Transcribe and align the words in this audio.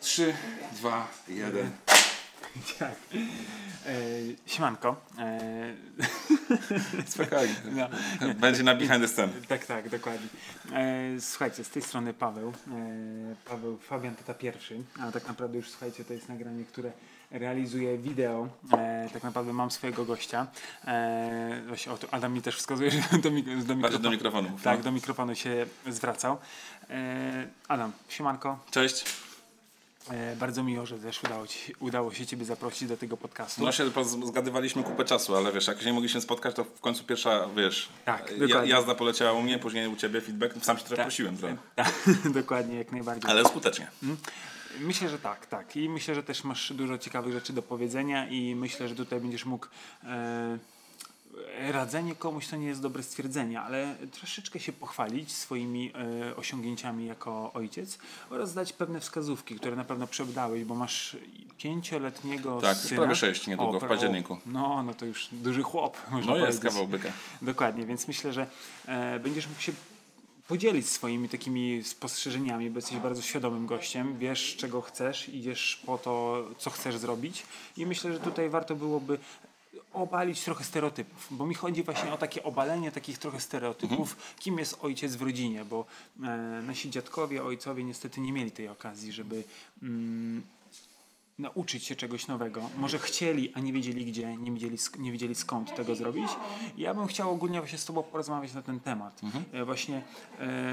3, 0.00 0.34
2, 0.72 1.06
1. 1.28 1.70
Tak. 2.78 2.92
E, 3.86 3.92
siemanko. 4.46 4.96
E, 5.18 5.38
Spokojnie. 7.06 7.54
no, 7.72 7.88
Będzie 8.34 8.62
na 8.62 8.74
behind 8.74 9.02
the 9.02 9.08
scene. 9.08 9.32
tak, 9.48 9.66
tak, 9.66 9.88
dokładnie. 9.88 10.26
E, 10.72 11.20
słuchajcie, 11.20 11.64
z 11.64 11.70
tej 11.70 11.82
strony 11.82 12.14
Paweł. 12.14 12.48
E, 12.48 13.34
Paweł 13.44 13.78
Fabian 13.78 14.14
Tata 14.16 14.34
pierwszy, 14.34 14.82
a 15.00 15.12
tak 15.12 15.28
naprawdę 15.28 15.58
już 15.58 15.70
słuchajcie, 15.70 16.04
to 16.04 16.12
jest 16.12 16.28
nagranie, 16.28 16.64
które 16.64 16.92
realizuje 17.30 17.98
wideo. 17.98 18.48
E, 18.72 19.08
tak 19.12 19.22
naprawdę 19.22 19.52
mam 19.52 19.70
swojego 19.70 20.04
gościa. 20.04 20.46
E, 20.86 21.62
właśnie, 21.68 21.92
o, 21.92 21.98
tu 21.98 22.06
Adam 22.10 22.32
mi 22.32 22.42
też 22.42 22.56
wskazuje, 22.56 22.90
że 23.12 23.18
do, 23.18 23.30
mik- 23.30 23.62
do 23.62 23.74
mikrofonu. 23.76 23.98
do 24.02 24.10
mikrofonu. 24.10 24.50
Tak, 24.64 24.78
no. 24.78 24.84
do 24.84 24.92
mikrofonu 24.92 25.34
się 25.34 25.66
zwracał. 25.88 26.38
E, 26.90 27.46
Adam, 27.68 27.92
siemanko. 28.08 28.58
Cześć. 28.70 29.04
E, 30.10 30.36
bardzo 30.36 30.62
miło, 30.62 30.86
że 30.86 30.98
też 30.98 31.24
udało, 31.24 31.46
ci, 31.46 31.74
udało 31.80 32.12
się 32.12 32.26
Ciebie 32.26 32.44
zaprosić 32.44 32.88
do 32.88 32.96
tego 32.96 33.16
podcastu. 33.16 33.64
No 33.64 33.72
się 33.72 33.84
zgadywaliśmy 34.24 34.82
kupę 34.82 35.04
czasu, 35.04 35.36
ale 35.36 35.52
wiesz, 35.52 35.66
jak 35.66 35.78
się 35.80 35.86
nie 35.86 35.92
mogliśmy 35.92 36.20
spotkać, 36.20 36.54
to 36.54 36.64
w 36.64 36.80
końcu 36.80 37.04
pierwsza, 37.04 37.48
wiesz, 37.56 37.88
Tak, 38.04 38.30
ja, 38.30 38.46
dokładnie. 38.46 38.70
jazda 38.70 38.94
poleciała 38.94 39.32
u 39.32 39.42
mnie, 39.42 39.58
później 39.58 39.88
u 39.88 39.96
ciebie 39.96 40.20
feedback, 40.20 40.54
sam 40.64 40.76
się 40.78 40.82
trochę 40.84 40.96
Tak. 40.96 41.06
prosiłem 41.06 41.36
trochę. 41.36 41.56
Tak, 41.76 41.92
dokładnie, 42.34 42.76
jak 42.78 42.92
najbardziej. 42.92 43.30
Ale 43.30 43.44
skutecznie. 43.44 43.90
Myślę, 44.80 45.08
że 45.08 45.18
tak, 45.18 45.46
tak. 45.46 45.76
I 45.76 45.88
myślę, 45.88 46.14
że 46.14 46.22
też 46.22 46.44
masz 46.44 46.72
dużo 46.72 46.98
ciekawych 46.98 47.32
rzeczy 47.32 47.52
do 47.52 47.62
powiedzenia 47.62 48.28
i 48.28 48.54
myślę, 48.54 48.88
że 48.88 48.94
tutaj 48.94 49.20
będziesz 49.20 49.44
mógł 49.44 49.66
e, 50.04 50.58
radzenie 51.72 52.14
komuś 52.14 52.48
to 52.48 52.56
nie 52.56 52.66
jest 52.66 52.82
dobre 52.82 53.02
stwierdzenie, 53.02 53.60
ale 53.60 53.96
troszeczkę 54.12 54.60
się 54.60 54.72
pochwalić 54.72 55.32
swoimi 55.32 55.92
e, 56.30 56.36
osiągnięciami 56.36 57.06
jako 57.06 57.52
ojciec 57.52 57.98
oraz 58.30 58.54
dać 58.54 58.72
pewne 58.72 59.00
wskazówki, 59.00 59.54
które 59.54 59.76
na 59.76 59.84
pewno 59.84 60.06
przebrałeś, 60.06 60.64
bo 60.64 60.74
masz 60.74 61.16
pięcioletniego 61.58 62.60
Tak, 62.60 62.76
syna. 62.76 63.00
prawie 63.00 63.16
sześć 63.16 63.46
niedługo, 63.46 63.80
w 63.80 63.82
pra- 63.82 63.88
październiku. 63.88 64.38
no, 64.46 64.82
no 64.82 64.94
to 64.94 65.06
już 65.06 65.28
duży 65.32 65.62
chłop, 65.62 65.96
można 66.10 66.32
No 66.36 66.46
jest 66.46 66.62
kawał 66.62 66.88
byka. 66.88 67.08
Dokładnie, 67.42 67.86
więc 67.86 68.08
myślę, 68.08 68.32
że 68.32 68.46
e, 68.86 69.20
będziesz 69.20 69.48
mógł 69.48 69.60
się 69.60 69.72
podzielić 70.48 70.88
swoimi 70.88 71.28
takimi 71.28 71.84
spostrzeżeniami, 71.84 72.70
bo 72.70 72.78
jesteś 72.78 72.96
bardzo 72.98 73.22
świadomym 73.22 73.66
gościem, 73.66 74.18
wiesz 74.18 74.56
czego 74.56 74.80
chcesz, 74.82 75.28
idziesz 75.28 75.82
po 75.86 75.98
to, 75.98 76.44
co 76.58 76.70
chcesz 76.70 76.96
zrobić 76.96 77.42
i 77.76 77.86
myślę, 77.86 78.12
że 78.12 78.20
tutaj 78.20 78.48
warto 78.48 78.76
byłoby 78.76 79.18
obalić 79.92 80.44
trochę 80.44 80.64
stereotypów, 80.64 81.28
bo 81.30 81.46
mi 81.46 81.54
chodzi 81.54 81.82
właśnie 81.82 82.12
o 82.12 82.16
takie 82.16 82.42
obalenie 82.42 82.92
takich 82.92 83.18
trochę 83.18 83.40
stereotypów, 83.40 84.16
kim 84.38 84.58
jest 84.58 84.78
ojciec 84.82 85.16
w 85.16 85.22
rodzinie, 85.22 85.64
bo 85.64 85.84
e, 86.22 86.26
nasi 86.66 86.90
dziadkowie, 86.90 87.44
ojcowie 87.44 87.84
niestety 87.84 88.20
nie 88.20 88.32
mieli 88.32 88.50
tej 88.50 88.68
okazji, 88.68 89.12
żeby 89.12 89.44
mm, 89.82 90.42
nauczyć 91.40 91.84
się 91.84 91.96
czegoś 91.96 92.26
nowego. 92.26 92.70
Może 92.78 92.98
chcieli, 92.98 93.52
a 93.54 93.60
nie 93.60 93.72
wiedzieli 93.72 94.04
gdzie, 94.04 94.36
nie 94.36 94.52
wiedzieli, 94.52 94.76
nie 94.98 95.12
wiedzieli 95.12 95.34
skąd 95.34 95.74
tego 95.74 95.94
zrobić. 95.94 96.28
Ja 96.76 96.94
bym 96.94 97.06
chciał 97.06 97.30
ogólnie 97.30 97.60
właśnie 97.60 97.78
z 97.78 97.84
Tobą 97.84 98.02
porozmawiać 98.02 98.54
na 98.54 98.62
ten 98.62 98.80
temat. 98.80 99.20
E, 99.52 99.64
Właśnie 99.64 100.02
e, 100.40 100.72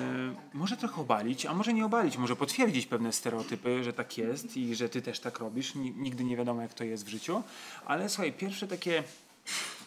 może 0.53 0.77
trochę 0.77 1.01
obalić, 1.01 1.45
a 1.45 1.53
może 1.53 1.73
nie 1.73 1.85
obalić, 1.85 2.17
może 2.17 2.35
potwierdzić 2.35 2.85
pewne 2.85 3.13
stereotypy, 3.13 3.83
że 3.83 3.93
tak 3.93 4.17
jest 4.17 4.57
i 4.57 4.75
że 4.75 4.89
Ty 4.89 5.01
też 5.01 5.19
tak 5.19 5.39
robisz. 5.39 5.75
Ni- 5.75 5.91
Nigdy 5.91 6.23
nie 6.23 6.37
wiadomo 6.37 6.61
jak 6.61 6.73
to 6.73 6.83
jest 6.83 7.05
w 7.05 7.07
życiu. 7.09 7.43
Ale 7.85 8.09
słuchaj, 8.09 8.33
pierwsze 8.33 8.67
takie 8.67 9.03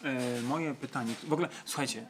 e, 0.03 0.41
moje 0.41 0.73
pytanie, 0.73 1.13
w 1.27 1.33
ogóle, 1.33 1.49
słuchajcie, 1.65 2.05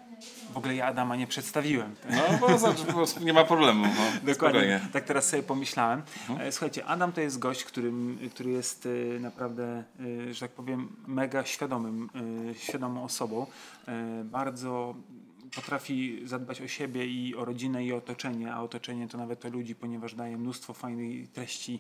w 0.54 0.58
ogóle 0.58 0.76
ja 0.76 0.86
Adama 0.86 1.16
nie 1.16 1.28
przedstawiłem. 1.28 1.96
No 2.10 2.38
bo, 2.40 2.48
bo 2.94 3.06
nie 3.22 3.34
ma 3.34 3.44
problemu. 3.44 3.86
No, 3.86 4.04
Dokładnie. 4.34 4.82
Tak 4.94 5.04
teraz 5.04 5.30
sobie 5.30 5.44
pomyślałem. 5.44 6.02
E, 6.40 6.52
Słuchajcie, 6.52 6.86
Adam 6.86 7.12
to 7.12 7.22
jest 7.22 7.40
gość, 7.40 7.64
którym, 7.64 8.20
który 8.32 8.50
jest 8.50 8.88
e, 9.16 9.20
naprawdę, 9.20 9.84
e, 10.30 10.34
że 10.34 10.40
tak 10.40 10.52
powiem, 10.52 10.96
mega 11.08 11.46
świadomym, 11.46 12.10
świadomą 12.58 13.04
osobą. 13.04 13.46
Bardzo 14.24 14.96
potrafi 15.56 16.22
zadbać 16.26 16.62
o 16.62 16.68
siebie 16.68 17.06
i 17.06 17.36
o 17.36 17.46
rodzinę 17.46 17.86
i 17.86 17.94
o 17.94 17.98
otoczenie, 17.98 18.54
a 18.54 18.62
otoczenie 18.62 19.08
to 19.08 19.18
nawet 19.18 19.46
o 19.46 19.50
ludzi, 19.50 19.76
ponieważ 19.76 20.16
daje 20.16 20.38
mnóstwo 20.38 20.74
fajnej 20.74 21.28
treści 21.28 21.80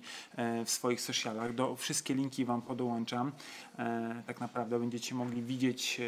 w 0.66 0.70
swoich 0.70 1.02
socialach. 1.02 1.56
Do, 1.56 1.76
wszystkie 1.76 2.14
linki 2.14 2.46
Wam 2.46 2.62
podłączam. 2.62 3.32
E, 3.80 4.24
Tak 4.28 4.40
naprawdę 4.40 4.80
będziecie 4.80 5.16
mogli 5.16 5.42
widzieć, 5.42 6.00
e, 6.00 6.04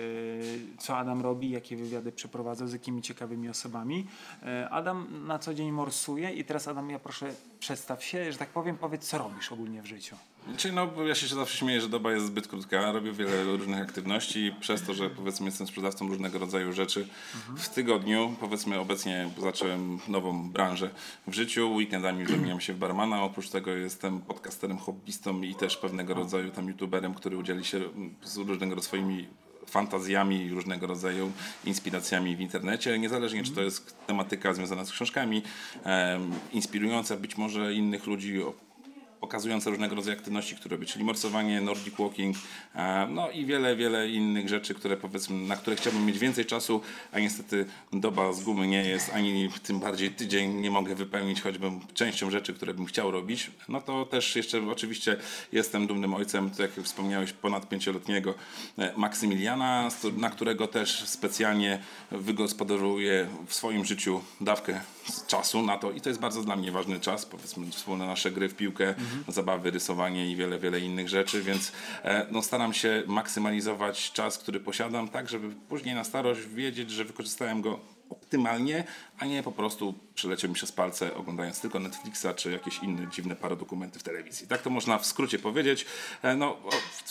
co 0.78 0.98
Adam 0.98 1.22
robi, 1.22 1.50
jakie 1.50 1.78
wywiady 1.78 2.12
przeprowadza, 2.12 2.68
z 2.68 2.74
jakimi 2.74 3.02
ciekawymi 3.02 3.50
osobami. 3.50 4.08
E, 4.44 4.70
Adam 4.70 5.28
na 5.28 5.40
co 5.40 5.54
dzień 5.54 5.72
morsuje 5.72 6.32
i 6.32 6.46
teraz 6.46 6.68
Adam, 6.68 6.90
ja 6.90 7.00
proszę 7.00 7.34
przedstaw 7.60 8.04
się, 8.04 8.32
że 8.32 8.38
tak 8.38 8.50
powiem, 8.50 8.78
powiedz 8.78 9.08
co 9.08 9.18
robisz 9.18 9.52
ogólnie 9.52 9.82
w 9.82 9.86
życiu. 9.86 10.16
Czyli 10.58 10.76
no, 10.76 10.88
bo 10.88 11.04
ja 11.04 11.16
się 11.16 11.28
zawsze 11.28 11.58
śmieję, 11.58 11.82
że 11.82 11.90
doba 11.90 12.12
jest 12.12 12.26
zbyt 12.26 12.48
krótka, 12.48 12.92
robię 12.92 13.12
wiele 13.12 13.44
różnych 13.44 13.82
aktywności 13.82 14.46
i 14.46 14.52
przez 14.52 14.84
to, 14.84 14.94
że 14.94 15.10
powiedzmy 15.10 15.46
jestem 15.46 15.68
sprzedawcą 15.68 16.08
różnego 16.08 16.40
rodzaju 16.40 16.74
rzeczy 16.74 17.08
w 17.58 17.70
tygodniu, 17.70 18.36
powiedzmy 18.40 18.80
obecnie 18.80 19.30
zacząłem 19.42 20.00
nową 20.08 20.50
branżę 20.50 20.90
w 21.28 21.34
życiu, 21.34 21.74
weekendami 21.74 22.26
zamieniam 22.26 22.62
się 22.62 22.74
w 22.74 22.78
barmana, 22.78 23.24
oprócz 23.24 23.50
tego 23.50 23.72
jestem 23.72 24.22
podcasterem, 24.22 24.78
hobbystą 24.78 25.42
i 25.42 25.56
też 25.56 25.78
pewnego 25.78 26.14
rodzaju 26.14 26.52
tam 26.52 26.68
youtuberem, 26.68 27.14
który 27.14 27.38
udzieli 27.54 27.66
się 27.66 27.82
z 28.24 28.38
różnego 28.38 28.76
rodzaju 28.76 28.82
swoimi 28.82 29.28
fantazjami, 29.66 30.50
różnego 30.50 30.88
rodzaju 30.88 31.32
inspiracjami 31.66 32.36
w 32.36 32.40
internecie, 32.40 33.00
niezależnie 33.00 33.44
czy 33.44 33.52
to 33.52 33.62
jest 33.62 34.08
tematyka 34.08 34.54
związana 34.54 34.86
z 34.86 34.92
książkami, 34.92 35.42
inspirująca 36.52 37.18
być 37.18 37.38
może 37.38 37.74
innych 37.74 38.08
ludzi, 38.08 38.42
pokazujące 39.24 39.70
różnego 39.70 39.96
rodzaju 39.96 40.18
aktywności, 40.18 40.56
które 40.56 40.76
robię, 40.76 40.88
czyli 40.88 41.06
morsowanie, 41.06 41.62
nordic 41.62 41.96
walking, 41.96 42.38
e, 42.76 43.08
no 43.10 43.32
i 43.32 43.46
wiele, 43.46 43.76
wiele 43.76 44.10
innych 44.10 44.50
rzeczy, 44.50 44.74
które 44.74 44.98
powiedzmy, 44.98 45.48
na 45.48 45.56
które 45.56 45.76
chciałbym 45.76 46.06
mieć 46.06 46.20
więcej 46.20 46.46
czasu, 46.46 46.82
a 47.12 47.20
niestety 47.20 47.66
doba 47.94 48.34
z 48.34 48.44
gumy 48.44 48.68
nie 48.68 48.86
jest, 48.86 49.12
ani 49.14 49.50
tym 49.64 49.80
bardziej 49.80 50.12
tydzień 50.12 50.54
nie 50.54 50.72
mogę 50.72 50.96
wypełnić 50.96 51.42
choćbym 51.42 51.80
częścią 51.94 52.32
rzeczy, 52.32 52.54
które 52.54 52.74
bym 52.74 52.86
chciał 52.86 53.12
robić. 53.12 53.52
No 53.70 53.82
to 53.82 54.06
też 54.06 54.36
jeszcze 54.36 54.70
oczywiście 54.70 55.18
jestem 55.52 55.88
dumnym 55.88 56.14
ojcem, 56.14 56.50
tak 56.50 56.60
jak 56.60 56.86
wspomniałeś, 56.86 57.34
ponad 57.34 57.70
pięcioletniego 57.70 58.34
e, 58.78 58.94
Maksymiliana, 58.98 59.90
na 60.18 60.30
którego 60.30 60.68
też 60.68 61.04
specjalnie 61.06 61.80
wygospodaruję 62.12 63.28
w 63.48 63.54
swoim 63.54 63.86
życiu 63.86 64.22
dawkę 64.42 64.82
czasu 65.28 65.62
na 65.62 65.78
to 65.78 65.92
i 65.92 66.02
to 66.02 66.10
jest 66.10 66.22
bardzo 66.22 66.42
dla 66.42 66.56
mnie 66.56 66.72
ważny 66.72 67.00
czas, 67.00 67.26
powiedzmy 67.26 67.72
wspólne 67.72 68.08
nasze 68.08 68.32
gry 68.32 68.50
w 68.50 68.56
piłkę, 68.56 68.96
zabawy, 69.28 69.72
rysowanie 69.72 70.32
i 70.32 70.36
wiele, 70.36 70.60
wiele 70.60 70.80
innych 70.80 71.10
rzeczy, 71.10 71.42
więc 71.44 71.72
e, 72.04 72.28
no, 72.32 72.42
staram 72.42 72.74
się 72.74 73.04
maksymalizować 73.08 74.12
czas, 74.12 74.38
który 74.38 74.60
posiadam, 74.60 75.10
tak 75.10 75.30
żeby 75.30 75.56
później 75.70 75.96
na 75.96 76.04
starość 76.04 76.42
wiedzieć, 76.48 76.92
że 76.92 77.06
wykorzystałem 77.06 77.62
go 77.62 77.80
optymalnie, 78.10 78.84
a 79.20 79.26
nie 79.26 79.44
po 79.44 79.52
prostu 79.52 79.94
przeleciał 80.16 80.50
mi 80.50 80.56
przez 80.56 80.72
palce 80.72 81.16
oglądając 81.16 81.62
tylko 81.62 81.80
Netflixa 81.80 82.28
czy 82.36 82.52
jakieś 82.52 82.80
inne 82.80 83.08
dziwne 83.08 83.36
paradokumenty 83.36 84.00
w 84.00 84.04
telewizji. 84.04 84.48
Tak 84.48 84.62
to 84.62 84.70
można 84.70 84.98
w 84.98 85.06
skrócie 85.06 85.40
powiedzieć. 85.40 85.86
E, 86.22 86.36
No, 86.36 86.58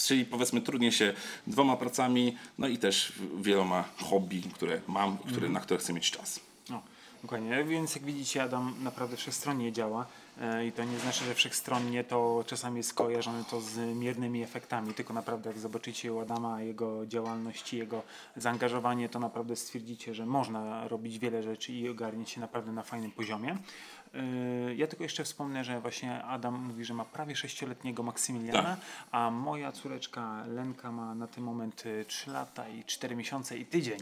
czyli 0.07 0.25
powiedzmy 0.25 0.61
trudnie 0.61 0.93
się 0.93 1.12
dwoma 1.47 1.77
pracami, 1.77 2.37
no 2.59 2.69
i 2.69 2.79
też 2.79 3.12
wieloma 3.41 3.85
hobby, 3.97 4.43
które 4.55 4.81
mam 4.87 5.19
które, 5.19 5.49
na 5.49 5.61
które 5.61 5.81
chcę 5.81 5.93
mieć 5.93 6.11
czas. 6.11 6.41
No, 6.71 6.83
dokładnie. 7.23 7.65
Więc 7.65 7.95
jak 7.95 8.05
widzicie, 8.05 8.43
Adam 8.43 8.75
naprawdę 8.83 9.17
wszechstronnie 9.17 9.73
działa. 9.73 10.07
E, 10.43 10.67
I 10.67 10.73
to 10.73 10.85
nie 10.85 10.99
znaczy, 10.99 11.25
że 11.25 11.35
wszechstronnie 11.35 12.05
to 12.05 12.45
czasami 12.47 12.77
jest 12.77 12.95
kojarzone 12.95 13.45
to 13.51 13.61
z 13.61 13.97
miernymi 13.97 14.43
efektami, 14.43 14.95
tylko 14.95 15.15
naprawdę 15.15 15.51
jak 15.51 15.59
zobaczycie 15.59 16.13
u 16.13 16.21
Adama 16.21 16.63
jego 16.63 17.07
działalność 17.07 17.73
i 17.73 17.79
jego 17.79 18.03
zaangażowanie, 18.37 19.09
to 19.09 19.19
naprawdę 19.19 19.57
stwierdzicie, 19.57 20.15
że 20.15 20.27
można 20.27 20.89
robić 20.89 21.19
wiele 21.19 21.43
rzeczy 21.43 21.73
i 21.73 21.89
ogarnieć 21.89 22.31
się 22.31 22.41
naprawdę 22.41 22.73
na 22.73 22.83
fajnym 22.83 23.11
poziomie. 23.11 23.59
E, 24.15 24.75
Ja 24.75 24.87
tylko 24.87 25.05
jeszcze 25.05 25.25
wspomnę, 25.25 25.65
że 25.65 25.81
właśnie 25.81 26.25
Adam 26.25 26.55
mówi, 26.55 26.84
że 26.84 26.95
ma 26.95 27.05
prawie 27.05 27.37
sześcioletniego 27.37 28.03
Maksymiliana, 28.03 28.62
Tak. 28.62 28.79
a 29.11 29.31
moja 29.31 29.73
córeczka 29.73 30.44
Lenka 30.47 30.93
ma 30.93 31.14
na 31.14 31.26
ten 31.26 31.44
moment 31.44 31.85
3 32.06 32.31
lata 32.31 32.69
i 32.69 32.85
4 32.85 33.17
miesiące 33.17 33.59
i 33.59 33.67
tydzień. 33.67 33.99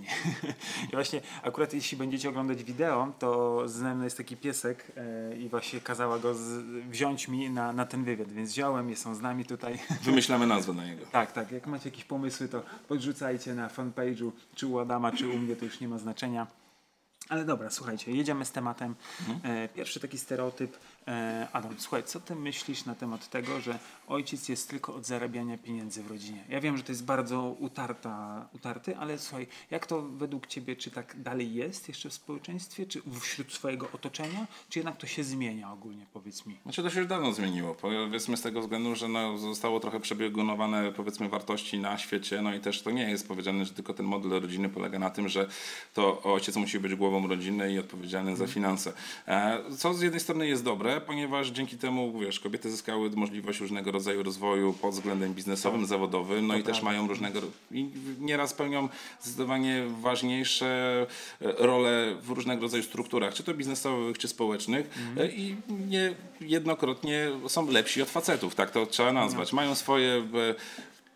I 0.88 0.90
właśnie 0.92 1.20
akurat 1.42 1.74
jeśli 1.74 1.98
będziecie 1.98 2.28
oglądać 2.28 2.64
wideo, 2.64 3.12
to 3.18 3.62
mną 3.94 4.04
jest 4.04 4.16
taki 4.16 4.36
piesek 4.36 4.92
e, 4.96 5.36
i 5.36 5.48
właśnie 5.48 5.80
kazała 5.80 6.18
go 6.18 6.34
z, 6.34 6.40
wziąć 6.90 7.28
mi 7.28 7.50
na, 7.50 7.72
na 7.72 7.86
ten 7.86 8.04
wywiad, 8.04 8.32
więc 8.32 8.50
wziąłem, 8.50 8.90
jest 8.90 9.06
on 9.06 9.14
z 9.14 9.20
nami 9.20 9.44
tutaj. 9.44 9.78
Wymyślamy 10.02 10.46
nazwę 10.46 10.72
na 10.72 10.84
niego. 10.86 11.06
Tak, 11.12 11.32
tak, 11.32 11.52
jak 11.52 11.66
macie 11.66 11.88
jakieś 11.88 12.04
pomysły, 12.04 12.48
to 12.48 12.62
podrzucajcie 12.88 13.54
na 13.54 13.68
fanpage'u, 13.68 14.30
czy 14.54 14.66
u 14.66 14.78
Adama, 14.78 15.12
czy 15.12 15.28
u 15.28 15.38
mnie, 15.38 15.56
to 15.56 15.64
już 15.64 15.80
nie 15.80 15.88
ma 15.88 15.98
znaczenia. 15.98 16.46
Ale 17.28 17.44
dobra, 17.44 17.70
słuchajcie, 17.70 18.12
jedziemy 18.12 18.44
z 18.44 18.52
tematem. 18.52 18.94
E, 19.42 19.68
pierwszy 19.68 20.00
taki 20.00 20.18
stereotyp. 20.18 20.76
E, 21.10 21.48
Adam, 21.52 21.74
słuchaj, 21.78 22.02
co 22.02 22.20
ty 22.20 22.34
myślisz 22.34 22.84
na 22.84 22.94
temat 22.94 23.30
tego, 23.30 23.60
że 23.60 23.78
ojciec 24.08 24.48
jest 24.48 24.70
tylko 24.70 24.94
od 24.94 25.06
zarabiania 25.06 25.58
pieniędzy 25.58 26.02
w 26.02 26.10
rodzinie? 26.10 26.44
Ja 26.48 26.60
wiem, 26.60 26.76
że 26.76 26.82
to 26.82 26.92
jest 26.92 27.04
bardzo 27.04 27.56
utarta, 27.58 28.48
utarty, 28.54 28.96
ale 28.96 29.18
słuchaj, 29.18 29.46
jak 29.70 29.86
to 29.86 30.02
według 30.02 30.46
ciebie, 30.46 30.76
czy 30.76 30.90
tak 30.90 31.22
dalej 31.22 31.54
jest 31.54 31.88
jeszcze 31.88 32.08
w 32.10 32.12
społeczeństwie, 32.12 32.86
czy 32.86 33.02
wśród 33.20 33.52
swojego 33.52 33.88
otoczenia, 33.92 34.46
czy 34.68 34.78
jednak 34.78 34.96
to 34.96 35.06
się 35.06 35.24
zmienia 35.24 35.72
ogólnie, 35.72 36.06
powiedz 36.12 36.46
mi? 36.46 36.58
Znaczy 36.62 36.82
to 36.82 36.90
się 36.90 36.98
już 36.98 37.08
dawno 37.08 37.32
zmieniło, 37.32 37.74
powiedzmy 37.74 38.36
z 38.36 38.42
tego 38.42 38.60
względu, 38.60 38.96
że 38.96 39.08
no, 39.08 39.38
zostało 39.38 39.80
trochę 39.80 40.00
przebiegunowane 40.00 40.92
powiedzmy 40.92 41.28
wartości 41.28 41.78
na 41.78 41.98
świecie, 41.98 42.42
no 42.42 42.54
i 42.54 42.60
też 42.60 42.82
to 42.82 42.90
nie 42.90 43.10
jest 43.10 43.28
powiedziane, 43.28 43.64
że 43.64 43.72
tylko 43.74 43.94
ten 43.94 44.06
model 44.06 44.30
rodziny 44.30 44.68
polega 44.68 44.98
na 44.98 45.10
tym, 45.10 45.28
że 45.28 45.48
to 45.94 46.22
ojciec 46.22 46.56
musi 46.56 46.80
być 46.80 46.94
głową 46.94 47.28
rodziny 47.28 47.72
i 47.72 47.78
odpowiedzialny 47.78 48.36
za 48.36 48.46
finanse. 48.46 48.92
E, 49.28 49.58
Co 49.78 49.94
z 49.94 50.02
jednej 50.02 50.20
strony 50.20 50.48
jest 50.48 50.64
dobre, 50.64 50.99
ponieważ 51.00 51.48
dzięki 51.48 51.76
temu, 51.76 52.18
wiesz, 52.18 52.40
kobiety 52.40 52.70
zyskały 52.70 53.10
możliwość 53.10 53.60
różnego 53.60 53.90
rodzaju 53.90 54.22
rozwoju 54.22 54.72
pod 54.72 54.94
względem 54.94 55.34
biznesowym, 55.34 55.86
zawodowym, 55.86 56.46
no 56.46 56.56
i 56.56 56.62
też 56.62 56.82
mają 56.82 57.08
różnego, 57.08 57.40
i 57.70 57.88
nieraz 58.20 58.54
pełnią 58.54 58.88
zdecydowanie 59.20 59.84
ważniejsze 60.00 61.06
e, 61.40 61.52
role 61.66 62.16
w 62.22 62.30
różnego 62.30 62.62
rodzaju 62.62 62.82
strukturach, 62.82 63.34
czy 63.34 63.42
to 63.42 63.54
biznesowych, 63.54 64.18
czy 64.18 64.28
społecznych 64.28 64.90
e, 65.16 65.28
i 65.28 65.56
nie 65.88 66.14
jednokrotnie 66.40 67.28
są 67.48 67.70
lepsi 67.70 68.02
od 68.02 68.10
facetów, 68.10 68.54
tak 68.54 68.70
to 68.70 68.86
trzeba 68.86 69.12
nazwać. 69.12 69.52
Mają 69.52 69.74
swoje 69.74 70.12
e, 70.12 70.24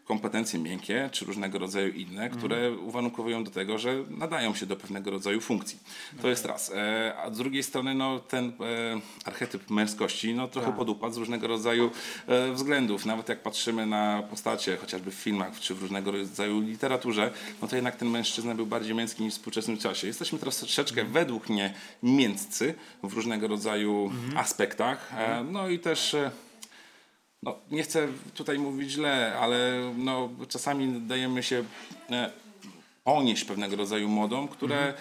kompetencje 0.05 0.59
miękkie, 0.59 1.09
czy 1.13 1.25
różnego 1.25 1.59
rodzaju 1.59 1.93
inne, 1.93 2.31
które 2.31 2.73
uwarunkowują 2.73 3.45
do 3.45 3.51
tego, 3.51 3.79
że 3.79 3.95
nadają 4.11 4.55
się 4.55 4.67
do 4.67 4.77
pewnego 4.77 5.11
rodzaju 5.11 5.41
funkcji. 5.41 5.79
To 6.23 6.29
jest 6.29 6.45
raz. 6.45 6.73
E, 6.75 7.15
A 7.25 7.31
z 7.31 7.39
drugiej 7.39 7.63
strony 7.63 7.95
no, 7.95 8.21
ten 8.21 8.45
e, 8.49 8.53
archetyp 9.25 9.71
męskości 9.71 10.35
no, 10.35 10.49
trochę 10.49 10.73
podupadł 10.73 11.15
z 11.15 11.17
różnego 11.17 11.47
rodzaju 11.47 11.91
e, 12.27 12.53
względów. 12.53 13.07
Nawet 13.07 13.29
jak 13.29 13.43
patrzymy 13.43 13.87
na 13.87 14.23
postacie, 14.31 14.77
chociażby 14.77 15.11
w 15.11 15.15
filmach, 15.15 15.61
czy 15.61 15.75
w 15.75 15.83
różnego 15.83 16.11
rodzaju 16.11 16.61
literaturze, 16.61 17.31
no 17.63 17.69
to 17.69 17.77
jednak 17.77 17.97
ten 17.97 18.11
mężczyzna 18.11 18.55
był 18.55 18.67
bardziej 18.67 18.95
męski 18.95 19.23
niż 19.23 19.35
w 19.35 19.37
współczesnym 19.37 19.79
czasie. 19.79 20.07
Jesteśmy 20.07 20.39
teraz 20.39 20.57
troszeczkę 20.57 21.05
według 21.05 21.49
mnie 21.49 21.75
mięscy 22.03 22.75
w 23.03 23.13
różnego 23.13 23.49
rodzaju 23.49 24.13
aspektach. 24.37 25.13
E, 25.19 25.45
No 25.45 25.69
i 25.69 25.79
też 25.79 26.15
e, 26.15 26.31
no, 27.45 27.59
nie 27.71 27.83
chcę 27.83 28.09
tutaj 28.35 28.59
mówić 28.59 28.91
źle, 28.91 29.37
ale 29.41 29.81
no, 29.97 30.29
czasami 30.49 31.01
dajemy 31.01 31.43
się 31.43 31.65
e, 32.11 32.31
ponieść 33.05 33.45
pewnego 33.45 33.77
rodzaju 33.77 34.09
modom, 34.09 34.49
które 34.49 34.95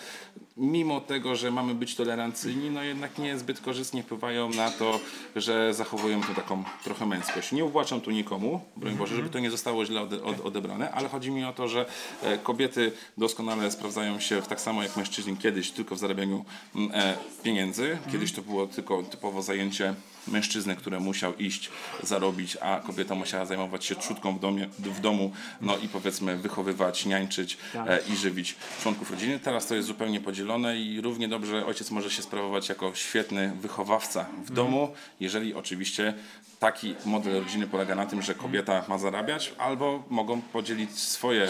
mimo 0.57 1.01
tego, 1.01 1.35
że 1.35 1.51
mamy 1.51 1.75
być 1.75 1.95
tolerancyjni, 1.95 2.69
no 2.69 2.83
jednak 2.83 3.17
nie 3.17 3.37
zbyt 3.37 3.61
korzystnie 3.61 4.03
wpływają 4.03 4.49
na 4.49 4.71
to, 4.71 4.99
że 5.35 5.73
zachowują 5.73 6.21
tu 6.23 6.33
taką 6.33 6.63
trochę 6.83 7.05
męskość. 7.05 7.51
Nie 7.51 7.65
uwłaczam 7.65 8.01
tu 8.01 8.11
nikomu, 8.11 8.61
broń 8.77 8.95
Boże, 8.95 9.15
żeby 9.15 9.29
to 9.29 9.39
nie 9.39 9.51
zostało 9.51 9.85
źle 9.85 10.01
ode, 10.01 10.23
od, 10.23 10.39
odebrane, 10.39 10.91
ale 10.91 11.09
chodzi 11.09 11.31
mi 11.31 11.45
o 11.45 11.53
to, 11.53 11.67
że 11.67 11.85
e, 12.23 12.37
kobiety 12.37 12.91
doskonale 13.17 13.71
sprawdzają 13.71 14.19
się 14.19 14.41
tak 14.41 14.61
samo 14.61 14.83
jak 14.83 14.97
mężczyźni 14.97 15.37
kiedyś 15.37 15.71
tylko 15.71 15.95
w 15.95 15.99
zarabianiu 15.99 16.45
mm, 16.75 16.91
e, 16.93 17.17
pieniędzy. 17.43 17.97
Kiedyś 18.11 18.31
to 18.31 18.41
było 18.41 18.67
tylko 18.67 19.03
typowo 19.03 19.41
zajęcie 19.41 19.93
mężczyzny, 20.27 20.75
który 20.75 20.99
musiał 20.99 21.37
iść 21.37 21.69
zarobić, 22.03 22.57
a 22.61 22.79
kobieta 22.79 23.15
musiała 23.15 23.45
zajmować 23.45 23.85
się 23.85 23.95
trzutką 23.95 24.37
w, 24.37 24.39
domie, 24.39 24.67
w 24.79 24.99
domu, 24.99 25.31
no 25.61 25.77
i 25.77 25.87
powiedzmy 25.87 26.37
wychowywać, 26.37 27.05
niańczyć 27.05 27.57
e, 27.75 27.99
i 28.13 28.15
żywić 28.15 28.55
członków 28.81 29.11
rodziny. 29.11 29.39
Teraz 29.39 29.67
to 29.67 29.75
jest 29.75 29.87
zupełnie 29.87 30.21
podzielone 30.21 30.77
i 30.77 31.01
równie 31.01 31.27
dobrze 31.27 31.65
ojciec 31.65 31.91
może 31.91 32.09
się 32.09 32.21
sprawować 32.21 32.69
jako 32.69 32.95
świetny 32.95 33.53
wychowawca 33.61 34.25
w 34.45 34.51
domu, 34.51 34.93
jeżeli 35.19 35.53
oczywiście 35.53 36.13
taki 36.59 36.95
model 37.05 37.43
rodziny 37.43 37.67
polega 37.67 37.95
na 37.95 38.05
tym, 38.05 38.21
że 38.21 38.35
kobieta 38.35 38.85
ma 38.87 38.97
zarabiać, 38.97 39.53
albo 39.57 40.03
mogą 40.09 40.41
podzielić 40.41 40.99
swoje 40.99 41.47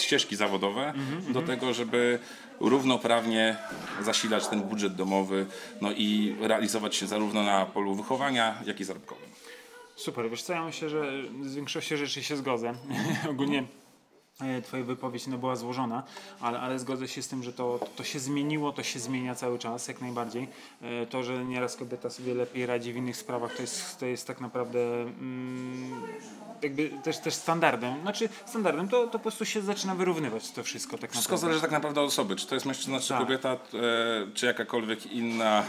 ścieżki 0.00 0.36
zawodowe 0.36 0.92
do 1.28 1.42
tego, 1.42 1.74
żeby 1.74 2.18
równoprawnie 2.60 3.56
zasilać 4.02 4.48
ten 4.48 4.62
budżet 4.62 4.94
domowy 4.94 5.46
no 5.80 5.92
i 5.92 6.36
realizować 6.40 6.96
się 6.96 7.06
zarówno 7.06 7.42
na 7.42 7.66
polu 7.66 7.94
wychowania, 7.94 8.62
jak 8.66 8.80
i 8.80 8.84
zarobkowym. 8.84 9.28
Super, 9.96 10.30
wiesz 10.30 10.42
co, 10.42 10.52
ja 10.52 10.64
myślę, 10.64 10.88
że 10.88 11.12
z 11.42 11.54
większością 11.54 11.96
rzeczy 11.96 12.22
się 12.22 12.36
zgodzę. 12.36 12.74
Ogólnie 13.30 13.64
twoja 14.64 14.84
wypowiedź 14.84 15.26
no, 15.26 15.38
była 15.38 15.56
złożona, 15.56 16.02
ale, 16.40 16.60
ale 16.60 16.78
zgodzę 16.78 17.08
się 17.08 17.22
z 17.22 17.28
tym, 17.28 17.42
że 17.42 17.52
to, 17.52 17.80
to 17.96 18.04
się 18.04 18.18
zmieniło, 18.18 18.72
to 18.72 18.82
się 18.82 18.98
zmienia 18.98 19.34
cały 19.34 19.58
czas, 19.58 19.88
jak 19.88 20.00
najbardziej. 20.00 20.48
E, 20.82 21.06
To, 21.06 21.22
że 21.22 21.44
nieraz 21.44 21.76
kobieta 21.76 22.10
sobie 22.10 22.34
lepiej 22.34 22.66
radzi 22.66 22.92
w 22.92 22.96
innych 22.96 23.16
sprawach, 23.16 23.54
to 23.56 23.62
jest, 23.62 23.98
to 23.98 24.06
jest 24.06 24.26
tak 24.26 24.40
naprawdę 24.40 24.78
mm, 25.02 26.02
jakby 26.62 26.90
też, 27.02 27.18
też 27.18 27.34
standardem. 27.34 28.00
Znaczy 28.02 28.28
standardem 28.46 28.88
to, 28.88 29.06
to 29.06 29.12
po 29.12 29.18
prostu 29.18 29.44
się 29.44 29.62
zaczyna 29.62 29.94
wyrównywać 29.94 30.50
to 30.50 30.62
wszystko 30.62 30.98
tak 30.98 31.10
Wszystko 31.10 31.32
naprawdę. 31.32 31.46
zależy 31.46 31.60
tak 31.60 31.70
naprawdę 31.70 32.00
od 32.00 32.08
osoby, 32.08 32.36
czy 32.36 32.46
to 32.46 32.54
jest 32.54 32.66
mężczyzna, 32.66 33.00
czy 33.00 33.08
Tak. 33.08 33.18
kobieta, 33.18 33.52
e, 33.52 33.58
czy 34.34 34.46
jakakolwiek 34.46 35.12
inna 35.12 35.64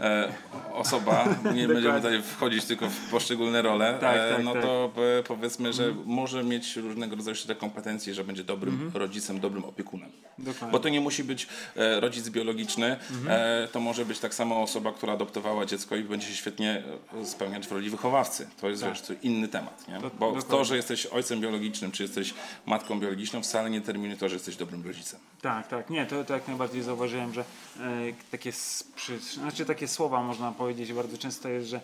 e, 0.00 0.32
osoba. 0.72 1.24
Nie 1.54 1.68
będziemy 1.68 1.96
tutaj 1.96 2.22
wchodzić 2.22 2.64
tylko 2.64 2.88
w 2.88 3.10
poszczególne 3.10 3.62
role. 3.62 3.98
Tak, 4.00 4.16
e, 4.16 4.34
tak, 4.34 4.44
no 4.44 4.52
tak. 4.52 4.62
to 4.62 4.90
e, 5.18 5.22
powiedzmy, 5.22 5.72
że 5.72 5.94
może 6.04 6.44
mieć 6.44 6.76
różnego 6.76 7.16
rodzaju 7.16 7.32
jeszcze 7.32 7.48
te 7.48 7.54
kompetencje, 7.54 8.03
że 8.12 8.24
będzie 8.24 8.44
dobrym 8.44 8.90
rodzicem, 8.94 9.40
dobrym 9.40 9.64
opiekunem. 9.64 10.10
Dokładnie. 10.38 10.72
Bo 10.72 10.78
to 10.78 10.88
nie 10.88 11.00
musi 11.00 11.24
być 11.24 11.46
e, 11.76 12.00
rodzic 12.00 12.28
biologiczny, 12.28 12.96
e, 13.28 13.68
to 13.72 13.80
może 13.80 14.04
być 14.04 14.18
tak 14.18 14.34
samo 14.34 14.62
osoba, 14.62 14.92
która 14.92 15.12
adoptowała 15.12 15.66
dziecko 15.66 15.96
i 15.96 16.04
będzie 16.04 16.26
się 16.26 16.34
świetnie 16.34 16.82
e, 17.20 17.26
spełniać 17.26 17.66
w 17.66 17.72
roli 17.72 17.90
wychowawcy. 17.90 18.48
To 18.60 18.68
jest 18.68 18.84
wiesz, 18.84 19.00
to 19.00 19.14
inny 19.22 19.48
temat. 19.48 19.88
Nie? 19.88 19.94
Bo 19.94 20.10
to, 20.10 20.32
dokładnie. 20.32 20.64
że 20.64 20.76
jesteś 20.76 21.06
ojcem 21.06 21.40
biologicznym, 21.40 21.92
czy 21.92 22.02
jesteś 22.02 22.34
matką 22.66 23.00
biologiczną, 23.00 23.42
wcale 23.42 23.70
nie 23.70 23.80
terminuje 23.80 24.16
to, 24.16 24.28
że 24.28 24.34
jesteś 24.34 24.56
dobrym 24.56 24.86
rodzicem. 24.86 25.20
Tak, 25.42 25.68
tak, 25.68 25.90
nie, 25.90 26.06
to, 26.06 26.24
to 26.24 26.34
jak 26.34 26.48
najbardziej 26.48 26.82
zauważyłem, 26.82 27.34
że 27.34 27.40
e, 27.40 27.84
takie, 28.30 28.52
przy, 28.96 29.18
znaczy 29.18 29.66
takie 29.66 29.88
słowa 29.88 30.22
można 30.22 30.52
powiedzieć 30.52 30.92
bardzo 30.92 31.18
często 31.18 31.48
jest, 31.48 31.68
że 31.68 31.80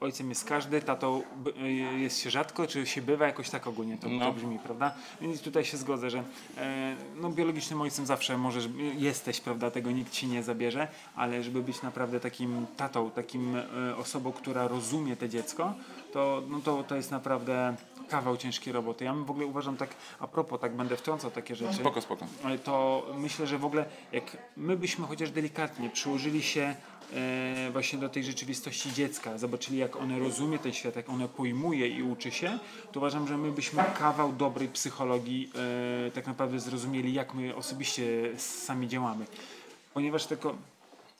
ojcem 0.00 0.28
jest 0.28 0.44
każdy, 0.44 0.82
tatą 0.82 1.22
e, 1.62 1.72
jest 1.98 2.18
się 2.20 2.30
rzadko, 2.30 2.66
czy 2.66 2.86
się 2.86 3.02
bywa 3.02 3.26
jakoś 3.26 3.50
tak 3.50 3.66
ogólnie 3.66 3.96
to, 3.96 4.02
to 4.02 4.08
No. 4.08 4.32
brzmi, 4.32 4.58
prawda? 4.58 4.94
Więc 5.20 5.42
tutaj 5.42 5.64
się 5.64 5.76
zgodzę, 5.76 6.10
że 6.10 6.22
e, 6.58 6.96
no, 7.16 7.30
biologicznym 7.30 7.80
ojcem 7.80 8.06
zawsze 8.06 8.38
możesz, 8.38 8.68
jesteś, 8.98 9.40
prawda, 9.40 9.70
tego 9.70 9.90
nikt 9.90 10.12
ci 10.12 10.26
nie 10.26 10.42
zabierze, 10.42 10.88
ale 11.16 11.42
żeby 11.42 11.62
być 11.62 11.82
naprawdę 11.82 12.20
takim 12.20 12.66
tatą, 12.76 13.10
takim 13.10 13.56
e, 13.56 13.96
osobą, 13.96 14.32
która 14.32 14.68
rozumie 14.68 15.16
to 15.16 15.28
dziecko, 15.28 15.74
to, 16.12 16.42
no, 16.48 16.60
to, 16.60 16.82
to 16.84 16.96
jest 16.96 17.10
naprawdę 17.10 17.74
kawał 18.12 18.36
ciężkiej 18.36 18.72
roboty. 18.72 19.04
Ja 19.04 19.14
w 19.14 19.30
ogóle 19.30 19.46
uważam 19.46 19.76
tak, 19.76 19.90
a 20.20 20.26
propos, 20.26 20.60
tak 20.60 20.76
będę 20.76 20.96
wtrącał 20.96 21.30
takie 21.30 21.56
rzeczy 21.56 21.74
Spoko, 21.74 22.00
spoko. 22.00 22.26
ale 22.44 22.58
to 22.58 23.06
myślę, 23.18 23.46
że 23.46 23.58
w 23.58 23.64
ogóle 23.64 23.84
jak 24.12 24.36
my 24.56 24.76
byśmy 24.76 25.06
chociaż 25.06 25.30
delikatnie 25.30 25.90
przyłożyli 25.90 26.42
się 26.42 26.74
e, 27.12 27.70
właśnie 27.72 27.98
do 27.98 28.08
tej 28.08 28.24
rzeczywistości 28.24 28.92
dziecka, 28.92 29.38
zobaczyli 29.38 29.78
jak 29.78 29.96
one 29.96 30.18
rozumie 30.18 30.58
ten 30.58 30.72
świat, 30.72 30.96
jak 30.96 31.08
one 31.08 31.28
pojmuje 31.28 31.88
i 31.88 32.02
uczy 32.02 32.30
się, 32.30 32.58
to 32.92 33.00
uważam, 33.00 33.28
że 33.28 33.36
my 33.36 33.52
byśmy 33.52 33.84
kawał 33.98 34.32
dobrej 34.32 34.68
psychologii 34.68 35.50
e, 36.06 36.10
tak 36.10 36.26
naprawdę 36.26 36.60
zrozumieli, 36.60 37.14
jak 37.14 37.34
my 37.34 37.56
osobiście 37.56 38.02
sami 38.38 38.88
działamy. 38.88 39.24
Ponieważ 39.94 40.26
tylko 40.26 40.54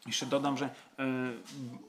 jeszcze 0.06 0.26
dodam, 0.26 0.58
że 0.58 0.70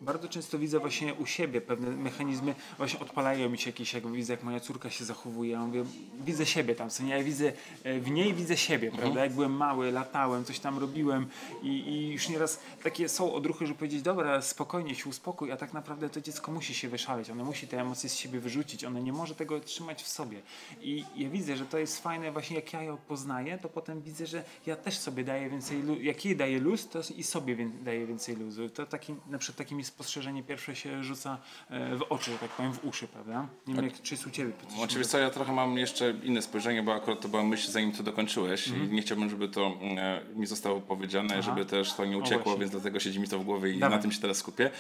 bardzo 0.01 0.27
często 0.27 0.60
widzę 0.60 0.79
właśnie 0.79 1.13
u 1.13 1.25
siebie 1.25 1.62
pewne 1.62 1.89
mechanizmy, 1.89 2.55
właśnie 2.77 3.00
odpalają 3.00 3.50
mi 3.50 3.57
się 3.57 3.69
jakieś, 3.69 3.93
jak 3.93 4.12
widzę, 4.12 4.33
jak 4.33 4.43
moja 4.43 4.60
córka 4.60 4.89
się 4.89 5.05
zachowuje, 5.05 5.51
ja 5.51 5.60
mówię, 5.60 5.83
widzę 6.25 6.45
siebie 6.45 6.75
tam, 6.75 6.89
co 6.89 7.03
nie, 7.03 7.17
ja 7.17 7.24
widzę, 7.24 7.53
e, 7.83 8.00
w 8.00 8.12
niej 8.12 8.33
widzę 8.33 8.57
siebie, 8.57 8.91
prawda, 8.91 9.24
jak 9.24 9.33
byłem 9.33 9.51
mały, 9.51 9.91
latałem, 9.91 10.45
coś 10.45 10.60
tam 10.60 10.79
robiłem 10.79 11.27
i, 11.63 11.67
i 11.67 12.12
już 12.12 12.29
nieraz 12.29 12.60
takie 12.83 13.10
są 13.10 13.33
odruchy, 13.33 13.67
żeby 13.67 13.79
powiedzieć, 13.79 14.01
dobra, 14.01 14.41
spokojnie 14.41 14.95
się 14.95 15.10
uspokój, 15.10 15.51
a 15.51 15.57
tak 15.57 15.74
naprawdę 15.74 16.10
to 16.10 16.22
dziecko 16.22 16.51
musi 16.51 16.74
się 16.74 16.89
wyszaleć, 16.89 17.29
ono 17.29 17.43
musi 17.43 17.67
te 17.67 17.81
emocje 17.81 18.10
z 18.10 18.15
siebie 18.15 18.39
wyrzucić, 18.39 18.83
ono 18.83 19.00
nie 19.00 19.13
może 19.13 19.36
tego 19.36 19.60
trzymać 19.60 20.03
w 20.03 20.07
sobie. 20.07 20.41
I 20.81 21.05
ja 21.15 21.29
widzę, 21.29 21.57
że 21.57 21.65
to 21.65 21.77
jest 21.77 22.03
fajne, 22.03 22.31
właśnie 22.31 22.55
jak 22.55 22.74
ja 22.74 22.83
ją 22.83 22.98
poznaję, 22.98 23.57
to 23.57 23.69
potem 23.69 24.01
widzę, 24.01 24.25
że 24.25 24.43
ja 24.65 24.75
też 24.75 24.98
sobie 24.98 25.24
daję 25.24 25.50
więcej, 25.50 25.83
jak 26.01 26.25
jej 26.25 26.36
daję 26.36 26.60
luz, 26.60 26.88
to 26.89 27.00
i 27.17 27.24
sobie 27.24 27.69
daję 27.83 28.05
więcej 28.05 28.36
luzu. 28.36 28.69
To 28.69 28.86
taki, 29.03 29.15
na 29.31 29.38
przykład 29.38 29.57
takie 29.57 29.75
mi 29.75 29.83
spostrzeżenie 29.83 30.43
pierwsze 30.43 30.75
się 30.75 31.03
rzuca 31.03 31.38
e, 31.69 31.95
w 31.95 32.01
oczy, 32.10 32.31
że 32.31 32.38
tak 32.38 32.50
powiem, 32.50 32.74
w 32.74 32.86
uszy, 32.86 33.07
prawda? 33.07 33.48
Nie 33.67 33.75
wiem, 33.75 33.86
jak, 33.86 34.01
czy 34.01 34.13
jest 34.13 34.27
u 34.27 34.29
Ciebie. 34.29 34.51
wiesz 34.98 35.07
co, 35.07 35.17
ja 35.17 35.29
trochę 35.29 35.51
mam 35.51 35.77
jeszcze 35.77 36.13
inne 36.24 36.41
spojrzenie, 36.41 36.83
bo 36.83 36.93
akurat 36.93 37.22
to 37.22 37.29
była 37.29 37.43
myśl, 37.43 37.72
zanim 37.72 37.91
to 37.91 38.03
dokończyłeś 38.03 38.67
i 38.67 38.72
nie 38.74 39.01
chciałbym, 39.01 39.29
żeby 39.29 39.48
to 39.48 39.77
e, 39.98 40.22
mi 40.36 40.45
zostało 40.45 40.81
powiedziane, 40.81 41.43
żeby 41.43 41.65
też 41.65 41.93
to 41.93 42.05
nie 42.05 42.17
uciekło, 42.17 42.57
więc 42.57 42.72
dlatego 42.72 43.00
siedzi 43.00 43.19
mi 43.19 43.27
to 43.27 43.39
w 43.39 43.43
głowie 43.43 43.72
i 43.72 43.79
Dawaj. 43.79 43.98
na 43.98 44.01
tym 44.01 44.12
się 44.12 44.22
teraz 44.22 44.38
skupię. 44.38 44.72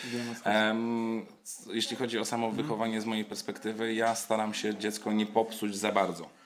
Jeśli 1.73 1.97
chodzi 1.97 2.19
o 2.19 2.25
samo 2.25 2.51
wychowanie 2.51 3.01
z 3.01 3.05
mojej 3.05 3.25
perspektywy, 3.25 3.93
ja 3.93 4.15
staram 4.15 4.53
się 4.53 4.75
dziecko 4.75 5.11
nie 5.11 5.25
popsuć 5.25 5.75
za 5.75 5.91
bardzo. 5.91 6.42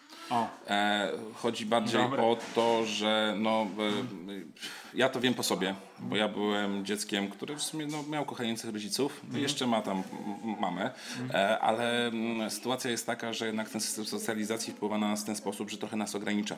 E, 0.67 1.12
chodzi 1.36 1.65
bardziej 1.65 2.01
Dobre. 2.01 2.24
o 2.24 2.38
to, 2.55 2.86
że 2.86 3.34
no, 3.38 3.67
e, 3.79 4.67
ja 4.93 5.10
to 5.10 5.19
wiem 5.19 5.34
po 5.34 5.43
sobie, 5.43 5.75
bo 6.00 6.15
ja 6.15 6.27
byłem 6.27 6.86
dzieckiem, 6.86 7.29
które 7.29 7.55
w 7.55 7.63
sumie 7.63 7.88
no, 7.88 8.03
miał 8.10 8.25
kochających 8.25 8.74
rodziców, 8.74 9.22
jeszcze 9.34 9.67
ma 9.67 9.81
tam 9.81 9.98
m- 10.43 10.55
mamę, 10.60 10.91
e, 11.34 11.60
ale 11.60 12.07
mm, 12.07 12.50
sytuacja 12.50 12.91
jest 12.91 13.05
taka, 13.05 13.34
że 13.34 13.46
jednak 13.46 13.69
ten 13.69 13.81
system 13.81 14.05
socjalizacji 14.05 14.74
wpływa 14.74 14.98
na 14.98 15.07
nas 15.07 15.22
w 15.24 15.25
ten 15.25 15.36
sposób, 15.36 15.69
że 15.69 15.77
trochę 15.77 15.96
nas 15.96 16.15
ogranicza. 16.15 16.57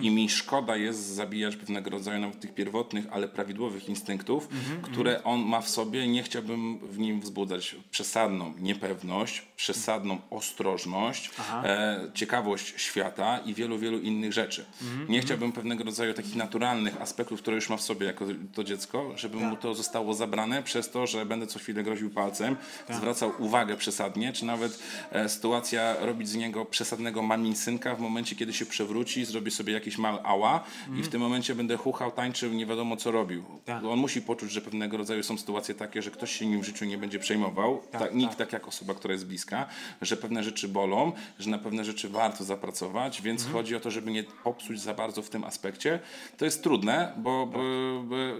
I 0.00 0.10
mi 0.10 0.28
szkoda 0.30 0.76
jest 0.76 0.98
zabijać 1.14 1.56
pewnego 1.56 1.90
rodzaju 1.90 2.20
nawet 2.20 2.40
tych 2.40 2.54
pierwotnych, 2.54 3.04
ale 3.12 3.28
prawidłowych 3.28 3.88
instynktów, 3.88 4.48
które 4.82 5.24
on 5.24 5.40
ma 5.40 5.60
w 5.60 5.68
sobie. 5.68 6.08
Nie 6.08 6.22
chciałbym 6.22 6.78
w 6.78 6.98
nim 6.98 7.20
wzbudzać 7.20 7.76
przesadną 7.90 8.54
niepewność, 8.58 9.42
przesadną 9.56 10.18
ostrożność, 10.30 11.30
e, 11.64 12.00
ciekawość 12.14 12.74
świata 12.76 13.05
i 13.44 13.54
wielu, 13.54 13.78
wielu 13.78 13.98
innych 13.98 14.32
rzeczy. 14.32 14.64
Nie 15.08 15.20
chciałbym 15.20 15.52
pewnego 15.52 15.84
rodzaju 15.84 16.14
takich 16.14 16.36
naturalnych 16.36 17.02
aspektów, 17.02 17.40
które 17.42 17.54
już 17.56 17.68
ma 17.68 17.76
w 17.76 17.82
sobie 17.82 18.06
jako 18.06 18.24
to 18.54 18.64
dziecko, 18.64 19.12
żeby 19.16 19.36
mu 19.36 19.56
to 19.56 19.74
zostało 19.74 20.14
zabrane 20.14 20.62
przez 20.62 20.90
to, 20.90 21.06
że 21.06 21.26
będę 21.26 21.46
co 21.46 21.58
chwilę 21.58 21.82
groził 21.82 22.10
palcem, 22.10 22.56
zwracał 22.90 23.32
uwagę 23.38 23.76
przesadnie, 23.76 24.32
czy 24.32 24.44
nawet 24.44 24.78
e, 25.12 25.28
sytuacja 25.28 25.96
robić 26.00 26.28
z 26.28 26.34
niego 26.34 26.64
przesadnego 26.64 27.22
maminsynka 27.22 27.94
w 27.94 28.00
momencie, 28.00 28.36
kiedy 28.36 28.52
się 28.52 28.66
przewróci, 28.66 29.24
zrobi 29.24 29.50
sobie 29.50 29.72
jakiś 29.72 29.98
mały 29.98 30.22
ała 30.22 30.64
i 30.98 31.02
w 31.02 31.08
tym 31.08 31.20
momencie 31.20 31.54
będę 31.54 31.76
chuchał, 31.76 32.12
tańczył, 32.12 32.52
nie 32.52 32.66
wiadomo 32.66 32.96
co 32.96 33.10
robił. 33.10 33.44
Tak. 33.64 33.84
On 33.84 33.98
musi 33.98 34.22
poczuć, 34.22 34.50
że 34.50 34.60
pewnego 34.60 34.96
rodzaju 34.96 35.22
są 35.22 35.38
sytuacje 35.38 35.74
takie, 35.74 36.02
że 36.02 36.10
ktoś 36.10 36.32
się 36.32 36.46
nim 36.46 36.60
w 36.60 36.64
życiu 36.64 36.84
nie 36.84 36.98
będzie 36.98 37.18
przejmował, 37.18 37.82
tak, 37.90 38.14
nikt 38.14 38.36
tak 38.36 38.52
jak 38.52 38.68
osoba, 38.68 38.94
która 38.94 39.12
jest 39.12 39.26
bliska, 39.26 39.66
że 40.02 40.16
pewne 40.16 40.44
rzeczy 40.44 40.68
bolą, 40.68 41.12
że 41.38 41.50
na 41.50 41.58
pewne 41.58 41.84
rzeczy 41.84 42.08
warto 42.08 42.44
zapracować, 42.44 42.95
więc 43.22 43.40
Mhm. 43.42 43.52
chodzi 43.52 43.76
o 43.76 43.80
to, 43.80 43.90
żeby 43.90 44.10
nie 44.10 44.24
popsuć 44.24 44.80
za 44.80 44.94
bardzo 44.94 45.22
w 45.22 45.30
tym 45.30 45.44
aspekcie. 45.44 46.00
To 46.36 46.44
jest 46.44 46.62
trudne, 46.62 47.12
bo, 47.16 47.46
bo 47.46 47.58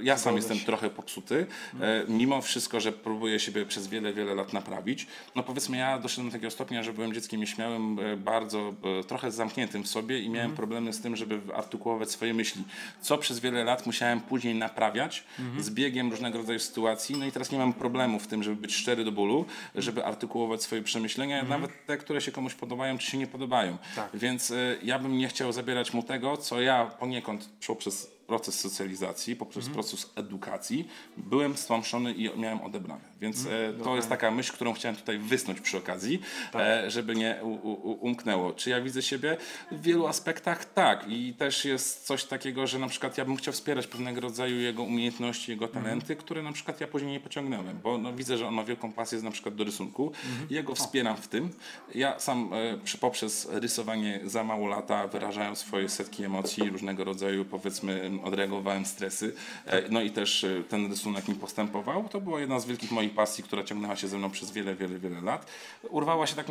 ja 0.03 0.19
sam 0.19 0.37
jestem 0.37 0.59
trochę 0.59 0.91
popsuty, 0.91 1.47
e, 1.81 2.05
mimo 2.09 2.43
wszystko, 2.43 2.81
że 2.81 2.93
próbuję 2.93 3.41
siebie 3.41 3.67
przez 3.67 3.89
wiele, 3.89 4.13
wiele 4.13 4.35
lat 4.35 4.53
naprawić. 4.53 5.07
No 5.35 5.43
powiedzmy, 5.43 5.77
ja 5.77 5.99
doszedłem 5.99 6.27
do 6.29 6.33
takiego 6.33 6.51
stopnia, 6.51 6.83
że 6.83 6.93
byłem 6.93 7.13
dzieckiem 7.15 7.41
nieśmiałym, 7.41 7.99
e, 7.99 8.17
bardzo 8.17 8.75
e, 9.01 9.05
trochę 9.05 9.31
zamkniętym 9.31 9.83
w 9.83 9.89
sobie 9.89 10.21
i 10.21 10.31
miałem 10.31 10.55
problemy 10.57 10.93
z 10.93 11.01
tym, 11.01 11.17
żeby 11.17 11.41
artykułować 11.55 12.11
swoje 12.11 12.35
myśli, 12.35 12.65
co 13.01 13.19
przez 13.19 13.41
wiele 13.41 13.65
lat 13.65 13.87
musiałem 13.87 14.21
później 14.21 14.55
naprawiać 14.55 15.25
z 15.59 15.71
biegiem 15.71 16.11
różnego 16.11 16.39
rodzaju 16.39 16.59
sytuacji. 16.59 17.17
No 17.19 17.27
i 17.27 17.33
teraz 17.33 17.51
nie 17.53 17.59
mam 17.59 17.73
problemu 17.73 18.19
w 18.19 18.27
tym, 18.27 18.43
żeby 18.43 18.57
być 18.57 18.75
szczery 18.75 19.05
do 19.05 19.13
bólu, 19.13 19.45
żeby 19.75 20.05
artykułować 20.05 20.63
swoje 20.63 20.83
przemyślenia, 20.83 21.43
nawet 21.43 21.87
te, 21.87 21.97
które 21.97 22.21
się 22.21 22.33
komuś 22.33 22.55
podobają, 22.55 22.99
czy 22.99 23.11
się 23.11 23.19
nie 23.19 23.27
podobają. 23.27 23.79
Tak. 23.97 24.11
Więc 24.15 24.46
y, 24.51 24.79
ja 24.83 24.99
bym 24.99 25.19
nie 25.19 25.29
chciał 25.29 25.53
zabierać 25.53 25.93
mu 25.93 26.03
tego, 26.03 26.37
co 26.37 26.61
ja 26.61 26.87
poniekąd 26.87 27.49
poprzez 27.67 28.17
proces 28.27 28.61
socjalizacji, 28.61 29.37
poprzez 29.37 29.69
proces 29.69 30.13
edukacji 30.15 30.89
byłem 31.17 31.57
stłamszony 31.57 32.13
i 32.13 32.39
miałem 32.39 32.61
odebrane. 32.61 33.05
Więc 33.21 33.47
e, 33.47 33.73
to 33.85 33.97
jest 33.97 34.09
taka 34.09 34.31
myśl, 34.31 34.53
którą 34.53 34.73
chciałem 34.73 34.97
tutaj 34.97 35.19
wysnuć 35.19 35.61
przy 35.61 35.79
okazji, 35.79 36.21
e, 36.55 36.91
żeby 36.91 37.17
nie 37.17 37.39
u, 37.43 37.49
u, 37.49 37.93
umknęło. 37.93 38.53
Czy 38.53 38.71
ja 38.71 38.81
widzę 38.81 39.03
siebie? 39.03 39.37
W 39.73 39.83
wielu 39.83 40.07
aspektach 40.07 40.65
tak. 40.65 41.05
I 41.09 41.35
też 41.35 41.65
jest 41.65 42.07
coś 42.07 42.25
takiego, 42.25 42.67
że 42.67 42.79
na 42.79 42.89
przykład 42.89 43.19
ja 43.19 43.25
bym 43.25 43.37
chciał 43.37 43.55
wspierać 43.55 43.87
pewnego 43.87 44.21
rodzaju 44.21 44.61
jego 44.61 44.83
umiejętności, 44.83 45.51
jego 45.51 45.69
talenty, 45.69 46.17
które 46.17 46.43
na 46.43 46.53
przykład 46.53 46.81
ja 46.81 46.87
później 46.87 47.13
nie 47.13 47.21
pociągnąłem, 47.21 47.79
bo 47.83 47.99
no, 47.99 48.13
widzę, 48.13 48.39
że 48.39 48.49
on 48.49 48.55
ma 48.55 48.65
wielką 48.65 48.93
pasję 48.93 49.23
na 49.23 49.31
przykład 49.31 49.55
do 49.55 49.65
rysunku. 49.65 50.13
Ja 50.51 50.63
go 50.63 50.75
wspieram 50.75 51.17
w 51.17 51.29
tym. 51.29 51.51
Ja 51.95 52.19
sam 52.19 52.51
e, 52.53 52.79
przy, 52.85 52.99
poprzez 52.99 53.49
rysowanie 53.51 54.21
za 54.25 54.45
mało 54.45 54.67
lata 54.67 55.07
wyrażałem 55.09 55.57
swoje 55.57 55.89
setki 55.89 56.25
emocji, 56.25 56.71
różnego 56.71 57.05
rodzaju 57.05 57.45
powiedzmy 57.45 58.11
odreagowałem 58.25 58.87
stresy. 58.87 59.35
E, 59.67 59.83
no 59.89 60.03
i 60.03 60.11
też 60.11 60.47
ten 60.69 60.91
rysunek 60.91 61.29
mi 61.29 61.35
postępował. 61.35 62.09
To 62.09 62.21
była 62.21 62.41
jedna 62.41 62.61
z 62.61 62.67
wielkich 62.67 62.91
moich 62.91 63.06
pasji, 63.11 63.45
która 63.45 63.65
ciągnęła 63.65 63.97
się 63.97 64.09
ze 64.09 64.19
mną 64.19 64.31
przez 64.31 64.51
wiele, 64.51 64.75
wiele, 64.75 64.99
wiele 64.99 65.21
lat. 65.21 65.47
Urwała 65.91 66.27
się 66.27 66.37
tak 66.37 66.49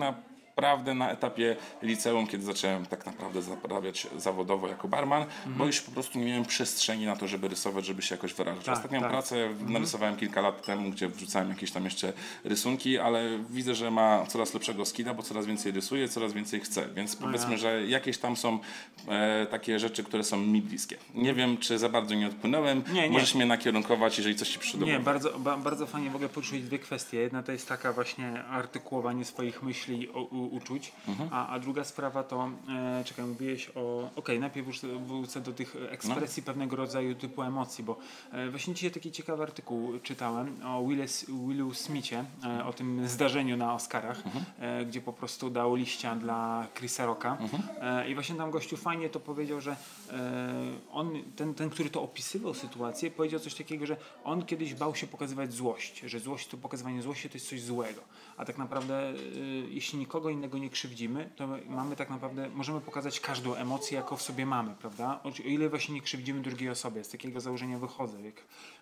naprawdę 0.57 0.93
na 0.93 1.11
etapie 1.11 1.55
liceum, 1.81 2.27
kiedy 2.27 2.45
zacząłem 2.45 2.85
tak 2.85 3.05
naprawdę 3.05 3.41
zarabiać 3.41 4.07
zawodowo 4.17 4.67
jako 4.67 4.87
barman, 4.87 5.25
bo 5.45 5.65
już 5.65 5.81
po 5.81 5.91
prostu 5.91 6.19
nie 6.19 6.25
miałem 6.25 6.45
przestrzeni 6.45 7.05
na 7.05 7.15
to, 7.15 7.27
żeby 7.27 7.47
rysować, 7.47 7.85
żeby 7.85 8.01
się 8.01 8.15
jakoś 8.15 8.33
wyrażać. 8.33 8.65
Tak, 8.65 8.75
Ostatnią 8.75 8.99
tak. 8.99 9.09
pracę 9.09 9.49
narysowałem 9.67 10.15
kilka 10.15 10.41
lat 10.41 10.65
temu, 10.65 10.89
gdzie 10.91 11.07
wrzucałem 11.07 11.49
jakieś 11.49 11.71
tam 11.71 11.83
jeszcze 11.83 12.13
rysunki, 12.43 12.99
ale 12.99 13.39
widzę, 13.49 13.75
że 13.75 13.91
ma 13.91 14.25
coraz 14.25 14.53
lepszego 14.53 14.85
skilla, 14.85 15.13
bo 15.13 15.23
coraz 15.23 15.45
więcej 15.45 15.71
rysuje, 15.71 16.09
coraz 16.09 16.33
więcej 16.33 16.59
chce, 16.59 16.87
więc 16.95 17.19
No 17.19 17.27
powiedzmy, 17.27 17.57
że 17.57 17.87
jakieś 17.87 18.17
tam 18.17 18.35
są 18.35 18.59
e, 19.07 19.45
takie 19.45 19.79
rzeczy, 19.79 20.03
które 20.03 20.23
są 20.23 20.37
mi 20.37 20.61
bliskie. 20.61 20.97
Nie 21.15 21.33
wiem, 21.33 21.57
czy 21.57 21.79
za 21.79 21.89
bardzo 21.89 22.15
nie 22.15 22.27
odpłynąłem. 22.27 22.83
Nie, 22.93 23.01
nie. 23.01 23.09
Możesz 23.09 23.35
mnie 23.35 23.45
nakierunkować, 23.45 24.17
jeżeli 24.17 24.35
coś 24.35 24.49
ci 24.49 24.59
przyszło 24.59 24.79
do 24.79 24.85
Nie, 24.85 24.99
bardzo, 24.99 25.39
ba, 25.39 25.57
bardzo 25.57 25.87
fajnie 25.87 26.09
mogę 26.09 26.29
poruszyć 26.29 26.63
dwie 26.63 26.79
kwestie. 26.79 27.17
Jedna 27.17 27.43
to 27.43 27.51
jest 27.51 27.67
taka 27.67 27.93
właśnie 27.93 28.43
artykułowanie 28.43 29.25
swoich 29.25 29.63
myśli, 29.63 30.09
o, 30.09 30.44
uczuć, 30.45 30.91
a, 31.31 31.47
a 31.47 31.59
druga 31.59 31.83
sprawa 31.83 32.23
to, 32.23 32.49
e, 32.69 33.03
czekaj, 33.03 33.25
mówiłeś 33.25 33.71
o, 33.75 34.09
okej, 34.15 34.39
najpierw 34.39 34.67
już 34.67 34.81
wrócę 34.81 35.41
do 35.41 35.53
tych 35.53 35.75
ekspresji 35.89 36.43
pewnego 36.43 36.75
rodzaju 36.75 37.15
typu 37.15 37.41
emocji, 37.41 37.83
bo 37.83 37.97
e, 38.31 38.49
właśnie 38.49 38.73
dzisiaj 38.73 38.91
taki 38.91 39.11
ciekawy 39.11 39.43
artykuł 39.43 39.99
czytałem 39.99 40.65
o 40.65 40.87
Willis, 40.87 41.25
Willu 41.47 41.73
Smithie, 41.73 42.25
e, 42.43 42.65
o 42.65 42.73
tym 42.73 43.07
zdarzeniu 43.07 43.57
na 43.57 43.73
Oscarach, 43.73 44.23
e, 44.59 44.85
gdzie 44.85 45.01
po 45.01 45.13
prostu 45.13 45.49
dał 45.49 45.75
liścia 45.75 46.15
dla 46.15 46.67
Chrisa 46.75 47.05
Rocka. 47.05 47.37
E, 47.81 48.09
i 48.09 48.13
właśnie 48.13 48.35
tam 48.35 48.51
gościu 48.51 48.77
fajnie 48.77 49.09
to 49.09 49.19
powiedział, 49.19 49.61
że 49.61 49.71
e, 49.71 49.75
on, 50.91 51.23
ten, 51.35 51.53
ten, 51.53 51.69
który 51.69 51.89
to 51.89 52.03
opisywał 52.03 52.53
sytuację, 52.53 53.11
powiedział 53.11 53.39
coś 53.39 53.55
takiego, 53.55 53.85
że 53.85 53.97
on 54.23 54.45
kiedyś 54.45 54.73
bał 54.73 54.95
się 54.95 55.07
pokazywać 55.07 55.53
złość, 55.53 55.99
że 56.05 56.19
złość 56.19 56.47
to 56.47 56.57
pokazywanie 56.57 57.01
złości 57.01 57.29
to 57.29 57.35
jest 57.35 57.49
coś 57.49 57.61
złego. 57.61 58.01
A 58.37 58.45
tak 58.45 58.57
naprawdę, 58.57 59.13
y, 59.13 59.67
jeśli 59.69 59.99
nikogo 59.99 60.29
innego 60.29 60.57
nie 60.57 60.69
krzywdzimy, 60.69 61.29
to 61.35 61.47
my 61.47 61.61
mamy 61.67 61.95
tak 61.95 62.09
naprawdę, 62.09 62.49
możemy 62.49 62.81
pokazać 62.81 63.19
każdą 63.19 63.55
emocję, 63.55 63.97
jaką 63.97 64.15
w 64.15 64.21
sobie 64.21 64.45
mamy, 64.45 64.75
prawda? 64.79 65.19
O, 65.23 65.29
ile 65.45 65.69
właśnie 65.69 65.95
nie 65.95 66.01
krzywdzimy 66.01 66.41
drugiej 66.41 66.69
osobie. 66.69 67.03
Z 67.03 67.09
takiego 67.09 67.41
założenia 67.41 67.79
wychodzę, 67.79 68.21
jak 68.21 68.35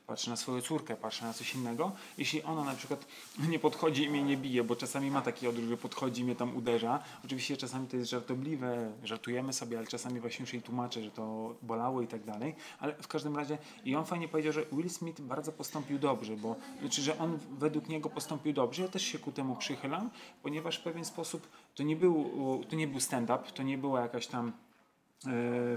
patrzę 0.08 0.30
na 0.30 0.36
swoją 0.36 0.62
córkę, 0.62 0.96
patrzę 0.96 1.26
na 1.26 1.34
coś 1.34 1.56
innego. 1.56 1.92
Jeśli 2.18 2.44
ona 2.44 2.64
na 2.64 2.76
przykład 2.76 3.06
nie 3.52 3.60
podchodzi 3.60 4.04
i 4.04 4.10
mnie 4.10 4.24
nie 4.24 4.38
bije, 4.38 4.64
bo 4.64 4.76
czasami 4.76 5.12
ma 5.12 5.22
taki 5.22 5.48
odruch, 5.48 5.70
że 5.70 5.78
podchodzi 5.78 6.22
i 6.22 6.26
mnie 6.26 6.36
tam 6.36 6.58
uderza. 6.58 7.00
Oczywiście 7.26 7.58
czasami 7.58 7.88
to 7.88 7.98
jest 7.98 8.10
żartobliwe, 8.10 8.92
żartujemy 9.04 9.54
sobie, 9.54 9.78
ale 9.78 9.88
czasami 9.88 10.20
właśnie 10.20 10.44
już 10.44 10.54
jej 10.54 10.62
tłumaczę, 10.62 11.04
że 11.04 11.12
to 11.12 11.56
bolało 11.62 12.02
i 12.02 12.08
tak 12.08 12.24
dalej. 12.24 12.56
Ale 12.80 12.94
w 12.94 13.08
każdym 13.08 13.36
razie 13.36 13.58
i 13.86 13.96
on 13.96 14.06
fajnie 14.06 14.28
powiedział, 14.28 14.54
że 14.54 14.66
Will 14.72 14.90
Smith 14.90 15.22
bardzo 15.22 15.52
postąpił 15.52 16.00
dobrze, 16.00 16.38
bo 16.38 16.56
znaczy, 16.80 17.02
że 17.02 17.18
on 17.18 17.40
według 17.52 17.90
niego 17.90 18.10
postąpił 18.10 18.54
dobrze. 18.54 18.82
Ja 18.82 18.88
też 18.88 19.04
się 19.04 19.20
ku 19.20 19.32
temu 19.32 19.56
przychylam, 19.56 20.10
ponieważ 20.44 20.78
w 20.78 20.84
pewien 20.84 21.06
sposób 21.06 21.48
to 21.76 21.84
nie 21.84 21.96
był, 21.96 22.64
to 22.70 22.76
nie 22.76 22.88
był 22.88 23.00
stand-up, 23.00 23.44
to 23.54 23.64
nie 23.64 23.78
była 23.78 24.02
jakaś 24.02 24.28
tam 24.28 24.52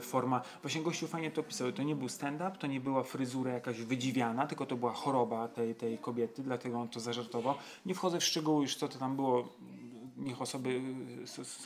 forma. 0.00 0.42
Właśnie 0.62 0.82
gościu 0.82 1.06
fajnie 1.06 1.30
to 1.30 1.40
opisał. 1.40 1.72
To 1.72 1.82
nie 1.82 1.96
był 1.96 2.08
stand-up, 2.08 2.56
to 2.58 2.66
nie 2.66 2.80
była 2.80 3.02
fryzura 3.02 3.52
jakaś 3.52 3.80
wydziwiana, 3.80 4.46
tylko 4.46 4.66
to 4.66 4.76
była 4.76 4.92
choroba 4.92 5.48
tej, 5.48 5.74
tej 5.74 5.98
kobiety, 5.98 6.42
dlatego 6.42 6.80
on 6.80 6.88
to 6.88 7.00
zażartował. 7.00 7.54
Nie 7.86 7.94
wchodzę 7.94 8.20
w 8.20 8.24
szczegóły 8.24 8.62
już 8.62 8.76
co 8.76 8.88
to 8.88 8.98
tam 8.98 9.16
było. 9.16 9.48
Niech 10.16 10.42
osoby 10.42 10.80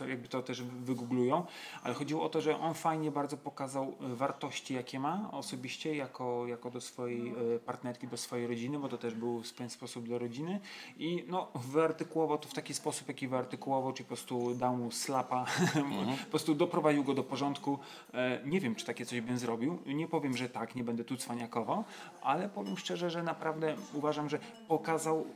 jakby 0.09 0.29
to 0.29 0.43
też 0.43 0.63
wygooglują, 0.63 1.47
ale 1.83 1.95
chodziło 1.95 2.23
o 2.25 2.29
to, 2.29 2.41
że 2.41 2.59
on 2.61 2.75
fajnie 2.75 3.11
bardzo 3.11 3.37
pokazał 3.37 3.95
e, 4.01 4.15
wartości, 4.15 4.75
jakie 4.75 5.01
ma 5.01 5.29
osobiście, 5.33 5.97
jako, 5.97 6.47
jako 6.47 6.71
do 6.71 6.81
swojej 6.81 7.29
e, 7.29 7.59
partnerki, 7.59 8.09
do 8.09 8.17
swojej 8.17 8.47
rodziny, 8.47 8.79
bo 8.79 8.89
to 8.89 8.99
też 8.99 9.15
był 9.15 9.43
w 9.43 9.53
pewien 9.53 9.71
sposób 9.71 10.05
dla 10.05 10.19
rodziny 10.19 10.61
i 10.99 11.25
no, 11.29 11.49
wyartykułował 11.55 12.39
to 12.39 12.49
w 12.49 12.55
taki 12.55 12.75
sposób, 12.75 13.09
jaki 13.09 13.29
wyartykułował, 13.29 13.93
czyli 13.93 14.05
po 14.05 14.09
prostu 14.09 14.55
dał 14.55 14.77
mu 14.77 14.91
slapa, 14.91 15.45
po 16.25 16.31
prostu 16.31 16.55
doprowadził 16.55 17.05
go 17.05 17.15
do 17.15 17.25
porządku. 17.25 17.79
E, 18.15 18.41
Nie 18.45 18.61
wiem, 18.61 18.75
czy 18.75 18.87
takie 18.87 19.07
coś 19.07 19.21
bym 19.21 19.39
zrobił. 19.39 19.79
Nie 19.87 20.09
powiem, 20.09 20.37
że 20.37 20.49
tak, 20.49 20.75
nie 20.75 20.85
będę 20.85 21.05
tu 21.05 21.17
cwaniakował, 21.17 21.85
ale 22.23 22.49
powiem 22.49 22.77
szczerze, 22.77 23.11
że 23.11 23.23
naprawdę 23.23 23.77
uważam, 23.95 24.29
że 24.29 24.39
pokazał 24.69 25.27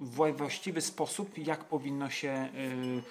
właściwy 0.00 0.80
sposób, 0.80 1.38
jak 1.38 1.64
powinno 1.64 2.10
się 2.10 2.48
y, 2.54 3.02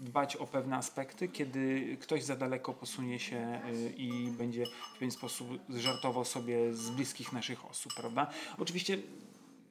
dbać 0.00 0.36
o 0.36 0.46
pewne 0.46 0.76
aspekty, 0.76 1.28
kiedy 1.28 1.96
ktoś 2.00 2.24
za 2.24 2.36
daleko 2.36 2.72
posunie 2.72 3.18
się 3.18 3.60
y, 3.72 3.92
i 3.96 4.30
będzie 4.30 4.64
w 4.66 4.94
pewien 4.94 5.10
sposób 5.10 5.48
żartował 5.68 6.24
sobie 6.24 6.74
z 6.74 6.90
bliskich 6.90 7.32
naszych 7.32 7.66
osób, 7.66 7.92
prawda? 7.96 8.30
Oczywiście 8.58 8.98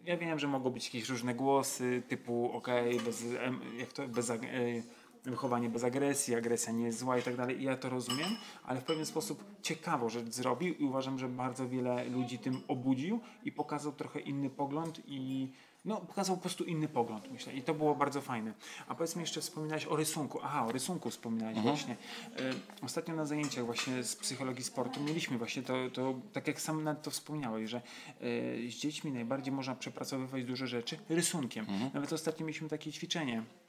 ja 0.06 0.18
wiem, 0.18 0.40
że 0.40 0.48
mogą 0.48 0.70
być 0.70 0.86
jakieś 0.86 1.10
różne 1.10 1.36
głosy 1.36 2.04
typu 2.08 2.52
okej, 2.52 3.00
bez, 3.00 3.24
em, 3.24 3.60
jak 3.80 3.94
to, 3.94 4.08
bez, 4.08 4.30
y, 4.30 4.84
wychowanie 5.32 5.70
bez 5.70 5.84
agresji, 5.84 6.36
agresja 6.36 6.74
nie 6.74 6.86
jest 6.86 7.00
zła 7.00 7.18
i 7.18 7.24
tak 7.24 7.36
dalej. 7.36 7.62
I 7.62 7.64
ja 7.64 7.78
to 7.78 7.90
rozumiem, 7.90 8.30
ale 8.64 8.82
w 8.82 8.84
pewien 8.84 9.06
sposób 9.06 9.44
ciekawą 9.62 10.10
rzecz 10.10 10.30
zrobił 10.30 10.74
i 10.74 10.84
uważam, 10.84 11.20
że 11.20 11.28
bardzo 11.28 11.70
wiele 11.70 12.04
ludzi 12.04 12.40
tym 12.40 12.62
obudził 12.68 13.20
i 13.46 13.52
pokazał 13.52 13.92
trochę 13.92 14.20
inny 14.20 14.50
pogląd 14.50 15.02
i 15.08 15.52
no, 15.88 16.02
pokazał 16.02 16.36
po 16.36 16.42
prostu 16.42 16.64
inny 16.64 16.88
pogląd, 16.88 17.32
myślę. 17.32 17.54
I 17.54 17.62
to 17.62 17.74
było 17.74 17.96
bardzo 17.96 18.22
fajne. 18.22 18.54
A 18.88 18.96
powiedz 18.96 19.16
mi 19.16 19.22
jeszcze, 19.22 19.42
wspominałeś 19.42 19.86
o 19.86 19.96
rysunku. 19.96 20.40
Aha, 20.44 20.66
o 20.66 20.72
rysunku 20.72 21.10
wspominałeś 21.10 21.60
właśnie. 21.60 21.94
Y, 21.94 22.86
ostatnio 22.86 23.16
na 23.16 23.26
zajęciach 23.26 23.66
właśnie 23.66 24.04
z 24.04 24.16
psychologii 24.16 24.64
sportu 24.64 25.04
mieliśmy 25.04 25.38
właśnie 25.38 25.64
to, 25.64 25.74
to 25.94 26.14
tak 26.34 26.48
jak 26.48 26.62
sam 26.62 26.84
nawet 26.84 27.04
to 27.04 27.12
wspomniałeś, 27.12 27.70
że 27.70 27.82
y, 28.22 28.72
z 28.72 28.76
dziećmi 28.76 29.12
najbardziej 29.12 29.54
można 29.54 29.76
przepracowywać 29.76 30.44
duże 30.44 30.68
rzeczy 30.68 30.98
rysunkiem. 31.10 31.66
Nawet 31.94 32.14
ostatnio 32.14 32.46
mieliśmy 32.46 32.70
takie 32.70 32.92
ćwiczenie 32.92 33.38
e, 33.38 33.67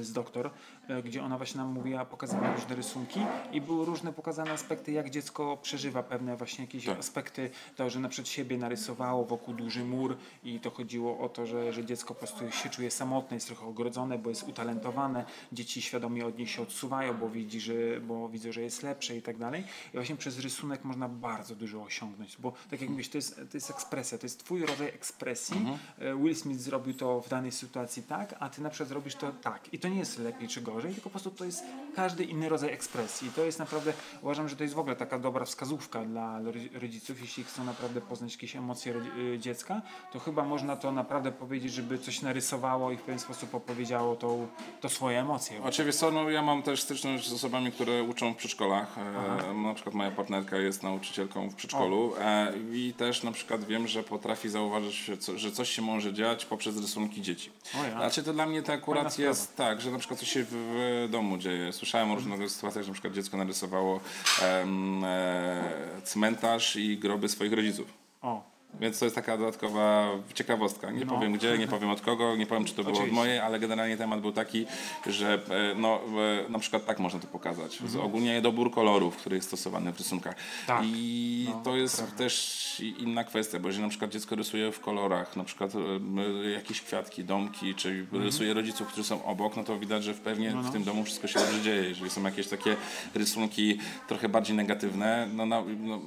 z 0.00 0.12
doktor, 0.12 0.50
e, 0.88 1.02
gdzie 1.02 1.22
ona 1.22 1.36
właśnie 1.36 1.58
nam 1.58 1.72
mówiła, 1.72 2.04
pokazywała 2.04 2.54
różne 2.54 2.74
rysunki 2.76 3.20
i 3.52 3.60
były 3.60 3.84
różne 3.86 4.12
pokazane 4.12 4.50
aspekty, 4.52 4.92
jak 4.92 5.10
dziecko 5.10 5.56
przeżywa 5.56 6.02
pewne 6.02 6.36
właśnie 6.36 6.64
jakieś 6.64 6.84
Tak. 6.84 6.98
aspekty, 6.98 7.50
to, 7.76 7.90
że 7.90 8.00
na 8.00 8.08
przykład 8.08 8.28
siebie 8.28 8.58
narysowało 8.58 9.24
wokół 9.24 9.54
duży 9.54 9.84
mur 9.84 10.16
i 10.44 10.60
to 10.60 10.70
chodziło 10.70 11.18
o 11.18 11.28
to, 11.28 11.46
że, 11.46 11.72
że 11.72 11.84
dziecko 11.84 12.14
po 12.14 12.18
prostu 12.18 12.50
się 12.50 12.68
czuje 12.70 12.90
samotne, 12.90 13.36
jest 13.36 13.46
trochę 13.46 13.66
ogrodzone, 13.66 14.18
bo 14.18 14.30
jest 14.30 14.48
utalentowane, 14.48 15.24
dzieci 15.52 15.82
świadomie 15.82 16.26
od 16.26 16.38
niej 16.38 16.46
się 16.46 16.62
odsuwają, 16.62 17.18
bo 17.18 17.28
widzi, 17.28 17.60
że, 17.60 17.74
bo 18.00 18.28
widzą, 18.28 18.52
że 18.52 18.62
jest 18.62 18.82
lepsze 18.82 19.16
i 19.16 19.22
tak 19.22 19.38
dalej. 19.38 19.64
I 19.88 19.96
właśnie 19.96 20.16
przez 20.16 20.38
rysunek 20.38 20.84
można 20.84 21.08
bardzo 21.08 21.54
dużo 21.54 21.82
osiągnąć, 21.82 22.36
bo 22.36 22.52
tak 22.70 22.80
jak 22.80 22.90
mówisz, 22.90 23.08
to 23.08 23.18
jest, 23.18 23.36
to 23.36 23.56
jest 23.56 23.70
ekspresja, 23.70 24.18
to 24.18 24.26
jest 24.26 24.44
twój 24.44 24.66
rodzaj 24.66 24.88
ekspresji. 24.88 25.66
E, 25.98 26.16
Will 26.16 26.36
Smith 26.36 26.60
zrobił 26.60 26.94
to 26.94 27.20
w 27.20 27.28
danej 27.28 27.52
sytuacji 27.52 28.02
tak, 28.02 28.34
a 28.40 28.48
ty 28.48 28.62
na 28.62 28.70
przykład 28.70 28.88
zrobisz 28.88 29.14
to 29.14 29.32
tak. 29.42 29.74
I 29.74 29.78
to 29.78 29.88
nie 29.88 29.98
jest 29.98 30.18
lepiej 30.18 30.48
czy 30.48 30.60
gorzej, 30.60 30.92
tylko 30.94 31.04
po 31.04 31.10
prostu 31.10 31.30
to 31.30 31.44
jest 31.44 31.64
każdy 31.96 32.24
inny 32.24 32.48
rodzaj 32.48 32.70
ekspresji. 32.72 33.28
I 33.28 33.30
to 33.30 33.44
jest 33.44 33.58
naprawdę, 33.58 33.92
uważam, 34.22 34.48
że 34.48 34.56
to 34.56 34.62
jest 34.62 34.74
w 34.74 34.78
ogóle 34.78 34.96
taka 34.96 35.18
dobra 35.18 35.44
wskazówka 35.44 36.04
dla 36.04 36.38
ro- 36.42 36.52
rodziców, 36.80 37.20
jeśli 37.20 37.44
chcą 37.44 37.64
naprawdę 37.64 38.00
poznać 38.00 38.32
jakieś 38.32 38.56
emocje 38.56 38.94
y, 39.34 39.38
dziecka, 39.38 39.82
to 40.12 40.18
chyba 40.18 40.44
można 40.44 40.76
to 40.76 40.92
naprawdę 40.92 41.32
powiedzieć, 41.32 41.72
żeby 41.72 41.98
coś 41.98 42.22
narysowało 42.22 42.90
i 42.90 42.96
w 42.96 43.02
pewien 43.02 43.18
sposób 43.18 43.54
opowiedziało 43.54 44.16
to, 44.16 44.36
to 44.80 44.88
swoje 44.88 45.20
emocje. 45.20 45.60
Oczywiście, 45.64 46.10
no 46.10 46.30
ja 46.30 46.42
mam 46.42 46.62
też 46.62 46.82
styczność 46.82 47.28
z 47.28 47.32
osobami, 47.32 47.72
które 47.72 48.02
uczą 48.02 48.34
w 48.34 48.36
przedszkolach. 48.36 48.98
E, 48.98 49.54
na 49.54 49.74
przykład 49.74 49.94
moja 49.94 50.10
partnerka 50.10 50.56
jest 50.56 50.82
nauczycielką 50.82 51.48
w 51.50 51.54
przedszkolu 51.54 52.12
e, 52.20 52.52
i 52.72 52.92
też 52.96 53.22
na 53.22 53.32
przykład 53.32 53.64
wiem, 53.64 53.88
że 53.88 54.02
potrafi 54.02 54.48
zauważyć, 54.48 55.10
że 55.36 55.52
coś 55.52 55.70
się 55.70 55.82
może 55.82 56.12
dziać 56.12 56.44
poprzez 56.44 56.76
rysunki 56.76 57.22
dzieci. 57.22 57.50
O 57.80 57.84
ja. 57.84 57.90
Znaczy 57.90 58.22
to 58.22 58.32
dla 58.32 58.46
mnie 58.46 58.62
to 58.62 58.72
akurat 58.72 59.17
Jest 59.18 59.56
tak, 59.56 59.80
że 59.80 59.90
na 59.90 59.98
przykład 59.98 60.20
coś 60.20 60.32
się 60.32 60.44
w, 60.44 60.48
w 60.50 61.08
domu 61.10 61.38
dzieje. 61.38 61.72
Słyszałem 61.72 62.10
o 62.10 62.14
różnych 62.14 62.50
sytuacjach, 62.50 62.84
że 62.84 62.88
na 62.90 62.92
przykład 62.92 63.14
dziecko 63.14 63.36
narysowało 63.36 64.00
em, 64.42 65.04
e, 65.04 65.62
cmentarz 66.04 66.76
i 66.76 66.98
groby 66.98 67.28
swoich 67.28 67.52
rodziców. 67.52 67.86
O, 68.22 68.42
Więc 68.80 68.98
to 68.98 69.04
jest 69.06 69.14
taka 69.14 69.36
dodatkowa 69.38 70.08
ciekawostka. 70.34 70.90
Nie 70.90 71.04
No. 71.04 71.14
powiem 71.14 71.32
gdzie, 71.32 71.58
nie 71.58 71.68
powiem 71.68 71.90
od 71.90 72.00
kogo, 72.00 72.36
nie 72.36 72.46
powiem 72.46 72.64
czy 72.64 72.74
to 72.74 72.82
było 72.82 72.92
od 72.94 72.98
Oczywiście. 72.98 73.14
mojej, 73.14 73.38
ale 73.38 73.58
generalnie 73.58 73.96
temat 73.96 74.20
był 74.20 74.32
taki, 74.32 74.66
że 75.06 75.34
e, 75.34 75.74
no, 75.74 76.00
e, 76.46 76.50
na 76.50 76.58
przykład 76.58 76.86
tak 76.86 76.98
można 76.98 77.20
to 77.20 77.26
pokazać. 77.26 77.78
Z 77.86 77.96
ogólnie 77.96 78.42
dobór 78.42 78.70
kolorów, 78.70 79.16
który 79.16 79.36
jest 79.36 79.48
stosowany 79.48 79.92
w 79.92 79.98
rysunkach. 79.98 80.34
Mhm. 80.60 80.78
Tak. 80.78 80.86
I 80.88 81.46
No, 81.50 81.60
to 81.64 81.76
jest 81.76 81.96
prawda. 81.96 82.16
też 82.16 82.58
inna 82.98 83.24
kwestia, 83.24 83.58
bo 83.58 83.68
jeżeli 83.68 83.82
na 83.84 83.88
przykład 83.90 84.10
dziecko 84.10 84.36
rysuje 84.36 84.72
w 84.72 84.80
kolorach, 84.80 85.36
na 85.36 85.44
przykład 85.44 85.72
e, 85.74 86.50
jakieś 86.50 86.80
kwiatki, 86.82 87.24
domki, 87.24 87.74
czy 87.74 87.88
Mhm. 87.88 88.22
rysuje 88.22 88.54
rodziców, 88.54 88.88
którzy 88.88 89.04
są 89.08 89.24
obok, 89.24 89.56
no 89.56 89.64
to 89.64 89.78
widać, 89.78 90.04
że 90.04 90.14
pewnie 90.14 90.50
No, 90.50 90.62
w 90.62 90.72
tym 90.72 90.84
domu 90.84 91.04
wszystko 91.04 91.26
się 91.28 91.38
dobrze 91.40 91.60
dzieje. 91.62 91.88
Jeżeli 91.88 92.10
są 92.10 92.22
jakieś 92.22 92.48
takie 92.48 92.76
rysunki 93.14 93.78
trochę 94.08 94.28
bardziej 94.28 94.56
negatywne, 94.56 95.28
no, 95.34 95.46
no, 95.46 95.64
no 95.78 96.00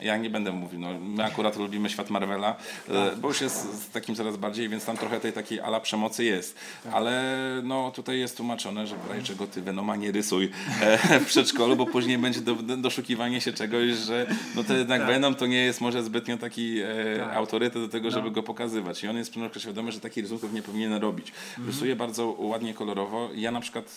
ja 0.00 0.16
nie 0.16 0.30
będę 0.30 0.52
mówił, 0.52 0.80
no, 0.80 0.88
my 1.00 1.24
akurat 1.24 1.56
lubimy 1.56 1.88
świat 1.96 2.10
Marvela, 2.10 2.56
e, 2.88 3.16
bo 3.16 3.28
już 3.28 3.40
jest 3.40 3.82
z 3.82 3.90
takim 3.90 4.14
coraz 4.14 4.36
bardziej, 4.36 4.68
więc 4.68 4.84
tam 4.84 4.96
trochę 4.96 5.20
tej 5.20 5.32
takiej 5.32 5.60
ala 5.60 5.80
przemocy 5.80 6.24
jest. 6.24 6.56
Ale 6.92 7.22
no 7.62 7.90
tutaj 7.90 8.18
jest 8.18 8.36
tłumaczone, 8.36 8.86
że 8.86 8.96
razie 9.10 9.22
czego 9.22 9.46
ty 9.46 9.62
Venoma 9.62 9.96
nie 9.96 10.12
rysuj 10.12 10.50
e, 10.80 11.20
w 11.20 11.26
przedszkolu, 11.26 11.76
bo 11.76 11.86
później 11.86 12.18
będzie 12.18 12.40
do, 12.40 12.54
do, 12.54 12.76
doszukiwanie 12.76 13.40
się 13.40 13.52
czegoś, 13.52 13.90
że 13.90 14.26
no 14.54 14.64
to 14.64 14.74
jednak 14.74 15.00
Tak. 15.00 15.08
Venom 15.08 15.34
to 15.34 15.46
nie 15.46 15.64
jest 15.64 15.80
może 15.80 16.02
zbytnio 16.04 16.38
taki 16.38 16.78
e, 16.80 16.86
Tak. 17.18 17.36
autorytet 17.36 17.82
do 17.82 17.88
tego, 17.88 18.10
żeby 18.10 18.26
No. 18.26 18.30
go 18.30 18.42
pokazywać. 18.42 19.04
I 19.04 19.08
on 19.08 19.16
jest 19.16 19.30
przynajmniej 19.30 19.60
świadomy, 19.60 19.92
że 19.92 20.00
takich 20.00 20.24
rysunków 20.24 20.52
nie 20.52 20.62
powinien 20.62 20.92
robić. 20.94 21.28
Mhm. 21.48 21.66
Rysuje 21.66 21.96
bardzo 21.96 22.26
ładnie 22.38 22.74
kolorowo. 22.74 23.28
Ja 23.34 23.50
na 23.50 23.60
przykład 23.60 23.96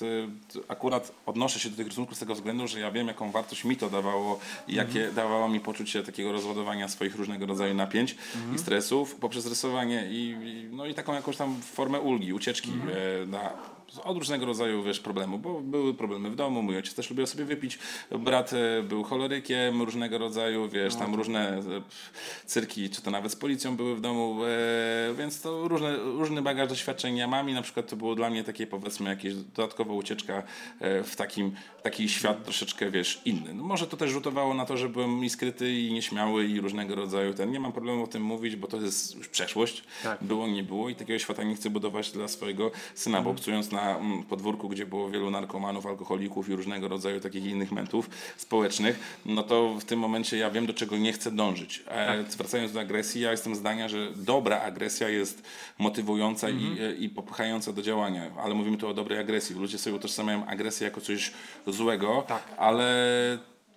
e, 0.56 0.62
akurat 0.68 1.12
odnoszę 1.26 1.60
się 1.60 1.70
do 1.70 1.78
tych 1.78 1.88
rysunków 1.88 2.16
z 2.16 2.20
tego 2.20 2.36
względu, 2.36 2.68
że 2.68 2.80
ja 2.80 2.92
wiem, 2.92 3.08
jaką 3.08 3.32
wartość 3.32 3.64
mi 3.66 3.76
to 3.78 3.90
dawało 3.90 4.40
i 4.68 4.76
jakie 4.76 5.00
Mhm. 5.00 5.16
dawało 5.16 5.50
mi 5.50 5.60
poczucie 5.60 6.04
takiego 6.04 6.32
rozładowania 6.32 6.88
swoich 6.88 7.16
różnego 7.16 7.46
rodzaju 7.46 7.74
napięć 7.74 7.89
Mhm. 8.36 8.56
i 8.56 8.60
stresów 8.60 9.16
poprzez 9.16 9.46
rysowanie 9.48 10.08
i, 10.10 10.30
i, 10.44 10.76
no 10.76 10.86
i 10.86 10.94
taką 10.94 11.14
jakąś 11.14 11.38
tam 11.38 11.62
formę 11.62 12.00
ulgi, 12.00 12.34
ucieczki 12.34 12.72
Mhm. 12.72 12.98
e, 13.24 13.26
na 13.26 13.54
od 14.04 14.18
różnego 14.18 14.46
rodzaju 14.46 14.84
wiesz, 14.84 15.00
problemu, 15.00 15.40
bo 15.40 15.62
były 15.62 15.94
problemy 15.94 16.30
w 16.30 16.36
domu, 16.36 16.62
mój 16.62 16.76
ojciec 16.76 16.96
też 16.96 17.10
lubił 17.10 17.28
sobie 17.28 17.46
wypić, 17.46 17.80
brat 18.12 18.54
e, 18.54 18.84
był 18.84 19.04
cholerykiem 19.04 19.82
różnego 19.82 20.18
rodzaju, 20.18 20.70
wiesz, 20.70 20.94
No, 20.94 21.00
tam 21.00 21.16
różne 21.16 21.58
e, 21.58 21.62
cyrki, 22.46 22.90
czy 22.90 23.02
to 23.02 23.12
nawet 23.12 23.32
z 23.32 23.36
policją 23.36 23.76
były 23.76 23.96
w 23.96 24.02
domu, 24.02 24.40
e, 24.46 25.14
więc 25.14 25.42
to 25.42 25.68
różne, 25.68 25.98
różny 25.98 26.42
bagaż 26.42 26.70
doświadczeń 26.70 27.18
ja 27.18 27.28
mam 27.28 27.50
i 27.50 27.54
na 27.54 27.62
przykład 27.62 27.90
to 27.90 27.96
było 27.96 28.16
dla 28.16 28.30
mnie 28.30 28.44
takie 28.44 28.68
powiedzmy 28.68 29.10
jakieś 29.10 29.34
dodatkowa 29.36 29.94
ucieczka 29.94 30.44
w 30.82 31.14
takim, 31.16 31.52
taki 31.84 32.10
świat 32.10 32.44
troszeczkę, 32.44 32.92
wiesz, 32.92 33.22
inny. 33.26 33.54
No 33.54 33.64
może 33.64 33.88
to 33.88 33.98
też 33.98 34.12
rzutowało 34.12 34.54
na 34.54 34.66
to, 34.66 34.78
że 34.78 34.90
byłem 34.90 35.24
i 35.24 35.30
skryty 35.30 35.74
i 35.80 35.94
nieśmiały 35.94 36.46
i 36.46 36.62
różnego 36.62 36.96
rodzaju 36.96 37.34
ten, 37.34 37.52
nie 37.52 37.60
mam 37.60 37.72
problemu 37.72 38.04
o 38.04 38.08
tym 38.08 38.24
mówić, 38.24 38.56
bo 38.56 38.68
to 38.68 38.78
jest 38.82 39.16
już 39.16 39.28
przeszłość, 39.28 39.84
Tak. 40.04 40.24
było, 40.24 40.48
nie 40.48 40.64
było 40.64 40.90
i 40.90 40.96
takiego 40.96 41.20
świata 41.20 41.44
nie 41.44 41.56
chcę 41.56 41.70
budować 41.70 42.12
dla 42.12 42.28
swojego 42.28 42.72
syna, 42.96 43.22
bo 43.22 43.30
obcując 43.30 43.72
na 43.72 43.79
mm, 43.82 44.24
podwórku, 44.24 44.70
gdzie 44.70 44.86
było 44.86 45.10
wielu 45.10 45.32
narkomanów, 45.32 45.86
alkoholików 45.86 46.50
i 46.50 46.56
różnego 46.56 46.88
rodzaju 46.88 47.20
takich 47.20 47.46
innych 47.46 47.72
mentów 47.72 48.10
społecznych, 48.38 49.20
no 49.26 49.44
to 49.44 49.74
w 49.80 49.84
tym 49.86 50.00
momencie 50.00 50.38
ja 50.38 50.50
wiem, 50.52 50.66
do 50.66 50.74
czego 50.74 50.98
nie 50.98 51.14
chcę 51.14 51.32
dążyć. 51.32 51.84
E, 51.88 52.24
Wracając 52.24 52.72
do 52.72 52.80
agresji, 52.80 53.22
ja 53.22 53.32
jestem 53.32 53.56
zdania, 53.56 53.90
że 53.90 54.12
dobra 54.16 54.62
agresja 54.62 55.10
jest 55.10 55.44
motywująca 55.80 56.50
i, 56.50 56.78
e, 56.82 56.96
i 56.96 57.10
popychająca 57.10 57.74
do 57.74 57.82
działania, 57.82 58.32
ale 58.44 58.54
mówimy 58.56 58.78
tu 58.78 58.88
o 58.88 58.94
dobrej 58.94 59.20
agresji. 59.20 59.56
Ludzie 59.56 59.78
sobie 59.78 59.96
utożsamiają 59.96 60.46
agresję 60.46 60.86
jako 60.86 61.02
coś 61.02 61.32
złego, 61.68 62.24
Tak. 62.28 62.44
ale 62.58 62.90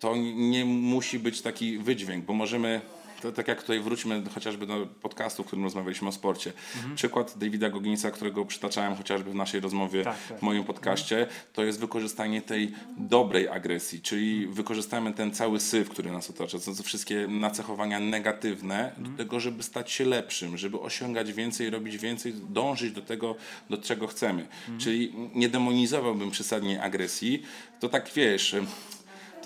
to 0.00 0.16
nie 0.34 0.64
musi 0.64 1.18
być 1.18 1.42
taki 1.42 1.78
wydźwięk, 1.78 2.24
bo 2.24 2.32
możemy 2.32 2.80
to 3.22 3.32
tak 3.32 3.48
jak 3.48 3.60
tutaj 3.60 3.80
wróćmy 3.80 4.22
chociażby 4.34 4.66
do 4.66 4.86
podcastu, 4.86 5.42
w 5.42 5.46
którym 5.46 5.64
rozmawialiśmy 5.64 6.08
o 6.08 6.12
sporcie. 6.12 6.52
Przykład 6.94 7.38
Davida 7.38 7.70
Gogginsa, 7.70 8.10
którego 8.10 8.44
przytaczałem 8.44 8.96
chociażby 8.96 9.30
w 9.30 9.34
naszej 9.34 9.60
rozmowie 9.60 10.04
Tak, 10.04 10.16
tak. 10.28 10.38
w 10.38 10.42
moim 10.42 10.64
podcaście, 10.64 11.26
to 11.52 11.64
jest 11.64 11.80
wykorzystanie 11.80 12.42
tej 12.42 12.72
dobrej 12.96 13.48
agresji, 13.48 14.00
czyli 14.00 14.46
wykorzystamy 14.46 15.12
ten 15.12 15.30
cały 15.30 15.60
syf, 15.60 15.88
który 15.88 16.12
nas 16.12 16.30
otacza, 16.30 16.58
to 16.58 16.82
wszystkie 16.82 17.26
nacechowania 17.28 18.00
negatywne 18.00 18.92
do 18.98 19.16
tego, 19.16 19.40
żeby 19.40 19.62
stać 19.62 19.90
się 19.90 20.04
lepszym, 20.04 20.58
żeby 20.58 20.80
osiągać 20.80 21.32
więcej, 21.32 21.70
robić 21.70 21.98
więcej, 21.98 22.34
dążyć 22.34 22.92
do 22.92 23.02
tego, 23.02 23.36
do 23.70 23.78
czego 23.78 24.06
chcemy. 24.06 24.46
Czyli 24.78 25.12
nie 25.34 25.48
demonizowałbym 25.48 26.30
przesadnie 26.30 26.82
agresji, 26.82 27.42
to 27.80 27.88
tak 27.88 28.10
wiesz, 28.16 28.56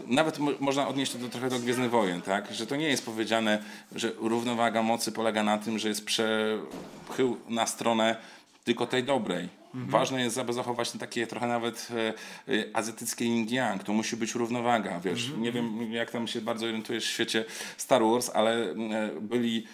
nawet 0.06 0.38
mo- 0.38 0.52
można 0.60 0.88
odnieść 0.88 1.12
to 1.12 1.18
do, 1.18 1.28
trochę 1.28 1.50
do 1.50 1.58
Gwiezdnych 1.58 1.90
Wojen, 1.90 2.22
tak? 2.22 2.52
Że 2.54 2.66
to 2.66 2.76
nie 2.76 2.88
jest 2.88 3.04
powiedziane, 3.06 3.62
że 3.94 4.12
równowaga 4.18 4.82
mocy 4.82 5.12
polega 5.12 5.42
na 5.42 5.58
tym, 5.58 5.78
że 5.78 5.88
jest 5.88 6.04
przechył 6.04 7.36
na 7.48 7.66
stronę 7.66 8.16
tylko 8.64 8.86
tej 8.86 9.04
dobrej. 9.04 9.48
Ważne 9.74 10.22
jest, 10.22 10.38
aby 10.38 10.52
zachować 10.52 10.90
takie 10.92 11.26
trochę 11.26 11.46
nawet 11.46 11.88
e, 11.90 12.08
e, 12.54 12.76
azjatyckie 12.76 13.24
yin-yang. 13.24 13.78
To 13.78 13.92
musi 13.92 14.16
być 14.16 14.34
równowaga, 14.34 15.00
wiesz. 15.00 15.32
Nie 15.38 15.52
wiem, 15.52 15.92
jak 15.92 16.10
tam 16.10 16.26
się 16.28 16.40
bardzo 16.40 16.66
orientujesz 16.66 17.04
w 17.06 17.10
świecie 17.10 17.44
Star 17.76 18.02
Wars, 18.02 18.30
ale 18.34 18.70
e, 18.70 18.74
byli 19.20 19.66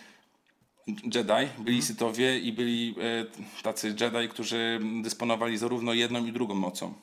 Jedi, 0.86 1.48
byli 1.58 1.82
Sithowie 1.82 2.38
i 2.38 2.52
byli 2.52 2.94
e, 3.58 3.62
tacy 3.62 3.88
Jedi, 4.00 4.28
którzy 4.28 4.80
dysponowali 5.02 5.58
zarówno 5.58 5.92
jedną 5.92 6.26
i 6.26 6.32
drugą 6.32 6.54
mocą. 6.54 6.94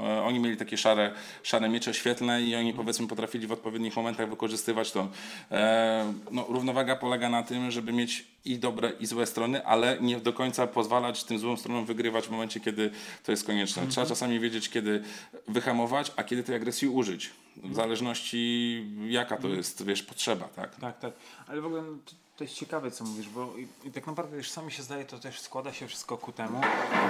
E, 0.00 0.22
oni 0.22 0.38
mieli 0.38 0.56
takie 0.56 0.76
szare, 0.76 1.12
szare 1.42 1.68
miecze 1.68 1.94
świetlne 1.94 2.42
i 2.42 2.54
oni 2.54 2.74
powiedzmy 2.74 3.08
potrafili 3.08 3.46
w 3.46 3.52
odpowiednich 3.52 3.96
momentach 3.96 4.30
wykorzystywać 4.30 4.92
to. 4.92 5.08
E, 5.50 6.12
no, 6.30 6.46
równowaga 6.48 6.96
polega 6.96 7.28
na 7.28 7.42
tym, 7.42 7.70
żeby 7.70 7.92
mieć 7.92 8.26
i 8.44 8.58
dobre 8.58 8.90
i 9.00 9.06
złe 9.06 9.26
strony, 9.26 9.66
ale 9.66 9.98
nie 10.00 10.20
do 10.20 10.32
końca 10.32 10.66
pozwalać 10.66 11.24
tym 11.24 11.38
złym 11.38 11.56
stronom 11.56 11.86
wygrywać 11.86 12.26
w 12.26 12.30
momencie, 12.30 12.60
kiedy 12.60 12.90
to 13.24 13.32
jest 13.32 13.46
konieczne. 13.46 13.86
Trzeba 13.86 14.06
czasami 14.06 14.40
wiedzieć, 14.40 14.68
kiedy 14.68 15.02
wyhamować, 15.48 16.12
a 16.16 16.24
kiedy 16.24 16.42
tej 16.42 16.56
agresji 16.56 16.88
użyć. 16.88 17.30
W 17.56 17.74
zależności 17.74 18.84
jaka 19.08 19.36
to 19.36 19.48
jest, 19.48 19.84
wiesz, 19.84 20.02
potrzeba, 20.02 20.48
tak? 20.48 20.76
Tak, 20.76 20.98
tak. 20.98 21.12
Ale 21.48 21.60
w 21.60 21.66
ogóle 21.66 21.82
no, 21.82 21.96
to, 22.38 22.44
jest 22.44 22.54
ciekawe, 22.54 22.90
co 22.90 23.04
mówisz, 23.04 23.28
bo 23.28 23.54
i, 23.56 23.88
i 23.88 23.92
tak 23.92 24.06
naprawdę 24.06 24.36
już 24.36 24.50
sami 24.50 24.72
się 24.72 24.82
zdaje, 24.82 25.04
to 25.04 25.18
też 25.18 25.40
składa 25.40 25.72
się 25.72 25.86
wszystko 25.86 26.18
ku 26.18 26.32
temu, 26.32 26.60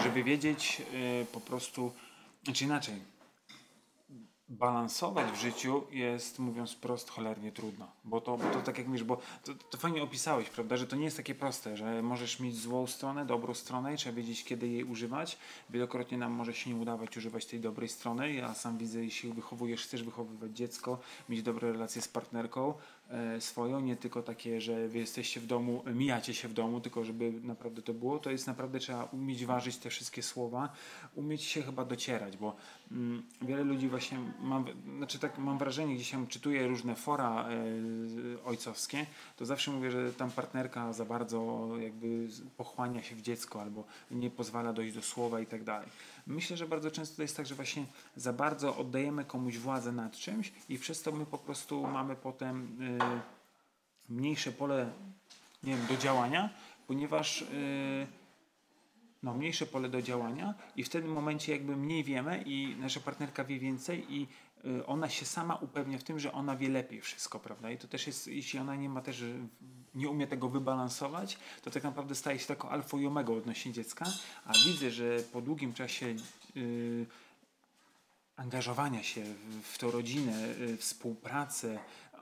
żeby 0.03 0.23
wiedzieć 0.23 0.83
y, 1.23 1.27
po 1.33 1.41
prostu, 1.41 1.93
znaczy 2.45 2.65
inaczej, 2.65 2.95
balansować 4.49 5.33
w 5.33 5.41
życiu 5.41 5.83
jest, 5.91 6.39
mówiąc 6.39 6.75
prost, 6.75 7.11
cholernie 7.11 7.53
trudno. 7.53 7.87
Bo 8.05 8.21
to, 8.21 8.37
bo 8.37 8.51
to 8.51 8.61
tak 8.61 8.79
jak 8.79 8.87
mówisz, 8.87 9.05
bo 9.05 9.19
to, 9.45 9.55
to 9.71 9.79
fajnie 9.79 10.03
opisałeś, 10.03 10.51
prawda, 10.51 10.77
że 10.77 10.87
to 10.87 10.97
nie 10.97 11.05
jest 11.05 11.17
takie 11.17 11.35
proste, 11.35 11.77
że 11.77 12.03
możesz 12.03 12.41
mieć 12.41 12.57
złą 12.57 12.87
stronę, 12.87 13.27
dobrą 13.27 13.55
stronę 13.55 13.95
i 13.95 13.97
trzeba 13.97 14.17
wiedzieć, 14.17 14.45
kiedy 14.45 14.69
jej 14.69 14.85
używać. 14.85 15.39
Wielokrotnie 15.71 16.19
nam 16.19 16.33
może 16.33 16.55
się 16.55 16.71
nie 16.71 16.77
udawać 16.77 17.17
używać 17.17 17.47
tej 17.47 17.61
dobrej 17.61 17.89
strony. 17.89 18.33
Ja 18.33 18.55
sam 18.55 18.79
widzę, 18.79 19.05
jeśli 19.05 19.33
wychowujesz, 19.33 19.83
chcesz 19.85 20.03
wychowywać 20.03 20.51
dziecko, 20.57 20.99
mieć 21.29 21.43
dobre 21.43 21.73
relacje 21.73 22.03
z 22.03 22.09
partnerką, 22.09 22.75
swoją, 23.39 23.81
nie 23.81 23.97
tylko 23.97 24.23
takie, 24.23 24.61
że 24.61 24.89
wy 24.89 24.99
jesteście 24.99 25.41
w 25.41 25.47
domu, 25.47 25.83
mijacie 25.95 26.35
się 26.35 26.49
w 26.49 26.53
domu, 26.53 26.81
tylko 26.81 27.05
żeby 27.05 27.33
naprawdę 27.43 27.83
to 27.83 27.95
było, 27.95 28.19
to 28.19 28.31
jest 28.31 28.47
naprawdę 28.47 28.79
trzeba 28.79 29.05
umieć 29.05 29.47
ważyć 29.47 29.77
te 29.77 29.91
wszystkie 29.91 30.23
słowa, 30.23 30.73
umieć 31.15 31.43
się 31.43 31.63
chyba 31.63 31.85
docierać, 31.85 32.37
bo 32.37 32.57
mm, 32.93 33.23
wiele 33.43 33.65
ludzi 33.65 33.89
właśnie, 33.89 34.19
mam, 34.41 34.65
znaczy 34.97 35.19
tak 35.19 35.39
mam 35.39 35.59
wrażenie, 35.59 35.95
gdzieś 35.95 36.11
tam 36.11 36.27
czytuję 36.27 36.69
różne 36.69 36.95
fora 36.95 37.49
e, 37.49 38.45
ojcowskie, 38.45 39.07
to 39.37 39.47
zawsze 39.47 39.71
mówię, 39.71 39.91
że 39.91 40.13
tam 40.13 40.31
partnerka 40.31 40.93
za 40.93 41.05
bardzo 41.05 41.69
jakby 41.81 42.29
pochłania 42.57 43.03
się 43.03 43.15
w 43.17 43.23
dziecko 43.23 43.63
albo 43.63 43.85
nie 44.11 44.31
pozwala 44.31 44.73
dojść 44.73 44.95
do 44.95 45.03
słowa 45.03 45.41
i 45.41 45.47
tak 45.47 45.65
dalej. 45.65 45.89
Myślę, 46.29 46.57
że 46.57 46.67
bardzo 46.67 46.91
często 46.91 47.17
to 47.17 47.23
jest 47.23 47.37
tak, 47.37 47.47
że 47.47 47.55
właśnie 47.55 47.87
za 48.17 48.33
bardzo 48.33 48.77
oddajemy 48.77 49.25
komuś 49.25 49.59
władzę 49.59 49.93
nad 49.93 50.17
czymś 50.17 50.53
i 50.69 50.79
przez 50.79 51.03
to 51.03 51.13
my 51.13 51.27
po 51.27 51.39
prostu 51.39 51.87
mamy 51.87 52.17
potem 52.17 52.83
y, 52.83 54.13
mniejsze 54.13 54.53
pole 54.53 54.93
nie 55.63 55.77
wiem, 55.77 55.87
do 55.87 55.97
działania, 55.97 56.51
ponieważ 56.87 57.43
y, 57.43 58.07
no, 59.23 59.35
mniejsze 59.35 59.67
pole 59.67 59.89
do 59.89 60.03
działania 60.03 60.55
i 60.77 60.85
w 60.85 60.89
tym 60.89 61.13
momencie 61.13 61.53
jakby 61.53 61.77
mniej 61.77 62.05
wiemy 62.05 62.43
i 62.47 62.77
nasza 62.77 63.01
partnerka 63.01 63.45
wie 63.45 63.59
więcej 63.59 64.15
i 64.15 64.27
ona 64.87 65.09
się 65.09 65.27
sama 65.27 65.55
upewnia 65.55 65.99
w 65.99 66.03
tym, 66.03 66.19
że 66.19 66.33
ona 66.33 66.57
wie 66.57 66.69
lepiej 66.69 67.01
wszystko, 67.01 67.41
prawda? 67.41 67.71
I 67.71 67.79
to 67.79 67.89
też 67.89 68.07
jest, 68.07 68.27
jeśli 68.27 68.59
ona 68.59 68.77
nie 68.77 68.89
ma 68.89 69.01
też, 69.01 69.21
y, 69.21 69.39
nie 69.95 70.09
umie 70.09 70.27
tego 70.27 70.49
wybalansować, 70.49 71.39
to 71.63 71.71
tak 71.71 71.83
naprawdę 71.83 72.15
staje 72.15 72.39
się 72.39 72.47
taką 72.47 72.69
alfą 72.69 72.99
i 72.99 73.07
odnośnie 73.07 73.73
dziecka, 73.73 74.07
a 74.45 74.53
widzę, 74.67 74.91
że 74.91 75.19
po 75.33 75.41
długim 75.41 75.75
czasie 75.75 76.15
yy, 76.55 77.07
angażowania 78.37 79.03
się 79.03 79.25
w, 79.25 79.79
w 79.79 79.83
rodzinę, 79.83 80.49
yy, 80.59 80.77
współpracę, 80.77 81.79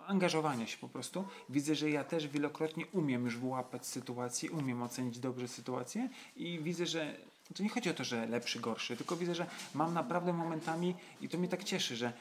angażowania 0.07 0.66
się 0.66 0.79
po 0.79 0.88
prostu. 0.88 1.25
Widzę, 1.49 1.75
że 1.75 1.90
ja 1.90 2.05
też 2.05 2.29
wielokrotnie 2.29 2.87
umiem 2.87 3.25
już 3.25 3.37
wyłapać 3.37 3.87
sytuację, 3.87 4.51
umiem 4.51 4.83
ocenić 4.83 5.18
dobrze 5.18 5.49
sytuację 5.49 6.09
i 6.37 6.59
widzę, 6.59 6.87
że 6.87 7.16
to 7.55 7.62
nie 7.62 7.68
chodzi 7.68 7.90
o 7.90 7.94
to, 7.94 8.05
że 8.05 8.27
lepszy, 8.27 8.61
gorszy, 8.61 8.96
tylko 8.96 9.16
widzę, 9.16 9.35
że 9.35 9.46
mam 9.75 9.94
naprawdę 9.94 10.33
momentami 10.33 10.94
i 11.20 11.29
to 11.29 11.38
mnie 11.38 11.49
tak 11.49 11.64
cieszy, 11.64 11.96
że 11.96 12.12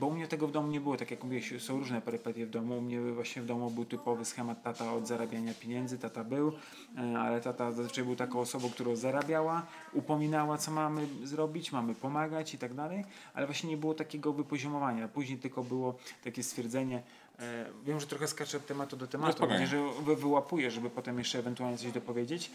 bo 0.00 0.06
u 0.06 0.10
mnie 0.10 0.28
tego 0.28 0.48
w 0.48 0.52
domu 0.52 0.68
nie 0.68 0.80
było, 0.80 0.96
tak 0.96 1.10
jak 1.10 1.24
mówiłeś, 1.24 1.62
są 1.62 1.78
różne 1.78 2.00
perypetie 2.00 2.46
w 2.46 2.50
domu. 2.50 2.78
U 2.78 2.80
mnie 2.80 3.00
właśnie 3.00 3.42
w 3.42 3.46
domu 3.46 3.70
był 3.70 3.84
typowy 3.84 4.24
schemat 4.24 4.62
tata 4.62 4.92
od 4.92 5.06
zarabiania 5.06 5.54
pieniędzy, 5.60 5.98
tata 5.98 6.24
był, 6.24 6.52
e, 6.98 7.18
ale 7.18 7.40
tata 7.40 7.72
zazwyczaj 7.72 8.04
był 8.04 8.16
taką 8.16 8.40
osobą, 8.40 8.70
która 8.70 8.96
zarabiała, 8.96 9.66
upominała, 9.92 10.58
co 10.58 10.70
mamy 10.70 11.06
zrobić, 11.24 11.72
mamy 11.72 11.94
pomagać 11.94 12.54
i 12.54 12.58
tak 12.58 12.74
dalej, 12.74 13.04
ale 13.34 13.46
właśnie 13.46 13.70
nie 13.70 13.76
było 13.76 13.94
takiego 13.94 14.32
wypoziomowania. 14.32 15.08
Później 15.08 15.38
tylko 15.38 15.62
było 15.62 15.94
takie 16.24 16.42
stwierdzenie, 16.42 17.02
e, 17.38 17.66
wiem, 17.84 18.00
że 18.00 18.06
trochę 18.06 18.26
skaczę 18.28 18.56
od 18.56 18.66
tematu 18.66 18.96
do 18.96 19.06
tematu, 19.06 19.32
gdzie 19.56 19.66
że 19.66 19.82
wy- 20.04 20.16
wyłapuję, 20.16 20.70
żeby 20.70 20.90
potem 20.90 21.18
jeszcze 21.18 21.38
ewentualnie 21.38 21.78
coś 21.78 21.92
dopowiedzieć, 21.92 22.50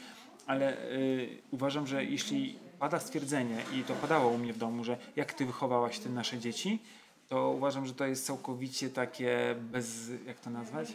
ale 0.48 0.92
y, 0.92 1.42
uważam, 1.52 1.88
że 1.88 2.06
jeśli 2.06 2.60
pada 2.80 3.00
stwierdzenie 3.00 3.58
i 3.76 3.84
to 3.84 3.94
padało 3.94 4.32
u 4.32 4.38
mnie 4.38 4.54
w 4.54 4.58
domu, 4.58 4.84
że 4.84 4.98
jak 5.16 5.34
ty 5.34 5.46
wychowałaś 5.46 6.00
te 6.00 6.10
nasze 6.10 6.40
dzieci, 6.40 6.80
to 7.30 7.50
uważam, 7.50 7.86
że 7.86 7.94
to 7.94 8.06
jest 8.06 8.26
całkowicie 8.26 8.90
takie 8.90 9.56
bez, 9.60 10.12
jak 10.26 10.40
to 10.40 10.50
nazwać? 10.50 10.94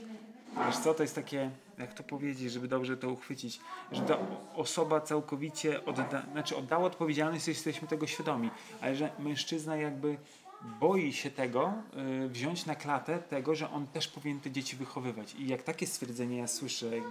Wiesz 0.66 0.78
co, 0.78 0.94
to 0.94 1.02
jest 1.02 1.14
takie, 1.14 1.50
jak 1.78 1.94
to 1.94 2.02
powiedzieć, 2.02 2.52
żeby 2.52 2.68
dobrze 2.68 2.96
to 2.96 3.08
uchwycić, 3.08 3.60
że 3.92 4.02
ta 4.02 4.18
osoba 4.54 5.00
całkowicie 5.00 5.84
odda, 5.84 6.22
znaczy 6.32 6.56
oddała 6.56 6.84
odpowiedzialność, 6.84 7.48
jesteśmy 7.48 7.88
tego 7.88 8.06
świadomi, 8.06 8.50
ale 8.80 8.96
że 8.96 9.10
mężczyzna 9.18 9.76
jakby 9.76 10.16
boi 10.80 11.12
się 11.12 11.30
tego, 11.30 11.72
y, 12.24 12.28
wziąć 12.28 12.66
na 12.66 12.74
klatę 12.74 13.18
tego, 13.18 13.54
że 13.54 13.70
on 13.70 13.86
też 13.86 14.08
powinien 14.08 14.40
te 14.40 14.50
dzieci 14.50 14.76
wychowywać. 14.76 15.34
I 15.34 15.48
jak 15.48 15.62
takie 15.62 15.86
stwierdzenie 15.86 16.36
ja 16.36 16.48
słyszę 16.48 16.86
y, 16.86 17.02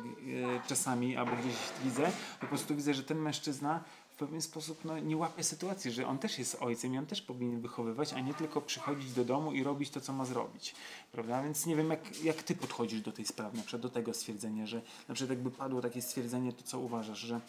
czasami, 0.67 1.17
albo 1.17 1.31
gdzieś 1.35 1.55
widzę, 1.83 2.11
po 2.41 2.47
prostu 2.47 2.75
widzę, 2.75 2.93
że 2.93 3.03
ten 3.03 3.17
mężczyzna 3.17 3.83
w 4.13 4.15
pewien 4.15 4.41
sposób 4.41 4.85
no, 4.85 4.99
nie 4.99 5.17
łapie 5.17 5.43
sytuacji, 5.43 5.91
że 5.91 6.07
on 6.07 6.17
też 6.17 6.39
jest 6.39 6.57
ojcem 6.59 6.93
i 6.93 6.97
on 6.97 7.05
też 7.05 7.21
powinien 7.21 7.61
wychowywać, 7.61 8.13
a 8.13 8.19
nie 8.19 8.33
tylko 8.33 8.61
przychodzić 8.61 9.13
do 9.13 9.25
domu 9.25 9.53
i 9.53 9.63
robić 9.63 9.89
to, 9.89 10.01
co 10.01 10.13
ma 10.13 10.25
zrobić. 10.25 10.75
Prawda? 11.11 11.43
Więc 11.43 11.65
nie 11.65 11.75
wiem, 11.75 11.89
jak, 11.89 12.23
jak 12.23 12.43
ty 12.43 12.55
podchodzisz 12.55 13.01
do 13.01 13.11
tej 13.11 13.25
sprawy, 13.25 13.57
na 13.57 13.63
przykład 13.63 13.81
do 13.81 13.89
tego 13.89 14.13
stwierdzenia, 14.13 14.67
że 14.67 14.81
na 15.07 15.15
przykład 15.15 15.37
jakby 15.37 15.51
padło 15.51 15.81
takie 15.81 16.01
stwierdzenie, 16.01 16.53
to 16.53 16.63
co 16.63 16.79
uważasz, 16.79 17.19
że 17.19 17.41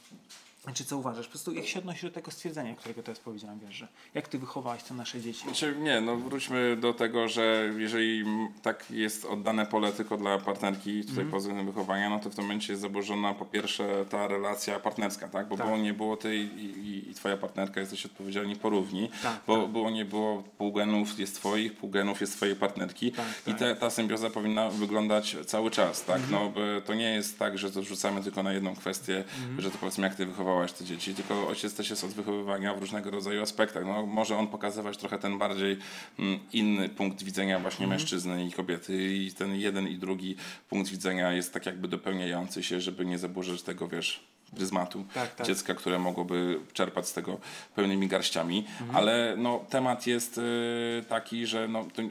czy 0.73 0.85
co 0.85 0.99
uważasz? 0.99 1.27
Po 1.27 1.31
prostu 1.31 1.53
jak 1.53 1.67
się 1.67 1.79
odnosi 1.79 2.07
do 2.07 2.13
tego 2.13 2.31
stwierdzenia, 2.31 2.75
którego 2.75 3.03
teraz 3.03 3.19
powiedziałem, 3.21 3.59
wiesz, 3.59 3.75
że 3.75 3.89
jak 4.15 4.29
ty 4.29 4.39
wychowałaś 4.39 4.83
te 4.83 4.95
nasze 4.95 5.21
dzieci? 5.21 5.43
Znaczy, 5.45 5.75
nie, 5.79 6.01
no 6.01 6.17
wróćmy 6.17 6.77
do 6.77 6.95
tego, 6.95 7.29
że 7.29 7.73
jeżeli 7.79 8.25
tak 8.63 8.91
jest 8.91 9.25
oddane 9.25 9.67
pole 9.67 9.93
tylko 9.93 10.17
dla 10.17 10.39
partnerki 10.39 11.01
tutaj 11.01 11.11
Mhm. 11.15 11.31
pod 11.31 11.41
względem 11.41 11.67
wychowania, 11.67 12.11
no 12.11 12.21
to 12.21 12.31
w 12.31 12.35
tym 12.35 12.45
momencie 12.45 12.73
jest 12.73 12.83
zaburzona 12.83 13.35
po 13.35 13.45
pierwsze 13.45 14.05
ta 14.11 14.29
relacja 14.29 14.81
partnerska, 14.81 15.29
tak? 15.29 15.49
Bo 15.49 15.57
Tak. 15.57 15.67
było 15.67 15.79
nie 15.79 15.93
było 15.93 16.17
ty 16.17 16.37
i, 16.37 16.65
i, 16.65 17.11
i 17.11 17.15
twoja 17.15 17.37
partnerka 17.37 17.81
jesteś 17.81 18.07
odpowiedzialni 18.07 18.57
porówni, 18.57 19.11
Tak, 19.23 19.41
bo 19.47 19.63
tak. 19.63 19.71
było 19.71 19.91
nie 19.91 20.05
było 20.05 20.43
pół 20.59 20.73
genów 20.73 21.19
jest 21.19 21.35
twoich, 21.37 21.77
pół 21.77 21.91
genów 21.91 22.21
jest 22.21 22.37
twojej 22.37 22.57
partnerki 22.57 23.13
Tak, 23.13 23.27
i 23.47 23.51
tak. 23.51 23.59
te, 23.59 23.77
ta 23.77 23.91
symbioza 23.91 24.31
powinna 24.31 24.71
wyglądać 24.71 25.37
cały 25.47 25.71
czas, 25.71 26.05
tak? 26.05 26.21
Mhm. 26.21 26.33
No 26.33 26.53
to 26.87 26.95
nie 26.95 27.11
jest 27.15 27.39
tak, 27.39 27.59
że 27.59 27.71
to 27.71 27.83
rzucamy 27.83 28.23
tylko 28.23 28.43
na 28.43 28.53
jedną 28.53 28.77
kwestię, 28.77 29.25
Mhm. 29.41 29.61
że 29.61 29.71
to 29.71 29.79
powiedzmy 29.79 30.05
jak 30.07 30.15
ty 30.17 30.27
wychowałaś 30.55 30.73
te 30.73 30.85
dzieci, 30.85 31.15
tylko 31.15 31.49
ojciec 31.49 31.75
też 31.75 31.91
jest 31.91 32.05
od 32.05 32.11
wychowywania 32.11 32.75
w 32.75 32.79
różnego 32.79 33.11
rodzaju 33.11 33.43
aspektach. 33.43 33.85
No, 33.85 34.07
może 34.07 34.37
on 34.37 34.49
pokazywać 34.49 34.97
trochę 34.97 35.19
ten 35.19 35.39
bardziej 35.39 35.79
mm, 36.19 36.39
inny 36.53 36.89
punkt 36.89 37.23
widzenia 37.23 37.61
właśnie 37.61 37.85
Mhm. 37.85 38.01
mężczyzny 38.01 38.47
i 38.47 38.53
kobiety 38.53 39.15
i 39.15 39.33
ten 39.33 39.55
jeden 39.55 39.89
i 39.89 39.97
drugi 39.99 40.37
punkt 40.69 40.91
widzenia 40.91 41.33
jest 41.33 41.53
tak 41.53 41.67
jakby 41.67 41.89
dopełniający 41.89 42.63
się, 42.63 42.81
żeby 42.81 43.05
nie 43.07 43.19
zaburzyć 43.19 43.63
tego, 43.63 43.89
wiesz, 43.89 44.25
pryzmatu 44.55 45.05
Tak, 45.15 45.35
tak. 45.35 45.47
dziecka, 45.47 45.75
które 45.75 45.99
mogłoby 45.99 46.61
czerpać 46.73 47.09
z 47.09 47.13
tego 47.13 47.39
pełnymi 47.75 48.09
garściami, 48.09 48.65
Mhm. 48.81 48.97
ale 48.97 49.35
no, 49.39 49.65
temat 49.71 50.07
jest 50.07 50.39
y, 50.39 51.05
taki, 51.09 51.47
że 51.47 51.69
no, 51.69 51.85
to, 51.95 52.03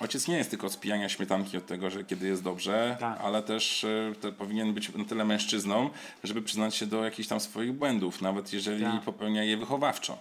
ojciec 0.00 0.28
nie 0.28 0.36
jest 0.36 0.50
tylko 0.50 0.66
od 0.66 0.72
spijania 0.72 1.08
śmietanki 1.08 1.56
od 1.56 1.66
tego, 1.66 1.90
że 1.90 2.04
kiedy 2.04 2.26
jest 2.28 2.42
dobrze, 2.42 2.96
Tak. 3.00 3.20
ale 3.20 3.42
też 3.42 3.84
y, 3.84 4.32
powinien 4.38 4.74
być 4.74 4.92
na 4.94 5.04
tyle 5.04 5.24
mężczyzną, 5.24 5.90
żeby 6.24 6.42
przyznać 6.42 6.74
się 6.76 6.86
do 6.86 7.04
jakichś 7.04 7.28
tam 7.28 7.40
swoich 7.40 7.72
błędów, 7.72 8.22
nawet 8.22 8.52
jeżeli 8.52 8.84
Tak. 8.84 9.00
popełnia 9.02 9.44
je 9.44 9.56
wychowawczo. 9.56 10.18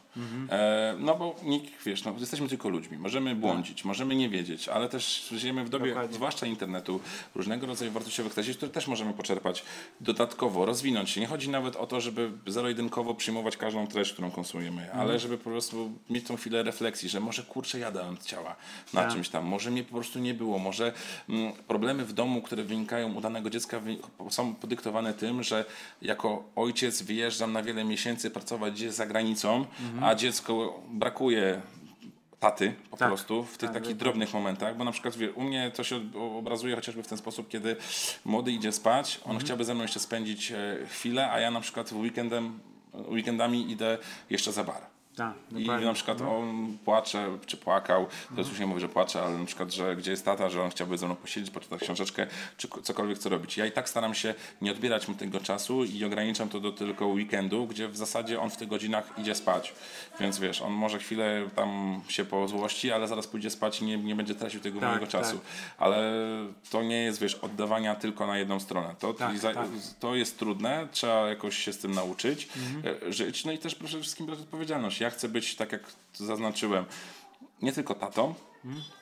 E, 0.49 0.95
no 0.99 1.15
bo 1.15 1.35
nikt, 1.43 1.83
wiesz, 1.85 2.03
no, 2.03 2.13
jesteśmy 2.19 2.47
tylko 2.47 2.69
ludźmi, 2.69 2.97
możemy 2.97 3.35
błądzić, 3.35 3.85
możemy 3.85 4.15
nie 4.15 4.29
wiedzieć, 4.29 4.69
ale 4.69 4.89
też 4.89 5.27
żyjemy 5.31 5.65
w 5.65 5.69
dobie, 5.69 5.87
Dokładnie. 5.89 6.15
zwłaszcza 6.15 6.45
internetu, 6.45 6.99
różnego 7.35 7.67
rodzaju 7.67 7.91
wartościowych 7.91 8.33
treści, 8.33 8.55
które 8.55 8.71
też 8.71 8.87
możemy 8.87 9.13
poczerpać 9.13 9.63
dodatkowo, 10.01 10.65
rozwinąć 10.65 11.09
się. 11.09 11.21
Nie 11.21 11.27
chodzi 11.27 11.48
nawet 11.49 11.75
o 11.75 11.87
to, 11.87 12.01
żeby 12.01 12.31
zero-jedynkowo 12.47 13.13
przyjmować 13.15 13.57
każdą 13.57 13.87
treść, 13.87 14.13
którą 14.13 14.31
konsumujemy, 14.31 14.81
Mhm. 14.81 14.99
ale 14.99 15.19
żeby 15.19 15.37
po 15.37 15.49
prostu 15.49 15.91
mieć 16.09 16.27
tą 16.27 16.35
chwilę 16.37 16.63
refleksji, 16.63 17.09
że 17.09 17.19
może 17.19 17.43
kurczę 17.43 17.79
jadę 17.79 18.07
od 18.09 18.23
ciała 18.25 18.55
na 18.93 19.01
Tak. 19.01 19.13
czymś 19.13 19.29
tam, 19.29 19.45
może 19.45 19.71
mnie 19.71 19.83
po 19.83 19.91
prostu 19.95 20.19
nie 20.19 20.33
było, 20.33 20.59
może 20.59 20.93
mm, 21.29 21.53
problemy 21.67 22.05
w 22.05 22.13
domu, 22.13 22.41
które 22.41 22.63
wynikają 22.63 23.13
u 23.13 23.21
danego 23.21 23.49
dziecka 23.49 23.81
są 24.29 24.55
podyktowane 24.55 25.13
tym, 25.13 25.43
że 25.43 25.65
jako 26.01 26.43
ojciec 26.55 27.01
wyjeżdżam 27.01 27.53
na 27.53 27.63
wiele 27.63 27.83
miesięcy 27.83 28.31
pracować 28.31 28.73
gdzieś 28.73 28.91
za 28.93 29.05
granicą, 29.07 29.65
a 30.01 30.15
dziecko 30.15 30.79
brakuje 30.91 31.61
taty 32.39 32.73
po 32.91 32.97
Tak. 32.97 33.07
prostu 33.07 33.43
w 33.43 33.57
tych 33.57 33.69
Tak, 33.71 33.81
takich 33.81 33.97
drobnych 33.97 34.33
momentach, 34.33 34.77
bo 34.77 34.83
na 34.83 34.91
przykład 34.91 35.15
wie, 35.15 35.31
u 35.31 35.41
mnie 35.43 35.71
to 35.75 35.83
się 35.83 35.95
ob- 35.95 36.15
obrazuje 36.37 36.75
chociażby 36.75 37.03
w 37.03 37.07
ten 37.07 37.17
sposób, 37.17 37.49
kiedy 37.49 37.75
młody 38.25 38.51
idzie 38.51 38.71
spać, 38.71 39.19
on 39.25 39.37
chciałby 39.39 39.65
ze 39.65 39.73
mną 39.73 39.81
jeszcze 39.83 39.99
spędzić 39.99 40.51
e, 40.51 40.77
chwilę, 40.89 41.31
a 41.31 41.39
ja 41.39 41.51
na 41.51 41.61
przykład 41.61 41.91
weekendem, 41.91 42.59
weekendami 42.93 43.71
idę 43.71 43.97
jeszcze 44.29 44.51
za 44.51 44.63
bar. 44.63 44.81
Tak, 45.19 45.81
I 45.81 45.85
na 45.85 45.93
przykład 45.93 46.21
on 46.21 46.77
płacze, 46.85 47.37
czy 47.45 47.57
płakał, 47.57 48.07
to 48.35 48.41
już 48.41 48.59
nie 48.59 48.65
mówię, 48.65 48.79
że 48.81 48.89
płacze, 48.89 49.21
ale 49.21 49.37
na 49.37 49.45
przykład, 49.45 49.73
że 49.73 49.95
gdzie 49.95 50.11
jest 50.11 50.25
tata, 50.25 50.49
że 50.49 50.63
on 50.63 50.69
chciałby 50.69 50.97
ze 50.97 51.05
mną 51.05 51.15
posiedzieć, 51.15 51.51
poczytać 51.51 51.81
książeczkę, 51.81 52.27
czy 52.57 52.67
cokolwiek 52.83 53.17
co 53.17 53.29
robić. 53.29 53.57
Ja 53.57 53.65
i 53.65 53.71
tak 53.71 53.89
staram 53.89 54.13
się 54.15 54.33
nie 54.61 54.71
odbierać 54.71 55.07
mu 55.07 55.15
tego 55.15 55.39
czasu 55.39 55.83
i 55.83 56.05
ograniczam 56.05 56.49
to 56.49 56.59
do 56.59 56.71
tylko 56.71 57.07
weekendu, 57.07 57.67
gdzie 57.67 57.87
w 57.87 57.97
zasadzie 57.97 58.39
on 58.39 58.49
w 58.49 58.57
tych 58.57 58.67
godzinach 58.67 59.13
idzie 59.17 59.35
spać. 59.35 59.73
Więc 60.19 60.39
wiesz, 60.39 60.61
on 60.61 60.71
może 60.73 60.99
chwilę 60.99 61.49
tam 61.55 62.01
się 62.07 62.25
pozłości, 62.25 62.91
ale 62.91 63.07
zaraz 63.07 63.27
pójdzie 63.27 63.49
spać 63.49 63.81
i 63.81 63.85
nie, 63.85 63.97
nie 63.97 64.15
będzie 64.15 64.35
tracił 64.35 64.59
tego 64.59 64.79
Tak, 64.79 64.89
mojego 64.89 65.07
czasu. 65.07 65.37
tak. 65.37 65.45
Ale 65.77 66.13
to 66.71 66.83
nie 66.83 67.03
jest, 67.03 67.21
wiesz, 67.21 67.35
oddawania 67.35 67.95
tylko 67.95 68.27
na 68.27 68.37
jedną 68.37 68.59
stronę. 68.59 68.95
To, 68.99 69.13
Tak, 69.13 69.39
za, 69.39 69.53
tak. 69.53 69.67
to 69.99 70.15
jest 70.15 70.39
trudne, 70.39 70.87
trzeba 70.91 71.27
jakoś 71.27 71.57
się 71.57 71.73
z 71.73 71.77
tym 71.77 71.91
nauczyć, 71.91 72.47
Mhm. 72.57 72.95
e, 73.07 73.13
żyć, 73.13 73.45
no 73.45 73.51
i 73.51 73.57
też 73.57 73.75
przede 73.75 74.01
wszystkim 74.01 74.25
brać 74.25 74.39
odpowiedzialność. 74.39 75.01
Ja 75.01 75.08
chcę 75.09 75.29
być, 75.29 75.55
tak 75.55 75.71
jak 75.71 75.81
zaznaczyłem, 76.13 76.85
nie 77.61 77.73
tylko 77.73 77.95
tatą, 77.95 78.33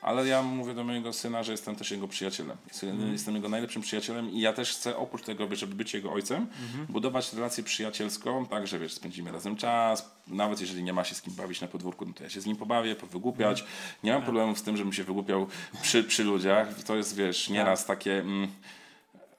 ale 0.02 0.26
ja 0.26 0.42
mówię 0.42 0.74
do 0.74 0.84
mojego 0.84 1.12
syna, 1.12 1.42
że 1.42 1.52
jestem 1.52 1.76
też 1.76 1.90
jego 1.90 2.08
przyjacielem. 2.08 2.56
Jestem, 2.68 3.12
jestem 3.12 3.34
jego 3.34 3.48
najlepszym 3.48 3.82
przyjacielem 3.82 4.30
i 4.30 4.40
ja 4.40 4.52
też 4.52 4.72
chcę 4.72 4.96
oprócz 4.96 5.22
tego, 5.22 5.56
żeby 5.56 5.74
być 5.74 5.94
jego 5.94 6.12
ojcem, 6.12 6.46
budować 6.88 7.32
relację 7.32 7.64
przyjacielską, 7.64 8.46
tak, 8.46 8.66
że 8.66 8.78
wiesz, 8.78 8.94
spędzimy 8.94 9.32
razem 9.32 9.56
czas, 9.56 10.10
nawet 10.26 10.60
jeżeli 10.60 10.82
nie 10.82 10.92
ma 10.92 11.04
się 11.04 11.14
z 11.14 11.22
kim 11.22 11.34
bawić 11.34 11.60
na 11.60 11.68
podwórku, 11.68 12.06
no 12.06 12.12
to 12.12 12.24
ja 12.24 12.30
się 12.30 12.40
z 12.40 12.46
nim 12.46 12.56
pobawię, 12.56 12.96
powygłupiać. 12.96 13.64
Nie 14.04 14.12
mam 14.12 14.22
problemów 14.22 14.58
z 14.58 14.62
tym, 14.62 14.76
żebym 14.76 14.92
się 14.92 15.04
wygłupiał 15.04 15.46
przy, 15.82 16.04
przy 16.04 16.24
ludziach. 16.24 16.82
To 16.82 16.96
jest, 16.96 17.16
wiesz, 17.16 17.48
nieraz 17.48 17.86
takie... 17.86 18.20
Mm, 18.20 18.48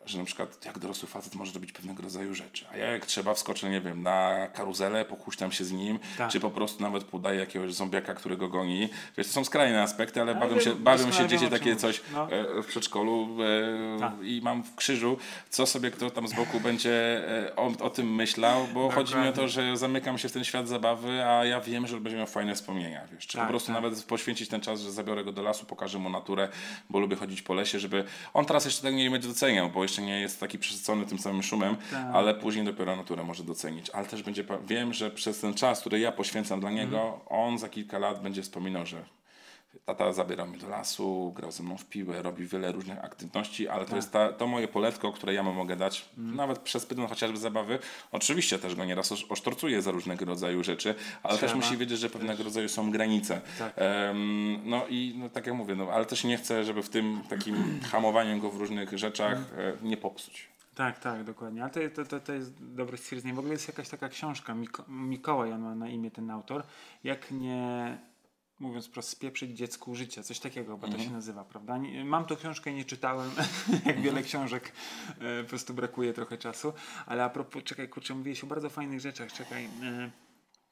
że 0.09 0.17
na 0.17 0.25
przykład 0.25 0.65
jak 0.65 0.79
dorosły 0.79 1.07
facet 1.09 1.35
może 1.35 1.53
robić 1.53 1.71
pewnego 1.71 2.03
rodzaju 2.03 2.35
rzeczy, 2.35 2.65
a 2.73 2.77
ja 2.77 2.85
jak 2.85 3.05
trzeba 3.05 3.33
wskoczę, 3.33 3.69
nie 3.69 3.81
wiem, 3.81 4.03
na 4.03 4.47
karuzelę, 4.53 5.05
pochuśtam 5.05 5.51
się 5.51 5.63
z 5.65 5.71
nim, 5.71 5.99
Tak. 6.17 6.31
czy 6.31 6.39
po 6.39 6.49
prostu 6.51 6.83
nawet 6.83 7.03
podaję 7.03 7.39
jakiegoś 7.39 7.73
zombiaka, 7.73 8.13
którego 8.13 8.47
goni. 8.49 8.89
Wiesz, 9.17 9.27
to 9.27 9.33
są 9.33 9.45
skrajne 9.45 9.81
aspekty, 9.81 10.21
ale, 10.21 10.31
Ale 10.31 10.39
bawią 10.39 10.59
się, 10.61 10.75
bawią 10.75 11.11
się 11.11 11.27
dzieci 11.27 11.47
takie 11.49 11.75
coś. 11.75 12.01
No. 12.13 12.31
e, 12.31 12.61
w 12.61 12.65
przedszkolu 12.65 13.37
e, 13.95 13.99
Tak. 13.99 14.13
i 14.23 14.41
mam 14.43 14.63
w 14.63 14.75
krzyżu, 14.75 15.17
co 15.49 15.65
sobie 15.65 15.91
kto 15.91 16.09
tam 16.09 16.27
z 16.27 16.33
boku 16.33 16.59
będzie 16.59 16.91
e, 17.47 17.55
o, 17.55 17.71
o 17.79 17.89
tym 17.89 18.15
myślał, 18.15 18.67
bo 18.73 18.89
chodzi 18.91 19.15
mi 19.15 19.27
o 19.27 19.31
to, 19.33 19.47
że 19.47 19.77
zamykam 19.77 20.17
się 20.17 20.29
w 20.29 20.31
ten 20.31 20.43
świat 20.43 20.67
zabawy, 20.67 21.25
a 21.25 21.45
ja 21.45 21.61
wiem, 21.61 21.87
że 21.87 21.99
będzie 22.01 22.17
miał 22.17 22.27
fajne 22.27 22.55
wspomnienia, 22.55 23.01
wiesz, 23.11 23.27
czy 23.27 23.37
Tak, 23.37 23.45
po 23.47 23.49
prostu 23.49 23.67
tak. 23.73 23.81
nawet 23.83 24.03
poświęcić 24.03 24.49
ten 24.49 24.61
czas, 24.61 24.81
że 24.81 24.91
zabiorę 24.91 25.23
go 25.23 25.31
do 25.31 25.41
lasu, 25.43 25.65
pokażę 25.65 25.99
mu 25.99 26.09
naturę, 26.09 26.49
bo 26.89 26.99
lubię 26.99 27.15
chodzić 27.15 27.41
po 27.41 27.53
lesie, 27.53 27.79
żeby 27.79 28.03
on 28.33 28.45
teraz 28.45 28.65
jeszcze 28.65 28.81
tego 28.81 28.97
nie 28.97 29.11
będzie 29.11 29.27
doceniał, 29.27 29.69
bo 29.69 29.83
jeszcze 29.83 29.98
nie 30.01 30.19
jest 30.21 30.39
taki 30.39 30.59
przesycony 30.59 31.05
tym 31.05 31.19
samym 31.19 31.43
szumem, 31.43 31.75
Tak. 31.91 32.05
ale 32.13 32.33
później 32.35 32.65
dopiero 32.65 32.95
naturę 32.95 33.23
może 33.23 33.43
docenić. 33.43 33.89
Ale 33.89 34.05
też 34.07 34.23
będzie, 34.23 34.43
wiem, 34.67 34.93
że 34.93 35.11
przez 35.11 35.39
ten 35.39 35.53
czas, 35.53 35.79
który 35.79 35.99
ja 35.99 36.11
poświęcam 36.11 36.59
dla 36.59 36.71
niego, 36.71 37.01
Mhm. 37.01 37.21
on 37.29 37.57
za 37.59 37.69
kilka 37.69 37.99
lat 37.99 38.21
będzie 38.23 38.41
wspominał, 38.41 38.85
że 38.85 39.03
tata 39.85 40.13
zabierał 40.13 40.47
mnie 40.47 40.57
do 40.57 40.69
lasu, 40.69 41.33
grał 41.35 41.51
ze 41.51 41.63
mną 41.63 41.77
w 41.77 41.85
piłę, 41.85 42.21
robi 42.21 42.45
wiele 42.45 42.71
różnych 42.71 43.03
aktywności, 43.05 43.67
ale 43.67 43.79
Tak. 43.79 43.89
to 43.89 43.95
jest 43.95 44.11
ta, 44.11 44.33
to 44.33 44.47
moje 44.47 44.67
poletko, 44.67 45.11
które 45.11 45.33
ja 45.33 45.43
mu 45.43 45.53
mogę 45.53 45.75
dać, 45.75 46.09
Mhm. 46.17 46.37
nawet 46.37 46.59
przez 46.59 46.85
pryzmat 46.85 47.09
chociażby 47.09 47.37
zabawy. 47.37 47.79
Oczywiście 48.11 48.59
też 48.59 48.75
go 48.75 48.85
nieraz 48.85 49.11
osz- 49.11 49.25
osztorcuję 49.29 49.81
za 49.81 49.91
różnego 49.91 50.25
rodzaju 50.25 50.63
rzeczy, 50.63 50.95
ale 51.23 51.37
też 51.37 51.49
Trzeba. 51.51 51.65
musi 51.65 51.77
wiedzieć, 51.77 51.99
że 51.99 52.09
pewnego 52.09 52.43
rodzaju 52.43 52.69
są 52.69 52.91
granice. 52.91 53.41
Tak. 53.59 53.73
Em, 53.75 54.59
no 54.69 54.87
i 54.89 55.15
no, 55.17 55.29
tak 55.29 55.45
jak 55.47 55.55
mówię, 55.55 55.75
no, 55.75 55.91
ale 55.91 56.05
też 56.05 56.23
nie 56.23 56.37
chcę, 56.37 56.63
żeby 56.63 56.83
w 56.83 56.89
tym 56.89 57.21
takim 57.29 57.55
hamowaniu 57.91 58.39
go 58.41 58.51
w 58.51 58.57
różnych 58.57 58.97
rzeczach 58.97 59.37
e, 59.57 59.73
nie 59.87 59.97
popsuć. 59.97 60.47
Tak, 60.75 60.99
tak, 60.99 61.23
dokładnie. 61.23 61.61
Ale 61.63 61.69
to, 61.71 61.79
to, 61.95 62.05
to, 62.05 62.19
to 62.19 62.33
jest 62.33 62.53
dobre 62.75 62.97
stwierdzenie. 62.97 63.33
W 63.33 63.39
ogóle 63.39 63.53
jest 63.53 63.67
jakaś 63.67 63.89
taka 63.89 64.09
książka, 64.09 64.53
Miko, 64.55 64.83
Mikołaj 64.87 65.53
on 65.53 65.61
ma 65.61 65.75
na 65.75 65.89
imię 65.89 66.11
ten 66.11 66.31
autor, 66.31 66.63
jak 67.03 67.31
nie, 67.31 67.97
mówiąc 68.59 68.89
prosto, 68.89 69.11
spieprzyć 69.11 69.57
dziecku 69.57 69.95
życia, 69.95 70.23
coś 70.23 70.39
takiego 70.39 70.77
chyba 70.77 70.87
to 70.97 71.03
się 71.03 71.11
nazywa, 71.11 71.43
prawda? 71.43 71.77
Nie, 71.77 72.05
mam 72.05 72.25
tą 72.25 72.35
książkę, 72.35 72.73
nie 72.73 72.85
czytałem, 72.85 73.31
jak 73.85 74.01
wiele 74.01 74.23
książek, 74.23 74.71
e, 75.19 75.43
po 75.43 75.49
prostu 75.49 75.73
brakuje 75.73 76.13
trochę 76.13 76.37
czasu, 76.37 76.73
ale 77.05 77.23
a 77.23 77.29
propos, 77.29 77.63
czekaj, 77.63 77.89
kurczę, 77.89 78.15
mówiłeś 78.15 78.43
o 78.43 78.47
bardzo 78.47 78.69
fajnych 78.69 78.99
rzeczach, 78.99 79.33
czekaj, 79.33 79.65
e, 79.65 80.11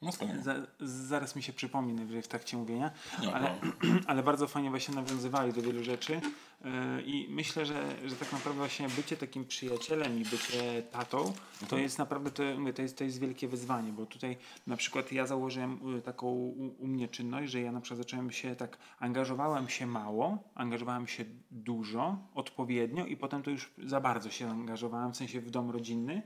No 0.02 0.12
spokojnie. 0.12 0.41
za, 0.43 0.56
zaraz 0.80 1.36
mi 1.36 1.43
się 1.43 1.54
najwyżej 1.95 2.21
w 2.21 2.28
trakcie 2.28 2.58
mówienia, 2.58 2.91
ale, 3.34 3.56
ale 4.08 4.23
bardzo 4.23 4.47
fajnie 4.47 4.69
właśnie 4.69 4.95
nawiązywali 4.95 5.54
do 5.54 5.62
wielu 5.62 5.84
rzeczy 5.84 6.21
i 7.06 7.28
myślę, 7.30 7.65
że, 7.65 7.96
że 8.06 8.15
tak 8.15 8.32
naprawdę 8.32 8.60
właśnie 8.60 8.89
bycie 8.89 9.17
takim 9.17 9.46
przyjacielem 9.46 10.20
i 10.20 10.24
bycie 10.24 10.84
tatą 10.91 11.34
to 11.70 11.78
jest 11.78 11.98
naprawdę, 11.98 12.32
to, 12.32 12.43
to, 12.76 12.82
jest, 12.82 12.98
to 12.98 13.04
jest 13.04 13.20
wielkie 13.20 13.48
wyzwanie, 13.48 13.91
bo 13.91 14.06
tutaj 14.06 14.38
na 14.67 14.78
przykład 14.78 15.12
ja 15.12 15.28
założyłem 15.28 15.98
y, 15.98 16.02
taką 16.02 16.28
u, 16.28 16.76
u 16.80 16.88
mnie 16.88 17.08
czynność, 17.08 17.52
że 17.52 17.62
ja 17.62 17.72
na 17.72 17.82
przykład 17.82 17.98
zacząłem 17.98 18.32
się 18.32 18.56
tak, 18.56 18.78
angażowałem 19.00 19.70
się 19.70 19.88
mało, 19.88 20.38
angażowałem 20.56 21.08
się 21.08 21.26
dużo, 21.52 22.17
odpowiednio 22.36 23.06
i 23.06 23.17
potem 23.17 23.43
to 23.43 23.52
już 23.52 23.72
za 23.84 24.02
bardzo 24.02 24.32
się 24.32 24.50
angażowałem, 24.50 25.13
w 25.13 25.17
sensie 25.17 25.41
w 25.41 25.50
dom 25.50 25.72
rodzinny. 25.72 26.22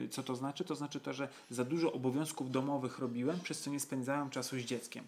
Yy, 0.00 0.08
Co 0.08 0.22
to 0.22 0.36
znaczy? 0.36 0.64
To 0.64 0.74
znaczy 0.74 1.00
to, 1.00 1.12
że 1.12 1.28
za 1.50 1.64
dużo 1.64 1.92
obowiązków 1.92 2.50
domowych 2.50 2.98
robiłem, 2.98 3.40
przez 3.40 3.60
co 3.60 3.70
nie 3.70 3.80
spędzałem 3.80 4.30
czasu 4.30 4.56
z 4.58 4.62
dzieckiem. 4.62 5.04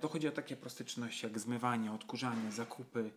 To 0.00 0.08
chodzi 0.08 0.28
o 0.28 0.32
takie 0.32 0.56
proste 0.56 0.84
czynności 0.84 1.26
jak 1.26 1.38
zmywanie, 1.38 1.92
odkurzanie, 1.92 2.52
zakupy, 2.52 3.10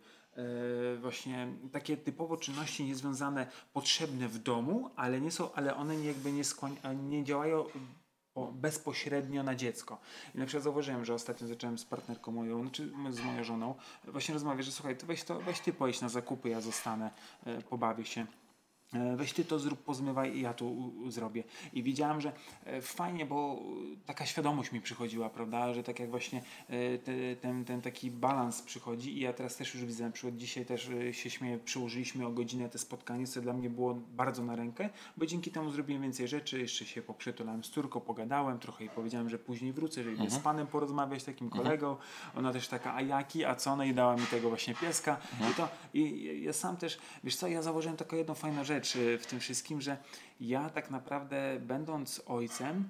właśnie 1.00 1.48
takie 1.72 1.96
typowo 1.96 2.36
czynności 2.36 2.84
niezwiązane, 2.84 3.46
potrzebne 3.72 4.28
w 4.28 4.38
domu, 4.38 4.90
ale, 4.96 5.20
nie 5.20 5.30
są, 5.30 5.52
ale 5.52 5.76
one 5.76 6.00
jakby 6.00 6.32
nie, 6.32 6.44
skłań, 6.44 6.76
a 6.82 6.92
nie 6.92 7.24
działają 7.24 7.64
bezpośrednio 8.52 9.42
na 9.42 9.54
dziecko. 9.54 10.00
I 10.34 10.38
na 10.38 10.46
przykład 10.46 10.64
zauważyłem, 10.64 11.04
że 11.04 11.14
ostatnio 11.14 11.46
zacząłem 11.46 11.78
z 11.78 11.84
partnerką 11.84 12.32
moją, 12.32 12.62
znaczy 12.62 12.92
z 13.10 13.20
moją 13.20 13.44
żoną, 13.44 13.74
właśnie 14.04 14.34
rozmawiać, 14.34 14.66
że 14.66 14.72
słuchaj, 14.72 14.96
to 14.96 15.06
weź, 15.06 15.24
to, 15.24 15.40
weź 15.40 15.60
ty 15.60 15.72
pojedź 15.72 16.00
na 16.00 16.08
zakupy, 16.08 16.48
ja 16.48 16.60
zostanę, 16.60 17.10
e, 17.46 17.62
pobawię 17.62 18.04
się. 18.04 18.26
E, 18.94 19.16
Weź 19.16 19.32
ty 19.32 19.44
to 19.44 19.58
zrób, 19.58 19.82
pozmywaj 19.82 20.36
i 20.36 20.40
ja 20.40 20.54
to 20.54 20.64
u, 20.64 21.02
u, 21.02 21.10
zrobię. 21.10 21.44
I 21.72 21.82
widziałem, 21.82 22.20
że 22.20 22.32
e, 22.64 22.82
fajnie, 22.82 23.26
bo 23.26 23.62
taka 24.06 24.26
świadomość 24.26 24.72
mi 24.72 24.80
przychodziła, 24.80 25.30
prawda, 25.30 25.74
że 25.74 25.82
tak 25.82 25.98
jak 26.00 26.10
właśnie 26.10 26.42
e, 26.68 26.98
te, 26.98 27.12
ten, 27.40 27.64
ten 27.64 27.82
taki 27.82 28.10
balans 28.10 28.62
przychodzi 28.62 29.16
i 29.18 29.20
ja 29.20 29.32
teraz 29.32 29.56
też 29.56 29.74
już 29.74 29.84
widzę, 29.84 30.04
na 30.04 30.10
przykład 30.10 30.36
dzisiaj 30.36 30.66
też 30.66 30.90
się 31.12 31.30
śmieję, 31.30 31.58
przyłożyliśmy 31.58 32.26
o 32.26 32.30
godzinę 32.30 32.68
te 32.68 32.78
spotkanie, 32.78 33.26
co 33.26 33.40
dla 33.40 33.52
mnie 33.52 33.70
było 33.70 33.94
bardzo 33.94 34.44
na 34.44 34.56
rękę, 34.56 34.90
bo 35.16 35.26
dzięki 35.26 35.50
temu 35.50 35.70
zrobiłem 35.70 36.02
więcej 36.02 36.28
rzeczy, 36.28 36.58
jeszcze 36.58 36.84
się 36.84 37.02
poprzytulałem 37.02 37.64
z 37.64 37.70
córką, 37.70 38.00
pogadałem 38.00 38.58
trochę 38.58 38.84
i 38.84 38.88
powiedziałem, 38.88 39.30
że 39.30 39.38
później 39.38 39.72
wrócę, 39.72 40.02
że 40.04 40.12
idę 40.12 40.30
z 40.30 40.38
panem 40.38 40.66
porozmawiać, 40.66 41.24
takim 41.24 41.50
kolegą, 41.50 41.96
ona 42.36 42.52
też 42.52 42.68
taka, 42.68 42.94
a 42.94 43.00
jaki, 43.00 43.44
a 43.44 43.54
co, 43.54 43.76
no 43.76 43.84
i 43.84 43.94
dała 43.94 44.16
mi 44.16 44.26
tego 44.26 44.48
właśnie 44.48 44.74
pieska. 44.74 45.16
I 45.50 45.54
to, 45.54 45.68
i 45.94 46.42
ja 46.42 46.52
sam 46.52 46.76
też, 46.76 46.98
wiesz 47.24 47.36
co, 47.36 47.48
ja 47.48 47.62
założyłem 47.62 47.96
taką 47.96 48.16
jedną 48.16 48.34
fajną 48.34 48.64
rzecz 48.64 48.83
y, 48.96 49.18
w 49.18 49.26
tym 49.26 49.40
wszystkim, 49.40 49.80
że 49.80 49.96
ja 50.40 50.70
tak 50.70 50.90
naprawdę 50.90 51.60
będąc 51.60 52.22
ojcem, 52.26 52.88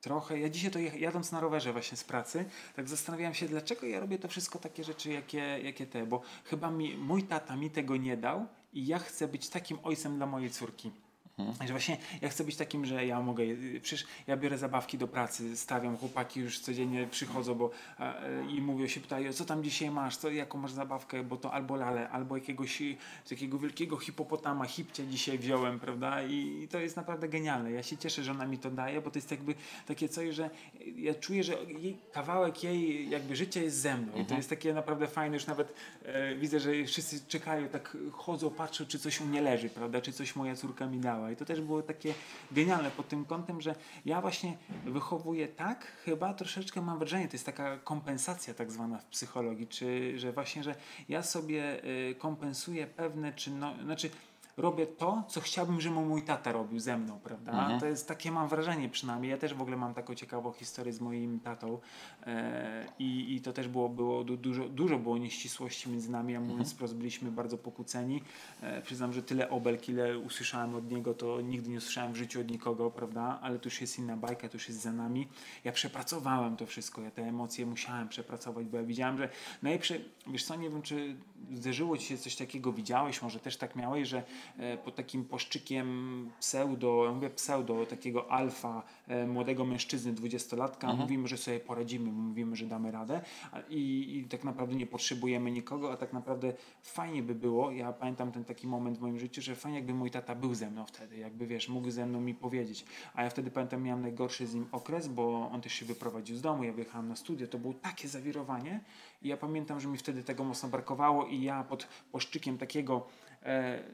trochę, 0.00 0.38
ja 0.38 0.48
dzisiaj 0.48 0.70
to 0.70 0.78
jadąc 0.78 1.32
na 1.32 1.40
rowerze 1.40 1.72
właśnie 1.72 1.96
z 1.96 2.04
pracy, 2.04 2.44
tak 2.76 2.88
zastanawiałem 2.88 3.34
się, 3.34 3.48
dlaczego 3.48 3.86
ja 3.86 4.00
robię 4.00 4.18
to 4.18 4.28
wszystko 4.28 4.58
takie 4.58 4.84
rzeczy, 4.84 5.12
jakie, 5.12 5.60
jakie 5.62 5.86
te, 5.86 6.06
bo 6.06 6.22
chyba 6.44 6.70
mi, 6.70 6.96
mój 6.96 7.22
tata 7.22 7.56
mi 7.56 7.70
tego 7.70 7.96
nie 7.96 8.16
dał 8.16 8.46
i 8.72 8.86
ja 8.86 8.98
chcę 8.98 9.28
być 9.28 9.48
takim 9.48 9.78
ojcem 9.82 10.16
dla 10.16 10.26
mojej 10.26 10.50
córki. 10.50 10.90
Że 11.38 11.72
właśnie 11.72 11.96
ja 12.22 12.28
chcę 12.28 12.44
być 12.44 12.56
takim, 12.56 12.86
że 12.86 13.06
ja 13.06 13.20
mogę, 13.20 13.44
y, 13.44 13.80
przecież 13.82 14.06
ja 14.26 14.36
biorę 14.36 14.58
zabawki 14.58 14.98
do 14.98 15.08
pracy, 15.08 15.56
stawiam, 15.56 15.96
chłopaki 15.96 16.40
już 16.40 16.58
codziennie 16.58 17.06
przychodzą 17.06 17.54
bo, 17.54 17.70
a, 17.98 18.14
e, 18.14 18.50
i 18.50 18.60
mówią 18.60 18.86
się, 18.86 19.00
pytają, 19.00 19.32
co 19.32 19.44
tam 19.44 19.64
dzisiaj 19.64 19.90
masz, 19.90 20.16
co, 20.16 20.30
jaką 20.30 20.58
masz 20.58 20.72
zabawkę, 20.72 21.22
bo 21.22 21.36
to 21.36 21.52
albo 21.52 21.76
lalę, 21.76 22.10
albo 22.10 22.36
jakiegoś 22.36 22.82
y, 22.82 22.96
takiego 23.28 23.58
wielkiego 23.58 23.96
hipopotama, 23.96 24.64
hipcia 24.64 25.06
dzisiaj 25.06 25.38
wziąłem, 25.38 25.80
prawda, 25.80 26.22
I, 26.22 26.62
i 26.62 26.68
to 26.68 26.78
jest 26.78 26.96
naprawdę 26.96 27.28
genialne. 27.28 27.70
Ja 27.72 27.82
się 27.82 27.96
cieszę, 27.96 28.24
że 28.24 28.32
ona 28.32 28.46
mi 28.46 28.58
to 28.58 28.70
daje, 28.70 29.00
bo 29.00 29.10
to 29.10 29.18
jest 29.18 29.30
jakby 29.30 29.54
takie 29.86 30.08
coś, 30.08 30.34
że 30.34 30.50
ja 30.96 31.14
czuję, 31.14 31.44
że 31.44 31.56
jej, 31.78 31.98
kawałek 32.12 32.64
jej 32.64 33.10
jakby 33.10 33.36
życia 33.36 33.62
jest 33.62 33.76
ze 33.76 33.96
mną. 33.96 34.12
I 34.16 34.24
to 34.24 34.34
jest 34.34 34.50
takie 34.50 34.74
naprawdę 34.74 35.06
fajne, 35.06 35.36
już 35.36 35.46
nawet 35.46 35.74
e, 36.02 36.34
widzę, 36.34 36.60
że 36.60 36.84
wszyscy 36.84 37.20
czekają, 37.28 37.68
tak 37.68 37.96
chodzą, 38.12 38.50
patrzą, 38.50 38.86
czy 38.86 38.98
coś 38.98 39.20
u 39.20 39.24
mnie 39.24 39.42
leży, 39.42 39.68
prawda, 39.68 40.00
czy 40.00 40.12
coś 40.12 40.36
moja 40.36 40.56
córka 40.56 40.86
mi 40.86 40.98
dała 40.98 41.23
i 41.30 41.36
to 41.36 41.44
też 41.44 41.60
było 41.60 41.82
takie 41.82 42.14
genialne 42.52 42.90
pod 42.90 43.08
tym 43.08 43.24
kątem, 43.24 43.60
że 43.60 43.74
ja 44.04 44.20
właśnie 44.20 44.56
wychowuję 44.84 45.48
tak, 45.48 45.84
chyba 46.04 46.34
troszeczkę 46.34 46.82
mam 46.82 46.98
wrażenie, 46.98 47.28
to 47.28 47.34
jest 47.34 47.46
taka 47.46 47.78
kompensacja 47.78 48.54
tak 48.54 48.72
zwana 48.72 48.98
w 48.98 49.04
psychologii, 49.04 49.66
czy 49.66 50.18
że 50.18 50.32
właśnie, 50.32 50.64
że 50.64 50.74
ja 51.08 51.22
sobie 51.22 51.84
y, 51.84 52.14
kompensuję 52.14 52.86
pewne 52.86 53.32
czynności, 53.32 53.84
znaczy 53.84 54.10
robię 54.56 54.86
to, 54.86 55.22
co 55.28 55.40
chciałbym, 55.40 55.80
żeby 55.80 55.94
mój 55.94 56.22
tata 56.22 56.52
robił 56.52 56.80
ze 56.80 56.98
mną, 56.98 57.20
prawda? 57.20 57.52
To 57.80 57.86
jest 57.86 58.08
takie 58.08 58.30
mam 58.30 58.48
wrażenie 58.48 58.88
przynajmniej. 58.88 59.30
Ja 59.30 59.38
też 59.38 59.54
w 59.54 59.62
ogóle 59.62 59.76
mam 59.76 59.94
taką 59.94 60.14
ciekawą 60.14 60.52
historię 60.52 60.92
z 60.92 61.00
moim 61.00 61.40
tatą 61.40 61.78
e, 62.26 62.86
i, 62.98 63.34
i 63.34 63.40
to 63.40 63.52
też 63.52 63.68
było, 63.68 63.88
było 63.88 64.24
du, 64.24 64.36
dużo, 64.36 64.68
dużo 64.68 64.98
było 64.98 65.18
nieścisłości 65.18 65.90
między 65.90 66.10
nami, 66.10 66.32
ja 66.32 66.40
mówiąc 66.40 66.72
wprost 66.72 66.96
byliśmy 66.96 67.30
bardzo 67.30 67.58
pokłóceni. 67.58 68.22
E, 68.60 68.82
przyznam, 68.82 69.12
że 69.12 69.22
tyle 69.22 69.50
obelg, 69.50 69.88
ile 69.88 70.18
usłyszałem 70.18 70.74
od 70.74 70.90
niego, 70.90 71.14
to 71.14 71.40
nigdy 71.40 71.70
nie 71.70 71.78
usłyszałem 71.78 72.12
w 72.12 72.16
życiu 72.16 72.40
od 72.40 72.50
nikogo, 72.50 72.90
prawda? 72.90 73.38
Ale 73.42 73.58
to 73.58 73.66
już 73.66 73.80
jest 73.80 73.98
inna 73.98 74.16
bajka, 74.16 74.48
to 74.48 74.56
już 74.56 74.68
jest 74.68 74.80
za 74.80 74.92
nami. 74.92 75.28
Ja 75.64 75.72
przepracowałem 75.72 76.56
to 76.56 76.66
wszystko, 76.66 77.02
ja 77.02 77.10
te 77.10 77.22
emocje 77.22 77.66
musiałem 77.66 78.08
przepracować, 78.08 78.66
bo 78.66 78.76
ja 78.76 78.82
widziałem, 78.82 79.18
że 79.18 79.28
najlepsze, 79.62 79.94
wiesz 80.26 80.44
co, 80.44 80.56
nie 80.56 80.70
wiem, 80.70 80.82
czy 80.82 81.16
zdarzyło 81.54 81.98
ci 81.98 82.06
się 82.06 82.18
coś 82.18 82.36
takiego, 82.36 82.72
widziałeś, 82.72 83.22
może 83.22 83.40
też 83.40 83.56
tak 83.56 83.76
miałeś, 83.76 84.08
że 84.08 84.22
e, 84.58 84.78
pod 84.78 84.94
takim 84.94 85.24
płaszczykiem 85.24 86.30
pseudo, 86.40 87.04
ja 87.04 87.12
mówię 87.12 87.30
pseudo, 87.30 87.86
takiego 87.86 88.30
alfa 88.30 88.82
e, 89.08 89.26
młodego 89.26 89.64
mężczyzny, 89.64 90.12
dwudziestolatka, 90.12 90.92
mówimy, 90.92 91.28
że 91.28 91.36
sobie 91.36 91.60
poradzimy, 91.60 92.12
mówimy, 92.12 92.56
że 92.56 92.66
damy 92.66 92.90
radę 92.90 93.20
i, 93.68 94.16
i 94.18 94.28
tak 94.28 94.44
naprawdę 94.44 94.74
nie 94.76 94.86
potrzebujemy 94.86 95.50
nikogo, 95.50 95.92
a 95.92 95.96
tak 95.96 96.12
naprawdę 96.12 96.52
fajnie 96.82 97.22
by 97.22 97.34
było, 97.34 97.70
ja 97.70 97.92
pamiętam 97.92 98.32
ten 98.32 98.44
taki 98.44 98.66
moment 98.66 98.98
w 98.98 99.00
moim 99.00 99.18
życiu, 99.18 99.42
że 99.42 99.56
fajnie 99.56 99.78
jakby 99.78 99.94
mój 99.94 100.10
tata 100.10 100.34
był 100.34 100.54
ze 100.54 100.70
mną 100.70 100.86
wtedy, 100.86 101.16
jakby 101.16 101.46
wiesz, 101.46 101.68
mógł 101.68 101.90
ze 101.90 102.06
mną 102.06 102.20
mi 102.20 102.34
powiedzieć, 102.34 102.84
a 103.14 103.22
ja 103.22 103.30
wtedy 103.30 103.50
pamiętam 103.50 103.82
miałem 103.82 104.02
najgorszy 104.02 104.46
z 104.46 104.54
nim 104.54 104.66
okres, 104.72 105.08
bo 105.08 105.50
on 105.52 105.60
też 105.60 105.72
się 105.72 105.86
wyprowadził 105.86 106.36
z 106.36 106.42
domu, 106.42 106.64
ja 106.64 106.72
wyjechałem 106.72 107.08
na 107.08 107.16
studia, 107.16 107.46
to 107.46 107.58
było 107.58 107.74
takie 107.74 108.08
zawirowanie 108.08 108.80
i 109.24 109.28
ja 109.28 109.36
pamiętam, 109.36 109.80
że 109.80 109.88
mi 109.88 109.98
wtedy 109.98 110.22
tego 110.22 110.44
mocno 110.44 110.68
brakowało 110.68 111.26
i 111.26 111.42
ja 111.42 111.64
pod 111.64 111.88
płaszczykiem 112.10 112.58
takiego 112.58 113.06
e, 113.42 113.84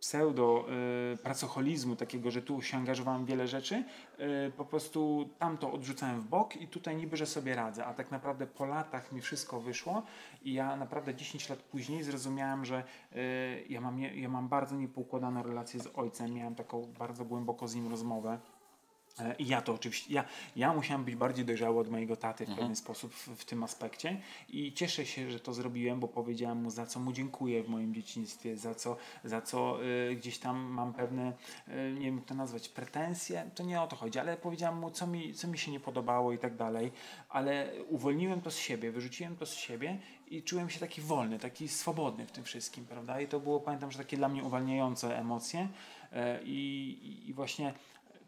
pseudo 0.00 0.64
e, 1.12 1.16
pracoholizmu, 1.16 1.96
takiego, 1.96 2.30
że 2.30 2.42
tu 2.42 2.62
się 2.62 2.76
angażowałem 2.76 3.24
w 3.24 3.28
wiele 3.28 3.48
rzeczy, 3.48 3.84
e, 4.18 4.50
po 4.50 4.64
prostu 4.64 5.28
tamto 5.38 5.72
odrzucałem 5.72 6.20
w 6.20 6.24
bok 6.24 6.56
i 6.56 6.68
tutaj 6.68 6.96
niby, 6.96 7.16
że 7.16 7.26
sobie 7.26 7.54
radzę, 7.54 7.86
a 7.86 7.94
tak 7.94 8.10
naprawdę 8.10 8.46
po 8.46 8.66
latach 8.66 9.12
mi 9.12 9.20
wszystko 9.20 9.60
wyszło 9.60 10.02
i 10.42 10.52
ja 10.52 10.76
naprawdę 10.76 11.14
10 11.14 11.48
lat 11.48 11.58
później 11.58 12.02
zrozumiałem, 12.02 12.64
że 12.64 12.84
e, 13.12 13.62
ja, 13.68 13.80
mam, 13.80 13.98
ja 13.98 14.28
mam 14.28 14.48
bardzo 14.48 14.76
niepoukładaną 14.76 15.42
relację 15.42 15.80
z 15.80 15.88
ojcem, 15.94 16.34
miałem 16.34 16.54
taką 16.54 16.92
bardzo 16.98 17.24
głęboko 17.24 17.68
z 17.68 17.74
nim 17.74 17.88
rozmowę. 17.88 18.38
E, 19.20 19.34
I 19.38 19.46
ja 19.48 19.62
to 19.62 19.74
oczywiście, 19.74 20.14
ja, 20.14 20.24
ja 20.56 20.72
musiałem 20.74 21.04
być 21.04 21.16
bardziej 21.16 21.44
dojrzały 21.44 21.80
od 21.80 21.90
mojego 21.90 22.16
taty 22.16 22.46
w 22.46 22.48
pewien 22.56 22.76
sposób 22.76 23.12
w, 23.14 23.28
w 23.28 23.44
tym 23.44 23.62
aspekcie 23.64 24.20
i 24.48 24.72
cieszę 24.72 25.06
się, 25.06 25.30
że 25.30 25.40
to 25.40 25.54
zrobiłem, 25.54 26.00
bo 26.00 26.08
powiedziałem 26.08 26.62
mu 26.62 26.70
za 26.70 26.86
co 26.86 27.00
mu 27.00 27.12
dziękuję 27.12 27.62
w 27.62 27.68
moim 27.68 27.94
dzieciństwie, 27.94 28.56
za 28.56 28.74
co, 28.74 28.96
za 29.24 29.40
co 29.40 29.84
y, 29.84 30.14
gdzieś 30.16 30.38
tam 30.38 30.56
mam 30.58 30.92
pewne, 30.94 31.32
y, 31.68 31.94
nie 31.98 32.04
wiem 32.06 32.16
jak 32.16 32.24
to 32.26 32.34
nazwać, 32.34 32.68
pretensje, 32.68 33.50
to 33.54 33.62
nie 33.62 33.82
o 33.82 33.86
to 33.86 33.96
chodzi, 33.96 34.18
ale 34.18 34.36
powiedziałem 34.36 34.78
mu 34.78 34.90
co 34.90 35.06
mi, 35.06 35.34
co 35.34 35.48
mi 35.48 35.58
się 35.58 35.70
nie 35.70 35.80
podobało 35.80 36.32
i 36.32 36.38
tak 36.38 36.56
dalej, 36.56 36.92
ale 37.28 37.72
uwolniłem 37.88 38.40
to 38.40 38.50
z 38.50 38.58
siebie, 38.58 38.90
wyrzuciłem 38.92 39.36
to 39.36 39.46
z 39.46 39.54
siebie 39.54 39.98
i 40.30 40.42
czułem 40.42 40.70
się 40.70 40.80
taki 40.80 41.00
wolny, 41.00 41.38
taki 41.38 41.68
swobodny 41.68 42.26
w 42.26 42.32
tym 42.32 42.44
wszystkim, 42.44 42.84
prawda? 42.86 43.20
I 43.20 43.26
to 43.28 43.40
było, 43.40 43.60
pamiętam, 43.60 43.90
że 43.92 43.98
takie 43.98 44.16
dla 44.16 44.28
mnie 44.28 44.44
uwalniające 44.44 45.18
emocje 45.18 45.68
e, 46.12 46.42
i, 46.42 46.48
i- 47.02 47.28
i 47.30 47.34
właśnie 47.34 47.74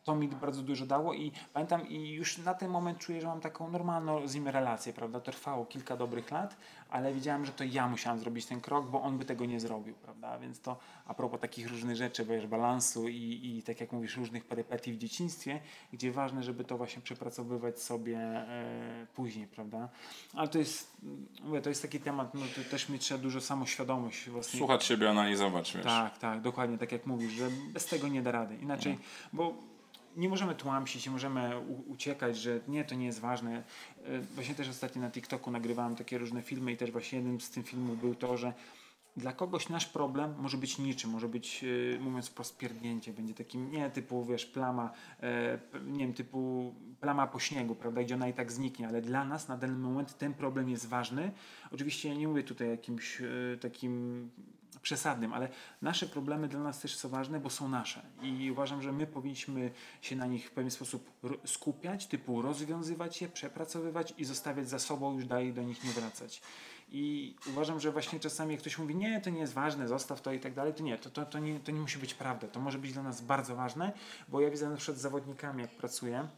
to 0.04 0.14
mi 0.14 0.28
bardzo 0.28 0.62
dużo 0.62 0.86
dało 0.86 1.14
i 1.14 1.32
pamiętam 1.52 1.88
i 1.88 2.10
już 2.10 2.38
na 2.38 2.54
ten 2.54 2.70
moment 2.70 2.98
czuję, 2.98 3.20
że 3.20 3.26
mam 3.26 3.40
taką 3.40 3.70
normalną 3.70 4.28
z 4.28 4.34
nim 4.34 4.48
relację, 4.48 4.92
prawda? 4.92 5.20
To 5.20 5.32
trwało 5.32 5.66
kilka 5.66 5.96
dobrych 5.96 6.30
lat, 6.30 6.56
ale 6.90 7.12
wiedziałem, 7.12 7.46
że 7.46 7.52
to 7.52 7.64
ja 7.64 7.88
musiałem 7.88 8.18
zrobić 8.18 8.46
ten 8.46 8.60
krok, 8.60 8.90
bo 8.90 9.02
on 9.02 9.18
by 9.18 9.24
tego 9.24 9.44
nie 9.44 9.60
zrobił, 9.60 9.94
prawda? 9.94 10.38
Więc 10.38 10.60
to 10.60 10.78
a 11.06 11.14
propos 11.14 11.40
takich 11.40 11.68
różnych 11.68 11.96
rzeczy, 11.96 12.24
wiesz, 12.24 12.46
balansu 12.46 13.08
i, 13.08 13.56
i 13.58 13.62
tak 13.62 13.80
jak 13.80 13.92
mówisz, 13.92 14.16
różnych 14.16 14.44
perypetii 14.44 14.92
w 14.92 14.98
dzieciństwie, 14.98 15.60
gdzie 15.92 16.12
ważne, 16.12 16.42
żeby 16.42 16.64
to 16.64 16.76
właśnie 16.76 17.02
przepracowywać 17.02 17.82
sobie 17.82 18.18
e, 18.18 19.06
później, 19.14 19.46
prawda? 19.46 19.88
Ale 20.34 20.48
to 20.48 20.58
jest, 20.58 20.96
mówię, 21.42 21.60
to 21.60 21.68
jest 21.68 21.82
taki 21.82 22.00
temat, 22.00 22.34
no 22.34 22.40
to 22.56 22.70
też 22.70 22.88
mi 22.88 22.98
trzeba 22.98 23.20
dużo 23.20 23.40
samoświadomość 23.40 24.30
własnej 24.30 24.58
Słuchać 24.58 24.84
siebie, 24.84 25.10
analizować, 25.10 25.76
wiesz. 25.76 25.84
tak, 25.84 26.18
tak, 26.18 26.40
dokładnie 26.40 26.78
tak 26.78 26.92
jak 26.92 27.06
mówisz, 27.06 27.32
że 27.32 27.50
bez 27.72 27.86
tego 27.86 28.08
nie 28.08 28.22
da 28.22 28.32
rady. 28.32 28.56
Inaczej, 28.56 28.98
bo 29.32 29.69
nie 30.16 30.28
możemy 30.28 30.54
tłamsić, 30.54 31.06
nie 31.06 31.12
możemy 31.12 31.58
u- 31.60 31.90
uciekać, 31.92 32.36
że 32.38 32.60
nie, 32.68 32.84
to 32.84 32.94
nie 32.94 33.06
jest 33.06 33.20
ważne. 33.20 33.62
Y, 34.08 34.20
Właśnie 34.34 34.54
też 34.54 34.68
ostatnio 34.68 35.02
na 35.02 35.10
TikToku 35.10 35.50
nagrywałem 35.50 35.96
takie 35.96 36.18
różne 36.18 36.42
filmy 36.42 36.72
i 36.72 36.76
też 36.76 36.90
właśnie 36.90 37.18
jednym 37.18 37.40
z 37.40 37.50
tych 37.50 37.66
filmów 37.68 38.00
był 38.00 38.14
to, 38.14 38.36
że 38.36 38.52
dla 39.16 39.32
kogoś 39.32 39.68
nasz 39.68 39.86
problem 39.86 40.34
może 40.38 40.56
być 40.56 40.78
niczym, 40.78 41.10
może 41.10 41.28
być, 41.28 41.64
y, 41.64 41.98
mówiąc 42.00 42.28
wprost, 42.28 42.58
pierdnięcie. 42.58 43.12
Będzie 43.12 43.34
takim, 43.34 43.70
nie 43.70 43.90
typu, 43.90 44.24
wiesz, 44.24 44.46
plama, 44.46 44.90
e, 45.20 45.58
p- 45.58 45.80
nie 45.86 45.98
wiem, 45.98 46.14
typu 46.14 46.74
plama 47.00 47.26
po 47.26 47.38
śniegu, 47.38 47.74
prawda, 47.74 48.02
gdzie 48.02 48.14
ona 48.14 48.28
i 48.28 48.32
tak 48.32 48.52
zniknie, 48.52 48.88
ale 48.88 49.02
dla 49.02 49.24
nas 49.24 49.48
na 49.48 49.56
dany 49.56 49.78
moment 49.78 50.18
ten 50.18 50.34
problem 50.34 50.68
jest 50.68 50.88
ważny. 50.88 51.32
Oczywiście 51.72 52.08
ja 52.08 52.14
nie 52.14 52.28
mówię 52.28 52.42
tutaj 52.42 52.68
jakimś 52.70 53.20
e, 53.20 53.26
takim 53.60 54.30
przesadnym, 54.78 55.32
ale 55.32 55.48
nasze 55.82 56.06
problemy 56.06 56.48
dla 56.48 56.60
nas 56.60 56.80
też 56.80 56.96
są 56.96 57.08
ważne, 57.08 57.40
bo 57.40 57.50
są 57.50 57.68
nasze 57.68 58.02
i 58.22 58.50
uważam, 58.50 58.82
że 58.82 58.92
my 58.92 59.06
powinniśmy 59.06 59.70
się 60.00 60.16
na 60.16 60.26
nich 60.26 60.48
w 60.48 60.50
pewien 60.50 60.70
sposób 60.70 61.10
skupiać, 61.44 62.06
typu 62.06 62.42
rozwiązywać 62.42 63.22
je, 63.22 63.28
przepracowywać 63.28 64.14
i 64.18 64.24
zostawiać 64.24 64.68
za 64.68 64.78
sobą, 64.78 65.14
już 65.14 65.26
dalej 65.26 65.52
do 65.52 65.62
nich 65.62 65.84
nie 65.84 65.90
wracać. 65.90 66.42
I 66.92 67.34
uważam, 67.46 67.80
że 67.80 67.92
właśnie 67.92 68.20
czasami 68.20 68.52
jak 68.52 68.60
ktoś 68.60 68.78
mówi, 68.78 68.96
nie, 68.96 69.20
to 69.20 69.30
nie 69.30 69.40
jest 69.40 69.52
ważne, 69.52 69.88
zostaw 69.88 70.22
to 70.22 70.32
i 70.32 70.40
tak 70.40 70.54
dalej, 70.54 70.74
to 70.74 70.82
nie, 70.82 70.98
to, 70.98 71.10
to, 71.10 71.26
to, 71.26 71.38
nie, 71.38 71.60
to 71.60 71.72
nie 71.72 71.80
musi 71.80 71.98
być 71.98 72.14
prawda. 72.14 72.48
To 72.48 72.60
może 72.60 72.78
być 72.78 72.92
dla 72.92 73.02
nas 73.02 73.20
bardzo 73.20 73.56
ważne, 73.56 73.92
bo 74.28 74.40
ja 74.40 74.50
widzę 74.50 74.68
na 74.68 74.76
przykład 74.76 74.98
z 74.98 75.00
zawodnikami, 75.00 75.62
jak 75.62 75.70
pracuję, 75.70 76.28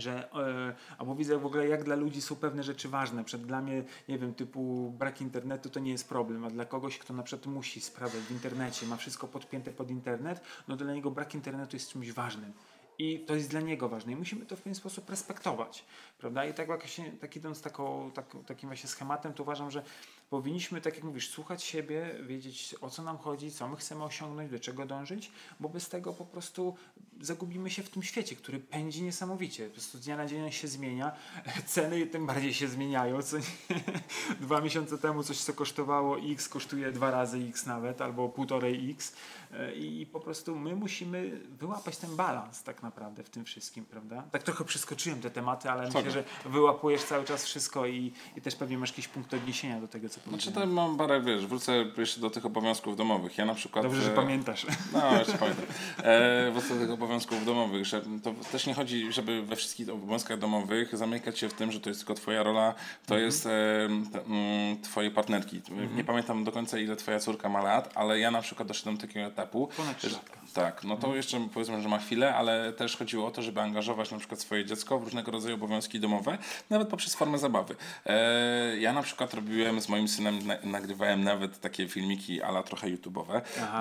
że 0.00 0.32
e, 0.32 0.74
albo 0.98 1.14
widzę 1.14 1.38
w 1.38 1.46
ogóle 1.46 1.68
jak 1.68 1.84
dla 1.84 1.96
ludzi 1.96 2.22
są 2.22 2.36
pewne 2.36 2.62
rzeczy 2.62 2.88
ważne. 2.88 3.24
Przed 3.24 3.46
dla 3.46 3.62
mnie, 3.62 3.84
nie 4.08 4.18
wiem, 4.18 4.34
typu 4.34 4.90
brak 4.98 5.20
internetu 5.20 5.70
to 5.70 5.80
nie 5.80 5.90
jest 5.90 6.08
problem, 6.08 6.44
a 6.44 6.50
dla 6.50 6.64
kogoś, 6.64 6.98
kto 6.98 7.14
na 7.14 7.22
przykład 7.22 7.46
musi 7.46 7.80
sprawdzać 7.80 8.22
w 8.22 8.30
internecie, 8.30 8.86
ma 8.86 8.96
wszystko 8.96 9.28
podpięte 9.28 9.70
pod 9.70 9.90
internet, 9.90 10.40
no 10.68 10.76
dla 10.76 10.94
niego 10.94 11.10
brak 11.10 11.34
internetu 11.34 11.76
jest 11.76 11.92
czymś 11.92 12.12
ważnym. 12.12 12.52
I 12.98 13.20
to 13.20 13.34
jest 13.34 13.50
dla 13.50 13.60
niego 13.60 13.88
ważne 13.88 14.12
i 14.12 14.16
musimy 14.16 14.46
to 14.46 14.56
w 14.56 14.58
pewien 14.60 14.74
sposób 14.74 15.10
respektować, 15.10 15.84
prawda? 16.18 16.44
I 16.44 16.54
tak 16.54 16.66
właśnie, 16.66 17.12
tak 17.12 17.36
idąc 17.36 17.62
taką, 17.62 18.10
tak, 18.14 18.36
takim 18.46 18.68
właśnie 18.68 18.88
schematem, 18.88 19.32
to 19.32 19.42
uważam, 19.42 19.70
że 19.70 19.82
powinniśmy, 20.30 20.80
tak 20.80 20.94
jak 20.94 21.04
mówisz, 21.04 21.30
słuchać 21.30 21.64
siebie, 21.64 22.14
wiedzieć 22.22 22.74
o 22.80 22.90
co 22.90 23.02
nam 23.02 23.18
chodzi, 23.18 23.50
co 23.50 23.68
my 23.68 23.76
chcemy 23.76 24.04
osiągnąć, 24.04 24.50
do 24.50 24.58
czego 24.58 24.86
dążyć, 24.86 25.30
bo 25.60 25.68
bez 25.68 25.88
tego 25.88 26.12
po 26.12 26.24
prostu 26.24 26.76
zagubimy 27.20 27.70
się 27.70 27.82
w 27.82 27.90
tym 27.90 28.02
świecie, 28.02 28.36
który 28.36 28.58
pędzi 28.58 29.02
niesamowicie. 29.02 29.66
Po 29.66 29.72
prostu 29.72 29.98
z 29.98 30.00
dnia 30.00 30.16
na 30.16 30.26
dzień 30.26 30.52
się 30.52 30.68
zmienia, 30.68 31.12
ceny 31.66 32.06
tym 32.06 32.26
bardziej 32.26 32.54
się 32.54 32.68
zmieniają. 32.68 33.22
Co 33.22 33.38
nie? 33.38 33.44
Dwa 34.40 34.60
miesiące 34.60 34.98
temu 34.98 35.22
coś, 35.22 35.38
co 35.38 35.52
kosztowało 35.52 36.18
X, 36.18 36.48
kosztuje 36.48 36.92
dwa 36.92 37.10
razy 37.10 37.38
X 37.38 37.66
nawet, 37.66 38.00
albo 38.00 38.28
półtorej 38.28 38.90
X 38.90 39.12
E, 39.58 39.74
i 39.74 40.06
po 40.06 40.20
prostu 40.20 40.56
my 40.56 40.76
musimy 40.76 41.40
wyłapać 41.50 41.96
ten 41.96 42.16
balans 42.16 42.62
tak 42.62 42.82
naprawdę 42.82 43.22
w 43.24 43.30
tym 43.30 43.44
wszystkim, 43.44 43.84
prawda? 43.84 44.22
Tak 44.32 44.42
trochę 44.42 44.64
przeskoczyłem 44.64 45.20
te 45.20 45.30
tematy, 45.30 45.70
ale 45.70 45.86
myślę, 45.86 46.10
że 46.10 46.24
wyłapujesz 46.44 47.02
cały 47.02 47.24
czas 47.24 47.44
wszystko 47.44 47.86
i, 47.86 48.12
i 48.36 48.40
też 48.40 48.56
pewnie 48.56 48.78
masz 48.78 48.90
jakiś 48.90 49.08
punkt 49.08 49.34
odniesienia 49.34 49.80
do 49.80 49.88
tego, 49.88 50.08
co 50.08 50.14
Znaczy 50.14 50.30
powiedziałem. 50.30 50.68
to 50.68 50.74
mam 50.74 50.96
parę, 50.96 51.20
wiesz, 51.20 51.46
wrócę 51.46 51.84
jeszcze 51.96 52.20
do 52.20 52.30
tych 52.30 52.46
obowiązków 52.46 52.96
domowych. 52.96 53.38
Ja 53.38 53.44
na 53.44 53.54
przykład... 53.54 53.84
Dobrze, 53.84 54.02
że 54.02 54.12
e, 54.12 54.14
pamiętasz. 54.16 54.66
No, 54.92 55.18
jeszcze 55.18 55.38
pamiętam. 55.38 55.64
E, 56.02 56.50
wrócę 56.50 56.74
do 56.74 56.80
tych 56.80 56.90
obowiązków 56.90 57.44
domowych, 57.44 57.84
że 57.86 58.02
to 58.22 58.34
też 58.52 58.66
nie 58.66 58.74
chodzi, 58.74 59.12
żeby 59.12 59.42
we 59.42 59.56
wszystkich 59.56 59.88
obowiązkach 59.88 60.38
domowych 60.38 60.96
zamykać 60.96 61.38
się 61.38 61.48
w 61.48 61.54
tym, 61.54 61.72
że 61.72 61.80
to 61.80 61.88
jest 61.88 62.00
tylko 62.00 62.14
twoja 62.14 62.42
rola, 62.42 62.74
to 63.06 63.14
Mhm. 63.14 63.22
jest 63.24 63.46
e, 63.46 63.50
te, 64.12 64.24
mm, 64.24 64.82
twojej 64.82 65.10
partnerki. 65.10 65.62
Nie 65.96 66.04
pamiętam 66.04 66.44
do 66.44 66.52
końca, 66.52 66.78
ile 66.78 66.96
twoja 66.96 67.18
córka 67.20 67.48
ma 67.48 67.62
lat, 67.62 67.92
ale 67.94 68.18
ja 68.18 68.30
na 68.30 68.42
przykład 68.42 68.68
doszedłem 68.68 68.96
do 68.96 69.00
takiego 69.06 69.26
etapu, 69.26 69.43
Ponad 69.76 69.98
trzy 69.98 70.08
że, 70.10 70.16
latka. 70.16 70.40
Tak, 70.54 70.84
no 70.84 70.96
to 70.96 71.16
jeszcze 71.16 71.48
powiedzmy, 71.54 71.82
że 71.82 71.88
ma 71.88 71.98
chwilę, 71.98 72.34
ale 72.34 72.72
też 72.72 72.96
chodziło 72.96 73.26
o 73.26 73.30
to, 73.30 73.42
żeby 73.42 73.60
angażować 73.60 74.10
na 74.10 74.18
przykład 74.18 74.40
swoje 74.40 74.64
dziecko 74.64 74.98
w 74.98 75.04
różnego 75.04 75.30
rodzaju 75.30 75.54
obowiązki 75.54 76.00
domowe, 76.00 76.38
nawet 76.70 76.88
poprzez 76.88 77.14
formę 77.14 77.38
zabawy. 77.38 77.76
E, 78.06 78.78
ja 78.78 78.92
na 78.92 79.02
przykład 79.02 79.34
robiłem 79.34 79.80
z 79.80 79.88
moim 79.88 80.08
synem, 80.08 80.46
na, 80.46 80.54
nagrywałem 80.64 81.24
nawet 81.24 81.60
takie 81.60 81.88
filmiki 81.88 82.42
ala 82.42 82.62
trochę 82.62 82.88
YouTube'owe, 82.88 83.40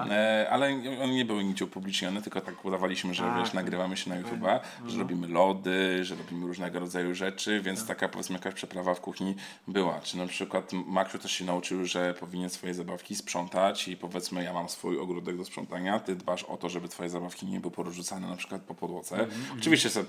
e, 0.09 0.47
ale 0.51 0.67
one 1.03 1.13
nie 1.13 1.25
były 1.25 1.43
nigdzie 1.43 1.65
upublicznione, 1.65 2.21
tylko 2.21 2.41
tak 2.41 2.65
udawaliśmy, 2.65 3.13
że 3.13 3.23
Tak, 3.23 3.39
wiesz, 3.39 3.53
nagrywamy 3.53 3.97
się 3.97 4.09
na 4.09 4.21
YouTube'a, 4.21 4.59
że 4.87 4.99
robimy 4.99 5.27
lody, 5.27 6.05
że 6.05 6.15
robimy 6.15 6.47
różnego 6.47 6.79
rodzaju 6.79 7.15
rzeczy, 7.15 7.61
więc 7.61 7.87
taka 7.87 8.09
powiedzmy 8.09 8.35
jakaś 8.35 8.53
przeprawa 8.53 8.93
w 8.93 9.01
kuchni 9.01 9.35
była. 9.67 9.99
Czy 10.01 10.17
na 10.17 10.27
przykład 10.27 10.71
Maksiu 10.73 11.19
też 11.19 11.31
się 11.31 11.45
nauczył, 11.45 11.85
że 11.85 12.13
powinien 12.13 12.49
swoje 12.49 12.73
zabawki 12.73 13.15
sprzątać 13.15 13.87
i 13.87 13.97
powiedzmy 13.97 14.43
ja 14.43 14.53
mam 14.53 14.69
swój 14.69 14.99
ogródek 14.99 15.37
do 15.37 15.45
sprzątania, 15.45 15.99
ty 15.99 16.15
dbasz 16.15 16.43
o 16.43 16.57
to, 16.57 16.62
żeby 16.69 16.89
twoje 16.89 17.09
zabawki 17.09 17.45
nie 17.45 17.59
były 17.59 17.71
porzucane 17.71 18.27
na 18.27 18.35
przykład 18.35 18.61
po 18.61 18.75
podłodze. 18.75 19.27
Oczywiście 19.59 19.89
sobie 19.89 20.05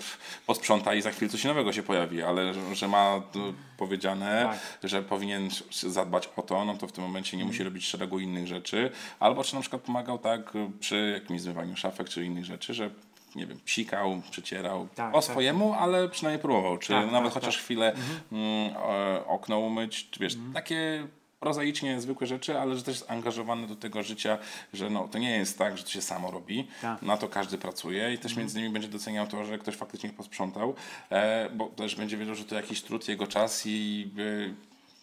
posprząta 0.47 0.95
i 0.95 1.03
za 1.03 1.11
chwilę 1.11 1.31
coś 1.31 1.45
nowego 1.45 1.73
się 1.73 1.83
pojawi, 1.83 2.23
ale 2.23 2.55
że, 2.55 2.75
że 2.77 2.89
ma 2.89 3.23
to 3.33 3.39
powiedziane, 3.77 4.49
Tak. 4.83 4.91
że 4.91 5.03
powinien 5.03 5.49
zadbać 5.83 6.29
o 6.37 6.43
to, 6.43 6.65
no 6.65 6.77
to 6.77 6.87
w 6.87 6.93
tym 6.93 7.05
momencie 7.05 7.37
nie 7.37 7.45
musi 7.45 7.65
robić 7.65 7.87
szeregu 7.87 8.19
innych 8.19 8.47
rzeczy, 8.47 8.91
albo 9.21 9.45
czy 9.45 9.55
na 9.55 9.61
przykład 9.61 9.83
pomagał 9.83 10.19
tak 10.19 10.53
przy 10.81 11.11
jakimś 11.21 11.41
zmywaniu 11.41 11.77
szafek 11.77 12.09
czy 12.09 12.25
innych 12.25 12.45
rzeczy, 12.45 12.75
że 12.75 12.91
nie 13.35 13.47
wiem, 13.47 13.59
psikał, 13.65 14.23
przycierał 14.31 14.89
Tak, 14.95 15.15
o 15.15 15.21
tak, 15.21 15.31
swojemu, 15.31 15.73
ale 15.75 16.09
przynajmniej 16.09 16.43
próbował, 16.43 16.79
czy 16.79 16.89
Tak, 16.93 17.11
nawet 17.13 17.33
tak, 17.35 17.43
chociaż 17.43 17.55
tak. 17.57 17.65
chwilę 17.65 17.95
mm, 18.33 18.75
e, 18.77 19.27
okno 19.27 19.59
umyć, 19.59 20.11
czy 20.11 20.21
wiesz, 20.21 20.35
Mhm. 20.35 20.53
takie 20.53 21.07
prozaicznie 21.49 22.01
zwykłe 22.01 22.27
rzeczy, 22.27 22.59
ale 22.59 22.77
że 22.77 22.83
też 22.83 22.95
jest 22.95 23.11
angażowany 23.11 23.67
do 23.67 23.77
tego 23.77 24.03
życia, 24.03 24.39
że 24.73 24.91
no, 24.91 25.09
to 25.09 25.19
nie 25.19 25.31
jest 25.31 25.59
tak, 25.59 25.79
że 25.79 25.85
to 25.85 25.91
się 25.91 26.01
samo 26.03 26.31
robi, 26.31 26.67
Tak. 26.83 27.03
na 27.03 27.17
to 27.17 27.29
każdy 27.29 27.59
pracuje 27.59 28.15
i 28.15 28.19
też 28.19 28.33
Mhm. 28.33 28.39
między 28.39 28.59
innymi 28.59 28.73
będzie 28.73 28.89
doceniał 28.89 29.27
to, 29.27 29.45
że 29.45 29.59
ktoś 29.59 29.75
faktycznie 29.77 30.11
posprzątał, 30.11 30.75
e, 31.11 31.51
bo 31.55 31.67
też 31.67 31.97
będzie 31.97 32.17
wiedział, 32.17 32.35
że 32.35 32.45
to 32.45 32.55
jakiś 32.55 32.83
trud, 32.83 33.09
jego 33.09 33.27
czas 33.27 33.63
i 33.67 34.09
e, 34.51 34.55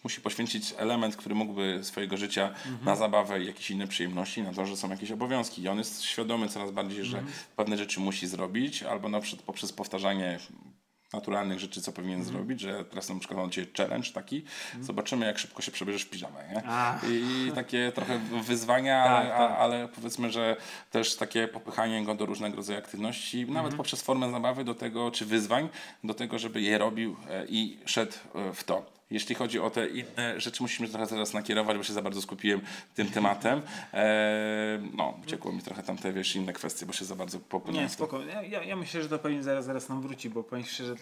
musi 0.04 0.20
poświęcić 0.20 0.74
element, 0.78 1.16
który 1.16 1.34
mógłby 1.34 1.78
swojego 1.82 2.16
życia 2.16 2.50
na 2.84 2.96
zabawę 2.96 3.40
i 3.42 3.46
jakieś 3.46 3.70
inne 3.70 3.86
przyjemności, 3.86 4.42
na 4.42 4.52
to, 4.52 4.66
że 4.66 4.76
są 4.76 4.90
jakieś 4.90 5.10
obowiązki. 5.10 5.62
I 5.62 5.68
on 5.68 5.78
jest 5.78 6.02
świadomy 6.02 6.48
coraz 6.48 6.70
bardziej, 6.70 7.04
że 7.04 7.22
pewne 7.56 7.78
rzeczy 7.78 8.00
musi 8.00 8.26
zrobić, 8.26 8.82
albo 8.82 9.08
na 9.08 9.20
przykład 9.20 9.46
poprzez 9.46 9.72
powtarzanie 9.72 10.38
naturalnych 11.12 11.60
rzeczy, 11.60 11.80
co 11.82 11.92
powinien 11.92 12.18
Mhm. 12.18 12.36
zrobić, 12.36 12.60
że 12.60 12.84
teraz 12.84 13.08
na 13.08 13.18
przykład 13.18 13.40
mam 13.40 13.50
dzisiaj 13.50 13.66
challenge 13.76 14.08
taki, 14.14 14.44
zobaczymy 14.80 15.26
jak 15.26 15.38
szybko 15.38 15.62
się 15.62 15.72
przebierzesz 15.72 16.02
w 16.02 16.10
piżamę, 16.10 16.44
nie? 16.54 16.62
A. 16.66 16.98
I 17.10 17.52
takie 17.54 17.92
trochę 17.94 18.18
wyzwania, 18.42 19.04
Tak, 19.06 19.26
ale, 19.32 19.48
tak. 19.48 19.58
ale 19.60 19.88
powiedzmy, 19.88 20.30
że 20.32 20.56
też 20.90 21.16
takie 21.16 21.48
popychanie 21.48 22.04
go 22.04 22.14
do 22.14 22.26
różnego 22.26 22.56
rodzaju 22.56 22.78
aktywności, 22.78 23.38
Mhm. 23.40 23.54
nawet 23.54 23.74
poprzez 23.74 24.02
formę 24.02 24.30
zabawy 24.30 24.64
do 24.64 24.74
tego, 24.74 25.10
czy 25.10 25.26
wyzwań, 25.26 25.68
do 26.04 26.14
tego, 26.14 26.38
żeby 26.38 26.60
je 26.60 26.78
robił 26.78 27.16
e, 27.30 27.46
i 27.48 27.78
szedł 27.84 28.12
e, 28.34 28.52
w 28.54 28.64
to. 28.64 28.92
Jeśli 29.12 29.34
chodzi 29.34 29.58
o 29.58 29.70
te 29.70 29.88
inne 29.88 30.40
rzeczy, 30.40 30.62
musimy 30.62 30.88
trochę 30.88 31.06
teraz 31.06 31.34
nakierować, 31.34 31.76
bo 31.76 31.82
się 31.82 31.92
za 31.92 32.02
bardzo 32.02 32.22
skupiłem 32.22 32.60
tym 32.94 33.06
tematem. 33.08 33.62
E, 33.94 34.82
no, 34.96 35.18
uciekło 35.22 35.52
mi 35.52 35.62
trochę 35.62 35.82
tam 35.82 35.98
te, 35.98 36.12
wiesz, 36.12 36.36
inne 36.36 36.52
kwestie, 36.52 36.86
bo 36.86 36.92
się 36.92 37.04
za 37.04 37.16
bardzo 37.16 37.38
popłynąłem 37.38 37.86
Nie, 37.86 37.90
spoko. 37.90 38.24
Ja, 38.24 38.62
ja, 38.62 38.76
myślę, 38.76 39.02
że 39.02 39.08
to 39.08 39.18
pewnie 39.18 39.42
zaraz, 39.42 39.64
zaraz 39.64 39.88
nam 39.88 40.02
wróci, 40.02 40.30
bo 40.30 40.44
powiem 40.44 40.64
szczerze, 40.64 40.94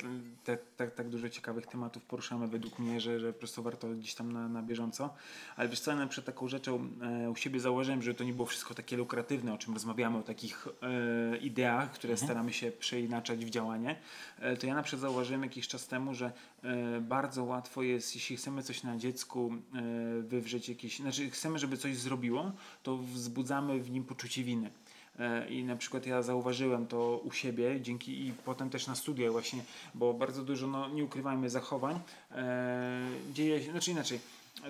te, 0.44 0.58
tak, 0.76 0.90
tak 0.90 1.08
dużo 1.08 1.28
ciekawych 1.28 1.66
tematów 1.66 2.02
poruszamy 2.02 2.48
według 2.48 2.78
mnie, 2.78 3.00
że, 3.00 3.20
że 3.20 3.32
po 3.32 3.38
prostu 3.38 3.62
warto 3.62 3.88
gdzieś 3.88 4.14
tam 4.14 4.32
na, 4.32 4.48
na 4.48 4.62
bieżąco. 4.62 5.14
Ale 5.56 5.68
wiesz 5.68 5.80
co, 5.80 5.90
ja 5.90 5.96
na 5.96 6.06
przykład 6.06 6.34
taką 6.34 6.48
rzeczą 6.48 6.88
e, 7.02 7.30
u 7.30 7.36
siebie 7.36 7.60
założyłem, 7.60 8.02
że 8.02 8.14
to 8.14 8.24
nie 8.24 8.32
było 8.32 8.46
wszystko 8.46 8.74
takie 8.74 8.96
lukratywne, 8.96 9.54
o 9.54 9.58
czym 9.58 9.74
rozmawiamy, 9.74 10.18
o 10.18 10.22
takich 10.22 10.68
e, 10.82 11.36
ideach, 11.36 11.90
które 11.92 12.16
staramy 12.16 12.52
się 12.52 12.72
przeinaczać 12.72 13.44
w 13.44 13.50
działanie. 13.50 13.96
E, 14.38 14.56
to 14.56 14.66
ja 14.66 14.74
na 14.74 14.82
przykład 14.82 15.00
zauważyłem 15.00 15.42
jakiś 15.42 15.68
czas 15.68 15.86
temu, 15.86 16.14
że 16.14 16.32
e, 16.62 17.00
bardzo 17.00 17.44
łatwo 17.44 17.82
jest, 17.82 17.99
jeśli 18.14 18.36
chcemy 18.36 18.62
coś 18.62 18.82
na 18.82 18.96
dziecku 18.96 19.52
e, 19.74 20.22
wywrzeć 20.22 20.68
jakieś, 20.68 20.98
znaczy 20.98 21.30
chcemy, 21.30 21.58
żeby 21.58 21.76
coś 21.76 21.96
zrobiło, 21.96 22.52
to 22.82 22.96
wzbudzamy 22.96 23.80
w 23.80 23.90
nim 23.90 24.04
poczucie 24.04 24.44
winy. 24.44 24.70
E, 25.18 25.48
I 25.48 25.64
na 25.64 25.76
przykład 25.76 26.06
ja 26.06 26.22
zauważyłem 26.22 26.86
to 26.86 27.20
u 27.24 27.32
siebie, 27.32 27.80
dzięki 27.80 28.26
i 28.26 28.32
potem 28.32 28.70
też 28.70 28.86
na 28.86 28.94
studiach 28.94 29.32
właśnie, 29.32 29.64
bo 29.94 30.14
bardzo 30.14 30.42
dużo, 30.42 30.66
no 30.66 30.88
nie 30.88 31.04
ukrywajmy, 31.04 31.50
zachowań 31.50 32.00
e, 32.30 33.08
dzieje 33.32 33.62
się, 33.62 33.70
znaczy 33.70 33.90
inaczej. 33.90 34.20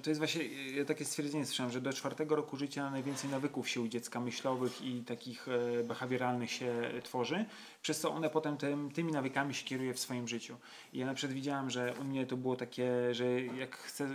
To 0.02 0.10
jest 0.10 0.20
właśnie 0.20 0.44
ja 0.76 0.84
takie 0.84 1.04
stwierdzenie 1.04 1.46
słyszałem, 1.46 1.72
że 1.72 1.80
do 1.80 1.92
czwartego 1.92 2.36
roku 2.36 2.56
życia 2.56 2.90
najwięcej 2.90 3.30
nawyków 3.30 3.68
się 3.68 3.80
u 3.80 3.88
dziecka 3.88 4.20
myślowych 4.20 4.82
i 4.82 5.02
takich 5.02 5.48
e, 5.48 5.84
behawioralnych 5.84 6.50
się 6.50 6.90
tworzy, 7.02 7.44
przez 7.82 8.00
co 8.00 8.12
one 8.12 8.30
potem 8.30 8.56
tym, 8.56 8.90
tymi 8.90 9.12
nawykami 9.12 9.54
się 9.54 9.64
kieruje 9.64 9.94
w 9.94 10.00
swoim 10.00 10.28
życiu. 10.28 10.56
I 10.92 10.98
ja 10.98 11.06
na 11.06 11.14
przykład 11.14 11.34
widziałem, 11.34 11.70
że 11.70 11.94
u 12.00 12.04
mnie 12.04 12.26
to 12.26 12.36
było 12.36 12.56
takie, 12.56 13.14
że 13.14 13.42
jak 13.42 13.76
chcę, 13.76 14.08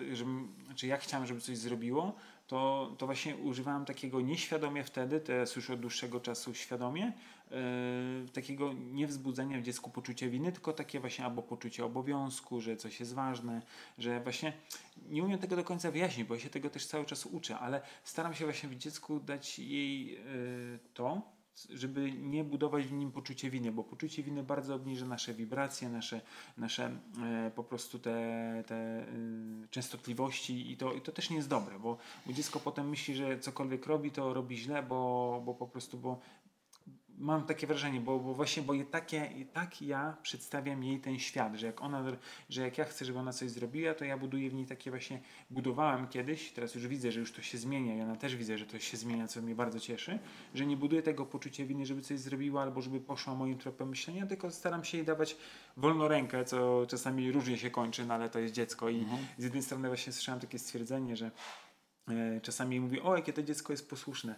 znaczy 0.65 0.87
jak 0.87 1.01
chciałem, 1.01 1.27
żeby 1.27 1.41
coś 1.41 1.57
zrobiło, 1.57 2.15
to, 2.47 2.91
to 2.97 3.05
właśnie 3.05 3.35
używałem 3.35 3.85
takiego 3.85 4.21
nieświadomie 4.21 4.83
wtedy, 4.83 5.19
teraz 5.19 5.55
już 5.55 5.69
od 5.69 5.79
dłuższego 5.79 6.19
czasu 6.19 6.53
świadomie, 6.53 7.11
takiego 8.33 8.73
niewzbudzenia 8.73 9.59
w 9.59 9.63
dziecku 9.63 9.89
poczucia 9.89 10.29
winy, 10.29 10.51
tylko 10.51 10.73
takie 10.73 10.99
właśnie 10.99 11.25
albo 11.25 11.41
poczucie 11.41 11.85
obowiązku, 11.85 12.61
że 12.61 12.77
coś 12.77 12.99
jest 12.99 13.13
ważne, 13.13 13.61
że 13.97 14.19
właśnie 14.19 14.53
nie 15.09 15.23
umiem 15.23 15.39
tego 15.39 15.55
do 15.55 15.63
końca 15.63 15.91
wyjaśnić, 15.91 16.27
bo 16.27 16.35
ja 16.35 16.41
się 16.41 16.49
tego 16.49 16.69
też 16.69 16.85
cały 16.85 17.05
czas 17.05 17.25
uczę, 17.25 17.59
ale 17.59 17.81
staram 18.03 18.33
się 18.33 18.45
właśnie 18.45 18.69
w 18.69 18.75
dziecku 18.75 19.19
dać 19.19 19.59
jej 19.59 20.07
yy, 20.07 20.79
to, 20.93 21.35
żeby 21.69 22.11
nie 22.11 22.43
budować 22.43 22.85
w 22.85 22.91
nim 22.91 23.11
poczucie 23.11 23.49
winy, 23.49 23.71
bo 23.71 23.83
poczucie 23.83 24.23
winy 24.23 24.43
bardzo 24.43 24.75
obniży 24.75 25.05
nasze 25.05 25.33
wibracje, 25.33 25.89
nasze, 25.89 26.21
nasze 26.57 26.97
e, 27.23 27.51
po 27.55 27.63
prostu 27.63 27.99
te, 27.99 28.63
te 28.67 29.03
y, 29.03 29.67
częstotliwości 29.71 30.71
i 30.71 30.77
to, 30.77 30.93
i 30.93 31.01
to 31.01 31.11
też 31.11 31.29
nie 31.29 31.35
jest 31.35 31.49
dobre, 31.49 31.79
bo, 31.79 31.97
bo 32.25 32.33
dziecko 32.33 32.59
potem 32.59 32.89
myśli, 32.89 33.15
że 33.15 33.39
cokolwiek 33.39 33.85
robi, 33.85 34.11
to 34.11 34.33
robi 34.33 34.57
źle, 34.57 34.83
bo, 34.83 35.41
bo 35.45 35.53
po 35.53 35.67
prostu, 35.67 35.97
bo 35.97 36.19
mam 37.17 37.45
takie 37.45 37.67
wrażenie, 37.67 38.01
bo, 38.01 38.19
bo 38.19 38.33
właśnie, 38.33 38.63
bo 38.63 38.73
je 38.73 38.85
takie, 38.85 39.29
i 39.37 39.45
tak 39.45 39.81
ja 39.81 40.17
przedstawiam 40.23 40.83
jej 40.83 40.99
ten 40.99 41.19
świat, 41.19 41.55
że 41.55 41.67
jak 41.67 41.81
ona, 41.81 42.03
że 42.49 42.61
jak 42.61 42.77
ja 42.77 42.85
chcę, 42.85 43.05
żeby 43.05 43.19
ona 43.19 43.33
coś 43.33 43.51
zrobiła, 43.51 43.93
to 43.93 44.05
ja 44.05 44.17
buduję 44.17 44.49
w 44.49 44.53
niej 44.53 44.65
takie 44.65 44.89
właśnie, 44.89 45.21
budowałem 45.49 46.07
kiedyś, 46.07 46.51
teraz 46.51 46.75
już 46.75 46.87
widzę, 46.87 47.11
że 47.11 47.19
już 47.19 47.31
to 47.31 47.41
się 47.41 47.57
zmienia 47.57 47.95
i 47.95 48.01
ona 48.01 48.15
też 48.15 48.35
widzę, 48.35 48.57
że 48.57 48.65
to 48.65 48.79
się 48.79 48.97
zmienia, 48.97 49.27
co 49.27 49.41
mnie 49.41 49.55
bardzo 49.55 49.79
cieszy, 49.79 50.19
że 50.53 50.65
nie 50.65 50.77
buduję 50.77 51.01
tego 51.01 51.25
poczucia 51.25 51.65
winy, 51.65 51.85
żeby 51.85 52.01
coś 52.01 52.19
zrobiła 52.19 52.61
albo 52.61 52.81
żeby 52.81 52.99
poszła 52.99 53.35
moim 53.35 53.57
tropem 53.57 53.89
myślenia, 53.89 54.25
tylko 54.25 54.51
staram 54.51 54.83
się 54.83 54.97
jej 54.97 55.05
dawać 55.05 55.37
wolną 55.77 56.07
rękę, 56.07 56.45
co 56.45 56.85
czasami 56.87 57.31
różnie 57.31 57.57
się 57.57 57.71
kończy, 57.71 58.05
no 58.05 58.13
ale 58.13 58.29
to 58.29 58.39
jest 58.39 58.53
dziecko 58.53 58.89
i 58.89 59.05
z 59.37 59.43
jednej 59.43 59.63
strony 59.63 59.87
właśnie 59.87 60.13
słyszałem 60.13 60.41
takie 60.41 60.59
stwierdzenie, 60.59 61.15
że 61.15 61.31
e, 62.09 62.41
czasami 62.41 62.79
mówi, 62.79 63.01
o 63.01 63.15
jakie 63.15 63.33
to 63.33 63.43
dziecko 63.43 63.73
jest 63.73 63.89
posłuszne, 63.89 64.35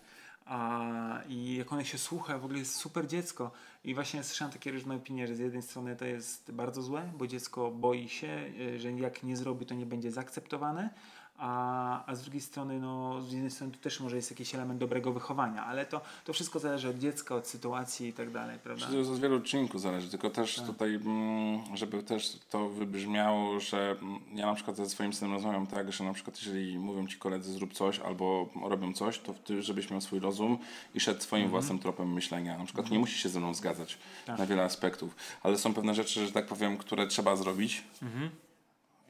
a 0.49 1.21
i 1.29 1.55
jak 1.55 1.73
one 1.73 1.85
się 1.85 1.97
słucha, 1.97 2.37
w 2.37 2.45
ogóle 2.45 2.59
jest 2.59 2.75
super 2.75 3.07
dziecko. 3.07 3.51
I 3.83 3.95
właśnie 3.95 4.23
słyszałem 4.23 4.53
takie 4.53 4.71
różne 4.71 4.95
opinie, 4.95 5.27
że 5.27 5.35
z 5.35 5.39
jednej 5.39 5.61
strony 5.61 5.95
to 5.95 6.05
jest 6.05 6.51
bardzo 6.51 6.81
złe, 6.81 7.11
bo 7.17 7.27
dziecko 7.27 7.71
boi 7.71 8.09
się, 8.09 8.51
y, 8.59 8.79
że 8.79 8.91
jak 8.91 9.23
nie 9.23 9.37
zrobi, 9.37 9.65
to 9.65 9.75
nie 9.75 9.85
będzie 9.85 10.11
zaakceptowane. 10.11 10.89
A, 11.37 12.05
a 12.05 12.15
z 12.15 12.21
drugiej 12.21 12.41
strony, 12.41 12.79
no, 12.79 13.21
z 13.21 13.31
jednej 13.31 13.51
strony 13.51 13.73
to 13.73 13.79
też 13.79 13.99
może 13.99 14.15
jest 14.15 14.31
jakiś 14.31 14.55
element 14.55 14.79
dobrego 14.79 15.13
wychowania, 15.13 15.65
ale 15.65 15.85
to, 15.85 16.01
to 16.25 16.33
wszystko 16.33 16.59
zależy 16.59 16.89
od 16.89 16.97
dziecka, 16.97 17.35
od 17.35 17.47
sytuacji 17.47 18.07
i 18.07 18.13
tak 18.13 18.31
dalej, 18.31 18.59
prawda? 18.63 18.87
To 18.87 19.15
z 19.15 19.19
wielu 19.19 19.41
czynników 19.41 19.81
zależy, 19.81 20.09
tylko 20.09 20.29
też 20.29 20.55
tutaj, 20.55 20.95
mm, 20.95 21.77
żeby 21.77 22.03
też 22.03 22.39
to 22.49 22.69
wybrzmiało, 22.69 23.59
że 23.59 23.95
mm, 24.01 24.19
ja 24.33 24.45
na 24.45 24.53
przykład 24.53 24.77
ze 24.77 24.89
swoim 24.89 25.13
synem 25.13 25.33
rozmawiam 25.33 25.67
tak, 25.67 25.91
że 25.91 26.03
na 26.03 26.13
przykład 26.13 26.37
jeżeli 26.37 26.79
mówią 26.79 27.07
ci 27.07 27.17
koledzy 27.17 27.53
zrób 27.53 27.73
coś 27.73 27.99
albo 27.99 28.49
robią 28.69 28.93
coś, 28.93 29.19
to 29.19 29.33
ty, 29.33 29.61
żebyś 29.61 29.91
miał 29.91 30.01
swój 30.01 30.19
rozum 30.19 30.57
i 30.95 30.99
szedł 30.99 31.21
swoim 31.21 31.49
własnym 31.49 31.79
tropem 31.79 32.13
myślenia. 32.13 32.57
Na 32.57 32.65
przykład 32.65 32.91
nie 32.91 32.99
musisz 32.99 33.23
się 33.23 33.29
ze 33.29 33.39
mną 33.39 33.53
zgadzać 33.53 33.97
na 34.27 34.45
wiele 34.45 34.63
aspektów, 34.63 35.15
ale 35.43 35.57
są 35.57 35.73
pewne 35.73 35.95
rzeczy, 35.95 36.25
że 36.25 36.31
tak 36.31 36.45
powiem, 36.45 36.77
które 36.77 37.07
trzeba 37.07 37.35
zrobić 37.35 37.83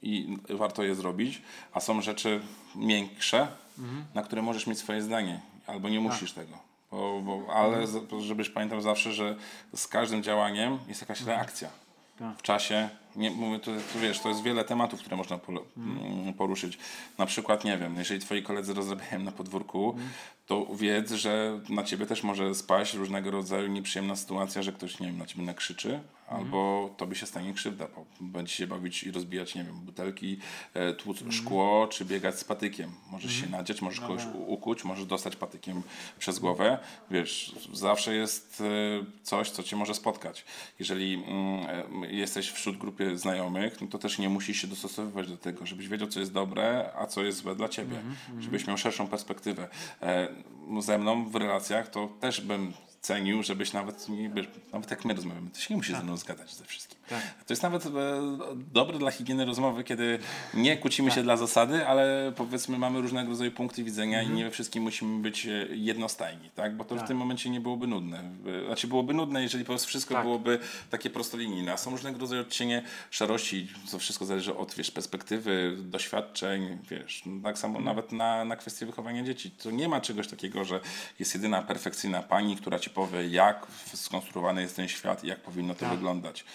i 0.02 0.38
warto 0.50 0.84
je 0.84 0.96
zrobić, 0.96 1.42
a 1.74 1.80
są 1.80 2.02
rzeczy 2.02 2.42
miększe, 2.76 3.48
na 4.16 4.22
które 4.22 4.42
możesz 4.42 4.68
mieć 4.68 4.80
swoje 4.80 5.02
zdanie, 5.02 5.40
albo 5.68 5.90
nie 5.90 6.00
musisz 6.00 6.34
tego. 6.34 6.58
Bo, 6.92 7.22
bo, 7.22 7.54
ale 7.56 7.88
z- 7.88 8.22
żebyś 8.22 8.50
pamiętał 8.50 8.82
zawsze, 8.82 9.14
że 9.14 9.36
z 9.76 9.88
każdym 9.88 10.24
działaniem 10.24 10.80
jest 10.88 11.02
jakaś 11.02 11.22
reakcja. 11.22 11.70
Tak. 12.20 12.38
W 12.38 12.42
czasie, 12.42 12.90
nie, 13.18 13.32
mówię, 13.32 13.60
to, 13.60 13.72
to 13.94 14.00
wiesz, 14.00 14.20
to 14.20 14.30
jest 14.30 14.44
wiele 14.44 14.64
tematów, 14.64 15.00
które 15.00 15.16
można 15.16 15.40
mm, 15.78 16.34
poruszyć. 16.34 16.78
Na 17.18 17.26
przykład, 17.26 17.66
nie 17.66 17.78
wiem, 17.78 17.96
jeżeli 17.96 18.20
twoi 18.20 18.44
koledzy 18.44 18.74
rozrabiają 18.74 19.20
na 19.20 19.32
podwórku, 19.32 19.96
to 20.46 20.68
wiedz, 20.76 21.12
że 21.12 21.60
na 21.70 21.84
ciebie 21.84 22.06
też 22.06 22.24
może 22.24 22.56
spaść 22.56 22.94
różnego 22.94 23.32
rodzaju 23.32 23.68
nieprzyjemna 23.68 24.16
sytuacja, 24.16 24.62
że 24.62 24.72
ktoś, 24.72 25.00
nie 25.00 25.08
wiem, 25.08 25.18
na 25.18 25.26
ciebie 25.26 25.44
nakrzyczy, 25.44 26.00
albo 26.28 26.90
tobie 26.98 27.16
się 27.16 27.26
stanie 27.26 27.54
krzywda, 27.54 27.88
bo 27.96 28.06
będzie 28.22 28.54
się 28.54 28.68
bawić 28.68 29.04
i 29.04 29.12
rozbijać, 29.12 29.56
nie 29.56 29.64
wiem, 29.64 29.76
butelki, 29.76 30.38
e, 30.74 30.94
tłuc 30.94 31.18
szkło, 31.30 31.88
czy 31.88 32.06
biegać 32.06 32.40
z 32.40 32.44
patykiem. 32.44 32.92
Możesz 33.12 33.34
się 33.34 33.50
nadziać, 33.50 33.82
możesz 33.82 34.00
kogoś 34.00 34.24
ukuć, 34.48 34.84
możesz 34.84 35.06
dostać 35.06 35.36
patykiem 35.36 35.82
przez 36.20 36.40
głowę. 36.40 36.78
Wiesz, 37.12 37.56
zawsze 37.74 38.16
jest 38.16 38.62
e, 38.62 39.06
coś, 39.24 39.50
co 39.50 39.64
cię 39.64 39.76
może 39.76 39.94
spotkać. 39.94 40.46
Jeżeli 40.80 41.14
mm, 41.14 42.04
e, 42.04 42.12
jesteś 42.12 42.50
wśród 42.50 42.78
grupy 42.78 43.07
znajomych, 43.16 43.82
no 43.82 43.88
to 43.88 43.98
też 43.98 44.18
nie 44.20 44.30
musisz 44.30 44.62
się 44.62 44.68
dostosowywać 44.68 45.30
do 45.30 45.38
tego, 45.38 45.66
żebyś 45.66 45.88
wiedział, 45.88 46.08
co 46.08 46.20
jest 46.20 46.34
dobre, 46.34 46.92
a 46.98 47.06
co 47.06 47.24
jest 47.24 47.38
złe 47.38 47.56
dla 47.56 47.70
ciebie. 47.70 47.96
Żebyś 48.40 48.68
miał 48.68 48.78
szerszą 48.78 49.08
perspektywę. 49.08 49.70
E, 50.02 50.28
ze 50.80 50.98
mną 50.98 51.30
w 51.30 51.36
relacjach 51.36 51.90
to 51.90 52.10
też 52.20 52.42
bym 52.42 52.74
cenił, 53.02 53.44
żebyś 53.44 53.74
nawet, 53.74 54.08
nawet 54.74 54.92
jak 54.92 55.06
my 55.06 55.14
rozmawiamy, 55.14 55.50
to 55.50 55.60
się 55.60 55.74
nie 55.74 55.78
musisz 55.78 55.96
ze 55.96 56.04
mną 56.04 56.18
zgadzać 56.18 56.54
ze 56.54 56.66
wszystkim. 56.66 56.97
Tak. 57.10 57.22
To 57.46 57.54
jest 57.54 57.64
nawet 57.64 57.86
e, 57.86 57.90
dobre 58.74 59.00
dla 59.00 59.12
higieny 59.12 59.46
rozmowy, 59.46 59.84
kiedy 59.84 60.20
nie 60.54 60.78
kłócimy 60.78 61.12
się 61.12 61.24
dla 61.24 61.38
zasady, 61.38 61.88
ale 61.88 62.34
powiedzmy 62.36 62.78
mamy 62.78 63.02
różnego 63.02 63.30
rodzaju 63.30 63.52
punkty 63.52 63.84
widzenia 63.84 64.22
i 64.24 64.30
nie 64.30 64.44
we 64.44 64.52
wszystkim 64.52 64.84
musimy 64.84 65.22
być 65.22 65.46
e, 65.46 65.50
jednostajni, 65.72 66.50
tak? 66.56 66.76
Bo 66.78 66.86
to 66.86 66.96
w 66.96 66.98
Tak. 66.98 67.08
tym 67.08 67.18
momencie 67.18 67.50
nie 67.50 67.62
byłoby 67.62 67.88
nudne. 67.88 68.20
E, 68.64 68.66
Znaczy 68.66 68.88
byłoby 68.88 69.14
nudne, 69.14 69.42
jeżeli 69.44 69.64
po 69.64 69.68
prostu 69.72 69.88
wszystko 69.88 70.14
Tak. 70.14 70.24
byłoby 70.24 70.60
takie 70.90 71.10
prostolinijne, 71.10 71.74
a 71.74 71.78
są 71.78 71.92
różnego 71.92 72.20
rodzaju 72.20 72.42
odcienie 72.42 72.84
szarości, 73.12 73.68
to 73.92 74.00
wszystko 74.00 74.26
zależy 74.26 74.56
od 74.58 74.74
wiesz, 74.76 74.92
perspektywy, 74.92 75.76
doświadczeń, 75.80 76.78
wiesz, 76.90 77.22
no 77.26 77.44
tak 77.44 77.58
samo 77.58 77.80
nawet 77.80 78.12
na, 78.12 78.46
na 78.46 78.56
kwestię 78.56 78.86
wychowania 78.86 79.24
dzieci. 79.24 79.52
To 79.52 79.72
nie 79.72 79.88
ma 79.90 80.02
czegoś 80.02 80.28
takiego, 80.28 80.66
że 80.66 80.80
jest 81.20 81.34
jedyna 81.36 81.62
perfekcyjna 81.62 82.22
pani, 82.24 82.56
która 82.58 82.80
ci 82.80 82.90
powie, 82.90 83.28
jak 83.28 83.68
skonstruowany 83.94 84.62
jest 84.62 84.76
ten 84.76 84.88
świat 84.88 85.24
i 85.24 85.28
jak 85.28 85.40
powinno 85.40 85.74
to 85.74 85.80
Tak. 85.80 85.90
wyglądać 85.90 86.46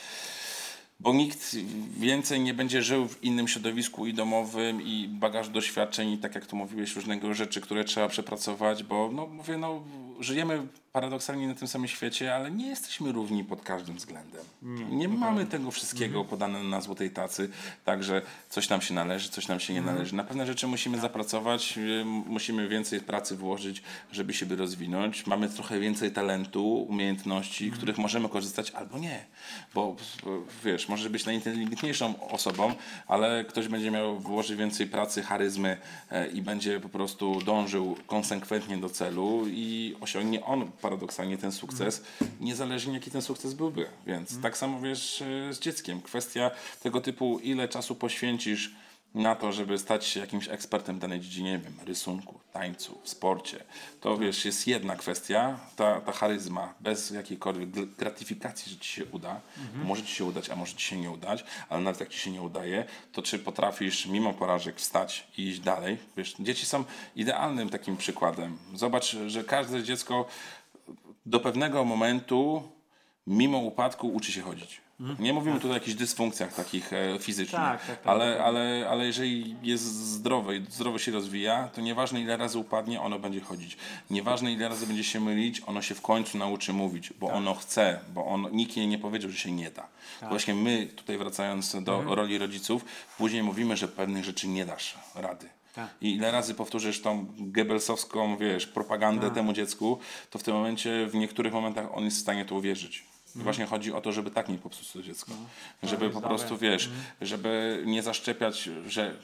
bo 1.03 1.13
nikt 1.13 1.57
więcej 1.99 2.41
nie 2.41 2.55
będzie 2.55 2.83
żył 2.83 3.09
w 3.09 3.25
innym 3.25 3.49
środowisku 3.49 4.07
i 4.07 4.15
domowym 4.15 4.83
i 4.83 5.09
bagaż 5.09 5.49
doświadczeń 5.49 6.11
i 6.11 6.19
tak 6.19 6.35
jak 6.35 6.47
tu 6.47 6.57
mówiłeś, 6.57 6.97
różnego 6.97 7.35
rzeczy, 7.35 7.61
które 7.61 7.85
trzeba 7.85 8.09
przepracować, 8.09 8.83
bo 8.83 9.11
no 9.13 9.27
mówię, 9.27 9.59
no 9.59 9.83
żyjemy 10.21 10.67
paradoksalnie 10.93 11.49
na 11.49 11.55
tym 11.55 11.69
samym 11.69 11.89
świecie, 11.89 12.35
ale 12.35 12.51
nie 12.51 12.67
jesteśmy 12.67 13.13
równi 13.13 13.45
pod 13.45 13.63
każdym 13.63 13.97
względem. 13.97 14.43
Nie, 14.91 15.09
mamy 15.09 15.47
tego 15.47 15.71
wszystkiego 15.71 16.19
Mhm. 16.19 16.27
podane 16.31 16.63
na 16.63 16.81
złotej 16.81 17.11
tacy, 17.11 17.51
także 17.85 18.23
coś 18.51 18.69
nam 18.69 18.81
się 18.83 18.95
należy, 18.95 19.29
coś 19.29 19.49
nam 19.49 19.61
się 19.61 19.73
nie 19.73 19.79
Mhm. 19.79 19.97
należy. 19.97 20.15
Na 20.17 20.25
pewne 20.25 20.47
rzeczy 20.47 20.67
musimy 20.67 21.01
zapracować, 21.01 21.79
y, 21.79 22.05
musimy 22.05 22.69
więcej 22.69 23.01
pracy 23.01 23.37
włożyć, 23.37 23.83
żeby 24.13 24.35
siebie 24.35 24.57
rozwinąć. 24.57 25.27
Mamy 25.27 25.49
trochę 25.49 25.81
więcej 25.81 26.11
talentu, 26.13 26.75
umiejętności, 26.83 27.65
Mhm. 27.65 27.79
których 27.79 27.99
możemy 27.99 28.29
korzystać 28.29 28.71
albo 28.71 28.99
nie. 28.99 29.25
Bo 29.75 29.97
wiesz, 30.65 30.89
możesz 30.89 31.09
być 31.09 31.25
najinteligentniejszą 31.27 32.29
osobą, 32.31 32.75
ale 33.09 33.45
ktoś 33.45 33.69
będzie 33.69 33.91
miał 33.91 34.19
włożyć 34.21 34.57
więcej 34.57 34.87
pracy, 34.87 35.23
charyzmy 35.23 35.77
e, 36.11 36.27
i 36.29 36.43
będzie 36.43 36.81
po 36.81 36.89
prostu 36.89 37.39
dążył 37.47 37.97
konsekwentnie 38.07 38.77
do 38.79 38.89
celu 38.89 39.45
i 39.47 39.97
osiągnie 40.01 40.45
on 40.45 40.71
paradoksalnie 40.83 41.39
ten 41.39 41.53
sukces, 41.53 42.03
niezależnie 42.41 42.95
jaki 42.95 43.11
ten 43.11 43.23
sukces 43.23 43.55
byłby. 43.55 43.87
Więc 44.07 44.41
tak 44.43 44.59
samo 44.59 44.81
wiesz 44.81 45.23
e, 45.23 45.55
z 45.55 45.61
dzieckiem. 45.61 46.01
Kwestia 46.01 46.51
tego 46.83 47.01
typu, 47.01 47.39
ile 47.39 47.69
czasu 47.69 47.95
poświęcisz 47.95 48.71
na 49.15 49.35
to, 49.35 49.53
żeby 49.53 49.79
stać 49.79 50.07
się 50.07 50.21
jakimś 50.21 50.49
ekspertem 50.49 50.97
w 50.97 50.99
danej 50.99 51.21
dziedzinie, 51.21 51.53
nie 51.53 51.59
wiem, 51.59 51.75
rysunku, 51.87 52.41
tańcu, 52.53 52.99
w 53.03 53.09
sporcie, 53.09 53.65
to 54.01 54.19
wiesz, 54.19 54.45
jest 54.45 54.67
jedna 54.67 54.97
kwestia, 54.97 55.59
ta, 55.77 56.01
ta 56.01 56.13
charyzma, 56.13 56.75
bez 56.81 57.11
jakiejkolwiek 57.11 57.71
gr- 57.71 57.89
gratyfikacji, 57.99 58.73
że 58.73 58.79
ci 58.79 58.89
się 58.89 59.05
uda, 59.05 59.41
może 59.85 60.03
ci 60.03 60.15
się 60.15 60.25
udać, 60.25 60.51
a 60.51 60.57
może 60.57 60.75
ci 60.75 60.85
się 60.85 60.97
nie 60.97 61.11
udać, 61.11 61.45
ale 61.69 61.81
nawet 61.81 62.01
jak 62.01 62.09
ci 62.09 62.19
się 62.19 62.31
nie 62.31 62.43
udaje, 62.43 62.85
to 63.13 63.23
czy 63.23 63.39
potrafisz 63.39 64.07
mimo 64.07 64.35
porażek 64.35 64.77
wstać 64.77 65.27
i 65.39 65.43
iść 65.49 65.61
dalej? 65.61 65.99
Wiesz, 66.17 66.35
dzieci 66.41 66.67
są 66.67 66.85
idealnym 67.17 67.69
takim 67.69 67.97
przykładem. 67.97 68.59
Zobacz, 68.75 69.17
że 69.27 69.45
każde 69.45 69.83
dziecko 69.83 70.27
do 71.27 71.41
pewnego 71.41 71.85
momentu, 71.85 72.63
mimo 73.27 73.59
upadku, 73.59 74.09
uczy 74.09 74.33
się 74.33 74.43
chodzić. 74.43 74.81
Nie 75.19 75.33
mówimy 75.33 75.57
tutaj 75.57 75.71
o 75.71 75.75
jakichś 75.75 75.97
dysfunkcjach 75.97 76.55
takich 76.55 76.93
e, 76.93 77.19
fizycznych, 77.19 77.61
Tak, 77.61 77.87
tak, 77.87 77.97
tak, 77.97 78.07
ale, 78.07 78.45
ale, 78.45 78.87
ale 78.91 79.07
jeżeli 79.07 79.57
jest 79.63 79.85
zdrowe 79.85 80.57
i 80.57 80.65
zdrowo 80.69 80.99
się 80.99 81.13
rozwija, 81.13 81.69
to 81.69 81.81
nieważne 81.81 82.21
ile 82.21 82.37
razy 82.37 82.59
upadnie, 82.59 83.01
ono 83.01 83.19
będzie 83.19 83.41
chodzić. 83.41 83.77
Nieważne 84.11 84.53
ile 84.53 84.69
razy 84.69 84.87
będzie 84.87 85.05
się 85.05 85.21
mylić, 85.21 85.63
ono 85.67 85.83
się 85.83 85.95
w 85.95 86.01
końcu 86.01 86.39
nauczy 86.39 86.73
mówić, 86.73 87.13
bo 87.21 87.27
ono 87.27 87.55
chce, 87.55 88.01
bo 88.15 88.27
on, 88.27 88.49
nikt 88.53 88.77
jej 88.77 88.87
nie 88.87 88.99
powiedział, 88.99 89.31
że 89.31 89.39
się 89.39 89.53
nie 89.53 89.71
da. 89.71 89.89
To 90.21 90.29
Właśnie 90.29 90.55
my, 90.55 90.87
tutaj 90.87 91.19
wracając 91.19 91.83
do 91.83 92.15
roli 92.15 92.39
rodziców, 92.39 92.85
później 93.19 93.43
mówimy, 93.43 93.77
że 93.77 93.89
pewnych 93.89 94.25
rzeczy 94.25 94.49
nie 94.49 94.67
dasz 94.67 94.99
rady. 95.15 95.49
Tak. 95.75 95.91
I 96.01 96.15
ile 96.15 96.31
razy 96.31 96.55
powtórzysz 96.55 97.01
tą 97.01 97.27
Goebbelsowską, 97.39 98.37
wiesz, 98.37 98.67
propagandę 98.67 99.31
temu 99.31 99.53
dziecku, 99.53 99.99
to 100.31 100.39
w 100.39 100.43
tym 100.43 100.55
momencie, 100.55 101.07
w 101.07 101.15
niektórych 101.15 101.53
momentach 101.53 101.87
on 101.93 102.05
jest 102.05 102.17
w 102.17 102.21
stanie 102.21 102.45
to 102.45 102.55
uwierzyć. 102.55 103.05
I 103.37 103.39
właśnie 103.39 103.67
chodzi 103.67 103.93
o 103.93 104.01
to, 104.01 104.13
żeby 104.13 104.31
tak 104.31 104.49
nie 104.49 104.59
popsuć 104.59 104.93
to 104.93 105.03
dziecko. 105.03 105.33
żeby 105.83 106.11
po 106.11 106.21
prostu, 106.21 106.59
wiesz, 106.59 106.91
żeby 107.21 107.83
nie 107.87 108.03
zaszczepiać, 108.03 108.71
że 108.87 109.17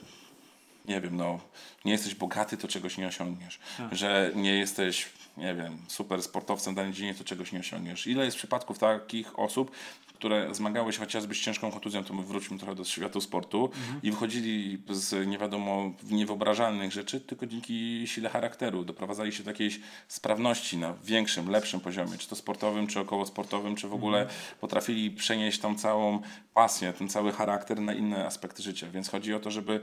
nie 0.88 1.00
wiem, 1.00 1.16
no, 1.16 1.40
nie 1.84 1.92
jesteś 1.92 2.14
bogaty, 2.14 2.56
to 2.56 2.68
czegoś 2.68 2.98
nie 2.98 3.06
osiągniesz. 3.06 3.58
Że 3.92 4.32
nie 4.34 4.54
jesteś, 4.54 5.06
nie 5.38 5.54
wiem, 5.54 5.78
super 5.88 6.22
sportowcem 6.22 6.74
w 6.74 6.76
danej 6.76 6.92
dziedzinie, 6.92 7.14
to 7.14 7.24
czegoś 7.24 7.52
nie 7.52 7.60
osiągniesz. 7.60 8.06
Ile 8.06 8.24
jest 8.24 8.36
przypadków 8.36 8.78
takich 8.78 9.38
osób, 9.38 9.70
które 10.18 10.54
zmagały 10.54 10.92
się 10.92 10.98
chociażby 10.98 11.34
z 11.34 11.38
ciężką 11.38 11.70
kontuzją, 11.70 12.04
to 12.04 12.14
my 12.14 12.22
wróćmy 12.22 12.58
trochę 12.58 12.74
do 12.74 12.84
świata 12.84 13.20
sportu 13.20 13.70
i 14.02 14.10
wychodzili 14.10 14.82
z 14.90 15.28
nie 15.28 15.38
wiadomo 15.38 15.92
niewyobrażalnych 16.10 16.92
rzeczy, 16.92 17.20
tylko 17.20 17.46
dzięki 17.46 18.02
sile 18.06 18.28
charakteru. 18.28 18.84
Doprowadzali 18.84 19.32
się 19.32 19.42
do 19.42 19.50
jakiejś 19.50 19.80
sprawności 20.08 20.76
na 20.76 20.94
większym, 21.04 21.50
lepszym 21.50 21.80
poziomie, 21.80 22.18
czy 22.18 22.28
to 22.28 22.36
sportowym, 22.36 22.86
czy 22.86 23.00
okołosportowym, 23.00 23.76
czy 23.76 23.88
w 23.88 23.94
ogóle 23.94 24.26
potrafili 24.60 25.10
przenieść 25.10 25.58
tą 25.58 25.78
całą 25.78 26.22
pasję, 26.54 26.92
ten 26.92 27.08
cały 27.08 27.32
charakter 27.32 27.80
na 27.80 27.92
inne 27.92 28.26
aspekty 28.26 28.62
życia. 28.62 28.90
Więc 28.90 29.08
chodzi 29.08 29.34
o 29.34 29.40
to, 29.40 29.50
żeby 29.50 29.80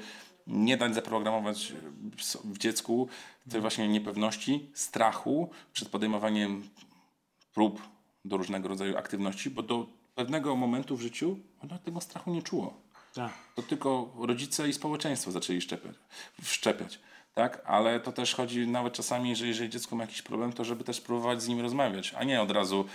nie 0.48 0.78
dać 0.78 0.96
zaprogramować 0.96 1.74
w 2.44 2.58
dziecku 2.58 3.08
tej 3.50 3.62
właśnie 3.62 3.88
niepewności, 3.88 4.72
strachu 4.74 5.50
przed 5.74 5.90
podejmowaniem 5.90 6.70
prób 7.54 7.82
do 8.26 8.38
różnego 8.38 8.68
rodzaju 8.68 8.98
aktywności, 8.98 9.50
bo 9.50 9.64
do 9.64 9.88
pewnego 10.16 10.56
momentu 10.56 10.98
w 10.98 11.02
życiu 11.02 11.40
ono 11.64 11.80
tego 11.80 12.02
strachu 12.02 12.32
nie 12.34 12.42
czuło. 12.42 12.82
Tak. 13.14 13.34
To 13.56 13.62
tylko 13.62 14.14
rodzice 14.18 14.70
i 14.70 14.74
społeczeństwo 14.74 15.32
zaczęli 15.32 15.62
szczepiać, 15.62 15.96
wszczepiać. 16.42 17.00
Tak? 17.36 17.62
Ale 17.66 18.00
to 18.00 18.12
też 18.12 18.36
chodzi 18.36 18.68
nawet 18.68 18.94
czasami, 18.94 19.36
że 19.36 19.48
jeżeli 19.48 19.70
dziecko 19.70 19.96
ma 19.96 20.04
jakiś 20.04 20.22
problem, 20.22 20.54
to 20.54 20.64
żeby 20.64 20.84
też 20.84 21.02
próbować 21.02 21.42
z 21.42 21.48
nim 21.48 21.62
rozmawiać, 21.62 22.14
a 22.18 22.24
nie 22.24 22.42
od 22.42 22.52
razu 22.52 22.86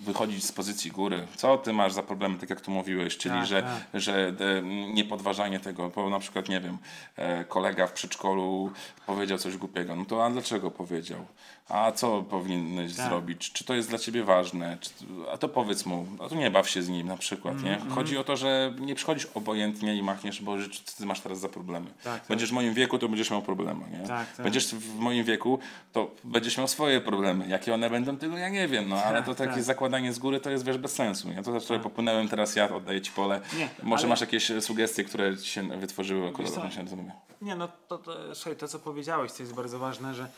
wychodzić 0.00 0.44
z 0.44 0.52
pozycji 0.52 0.90
góry. 0.90 1.26
Co 1.36 1.58
ty 1.58 1.72
masz 1.72 1.92
za 1.92 2.02
problemy, 2.02 2.38
tak 2.38 2.50
jak 2.50 2.60
tu 2.60 2.70
mówiłeś, 2.70 3.16
czyli 3.16 3.34
Tak, 3.34 3.46
że, 3.46 3.62
tak. 3.62 4.00
że 4.02 4.32
e, 4.58 4.62
niepodważanie 4.94 5.60
tego, 5.60 5.88
bo 5.90 6.10
na 6.10 6.18
przykład, 6.18 6.48
nie 6.48 6.60
wiem, 6.60 6.78
e, 7.16 7.44
kolega 7.44 7.86
w 7.86 7.92
przedszkolu 7.92 8.72
powiedział 9.06 9.38
coś 9.38 9.56
głupiego, 9.56 9.96
no 9.96 10.04
to 10.04 10.24
a 10.26 10.30
dlaczego 10.30 10.70
powiedział? 10.70 11.26
A 11.68 11.92
co 11.92 12.22
powinieneś 12.22 12.94
Tak. 12.96 13.06
zrobić? 13.08 13.52
Czy 13.52 13.64
to 13.64 13.74
jest 13.74 13.88
dla 13.88 13.98
ciebie 13.98 14.24
ważne? 14.24 14.78
Czy, 14.80 14.90
a 15.32 15.38
to 15.38 15.48
powiedz 15.48 15.86
mu, 15.86 16.06
a 16.24 16.28
to 16.28 16.34
nie 16.34 16.50
baw 16.50 16.70
się 16.70 16.82
z 16.82 16.88
nim 16.88 17.06
na 17.06 17.16
przykład, 17.16 17.62
nie? 17.62 17.74
Mhm, 17.74 17.90
Chodzi 17.94 18.18
o 18.18 18.24
to, 18.24 18.36
że 18.36 18.74
nie 18.80 18.94
przychodzisz 18.94 19.26
obojętnie 19.34 19.96
i 19.96 20.02
machniesz, 20.02 20.42
bo 20.42 20.56
ty 20.98 21.06
masz 21.06 21.20
teraz 21.20 21.38
za 21.40 21.48
problemy. 21.48 21.86
tak. 22.04 22.22
Będziesz 22.28 22.50
w 22.50 22.52
moim 22.52 22.74
wieku, 22.74 22.98
to 22.98 23.08
będziesz 23.08 23.30
miał 23.30 23.42
problemy, 23.42 23.83
nie? 23.86 24.08
Tak, 24.08 24.32
tak. 24.36 24.44
Będziesz 24.44 24.74
w 24.74 24.98
moim 24.98 25.24
wieku, 25.24 25.58
to 25.92 26.10
będziesz 26.24 26.58
miał 26.58 26.68
swoje 26.68 27.00
problemy. 27.00 27.48
Jakie 27.48 27.74
one 27.74 27.90
będą, 27.90 28.16
tego 28.16 28.38
ja 28.38 28.48
nie 28.48 28.68
wiem, 28.68 28.88
no 28.88 28.96
ale 28.96 29.22
to 29.22 29.34
takie 29.34 29.52
tak. 29.52 29.62
zakładanie 29.62 30.12
z 30.12 30.18
góry 30.18 30.40
to 30.40 30.50
jest 30.50 30.64
wiesz 30.64 30.78
bez 30.78 30.92
sensu. 30.92 31.32
Ja 31.32 31.42
to 31.42 31.52
też 31.52 31.64
trochę 31.64 31.82
popłynąłem, 31.82 32.28
teraz 32.28 32.56
ja 32.56 32.74
oddaję 32.74 33.00
ci 33.00 33.12
pole. 33.12 33.40
Nie, 33.58 33.68
Może 33.82 34.00
ale- 34.00 34.08
masz 34.08 34.20
jakieś 34.20 34.50
e, 34.50 34.60
sugestie, 34.60 35.04
które 35.04 35.36
ci 35.36 35.50
się 35.50 35.62
wytworzyły 35.62 36.28
akurat 36.28 36.50
odnośnie? 36.50 36.84
Nie, 37.42 37.56
no 37.56 37.68
to, 37.88 37.98
to, 37.98 38.34
słuchaj, 38.34 38.56
to 38.56 38.68
co 38.68 38.78
powiedziałeś, 38.78 39.32
to 39.32 39.42
jest 39.42 39.54
bardzo 39.54 39.78
ważne, 39.78 40.14
że 40.14 40.28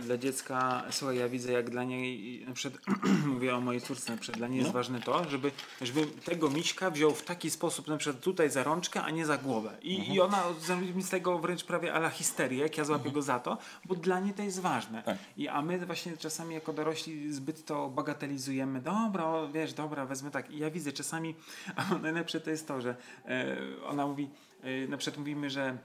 dla 0.00 0.18
dziecka, 0.18 0.84
słuchaj, 0.90 1.16
ja 1.16 1.28
widzę 1.28 1.52
jak 1.52 1.70
dla 1.70 1.84
niej, 1.84 2.44
na 2.46 2.52
przykład 2.52 2.82
mówię 3.32 3.56
o 3.56 3.60
mojej 3.60 3.80
córce, 3.80 4.12
na 4.12 4.18
przykład 4.18 4.38
dla 4.38 4.48
niej 4.48 4.58
jest 4.58 4.70
ważne 4.70 5.00
to, 5.00 5.30
żeby, 5.30 5.50
żeby 5.80 6.06
tego 6.06 6.50
miśka 6.50 6.90
wziął 6.90 7.10
w 7.10 7.22
taki 7.22 7.50
sposób, 7.50 7.88
na 7.88 7.96
przykład 7.96 8.22
tutaj 8.22 8.50
za 8.50 8.62
rączkę, 8.62 9.02
a 9.02 9.10
nie 9.10 9.26
za 9.26 9.38
głowę. 9.38 9.70
I, 9.82 10.14
i 10.14 10.20
ona 10.20 10.42
zrobi 10.60 10.94
mi 10.94 11.02
z 11.02 11.10
tego 11.10 11.38
wręcz 11.38 11.64
prawie 11.64 11.94
ala 11.94 12.10
histerię, 12.10 12.58
jak 12.58 12.78
ja 12.78 12.84
złapię 12.84 13.10
go 13.10 13.22
za 13.22 13.40
to, 13.40 13.58
bo 13.84 13.94
dla 13.94 14.20
niej 14.20 14.34
to 14.34 14.42
jest 14.42 14.60
ważne. 14.60 15.02
Tak. 15.02 15.18
I, 15.36 15.48
a 15.48 15.62
my 15.62 15.86
właśnie 15.86 16.16
czasami 16.16 16.54
jako 16.54 16.72
dorośli 16.72 17.32
zbyt 17.32 17.64
to 17.64 17.88
bagatelizujemy. 17.88 18.80
Dobra, 18.80 19.24
o, 19.24 19.48
wiesz, 19.48 19.72
dobra, 19.72 20.06
wezmę 20.06 20.30
tak. 20.30 20.50
I 20.50 20.58
ja 20.58 20.70
widzę 20.70 20.92
czasami, 20.92 21.34
a 21.76 21.98
najlepsze 21.98 22.40
to 22.40 22.50
jest 22.50 22.68
to, 22.68 22.80
że 22.80 22.96
e, 23.26 23.56
ona 23.86 24.06
mówi, 24.06 24.30
e, 24.62 24.88
na 24.88 24.96
przykład 24.96 25.18
mówimy, 25.18 25.50
że 25.50 25.78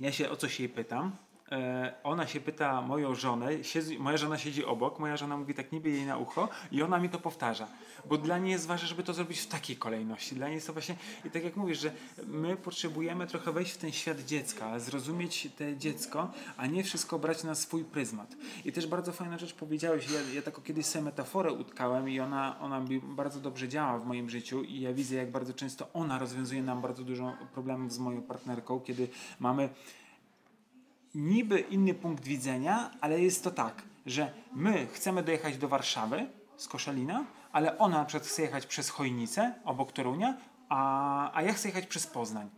ja 0.00 0.12
się 0.12 0.30
o 0.30 0.36
coś 0.36 0.60
jej 0.60 0.68
pytam. 0.68 1.16
E, 1.52 1.94
ona 2.02 2.26
się 2.26 2.40
pyta 2.40 2.82
moją 2.82 3.14
żonę, 3.14 3.64
siedzi, 3.64 3.98
moja 3.98 4.16
żona 4.16 4.38
siedzi 4.38 4.64
obok, 4.64 4.98
moja 4.98 5.16
żona 5.16 5.36
mówi 5.36 5.54
tak 5.54 5.72
niby 5.72 5.90
jej 5.90 6.06
na 6.06 6.16
ucho 6.16 6.48
i 6.72 6.82
ona 6.82 6.98
mi 6.98 7.08
to 7.08 7.18
powtarza. 7.18 7.66
Bo 8.04 8.18
dla 8.18 8.38
niej 8.38 8.52
jest 8.52 8.66
ważne, 8.66 8.88
żeby 8.88 9.02
to 9.02 9.14
zrobić 9.14 9.40
w 9.40 9.46
takiej 9.46 9.76
kolejności. 9.76 10.34
Dla 10.34 10.46
niej 10.46 10.54
jest 10.54 10.66
to 10.66 10.72
właśnie, 10.72 10.96
i 11.24 11.30
tak 11.30 11.44
jak 11.44 11.56
mówisz, 11.56 11.80
że 11.80 11.90
my 12.26 12.56
potrzebujemy 12.56 13.26
trochę 13.26 13.52
wejść 13.52 13.72
w 13.72 13.76
ten 13.76 13.92
świat 13.92 14.20
dziecka, 14.20 14.78
zrozumieć 14.78 15.48
te 15.56 15.76
dziecko, 15.76 16.30
a 16.56 16.66
nie 16.66 16.84
wszystko 16.84 17.18
brać 17.18 17.44
na 17.44 17.54
swój 17.54 17.84
pryzmat. 17.84 18.36
I 18.64 18.72
też 18.72 18.86
bardzo 18.86 19.12
fajna 19.12 19.38
rzecz 19.38 19.54
powiedziałeś, 19.54 20.10
ja, 20.10 20.34
ja 20.34 20.42
taką 20.42 20.62
kiedyś 20.62 20.86
sobie 20.86 21.04
metaforę 21.04 21.52
utkałem 21.52 22.08
i 22.08 22.20
ona, 22.20 22.60
ona 22.60 22.80
mi 22.80 23.00
bardzo 23.00 23.40
dobrze 23.40 23.68
działa 23.68 23.98
w 23.98 24.06
moim 24.06 24.30
życiu 24.30 24.62
i 24.62 24.80
ja 24.80 24.92
widzę, 24.92 25.16
jak 25.16 25.30
bardzo 25.30 25.54
często 25.54 25.86
ona 25.92 26.18
rozwiązuje 26.18 26.62
nam 26.62 26.82
bardzo 26.82 27.04
dużo 27.04 27.32
problemów 27.54 27.92
z 27.92 27.98
moją 27.98 28.22
partnerką, 28.22 28.80
kiedy 28.80 29.08
mamy 29.40 29.68
niby 31.14 31.60
inny 31.60 31.94
punkt 31.94 32.24
widzenia, 32.24 32.90
ale 33.00 33.20
jest 33.20 33.44
to 33.44 33.50
tak, 33.50 33.82
że 34.06 34.32
my 34.52 34.86
chcemy 34.86 35.22
dojechać 35.22 35.58
do 35.58 35.68
Warszawy 35.68 36.26
z 36.56 36.68
Koszalina, 36.68 37.24
ale 37.52 37.78
ona 37.78 37.98
na 37.98 38.04
przykład 38.04 38.28
chce 38.28 38.42
jechać 38.42 38.66
przez 38.66 38.88
Chojnicę 38.90 39.54
obok 39.64 39.92
Torunia, 39.92 40.36
a, 40.68 41.30
a 41.34 41.42
ja 41.42 41.52
chcę 41.52 41.68
jechać 41.68 41.86
przez 41.86 42.06
Poznań. 42.06 42.50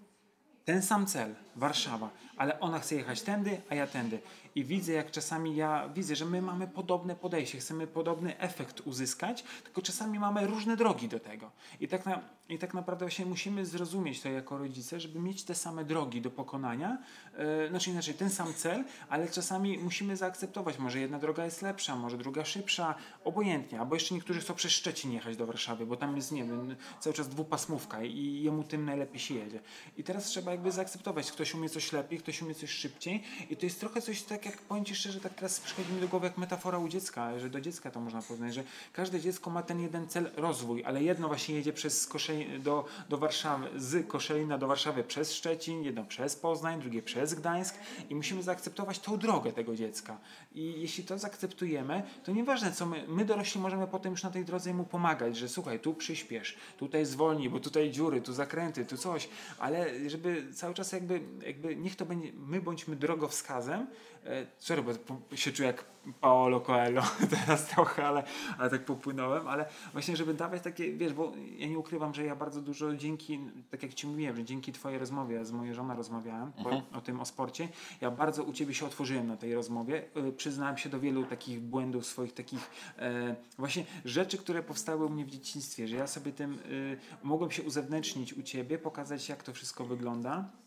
Ten 0.64 0.82
sam 0.82 1.06
cel, 1.06 1.34
Warszawa, 1.56 2.10
ale 2.36 2.60
ona 2.60 2.78
chce 2.78 2.94
jechać 2.94 3.22
tędy, 3.22 3.60
a 3.70 3.74
ja 3.74 3.86
tędy. 3.86 4.20
I 4.56 4.64
widzę, 4.64 4.92
jak 4.92 5.10
czasami 5.10 5.56
ja 5.56 5.88
widzę, 5.88 6.16
że 6.16 6.24
my 6.24 6.42
mamy 6.42 6.68
podobne 6.68 7.16
podejście, 7.16 7.58
chcemy 7.58 7.86
podobny 7.86 8.38
efekt 8.38 8.80
uzyskać, 8.80 9.44
tylko 9.64 9.82
czasami 9.82 10.18
mamy 10.18 10.46
różne 10.46 10.76
drogi 10.76 11.08
do 11.08 11.20
tego. 11.20 11.50
I 11.80 11.88
tak, 11.88 12.06
na, 12.06 12.20
i 12.48 12.58
tak 12.58 12.74
naprawdę 12.74 13.04
właśnie 13.04 13.26
musimy 13.26 13.66
zrozumieć 13.66 14.20
to 14.20 14.28
jako 14.28 14.58
rodzice, 14.58 15.00
żeby 15.00 15.20
mieć 15.20 15.44
te 15.44 15.54
same 15.54 15.84
drogi 15.84 16.20
do 16.20 16.30
pokonania, 16.30 16.98
yy, 17.38 17.68
znaczy 17.68 17.90
inaczej, 17.90 18.14
ten 18.14 18.30
sam 18.30 18.54
cel, 18.54 18.84
ale 19.08 19.28
czasami 19.28 19.78
musimy 19.78 20.16
zaakceptować, 20.16 20.78
może 20.78 21.00
jedna 21.00 21.18
droga 21.18 21.44
jest 21.44 21.62
lepsza, 21.62 21.96
może 21.96 22.18
druga 22.18 22.44
szybsza, 22.44 22.94
obojętnie, 23.24 23.80
albo 23.80 23.94
jeszcze 23.96 24.14
niektórzy 24.14 24.40
chcą 24.40 24.54
przez 24.54 24.72
Szczecin 24.72 25.12
jechać 25.12 25.36
do 25.36 25.46
Warszawy, 25.46 25.86
bo 25.86 25.96
tam 25.96 26.16
jest, 26.16 26.32
nie 26.32 26.44
wiem, 26.44 26.76
cały 27.00 27.14
czas 27.14 27.28
dwupasmówka 27.28 28.02
i 28.02 28.42
jemu 28.42 28.64
tym 28.64 28.84
najlepiej 28.84 29.20
się 29.20 29.34
jedzie. 29.34 29.60
I 29.96 30.04
teraz 30.04 30.24
trzeba 30.24 30.50
jakby 30.50 30.72
zaakceptować. 30.72 31.32
Ktoś 31.32 31.54
umie 31.54 31.68
coś 31.68 31.92
lepiej, 31.92 32.18
ktoś 32.18 32.42
umie 32.42 32.54
coś 32.54 32.70
szybciej 32.70 33.22
i 33.50 33.56
to 33.56 33.66
jest 33.66 33.80
trochę 33.80 34.02
coś 34.02 34.22
tak 34.22 34.45
jak, 34.46 34.56
powiem 34.56 34.84
Ci 34.84 34.94
szczerze, 34.94 35.20
tak 35.20 35.34
teraz 35.34 35.60
przychodzi 35.60 35.92
mi 35.92 36.00
do 36.00 36.08
głowy 36.08 36.26
jak 36.26 36.38
metafora 36.38 36.78
u 36.78 36.88
dziecka, 36.88 37.38
że 37.38 37.50
do 37.50 37.60
dziecka 37.60 37.90
to 37.90 38.00
można 38.00 38.22
poznać, 38.22 38.54
że 38.54 38.64
każde 38.92 39.20
dziecko 39.20 39.50
ma 39.50 39.62
ten 39.62 39.80
jeden 39.80 40.08
cel, 40.08 40.30
rozwój, 40.36 40.84
ale 40.84 41.02
jedno 41.02 41.28
właśnie 41.28 41.54
jedzie 41.54 41.72
przez 41.72 42.06
Koszeli, 42.06 42.60
do, 42.60 42.84
do 43.08 43.18
Warszawy, 43.18 43.68
z 43.76 44.08
Koszelina 44.08 44.58
do 44.58 44.66
Warszawy 44.66 45.04
przez 45.04 45.32
Szczecin, 45.32 45.84
jedno 45.84 46.04
przez 46.04 46.36
Poznań, 46.36 46.80
drugie 46.80 47.02
przez 47.02 47.34
Gdańsk 47.34 47.74
i 48.10 48.14
musimy 48.14 48.42
zaakceptować 48.42 48.98
tą 48.98 49.16
drogę 49.16 49.52
tego 49.52 49.76
dziecka. 49.76 50.18
I 50.54 50.74
jeśli 50.80 51.04
to 51.04 51.18
zaakceptujemy, 51.18 52.02
to 52.24 52.32
nieważne 52.32 52.72
co 52.72 52.86
my, 52.86 53.04
my 53.08 53.24
dorośli 53.24 53.60
możemy 53.60 53.86
potem 53.86 54.12
już 54.12 54.22
na 54.22 54.30
tej 54.30 54.44
drodze 54.44 54.74
mu 54.74 54.84
pomagać, 54.84 55.36
że 55.36 55.48
słuchaj, 55.48 55.80
tu 55.80 55.94
przyspiesz, 55.94 56.56
tutaj 56.78 57.04
zwolnij, 57.04 57.50
bo 57.50 57.60
tutaj 57.60 57.90
dziury, 57.90 58.20
tu 58.20 58.32
zakręty, 58.32 58.84
tu 58.84 58.96
coś, 58.96 59.28
ale 59.58 60.10
żeby 60.10 60.46
cały 60.54 60.74
czas 60.74 60.92
jakby, 60.92 61.20
jakby 61.46 61.76
niech 61.76 61.96
to 61.96 62.06
będzie, 62.06 62.32
my 62.46 62.60
bądźmy 62.60 62.96
drogowskazem, 62.96 63.86
sorry, 64.58 64.82
bo 64.82 64.92
się 65.36 65.52
czuję 65.52 65.66
jak 65.66 65.84
Paolo 66.20 66.60
Coelho 66.60 67.02
teraz 67.46 67.66
trochę, 67.66 68.06
ale, 68.06 68.22
ale 68.58 68.70
tak 68.70 68.84
popłynąłem, 68.84 69.48
ale 69.48 69.66
właśnie, 69.92 70.16
żeby 70.16 70.34
dawać 70.34 70.62
takie, 70.62 70.92
wiesz, 70.92 71.12
bo 71.12 71.32
ja 71.58 71.66
nie 71.66 71.78
ukrywam, 71.78 72.14
że 72.14 72.24
ja 72.24 72.36
bardzo 72.36 72.62
dużo 72.62 72.96
dzięki, 72.96 73.40
tak 73.70 73.82
jak 73.82 73.94
Ci 73.94 74.06
mówiłem, 74.06 74.36
że 74.36 74.44
dzięki 74.44 74.72
Twojej 74.72 74.98
rozmowie, 74.98 75.44
z 75.44 75.52
mojej 75.52 75.74
żoną 75.74 75.96
rozmawiałem 75.96 76.52
po, 76.52 76.98
o 76.98 77.00
tym, 77.00 77.20
o 77.20 77.24
sporcie, 77.24 77.68
ja 78.00 78.10
bardzo 78.10 78.44
u 78.44 78.52
Ciebie 78.52 78.74
się 78.74 78.86
otworzyłem 78.86 79.26
na 79.26 79.36
tej 79.36 79.54
rozmowie, 79.54 80.04
y, 80.28 80.32
przyznałem 80.32 80.76
się 80.76 80.88
do 80.88 81.00
wielu 81.00 81.24
takich 81.24 81.60
błędów 81.60 82.06
swoich, 82.06 82.32
takich 82.32 82.70
e, 82.98 83.36
właśnie 83.58 83.84
rzeczy, 84.04 84.38
które 84.38 84.62
powstały 84.62 85.06
u 85.06 85.08
mnie 85.08 85.24
w 85.24 85.30
dzieciństwie, 85.30 85.88
że 85.88 85.96
ja 85.96 86.06
sobie 86.06 86.32
tym 86.32 86.58
mogłem 87.22 87.50
się 87.50 87.62
uzewnętrznić 87.62 88.34
u 88.34 88.42
Ciebie, 88.42 88.78
pokazać 88.78 89.28
jak 89.28 89.42
to 89.42 89.52
wszystko 89.52 89.84
wygląda. 89.84 90.44
e, 90.44 90.65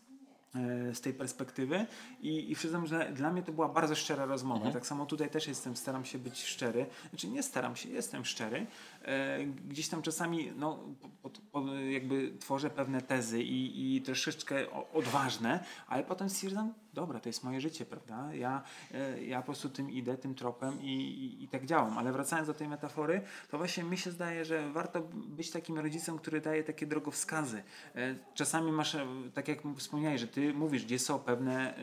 z 0.92 1.00
tej 1.00 1.14
perspektywy 1.14 1.86
i, 2.20 2.52
i 2.52 2.54
przyznam, 2.54 2.86
że 2.86 3.12
dla 3.12 3.32
mnie 3.32 3.42
to 3.42 3.52
była 3.52 3.68
bardzo 3.68 3.94
szczera 3.94 4.24
rozmowa. 4.24 4.70
Tak 4.70 4.86
samo 4.86 5.06
tutaj 5.06 5.30
też 5.30 5.48
jestem, 5.48 5.76
staram 5.76 6.04
się 6.04 6.18
być 6.18 6.44
szczery. 6.44 6.86
Znaczy 7.10 7.28
nie 7.28 7.42
staram 7.42 7.76
się, 7.76 7.88
jestem 7.88 8.24
szczery. 8.24 8.66
E, 9.02 9.44
gdzieś 9.44 9.88
tam 9.88 10.02
czasami 10.02 10.52
no, 10.56 10.84
po, 11.22 11.30
po, 11.30 11.74
jakby 11.74 12.32
tworzę 12.40 12.70
pewne 12.70 13.02
tezy 13.02 13.42
i, 13.42 13.96
i 13.96 14.02
troszeczkę 14.02 14.66
odważne, 14.92 15.64
ale 15.86 16.04
potem 16.04 16.30
stwierdzam, 16.30 16.74
dobra, 16.94 17.20
to 17.20 17.28
jest 17.28 17.44
moje 17.44 17.60
życie, 17.60 17.86
prawda? 17.86 18.34
Ja, 18.34 18.62
e, 18.94 19.24
ja 19.24 19.38
po 19.38 19.46
prostu 19.46 19.68
tym 19.68 19.90
idę, 19.90 20.16
tym 20.18 20.34
tropem 20.34 20.82
i, 20.82 20.86
i, 20.86 21.44
i 21.44 21.48
tak 21.48 21.66
działam. 21.66 21.98
Ale 21.98 22.12
wracając 22.12 22.46
do 22.46 22.54
tej 22.54 22.68
metafory, 22.68 23.20
to 23.50 23.58
właśnie 23.58 23.84
mi 23.84 23.98
się 23.98 24.10
zdaje, 24.10 24.44
że 24.44 24.70
warto 24.72 25.02
być 25.12 25.50
takim 25.50 25.78
rodzicem, 25.78 26.18
który 26.18 26.40
daje 26.40 26.64
takie 26.64 26.86
drogowskazy. 26.86 27.62
E, 27.94 28.14
Czasami 28.34 28.72
masz, 28.72 28.94
e, 28.94 29.06
tak 29.34 29.48
jak 29.48 29.58
wspomniałeś, 29.76 30.20
że 30.20 30.26
ty 30.28 30.54
mówisz, 30.54 30.84
gdzie 30.84 30.98
są 30.98 31.18
pewne 31.18 31.74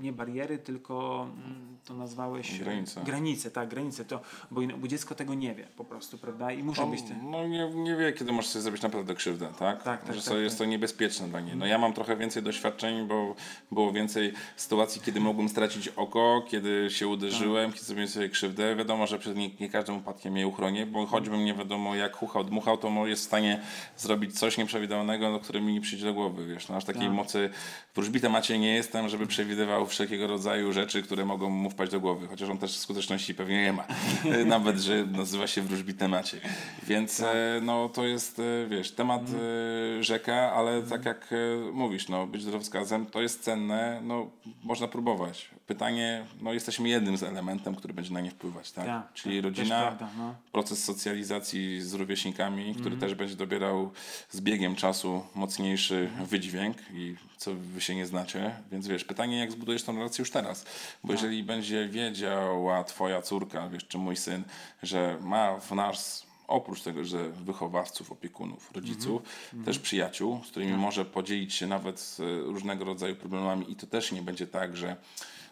nie 0.00 0.12
bariery, 0.12 0.58
tylko 0.58 1.26
mm, 1.34 1.78
to 1.84 1.94
nazwałeś... 1.94 2.58
Granice. 2.58 3.00
Granice, 3.04 3.50
tak, 3.50 3.68
granice. 3.68 4.04
To, 4.04 4.20
bo, 4.50 4.60
bo 4.78 4.88
dziecko 4.88 5.14
tego 5.14 5.34
nie 5.34 5.54
wie 5.54 5.66
po 5.76 5.84
prostu, 5.84 6.18
prawda? 6.18 6.52
I 6.52 6.62
muszą 6.62 6.90
być 6.90 7.02
te... 7.02 7.14
No 7.22 7.48
nie, 7.48 7.70
nie 7.70 7.96
wie, 7.96 8.12
kiedy 8.12 8.32
możesz 8.32 8.50
sobie 8.50 8.62
zrobić 8.62 8.82
naprawdę 8.82 9.14
krzywdę, 9.14 9.48
tak? 9.58 9.82
Tak, 9.82 10.04
tak, 10.04 10.14
Że 10.14 10.20
tak, 10.22 10.30
to 10.30 10.38
jest 10.38 10.58
tak. 10.58 10.66
to 10.66 10.70
niebezpieczne 10.70 11.28
dla 11.28 11.40
niej. 11.40 11.56
No 11.56 11.66
ja 11.66 11.78
mam 11.78 11.92
trochę 11.92 12.16
więcej 12.16 12.42
doświadczeń, 12.42 13.06
bo 13.06 13.34
było 13.72 13.92
więcej 13.92 14.32
sytuacji, 14.56 15.00
kiedy 15.04 15.20
mogłem 15.20 15.48
stracić 15.48 15.88
oko, 15.88 16.44
kiedy 16.48 16.90
się 16.90 17.08
uderzyłem, 17.08 17.72
kiedy 17.72 17.84
zrobiłem 17.84 18.08
sobie 18.08 18.28
krzywdę. 18.28 18.76
Wiadomo, 18.76 19.06
że 19.06 19.18
przed 19.18 19.36
nie, 19.36 19.50
nie 19.60 19.68
każdym 19.68 19.96
upadkiem 19.96 20.32
mnie 20.32 20.46
uchronię, 20.46 20.86
bo 20.86 21.06
choćbym 21.06 21.44
nie 21.44 21.54
wiadomo 21.54 21.94
jak 21.94 22.16
chuchał, 22.16 22.44
dmuchał, 22.44 22.78
to 22.78 23.06
jest 23.06 23.22
w 23.22 23.26
stanie 23.26 23.60
zrobić 23.96 24.38
coś 24.38 24.58
nieprzewidywalnego, 24.58 25.30
no, 25.30 25.40
które 25.40 25.60
mi 25.60 25.72
nie 25.72 25.80
przyjdzie 25.80 26.06
do 26.06 26.14
głowy, 26.14 26.46
wiesz. 26.46 26.68
No 26.68 26.76
aż 26.76 26.84
takiej 26.84 27.02
Tak. 27.02 27.12
mocy 27.12 27.50
wróżbita 27.94 28.28
Maciej 28.28 28.58
nie 28.58 28.74
jestem, 28.74 29.08
żeby 29.08 29.26
przewidywał 29.26 29.86
wszelkiego 29.86 30.26
rodzaju 30.26 30.72
rzeczy, 30.72 31.02
które 31.02 31.24
mogą 31.24 31.50
mu 31.50 31.70
wpaść 31.70 31.92
do 31.92 32.00
głowy, 32.00 32.26
chociaż 32.26 32.50
on 32.50 32.58
też 32.58 32.76
skuteczności 32.76 33.34
pewnie 33.34 33.62
nie 33.62 33.72
ma. 33.72 33.84
Nawet, 34.46 34.78
że 34.78 35.06
nazywa 35.06 35.46
się 35.46 35.62
wróżbita 35.62 36.08
Maciej. 36.08 36.40
Więc 36.82 37.20
e, 37.20 37.60
no, 37.62 37.88
to 37.88 38.06
jest, 38.06 38.38
e, 38.38 38.66
wiesz, 38.68 38.90
temat 38.90 39.22
e, 39.22 40.02
rzeka, 40.02 40.52
ale 40.52 40.82
tak 40.82 41.04
jak 41.04 41.28
e, 41.32 41.72
mówisz, 41.72 42.08
no, 42.08 42.26
być 42.26 42.44
drogowskazem 42.44 43.06
to 43.06 43.20
jest 43.22 43.42
cenne, 43.42 44.00
no, 44.04 44.27
można 44.64 44.88
próbować. 44.88 45.50
Pytanie, 45.66 46.24
no, 46.40 46.52
jesteśmy 46.52 46.88
jednym 46.88 47.16
z 47.16 47.22
elementem, 47.22 47.74
który 47.74 47.94
będzie 47.94 48.12
na 48.12 48.20
nie 48.20 48.30
wpływać, 48.30 48.72
tak? 48.72 48.86
Tak, 48.86 49.12
Czyli 49.12 49.36
tak, 49.36 49.44
rodzina, 49.44 49.80
prawda, 49.82 50.08
no. 50.18 50.34
proces 50.52 50.84
socjalizacji 50.84 51.80
z 51.82 51.94
rówieśnikami, 51.94 52.64
który 52.74 52.94
Mhm. 52.94 53.00
też 53.00 53.14
będzie 53.14 53.36
dobierał 53.36 53.90
z 54.30 54.40
biegiem 54.40 54.76
czasu 54.76 55.22
mocniejszy 55.34 56.10
wydźwięk 56.24 56.76
i 56.92 57.16
co 57.36 57.54
wy 57.54 57.80
się 57.80 57.94
nie 57.94 58.06
znacie, 58.06 58.54
więc 58.72 58.86
wiesz, 58.88 59.04
pytanie 59.04 59.38
jak 59.38 59.52
zbudujesz 59.52 59.82
tą 59.82 59.96
relację 59.96 60.22
już 60.22 60.30
teraz, 60.30 60.64
bo 61.04 61.12
jeżeli 61.12 61.42
będzie 61.42 61.88
wiedziała 61.88 62.84
twoja 62.84 63.22
córka, 63.22 63.68
wiesz, 63.68 63.86
czy 63.86 63.98
mój 63.98 64.16
syn, 64.16 64.42
że 64.82 65.18
ma 65.20 65.60
w 65.60 65.72
nas 65.72 66.27
oprócz 66.48 66.82
tego, 66.82 67.04
że 67.04 67.30
wychowawców, 67.30 68.12
opiekunów, 68.12 68.72
rodziców, 68.72 69.22
też 69.64 69.78
przyjaciół, 69.78 70.40
z 70.44 70.50
którymi 70.50 70.72
może 70.76 71.04
podzielić 71.04 71.54
się 71.54 71.66
nawet 71.66 72.00
z, 72.00 72.20
e, 72.20 72.24
różnego 72.40 72.84
rodzaju 72.84 73.16
problemami 73.16 73.72
i 73.72 73.76
to 73.76 73.86
też 73.86 74.12
nie 74.12 74.22
będzie 74.22 74.46
tak, 74.46 74.76
że 74.76 74.96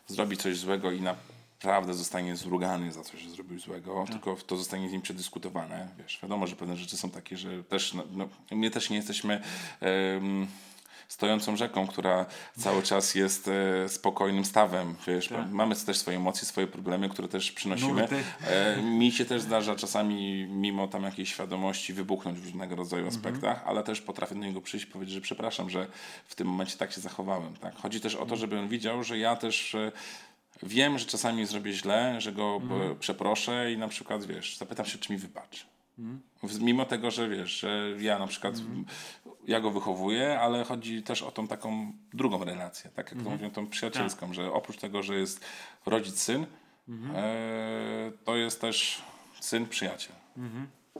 zrobi 0.06 0.36
coś 0.36 0.58
złego 0.58 0.92
i 0.92 1.00
naprawdę 1.00 1.94
zostanie 1.94 2.36
zrugany 2.36 2.92
za 2.92 3.02
coś, 3.02 3.20
że 3.20 3.30
zrobił 3.30 3.60
złego, 3.60 4.04
tylko 4.10 4.36
to 4.46 4.56
zostanie 4.56 4.88
z 4.88 4.92
nim 4.92 5.02
przedyskutowane. 5.02 5.88
Wiesz, 5.98 6.18
wiadomo, 6.22 6.46
że 6.46 6.56
pewne 6.56 6.76
rzeczy 6.76 6.96
są 6.96 7.10
takie, 7.10 7.36
że 7.36 7.64
też, 7.64 7.94
no, 7.94 8.02
no, 8.12 8.28
my 8.50 8.70
też 8.70 8.90
nie 8.90 8.96
jesteśmy 8.96 9.42
stojącą 11.08 11.56
rzeką, 11.56 11.86
która 11.86 12.26
cały 12.58 12.82
czas 12.82 13.14
jest 13.14 13.48
e, 13.84 13.88
spokojnym 13.88 14.44
stawem, 14.44 14.94
wiesz, 15.06 15.30
mamy 15.50 15.76
też 15.76 15.98
swoje 15.98 16.16
emocje, 16.16 16.48
swoje 16.48 16.66
problemy, 16.66 17.08
które 17.08 17.28
też 17.28 17.52
przynosimy. 17.52 18.00
Nurty. 18.00 18.22
E, 18.46 18.82
mi 18.82 19.12
się 19.12 19.24
też 19.24 19.42
zdarza 19.42 19.76
czasami, 19.76 20.46
mimo 20.50 20.88
tam 20.88 21.02
jakiejś 21.02 21.28
świadomości, 21.28 21.92
wybuchnąć 21.92 22.38
w 22.38 22.44
różnego 22.44 22.76
rodzaju 22.76 23.06
aspektach, 23.08 23.62
ale 23.66 23.82
też 23.82 24.00
potrafię 24.00 24.34
do 24.34 24.40
niego 24.40 24.60
przyjść 24.60 24.86
i 24.86 24.90
powiedzieć, 24.90 25.14
że 25.14 25.20
przepraszam, 25.20 25.70
że 25.70 25.86
w 26.26 26.34
tym 26.34 26.46
momencie 26.48 26.76
tak 26.76 26.92
się 26.92 27.00
zachowałem. 27.00 27.54
Tak? 27.56 27.74
Chodzi 27.76 28.00
też 28.00 28.14
o 28.14 28.26
to, 28.26 28.36
żeby 28.36 28.58
on 28.58 28.68
widział, 28.68 29.04
że 29.04 29.18
ja 29.18 29.36
też 29.36 29.74
e, 29.74 29.92
wiem, 30.62 30.98
że 30.98 31.06
czasami 31.06 31.46
zrobię 31.46 31.72
źle, 31.72 32.20
że 32.20 32.32
go 32.32 32.60
e, 32.90 32.94
przeproszę 32.94 33.72
i 33.72 33.78
na 33.78 33.88
przykład, 33.88 34.24
wiesz, 34.24 34.56
zapytam 34.56 34.86
się, 34.86 34.98
czy 34.98 35.12
mi 35.12 35.18
wybaczy. 35.18 35.64
W- 36.42 36.60
Mimo 36.60 36.84
tego, 36.84 37.10
że 37.10 37.28
wiesz, 37.28 37.60
że 37.60 37.82
ja 38.00 38.18
na 38.18 38.26
przykład 38.26 38.54
ja 39.46 39.60
go 39.60 39.70
wychowuję, 39.70 40.40
ale 40.40 40.64
chodzi 40.64 41.02
też 41.02 41.22
o 41.22 41.30
tą 41.30 41.48
taką 41.48 41.92
drugą 42.14 42.44
relację, 42.44 42.90
tak 42.94 43.12
jak 43.12 43.22
to 43.24 43.30
mówią, 43.30 43.50
tą 43.50 43.66
przyjacielską, 43.66 44.32
że 44.32 44.52
oprócz 44.52 44.76
tego, 44.76 45.02
że 45.02 45.14
jest 45.14 45.44
rodzic 45.86 46.20
syn, 46.22 46.46
e, 47.14 48.12
to 48.24 48.36
jest 48.36 48.60
też 48.60 49.02
syn 49.40 49.66
przyjaciel. 49.66 50.16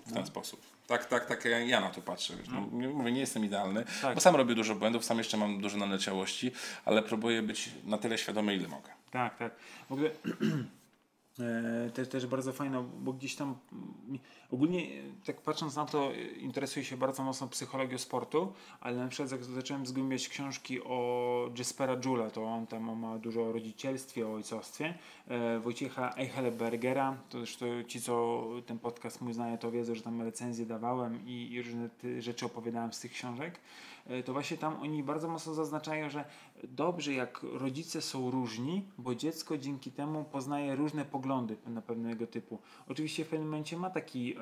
W 0.07 0.13
ten 0.13 0.27
sposób. 0.27 0.61
Tak, 0.87 1.05
tak, 1.07 1.27
tak 1.27 1.45
ja, 1.45 1.59
ja 1.59 1.81
na 1.81 1.91
to 1.91 2.01
patrzę. 2.03 2.35
No, 2.53 2.67
nie, 2.73 2.89
mówię, 2.89 3.13
nie 3.13 3.21
jestem 3.21 3.45
idealny, 3.45 3.85
Tak. 4.03 4.15
bo 4.15 4.21
sam 4.21 4.37
robię 4.37 4.55
dużo 4.55 4.75
błędów, 4.75 5.05
sam 5.05 5.19
jeszcze 5.19 5.37
mam 5.37 5.61
dużo 5.61 5.77
naleciałości, 5.77 6.53
ale 6.85 7.03
próbuję 7.03 7.43
być 7.43 7.71
na 7.85 7.99
tyle 7.99 8.19
świadomy, 8.19 8.55
ile 8.57 8.69
mogę. 8.69 8.89
Tak, 9.11 9.37
tak. 9.37 9.53
W 9.89 9.93
ogóle 9.93 10.11
też, 11.95 12.09
też 12.09 12.27
bardzo 12.27 12.53
fajno, 12.53 12.83
bo 12.83 13.13
gdzieś 13.13 13.37
tam 13.37 13.55
ogólnie 14.51 14.81
e, 14.81 15.03
tak 15.27 15.41
patrząc 15.41 15.77
na 15.77 15.85
to, 15.85 16.13
e, 16.13 16.23
interesuję 16.23 16.85
się 16.85 16.97
bardzo 16.97 17.23
mocno 17.23 17.49
psychologią 17.49 17.99
sportu, 17.99 18.53
ale 18.81 18.97
na 18.97 19.09
przykład 19.09 19.33
jak 19.33 19.45
zacząłem 19.45 19.87
zgłębiać 19.87 20.29
książki 20.29 20.83
o 20.83 21.51
Jespera 21.59 21.97
Jula, 22.05 22.31
to 22.31 22.45
on 22.45 22.67
tam 22.67 22.99
ma 22.99 23.19
dużo 23.19 23.43
o 23.43 23.53
rodzicielstwie, 23.53 24.29
o 24.29 24.35
ojcostwie, 24.35 24.95
e, 25.29 25.61
Wojciecha 25.61 26.15
Eichelbergera, 26.17 27.17
to 27.31 27.39
zresztą 27.39 27.67
ci, 27.87 28.01
co 28.01 28.45
ten 28.67 28.79
podcast 28.79 29.21
mój 29.21 29.33
znają, 29.33 29.59
to 29.59 29.71
wiedzą, 29.71 29.95
że 29.95 30.03
tam 30.03 30.23
recenzje 30.23 30.67
dawałem 30.67 31.27
i, 31.27 31.53
i 31.53 31.63
różne 31.63 31.89
rzeczy 32.19 32.47
opowiadałem 32.47 32.93
z 32.93 33.01
tych 33.01 33.13
książek. 33.13 33.55
e, 33.55 33.96
to 34.25 34.33
właśnie 34.33 34.57
tam 34.57 34.77
oni 34.83 35.03
bardzo 35.03 35.29
mocno 35.29 35.55
zaznaczają, 35.55 36.11
że 36.11 36.25
dobrze 36.65 37.13
jak 37.13 37.41
rodzice 37.43 38.03
są 38.03 38.31
różni, 38.31 38.89
bo 38.99 39.15
dziecko 39.15 39.59
dzięki 39.59 39.93
temu 39.93 40.25
poznaje 40.25 40.77
różne 40.77 41.05
poglądy 41.05 41.57
na 41.67 41.83
pewnego 41.83 42.27
typu. 42.27 42.59
Oczywiście 42.89 43.25
w 43.25 43.29
pewnym 43.29 43.49
momencie 43.49 43.77
ma 43.77 43.91
taki, 43.91 44.37
e, 44.37 44.41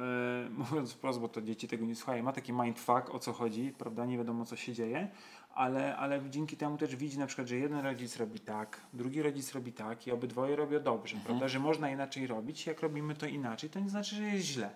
mówiąc 0.70 0.92
wprost, 0.92 1.20
bo 1.20 1.28
to 1.28 1.42
dzieci 1.42 1.68
tego 1.68 1.86
nie 1.86 1.94
słuchają, 1.94 2.22
ma 2.22 2.32
taki 2.32 2.52
mindfuck, 2.52 3.10
o 3.10 3.18
co 3.18 3.32
chodzi, 3.32 3.72
prawda, 3.78 4.06
nie 4.06 4.18
wiadomo 4.18 4.44
co 4.44 4.56
się 4.56 4.72
dzieje, 4.72 5.10
ale, 5.54 5.96
ale 5.96 6.20
dzięki 6.30 6.56
temu 6.56 6.78
też 6.78 6.96
widzi 6.96 7.18
na 7.18 7.26
przykład, 7.26 7.48
że 7.48 7.56
jeden 7.56 7.78
rodzic 7.78 8.16
robi 8.16 8.40
tak, 8.40 8.80
drugi 8.92 9.22
rodzic 9.22 9.52
robi 9.52 9.72
tak 9.72 10.06
i 10.06 10.10
obydwoje 10.10 10.56
robią 10.56 10.82
dobrze, 10.82 11.16
prawda, 11.24 11.48
że 11.48 11.58
można 11.58 11.90
inaczej 11.90 12.26
robić, 12.26 12.66
jak 12.66 12.80
robimy 12.80 13.14
to 13.14 13.26
inaczej, 13.26 13.70
to 13.70 13.80
nie 13.80 13.90
znaczy, 13.90 14.16
że 14.16 14.22
jest 14.22 14.46
źle. 14.46 14.70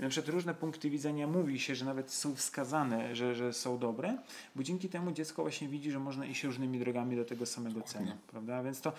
I 0.00 0.02
na 0.02 0.08
przykład 0.08 0.34
różne 0.34 0.54
punkty 0.54 0.90
widzenia 0.90 1.26
mówi 1.26 1.58
się, 1.60 1.74
że 1.74 1.84
nawet 1.84 2.10
są 2.10 2.34
wskazane, 2.34 3.16
że, 3.16 3.34
że 3.34 3.52
są 3.52 3.78
dobre, 3.78 4.18
bo 4.56 4.62
dzięki 4.62 4.88
temu 4.88 5.12
dziecko 5.12 5.42
właśnie 5.42 5.68
widzi, 5.68 5.90
że 5.90 5.98
można 5.98 6.26
iść 6.26 6.44
różnymi 6.44 6.78
drogami 6.78 7.16
do 7.16 7.24
tego 7.24 7.46
samego 7.46 7.82
celu, 7.82 8.12
prawda, 8.26 8.62
więc 8.62 8.80
to 8.80 8.92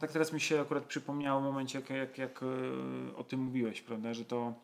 tak 0.00 0.12
teraz 0.12 0.32
mi 0.32 0.40
się 0.40 0.60
akurat 0.60 0.84
przypomniało 0.84 1.40
w 1.40 1.44
momencie, 1.44 1.78
jak, 1.80 1.90
jak, 1.90 2.18
jak 2.18 2.42
e, 2.42 3.16
o 3.16 3.24
tym 3.24 3.40
mówiłeś, 3.40 3.80
prawda, 3.82 4.14
że 4.14 4.24
to 4.24 4.54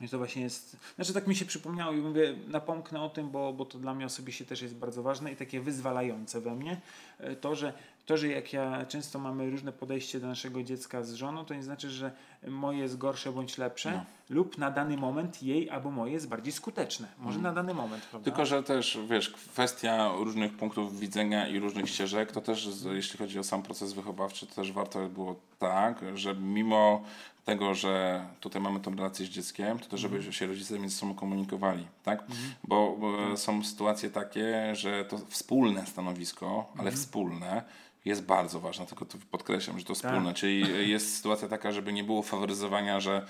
I 0.00 0.08
to 0.08 0.18
właśnie 0.18 0.42
jest, 0.42 0.76
znaczy 0.96 1.12
tak 1.14 1.26
mi 1.26 1.34
się 1.36 1.44
przypomniało 1.44 1.92
i 1.92 1.96
mówię, 1.96 2.34
napomknę 2.48 3.02
o 3.02 3.08
tym, 3.08 3.30
bo, 3.30 3.52
bo 3.52 3.64
to 3.64 3.78
dla 3.78 3.94
mnie 3.94 4.06
osobiście 4.06 4.44
też 4.44 4.62
jest 4.62 4.74
bardzo 4.74 5.02
ważne 5.02 5.32
i 5.32 5.36
takie 5.36 5.60
wyzwalające 5.60 6.40
we 6.40 6.54
mnie. 6.54 6.80
E, 7.18 7.36
to, 7.36 7.54
że, 7.54 7.72
to, 8.06 8.16
że 8.16 8.28
jak 8.28 8.52
ja 8.52 8.86
często 8.86 9.18
mamy 9.18 9.50
różne 9.50 9.72
podejście 9.72 10.20
do 10.20 10.26
naszego 10.26 10.62
dziecka 10.62 11.02
z 11.02 11.12
żoną, 11.14 11.44
to 11.44 11.54
nie 11.54 11.62
znaczy, 11.62 11.90
że 11.90 12.12
moje 12.48 12.78
jest 12.78 12.98
gorsze 12.98 13.32
bądź 13.32 13.58
lepsze 13.58 13.92
No. 13.92 14.04
lub 14.30 14.58
na 14.58 14.70
dany 14.70 14.96
moment 14.96 15.42
jej 15.42 15.70
albo 15.70 15.90
moje 15.90 16.12
jest 16.12 16.28
bardziej 16.28 16.52
skuteczne. 16.52 17.08
Może 17.18 17.38
na 17.38 17.52
dany 17.52 17.74
moment, 17.74 18.04
prawda? 18.04 18.24
Tylko, 18.24 18.46
że 18.46 18.62
też, 18.62 18.98
wiesz, 19.10 19.30
kwestia 19.30 20.10
różnych 20.18 20.56
punktów 20.56 20.98
widzenia 20.98 21.48
i 21.48 21.58
różnych 21.58 21.88
ścieżek, 21.90 22.32
to 22.32 22.40
też, 22.40 22.68
jeśli 22.92 23.18
chodzi 23.18 23.38
o 23.38 23.44
sam 23.44 23.62
proces 23.62 23.92
wychowawczy, 23.92 24.46
to 24.46 24.54
też 24.54 24.72
warto 24.72 25.08
było 25.08 25.36
tak, 25.58 26.04
że 26.14 26.34
mimo 26.34 27.02
tego, 27.44 27.74
że 27.74 28.24
tutaj 28.40 28.62
mamy 28.62 28.80
tą 28.80 28.96
relację 28.96 29.26
z 29.26 29.28
dzieckiem, 29.28 29.78
to 29.78 29.86
też, 29.86 30.00
żeby 30.00 30.32
się 30.32 30.46
rodzice 30.46 30.78
między 30.78 30.96
sobą 30.96 31.14
komunikowali, 31.14 31.86
tak? 32.02 32.24
Bo, 32.64 32.96
bo 33.00 33.36
są 33.36 33.64
sytuacje 33.64 34.10
takie, 34.10 34.74
że 34.74 35.04
to 35.04 35.18
wspólne 35.18 35.86
stanowisko, 35.86 36.72
ale 36.78 36.92
wspólne, 36.92 37.62
jest 38.04 38.24
bardzo 38.24 38.60
ważne, 38.60 38.86
tylko 38.86 39.04
to 39.04 39.18
podkreślam, 39.30 39.78
że 39.78 39.84
to 39.84 39.94
wspólne, 39.94 40.34
czyli 40.34 40.90
jest 40.90 41.16
sytuacja 41.16 41.48
taka, 41.48 41.72
żeby 41.72 41.92
nie 41.92 42.04
było 42.04 42.22
faworyzowania, 42.22 43.00
że 43.00 43.26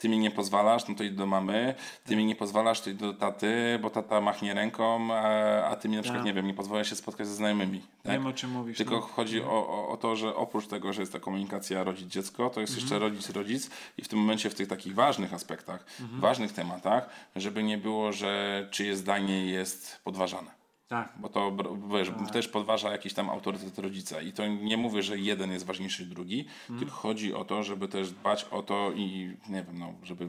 ty 0.00 0.08
mi 0.08 0.18
nie 0.18 0.30
pozwalasz, 0.30 0.88
no 0.88 0.94
to 0.94 1.04
idź 1.04 1.14
do 1.14 1.26
mamy, 1.26 1.74
ty 2.04 2.16
mi 2.16 2.24
nie 2.24 2.36
pozwalasz, 2.36 2.80
to 2.80 2.90
idź 2.90 2.96
do 2.96 3.14
taty, 3.14 3.78
bo 3.82 3.90
tata 3.90 4.20
machnie 4.20 4.54
ręką, 4.54 5.14
a, 5.14 5.64
a 5.64 5.76
ty 5.76 5.88
mi 5.88 5.96
na 5.96 6.02
przykład, 6.02 6.20
Tak. 6.20 6.26
nie 6.26 6.34
wiem, 6.34 6.46
nie 6.46 6.54
pozwalasz 6.54 6.90
się 6.90 6.96
spotkać 6.96 7.26
ze 7.26 7.34
znajomymi. 7.34 7.80
Tak? 8.02 8.12
Wiem 8.12 8.26
o 8.26 8.32
czym 8.32 8.50
mówisz. 8.50 8.76
Tylko 8.76 8.94
no. 8.94 9.00
chodzi 9.00 9.42
o, 9.42 9.68
o, 9.68 9.88
o 9.88 9.96
to, 9.96 10.16
że 10.16 10.36
oprócz 10.36 10.66
tego, 10.66 10.92
że 10.92 11.02
jest 11.02 11.12
ta 11.12 11.20
komunikacja 11.20 11.84
rodzic-dziecko, 11.84 12.50
to 12.50 12.60
jest 12.60 12.76
jeszcze 12.76 12.98
rodzic-rodzic 12.98 13.70
i 13.98 14.02
w 14.02 14.08
tym 14.08 14.18
momencie 14.18 14.50
w 14.50 14.54
tych 14.54 14.68
takich 14.68 14.94
ważnych 14.94 15.34
aspektach, 15.34 15.84
ważnych 16.00 16.52
tematach, 16.52 17.08
żeby 17.36 17.62
nie 17.62 17.78
było, 17.78 18.12
że 18.12 18.68
czyje 18.70 18.96
zdanie 18.96 19.46
jest 19.46 20.00
podważane. 20.04 20.59
Tak. 20.90 21.12
Bo 21.16 21.28
to 21.28 21.56
wiesz, 21.90 22.10
też 22.32 22.48
podważa 22.48 22.92
jakiś 22.92 23.14
tam 23.14 23.30
autorytet 23.30 23.78
rodzica. 23.78 24.20
I 24.20 24.32
to 24.32 24.46
nie 24.46 24.76
mówię, 24.76 25.02
że 25.02 25.18
jeden 25.18 25.52
jest 25.52 25.66
ważniejszy 25.66 26.02
niż 26.02 26.10
drugi, 26.10 26.46
tylko 26.78 26.94
chodzi 26.94 27.34
o 27.34 27.44
to, 27.44 27.62
żeby 27.62 27.88
też 27.88 28.10
dbać 28.10 28.44
o 28.50 28.62
to 28.62 28.92
i 28.94 29.36
nie 29.48 29.62
wiem, 29.62 29.78
no, 29.78 29.92
żeby 30.02 30.28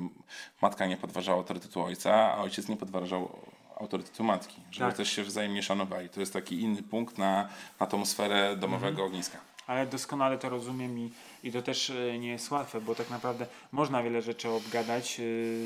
matka 0.61 0.85
nie 0.85 0.97
podważała 0.97 1.37
autorytetu 1.37 1.81
ojca, 1.83 2.13
a 2.13 2.37
ojciec 2.37 2.67
nie 2.69 2.77
podważał 2.77 3.39
autorytetu 3.79 4.23
matki. 4.23 4.61
Żeby 4.71 4.89
Tak. 4.89 4.97
też 4.97 5.11
się 5.11 5.23
wzajemnie 5.23 5.63
szanowali. 5.63 6.09
To 6.09 6.19
jest 6.19 6.33
taki 6.33 6.61
inny 6.61 6.83
punkt 6.83 7.17
na, 7.17 7.49
na 7.79 7.87
tą 7.87 8.05
sferę 8.05 8.55
domowego 8.57 9.05
ogniska. 9.05 9.37
Ale 9.67 9.87
doskonale 9.87 10.37
to 10.37 10.49
rozumiem 10.49 10.99
i, 10.99 11.11
i 11.43 11.51
to 11.51 11.61
też 11.61 11.89
e, 11.89 12.19
nie 12.19 12.29
jest 12.29 12.51
łatwe, 12.51 12.81
bo 12.81 12.95
tak 12.95 13.09
naprawdę 13.09 13.45
można 13.71 14.03
wiele 14.03 14.21
rzeczy 14.21 14.49
obgadać 14.49 15.19
e, 15.19 15.23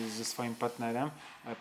ze 0.09 0.25
swoim 0.25 0.55
partnerem, 0.55 1.09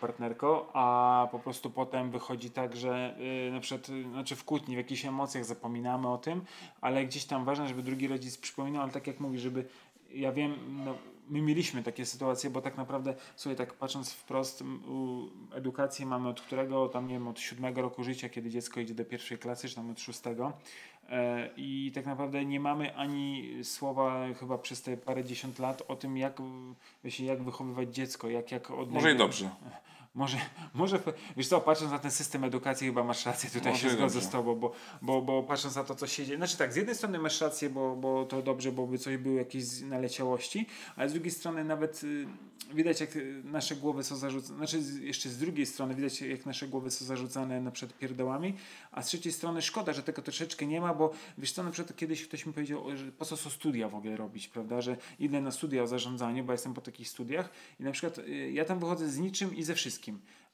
partnerką, 0.01 0.73
a 0.73 1.29
po 1.33 1.39
prostu 1.39 1.71
potem 1.71 2.11
wychodzi 2.11 2.51
tak, 2.51 2.77
że 2.77 3.17
e, 3.49 3.51
na 3.51 3.61
przykład 3.61 3.89
e, 3.89 4.11
znaczy 4.11 4.37
w 4.37 4.45
kłótni, 4.45 4.75
w 4.75 4.79
jakichś 4.79 5.05
emocjach 5.05 5.45
zapominamy 5.45 6.09
o 6.09 6.19
tym, 6.19 6.45
ale 6.81 7.07
gdzieś 7.07 7.25
tam 7.25 7.45
ważne, 7.45 7.69
żeby 7.69 7.83
drugi 7.83 8.09
rodzic 8.09 8.39
przypominał, 8.39 8.83
ale 8.83 8.93
tak 8.93 9.07
jak 9.07 9.21
mówisz, 9.21 9.41
żeby 9.43 9.65
ja 10.15 10.33
wiem, 10.33 10.55
no, 10.85 10.95
my 11.29 11.43
mieliśmy 11.43 11.83
takie 11.83 12.07
sytuacje, 12.07 12.51
bo 12.51 12.61
tak 12.61 12.77
naprawdę 12.77 13.15
sobie 13.37 13.57
tak 13.57 13.75
patrząc 13.75 14.13
wprost, 14.13 14.65
edukację 15.55 16.07
mamy 16.07 16.29
od 16.29 16.41
którego, 16.41 16.89
tam 16.89 17.07
nie 17.09 17.15
wiem, 17.15 17.29
od 17.29 17.41
siódmego 17.41 17.83
roku 17.83 18.05
życia, 18.05 18.29
kiedy 18.29 18.51
dziecko 18.51 18.81
idzie 18.81 18.95
do 18.95 19.05
pierwszej 19.05 19.39
klasy, 19.39 19.69
czy 19.69 19.75
tam 19.75 19.91
od 19.91 20.01
szóstego. 20.01 20.53
E, 21.11 21.51
I 21.57 21.93
tak 21.95 22.07
naprawdę 22.07 22.45
nie 22.45 22.61
mamy 22.61 22.97
ani 22.97 23.55
słowa 23.65 24.27
chyba 24.41 24.59
przez 24.59 24.83
te 24.83 24.97
parę 24.97 25.25
dziesiąt 25.25 25.59
lat 25.59 25.83
o 25.89 25.97
tym, 25.97 26.17
jak, 26.17 26.39
jak 27.19 27.43
wychowywać 27.43 27.95
dziecko, 27.95 28.29
jak, 28.29 28.53
jak 28.53 28.71
Może 28.71 28.83
i 28.83 28.87
odnajdywać- 28.87 29.19
dobrze. 29.19 29.51
Może, 30.15 30.37
może, 30.75 31.01
wiesz 31.37 31.49
co, 31.49 31.61
patrząc 31.61 31.93
na 31.93 31.99
ten 31.99 32.11
system 32.11 32.45
edukacji, 32.45 32.87
chyba 32.87 33.05
masz 33.05 33.27
rację, 33.27 33.51
tutaj 33.51 33.73
Może 33.73 33.83
się 33.83 33.91
zgodzę 33.91 34.15
dobrze. 34.15 34.29
z 34.29 34.31
tobą, 34.31 34.55
bo, 34.55 34.73
bo, 35.03 35.23
bo 35.23 35.43
patrząc 35.43 35.77
na 35.77 35.85
to, 35.85 35.95
co 35.95 36.07
się 36.07 36.25
dzieje, 36.27 36.37
znaczy 36.37 36.57
tak, 36.57 36.73
z 36.73 36.77
jednej 36.77 36.97
strony 36.97 37.19
masz 37.19 37.41
rację, 37.41 37.71
bo, 37.71 37.97
bo 37.97 38.25
to 38.25 38.43
dobrze, 38.43 38.73
bo 38.73 38.87
by 38.87 38.99
coś 38.99 39.17
było 39.17 39.39
jakieś 39.39 39.81
naleciałości, 39.81 40.67
ale 40.97 41.09
z 41.09 41.13
drugiej 41.13 41.31
strony 41.31 41.65
nawet 41.65 42.05
y, 42.05 42.27
widać, 42.75 43.01
jak 43.01 43.17
y, 43.17 43.43
nasze 43.45 43.77
głowy 43.77 44.05
są 44.05 44.17
zarzucane, 44.17 44.57
znaczy 44.57 44.81
jeszcze 45.01 45.29
z 45.29 45.39
drugiej 45.39 45.67
strony 45.67 45.95
widać, 45.95 46.21
jak 46.21 46.47
nasze 46.47 46.69
głowy 46.69 46.91
są 46.91 47.05
zarzucane 47.05 47.61
na 47.61 47.71
przykład 47.71 47.99
pierdołami, 47.99 48.55
a 48.93 49.03
z 49.03 49.07
trzeciej 49.07 49.33
strony 49.33 49.63
szkoda, 49.63 49.93
że 49.93 50.03
tego 50.03 50.23
troszeczkę 50.23 50.67
nie 50.67 50.81
ma, 50.81 50.95
bo 50.95 51.13
wiesz 51.39 51.53
co, 51.53 51.63
na 51.63 51.71
przykład 51.71 51.97
kiedyś 51.97 52.29
ktoś 52.29 52.47
mi 52.47 52.53
powiedział, 52.53 52.97
że 52.97 53.13
po 53.13 53.25
co 53.25 53.37
są 53.37 53.51
studia 53.51 53.89
w 53.89 53.95
ogóle 53.95 54.17
robić, 54.17 54.49
prawda, 54.49 54.81
że 54.81 54.97
idę 55.19 55.41
na 55.41 55.51
studia 55.51 55.83
o 55.83 55.87
zarządzaniu, 55.87 56.45
bo 56.45 56.53
jestem 56.53 56.75
po 56.75 56.81
takich 56.81 57.09
studiach 57.09 57.51
i 57.81 57.83
na 57.83 57.93
przykład 57.93 58.19
y, 58.19 58.51
ja 58.53 58.65
tam 58.65 58.79
wychodzę 58.79 59.11
z 59.11 59.19
niczym 59.19 59.57
i 59.57 59.63
ze 59.63 59.75
wszystkim 59.75 60.04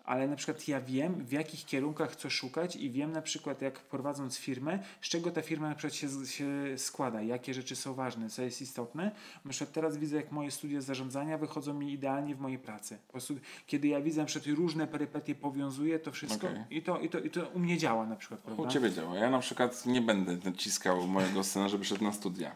ale 0.04 0.28
na 0.28 0.36
przykład 0.36 0.68
ja 0.68 0.80
wiem, 0.80 1.24
w 1.24 1.32
jakich 1.32 1.64
kierunkach 1.64 2.12
chcę 2.12 2.30
szukać 2.30 2.76
i 2.76 2.90
wiem 2.90 3.12
na 3.12 3.22
przykład, 3.22 3.62
jak 3.62 3.80
prowadząc 3.80 4.38
firmę, 4.38 4.78
z 5.00 5.08
czego 5.08 5.30
ta 5.30 5.42
firma 5.42 5.68
na 5.68 5.74
przykład 5.74 5.94
się, 5.94 6.08
się 6.26 6.48
składa, 6.76 7.22
jakie 7.22 7.54
rzeczy 7.54 7.76
są 7.76 7.94
ważne, 7.94 8.30
co 8.30 8.42
jest 8.42 8.62
istotne. 8.62 9.10
Na 9.44 9.50
przykład 9.50 9.72
teraz 9.72 9.96
widzę, 9.96 10.16
jak 10.16 10.32
moje 10.32 10.50
studia 10.50 10.80
zarządzania 10.80 11.38
wychodzą 11.38 11.74
mi 11.74 11.92
idealnie 11.92 12.34
w 12.34 12.40
mojej 12.40 12.58
pracy. 12.58 12.98
Po 13.06 13.12
prostu, 13.12 13.34
kiedy 13.66 13.88
ja 13.88 14.00
widzę 14.00 14.24
przykład 14.26 14.56
różne 14.56 14.86
perypetie, 14.86 15.34
powiązuję 15.34 15.98
to 15.98 16.12
wszystko 16.12 16.46
Okej. 16.46 16.64
i, 16.70 16.82
to, 16.82 16.98
i, 16.98 17.08
to, 17.08 17.18
i 17.18 17.30
to 17.30 17.48
u 17.48 17.58
mnie 17.58 17.78
działa 17.78 18.06
na 18.06 18.16
przykład, 18.16 18.40
prawda? 18.40 18.62
U 18.62 18.66
ciebie 18.66 18.90
działa. 18.90 19.16
Ja 19.16 19.30
na 19.30 19.38
przykład 19.38 19.86
nie 19.86 20.00
będę 20.00 20.36
naciskał 20.44 21.06
mojego 21.06 21.44
syna, 21.44 21.68
żeby 21.68 21.84
szedł 21.84 22.04
na 22.04 22.12
studia. 22.12 22.52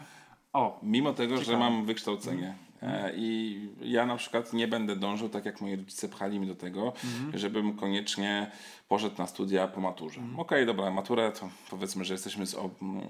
O, 0.52 0.80
Mimo 0.82 1.12
tego, 1.12 1.36
że 1.36 1.44
Ciekawe. 1.44 1.58
mam 1.58 1.86
wykształcenie. 1.86 2.54
E, 2.84 3.12
I 3.16 3.60
ja 3.82 4.06
na 4.06 4.16
przykład 4.16 4.52
nie 4.52 4.68
będę 4.68 4.96
dążył, 4.96 5.28
tak 5.28 5.44
jak 5.44 5.60
moi 5.60 5.76
rodzice 5.76 6.08
pchali 6.08 6.38
mnie 6.38 6.48
do 6.48 6.54
tego, 6.54 6.92
żebym 7.34 7.76
koniecznie 7.76 8.50
poszedł 8.88 9.14
na 9.18 9.26
studia 9.26 9.68
po 9.68 9.80
maturze. 9.80 10.20
Okej, 10.36 10.66
dobra, 10.66 10.90
maturę 10.90 11.32
to 11.32 11.48
powiedzmy, 11.70 12.04
że 12.04 12.14
jesteśmy 12.14 12.44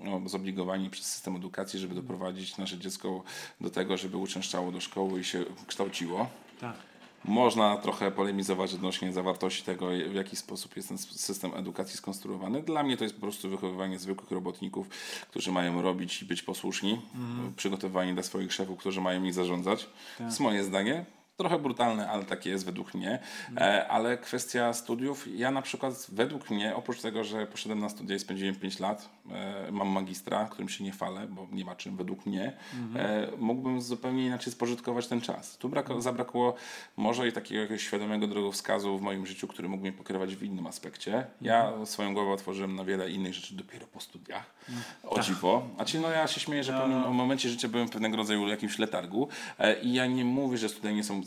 no, 0.05 0.21
zobligowani 0.29 0.91
przez 0.91 1.07
system 1.07 1.37
edukacji, 1.37 1.79
żeby 1.79 1.95
doprowadzić 1.95 2.59
nasze 2.59 2.79
dziecko 2.79 3.23
do 3.61 3.71
tego, 3.71 3.97
żeby 3.97 4.17
uczęszczało 4.17 4.73
do 4.73 4.81
szkoły 4.81 5.21
i 5.21 5.25
się 5.25 5.45
kształciło. 5.67 6.27
tak. 6.61 6.77
Można 7.25 7.77
trochę 7.77 8.11
polemizować 8.11 8.75
odnośnie 8.75 9.13
zawartości 9.13 9.63
tego, 9.63 9.89
w 10.11 10.15
jaki 10.15 10.37
sposób 10.37 10.77
jest 10.77 10.89
ten 10.89 10.99
system 10.99 11.55
edukacji 11.55 11.97
skonstruowany. 11.97 12.63
Dla 12.63 12.83
mnie 12.83 12.97
to 12.97 13.05
jest 13.05 13.17
po 13.17 13.21
prostu 13.21 13.51
wychowywanie 13.51 13.99
zwykłych 13.99 14.31
robotników, 14.31 14.89
którzy 15.31 15.53
mają 15.53 15.83
robić 15.83 16.23
i 16.23 16.25
być 16.25 16.43
posłuszni, 16.43 17.01
przygotowani 17.57 18.15
dla 18.15 18.23
swoich 18.23 18.53
szefów, 18.53 18.79
którzy 18.79 19.01
mają 19.01 19.25
ich 19.25 19.35
zarządzać. 19.35 19.87
To 20.19 20.25
jest 20.25 20.41
moje 20.41 20.65
zdanie. 20.65 21.05
Trochę 21.37 21.59
brutalne, 21.59 22.09
ale 22.11 22.25
takie 22.25 22.51
jest 22.51 22.65
według 22.65 22.95
mnie. 22.95 23.19
E, 23.57 23.89
ale 23.89 24.19
kwestia 24.19 24.73
studiów, 24.73 25.27
ja 25.39 25.51
na 25.51 25.63
przykład 25.63 26.07
według 26.13 26.51
mnie, 26.51 26.77
oprócz 26.77 27.01
tego, 27.01 27.25
że 27.25 27.47
poszedłem 27.47 27.81
na 27.81 27.89
studia 27.89 28.17
i 28.17 28.19
spędziłem 28.19 28.55
5 28.55 28.81
lat, 28.81 29.09
mam 29.73 29.89
magistra, 29.89 30.45
którym 30.51 30.69
się 30.69 30.85
nie 30.85 30.91
chwalę, 30.91 31.27
bo 31.31 31.47
nie 31.53 31.65
ma 31.65 31.75
czym 31.77 31.97
według 31.97 32.27
mnie, 32.27 32.53
e, 32.97 33.29
mógłbym 33.39 33.83
zupełnie 33.83 34.27
inaczej 34.27 34.53
spożytkować 34.53 35.07
ten 35.07 35.21
czas. 35.21 35.59
Tu 35.59 35.69
brak- 35.69 36.01
zabrakło 36.03 36.55
może 36.97 37.29
i 37.29 37.33
takiego 37.33 37.61
jakiegoś 37.61 37.83
świadomego 37.83 38.27
drogowskazu 38.27 38.99
w 38.99 39.03
moim 39.03 39.27
życiu, 39.27 39.49
który 39.49 39.69
mógł 39.69 39.81
mnie 39.83 39.93
pokierować 39.93 40.37
w 40.37 40.43
innym 40.43 40.67
aspekcie. 40.67 41.27
Ja 41.41 41.73
swoją 41.85 42.15
głowę 42.15 42.33
otworzyłem 42.33 42.75
na 42.75 42.85
wiele 42.85 43.11
innych 43.11 43.35
rzeczy 43.35 43.55
dopiero 43.57 43.87
po 43.87 44.01
studiach. 44.01 44.55
O 45.03 45.21
dziwo. 45.21 45.69
A 45.79 45.85
ci, 45.85 45.99
no 45.99 46.11
ja 46.11 46.27
się 46.27 46.41
śmieję, 46.41 46.65
że 46.65 46.73
w 46.73 46.81
pewnym 46.81 47.15
momencie 47.15 47.49
życia 47.49 47.69
byłem 47.69 47.89
w 47.89 47.91
pewnego 47.91 48.17
rodzaju 48.17 48.49
jakimś 48.49 48.79
letargu 48.79 49.29
e, 49.59 49.81
i 49.81 49.93
ja 49.95 50.07
nie 50.07 50.25
mówię, 50.25 50.59
że 50.59 50.69
studia 50.69 50.91
nie 50.93 51.05
są 51.05 51.23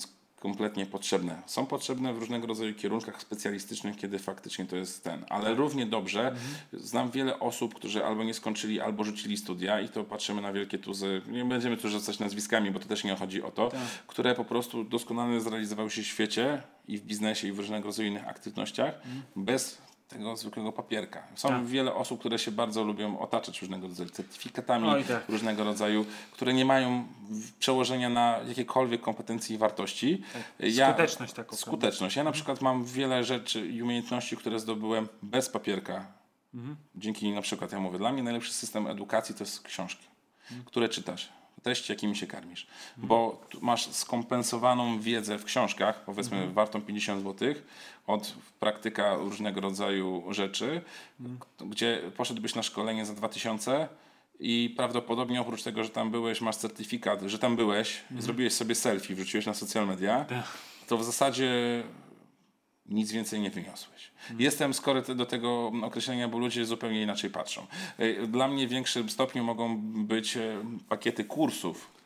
kompletnie 0.47 0.85
potrzebne. 0.85 1.41
Są 1.45 1.65
potrzebne 1.65 2.13
w 2.13 2.17
różnego 2.17 2.47
rodzaju 2.47 2.73
kierunkach 2.73 3.21
specjalistycznych, 3.21 3.95
kiedy 3.97 4.19
faktycznie 4.19 4.65
to 4.65 4.75
jest 4.75 5.03
ten. 5.03 5.25
Ale 5.29 5.55
równie 5.55 5.85
dobrze 5.85 6.35
znam 6.73 7.11
wiele 7.11 7.39
osób, 7.39 7.75
którzy 7.75 8.05
albo 8.05 8.23
nie 8.23 8.33
skończyli, 8.33 8.81
albo 8.81 9.03
rzucili 9.03 9.37
studia 9.37 9.81
i 9.81 9.89
to 9.89 10.03
patrzymy 10.03 10.41
na 10.41 10.53
wielkie 10.53 10.77
tuzy. 10.77 11.21
Nie 11.27 11.45
będziemy 11.45 11.77
tu 11.77 11.89
rzucać 11.89 12.19
nazwiskami, 12.19 12.71
bo 12.71 12.79
to 12.79 12.85
też 12.85 13.03
nie 13.03 13.15
chodzi 13.15 13.43
o 13.43 13.51
to, 13.51 13.71
które 14.07 14.35
po 14.35 14.45
prostu 14.45 14.83
doskonale 14.83 15.41
zrealizowały 15.41 15.91
się 15.91 16.01
w 16.01 16.05
świecie 16.05 16.61
i 16.87 16.97
w 16.97 17.01
biznesie 17.01 17.47
i 17.47 17.51
w 17.51 17.57
różnego 17.57 17.85
rodzaju 17.85 18.09
innych 18.09 18.27
aktywnościach 18.27 19.01
bez 19.35 19.81
tego 20.07 20.37
zwykłego 20.37 20.71
papierka. 20.71 21.23
Są 21.35 21.49
Tak. 21.49 21.65
wiele 21.65 21.93
osób, 21.93 22.19
które 22.19 22.39
się 22.39 22.51
bardzo 22.51 22.83
lubią 22.83 23.19
otaczać 23.19 23.61
różnego 23.61 23.87
rodzaju 23.87 24.09
certyfikatami, 24.09 24.89
Oj, 24.89 25.03
tak. 25.03 25.29
różnego 25.29 25.63
rodzaju, 25.63 26.05
które 26.31 26.53
nie 26.53 26.65
mają 26.65 27.07
przełożenia 27.59 28.09
na 28.09 28.39
jakiekolwiek 28.47 29.01
kompetencje 29.01 29.55
i 29.55 29.59
wartości. 29.59 30.23
Skuteczność 30.87 31.33
taką? 31.33 31.55
Skuteczność. 31.55 32.15
Ja 32.15 32.23
na 32.23 32.31
przykład 32.31 32.61
mam 32.61 32.85
wiele 32.85 33.23
rzeczy 33.23 33.67
i 33.67 33.81
umiejętności, 33.81 34.37
które 34.37 34.59
zdobyłem 34.59 35.07
bez 35.21 35.49
papierka. 35.49 36.05
Mhm. 36.53 36.75
Dzięki 36.95 37.31
na 37.31 37.41
przykład, 37.41 37.71
ja 37.71 37.79
mówię, 37.79 37.97
dla 37.97 38.11
mnie 38.11 38.23
najlepszy 38.23 38.53
system 38.53 38.87
edukacji 38.87 39.35
to 39.35 39.43
jest 39.43 39.61
książki, 39.61 40.07
które 40.65 40.89
czytasz. 40.89 41.29
Treści, 41.67 41.91
jakimi 41.91 42.15
się 42.15 42.27
karmisz. 42.27 42.67
Bo 42.97 43.41
tu 43.49 43.59
masz 43.61 43.91
skompensowaną 43.91 44.99
wiedzę 44.99 45.37
w 45.37 45.45
książkach, 45.45 46.05
powiedzmy 46.05 46.47
wartą 46.53 46.81
50 46.81 47.23
zł, 47.23 47.53
od 48.07 48.33
praktyka 48.59 49.15
różnego 49.15 49.61
rodzaju 49.61 50.23
rzeczy, 50.33 50.81
gdzie 51.59 52.01
poszedłbyś 52.17 52.55
na 52.55 52.63
szkolenie 52.63 53.05
za 53.05 53.13
2000 53.13 53.87
i 54.39 54.73
prawdopodobnie 54.77 55.41
oprócz 55.41 55.63
tego, 55.63 55.83
że 55.83 55.89
tam 55.89 56.11
byłeś, 56.11 56.41
masz 56.41 56.55
certyfikat, 56.55 57.21
że 57.21 57.39
tam 57.39 57.55
byłeś, 57.55 58.01
zrobiłeś 58.19 58.53
sobie 58.53 58.75
selfie, 58.75 59.15
wrzuciłeś 59.15 59.45
na 59.45 59.53
social 59.53 59.87
media, 59.87 60.25
to 60.87 60.97
w 60.97 61.03
zasadzie 61.03 61.83
nic 62.89 63.11
więcej 63.11 63.39
nie 63.39 63.49
wyniosłeś. 63.49 64.11
Jestem 64.39 64.73
skory 64.73 65.01
do 65.15 65.25
tego 65.25 65.71
określenia, 65.83 66.27
bo 66.27 66.37
ludzie 66.37 66.65
zupełnie 66.65 67.01
inaczej 67.03 67.29
patrzą. 67.29 67.65
E, 67.97 68.27
Dla 68.27 68.47
mnie 68.47 68.67
w 68.67 68.69
większym 68.69 69.09
stopniu 69.09 69.43
mogą 69.43 69.77
być 69.81 70.37
e, 70.37 70.63
pakiety 70.89 71.23
kursów 71.23 71.96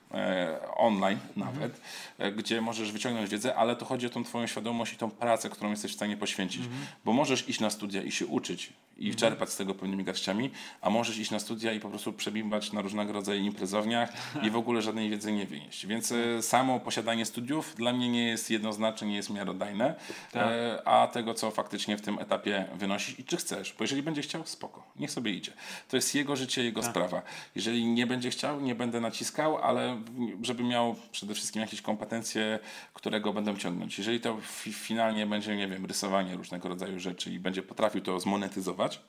online 0.78 1.20
nawet, 1.36 1.82
e, 2.18 2.32
gdzie 2.32 2.62
możesz 2.62 2.92
wyciągnąć 2.92 3.30
wiedzę, 3.30 3.56
ale 3.56 3.76
to 3.76 3.86
chodzi 3.86 4.08
o 4.08 4.10
tą 4.10 4.24
twoją 4.24 4.48
świadomość 4.48 4.94
i 4.94 4.98
tą 4.98 5.12
pracę, 5.12 5.50
którą 5.50 5.70
jesteś 5.70 5.92
w 5.92 5.96
stanie 5.96 6.18
poświęcić. 6.18 6.62
Bo 7.06 7.14
możesz 7.14 7.50
iść 7.50 7.60
na 7.60 7.70
studia 7.70 8.02
i 8.02 8.12
się 8.12 8.26
uczyć 8.26 8.74
i 9.02 9.16
czerpać 9.16 9.50
z 9.50 9.56
tego 9.56 9.74
pełnymi 9.74 10.04
garściami, 10.04 10.52
a 10.82 10.90
możesz 10.90 11.18
iść 11.18 11.32
na 11.32 11.40
studia 11.40 11.74
i 11.74 11.80
po 11.80 11.90
prostu 11.90 12.14
przebimbać 12.14 12.74
na 12.74 12.82
różnego 12.82 13.14
rodzaju 13.14 13.44
imprezowniach 13.44 14.14
i 14.44 14.50
w 14.50 14.56
ogóle 14.56 14.82
żadnej 14.82 15.10
wiedzy 15.10 15.32
nie 15.32 15.46
wynieść. 15.46 15.86
Więc 15.86 16.12
e, 16.12 16.42
samo 16.42 16.80
posiadanie 16.80 17.26
studiów 17.26 17.76
dla 17.76 17.94
mnie 17.94 18.10
nie 18.10 18.28
jest 18.28 18.52
jednoznaczne, 18.52 19.08
nie 19.08 19.16
jest 19.16 19.30
miarodajne, 19.30 19.96
e, 20.36 20.82
a 20.86 21.08
tego, 21.08 21.34
co 21.34 21.52
faktycznie 21.52 21.98
w 21.98 22.02
tym 22.02 22.20
etapie 22.20 22.66
wynosisz 22.76 23.20
i 23.20 23.24
czy 23.24 23.38
chcesz. 23.38 23.74
Bo 23.78 23.84
jeżeli 23.84 24.04
będzie 24.04 24.22
chciał, 24.22 24.46
spoko, 24.46 24.84
niech 24.96 25.12
sobie 25.12 25.32
idzie. 25.32 25.52
To 25.90 25.98
jest 25.98 26.16
jego 26.16 26.36
życie, 26.36 26.64
jego 26.64 26.84
sprawa. 26.84 27.22
Jeżeli 27.56 27.86
nie 27.86 28.08
będzie 28.08 28.30
chciał, 28.30 28.62
nie 28.62 28.76
będę 28.76 29.02
naciskał, 29.02 29.58
ale 29.58 30.01
żeby 30.42 30.64
miał 30.64 30.96
przede 31.12 31.34
wszystkim 31.34 31.62
jakieś 31.62 31.82
kompetencje, 31.82 32.60
które 32.94 33.22
go 33.22 33.34
będą 33.34 33.58
ciągnąć. 33.58 33.98
Jeżeli 33.98 34.20
to 34.20 34.38
fi- 34.42 34.74
finalnie 34.74 35.26
będzie, 35.28 35.56
nie 35.56 35.68
wiem, 35.68 35.86
rysowanie 35.86 36.36
różnego 36.36 36.70
rodzaju 36.70 37.00
rzeczy 37.00 37.32
i 37.34 37.40
będzie 37.40 37.62
potrafił 37.64 38.02
to 38.02 38.20
zmonetyzować, 38.20 39.02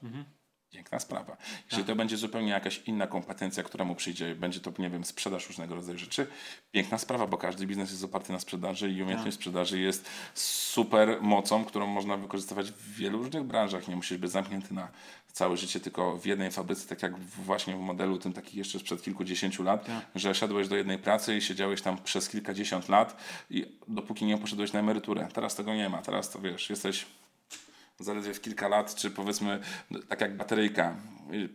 Piękna 0.73 0.99
sprawa. 0.99 1.37
Jeżeli 1.71 1.87
to 1.87 1.97
będzie 1.97 2.17
zupełnie 2.17 2.51
jakaś 2.51 2.83
inna 2.87 3.07
kompetencja, 3.07 3.63
która 3.63 3.85
mu 3.85 3.95
przyjdzie, 3.95 4.35
będzie 4.35 4.61
to, 4.61 4.73
nie 4.79 4.91
wiem, 4.91 5.05
sprzedaż 5.05 5.49
różnego 5.49 5.75
rodzaju 5.75 5.99
rzeczy, 5.99 6.27
piękna 6.73 6.99
sprawa, 6.99 7.27
bo 7.27 7.39
każdy 7.39 7.67
biznes 7.67 7.91
jest 7.91 8.05
oparty 8.05 8.33
na 8.33 8.41
sprzedaży 8.41 8.91
i 8.91 9.03
umiejętność 9.03 9.37
sprzedaży 9.37 9.79
jest 9.79 10.11
super 10.35 11.19
mocą, 11.21 11.65
którą 11.65 11.87
można 11.87 12.17
wykorzystywać 12.17 12.71
w 12.71 12.95
wielu 12.95 13.19
różnych 13.19 13.43
branżach. 13.43 13.89
Nie 13.89 13.97
musisz 13.97 14.19
być 14.19 14.31
zamknięty 14.31 14.75
na 14.75 14.89
całe 15.33 15.57
życie 15.57 15.81
tylko 15.81 16.19
w 16.19 16.27
jednej 16.27 16.51
fabryce, 16.51 16.89
tak 16.89 17.03
jak 17.03 17.19
właśnie 17.19 17.77
w 17.77 17.81
modelu 17.81 18.19
tym 18.19 18.33
taki 18.33 18.59
jeszcze 18.59 18.79
sprzed 18.79 19.03
kilkudziesięciu 19.03 19.63
lat, 19.63 19.87
że 20.15 20.35
szedłeś 20.35 20.69
do 20.69 20.77
jednej 20.77 20.99
pracy 20.99 21.37
i 21.37 21.43
siedziałeś 21.43 21.83
tam 21.83 21.99
przez 21.99 22.29
kilkadziesiąt 22.29 22.89
lat 22.89 23.17
i 23.51 23.67
dopóki 23.89 24.25
nie 24.25 24.39
poszedłeś 24.39 24.73
na 24.73 24.81
emeryturę. 24.81 25.29
Teraz 25.35 25.55
tego 25.55 25.75
nie 25.75 25.89
ma. 25.89 26.03
Teraz 26.03 26.31
to 26.31 26.39
wiesz, 26.39 26.71
jesteś 26.71 27.07
zaledwie 28.03 28.35
w 28.35 28.41
kilka 28.41 28.69
lat, 28.69 28.95
czy 28.95 29.11
powiedzmy 29.11 29.61
no, 29.91 29.99
tak 30.09 30.21
jak 30.21 30.37
bateryjka. 30.37 30.97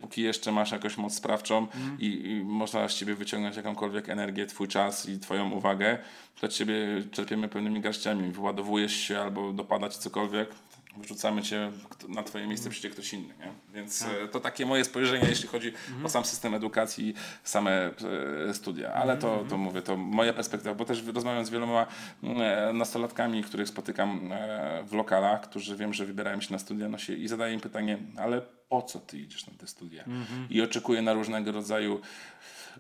Póki 0.02 0.22
jeszcze 0.22 0.52
masz 0.52 0.72
jakąś 0.72 0.98
moc 0.98 1.14
sprawczą 1.14 1.68
i, 2.00 2.32
i 2.32 2.44
można 2.44 2.90
z 2.90 2.94
ciebie 2.94 3.16
wyciągnąć 3.16 3.56
jakąkolwiek 3.56 4.10
energię, 4.10 4.46
twój 4.46 4.68
czas 4.68 5.10
i 5.10 5.20
twoją 5.20 5.52
uwagę, 5.52 5.98
to 6.40 6.48
ciebie 6.48 6.76
czerpiemy 7.12 7.48
pełnymi 7.48 7.82
garściami. 7.82 8.32
Wyładowujesz 8.32 8.96
się 8.96 9.20
albo 9.20 9.54
dopada 9.54 9.90
ci 9.90 10.00
cokolwiek, 10.00 10.50
wyrzucamy 10.98 11.42
cię, 11.42 11.72
na 12.10 12.24
twoje 12.24 12.48
miejsce 12.48 12.70
przyjdzie 12.70 12.90
ktoś 12.90 13.14
inny. 13.14 13.34
Nie? 13.40 13.52
Więc 13.74 14.02
e, 14.02 14.28
to 14.28 14.40
takie 14.40 14.66
moje 14.66 14.86
spojrzenie, 14.86 15.30
jeśli 15.30 15.48
chodzi 15.48 15.74
o 16.04 16.10
sam 16.10 16.26
system 16.26 16.54
edukacji, 16.54 17.14
same 17.44 17.92
e, 18.50 18.54
studia. 18.54 18.94
Ale 18.94 19.18
to, 19.18 19.46
to 19.50 19.58
mówię, 19.58 19.82
to 19.82 19.98
moja 19.98 20.34
perspektywa, 20.34 20.76
bo 20.76 20.86
też 20.86 21.06
rozmawiam 21.06 21.46
z 21.46 21.50
wieloma 21.50 21.88
e, 22.24 22.74
nastolatkami, 22.74 23.44
których 23.44 23.68
spotykam 23.68 24.30
w 24.88 24.94
lokalach, 24.94 25.42
którzy 25.42 25.76
wiem, 25.76 25.94
że 25.94 26.06
wybierają 26.06 26.42
się 26.42 26.54
na 26.54 26.60
studia 26.60 26.90
no 26.90 26.98
się, 26.98 27.14
i 27.14 27.28
zadaję 27.28 27.54
im 27.54 27.60
pytanie, 27.60 27.98
ale 28.18 28.42
po 28.70 28.82
co 28.82 29.00
ty 29.00 29.20
idziesz 29.20 29.48
na 29.48 29.54
te 29.54 29.68
studia? 29.68 30.04
I 30.50 30.62
oczekuję 30.62 31.02
na 31.02 31.14
różnego 31.14 31.52
rodzaju 31.52 32.02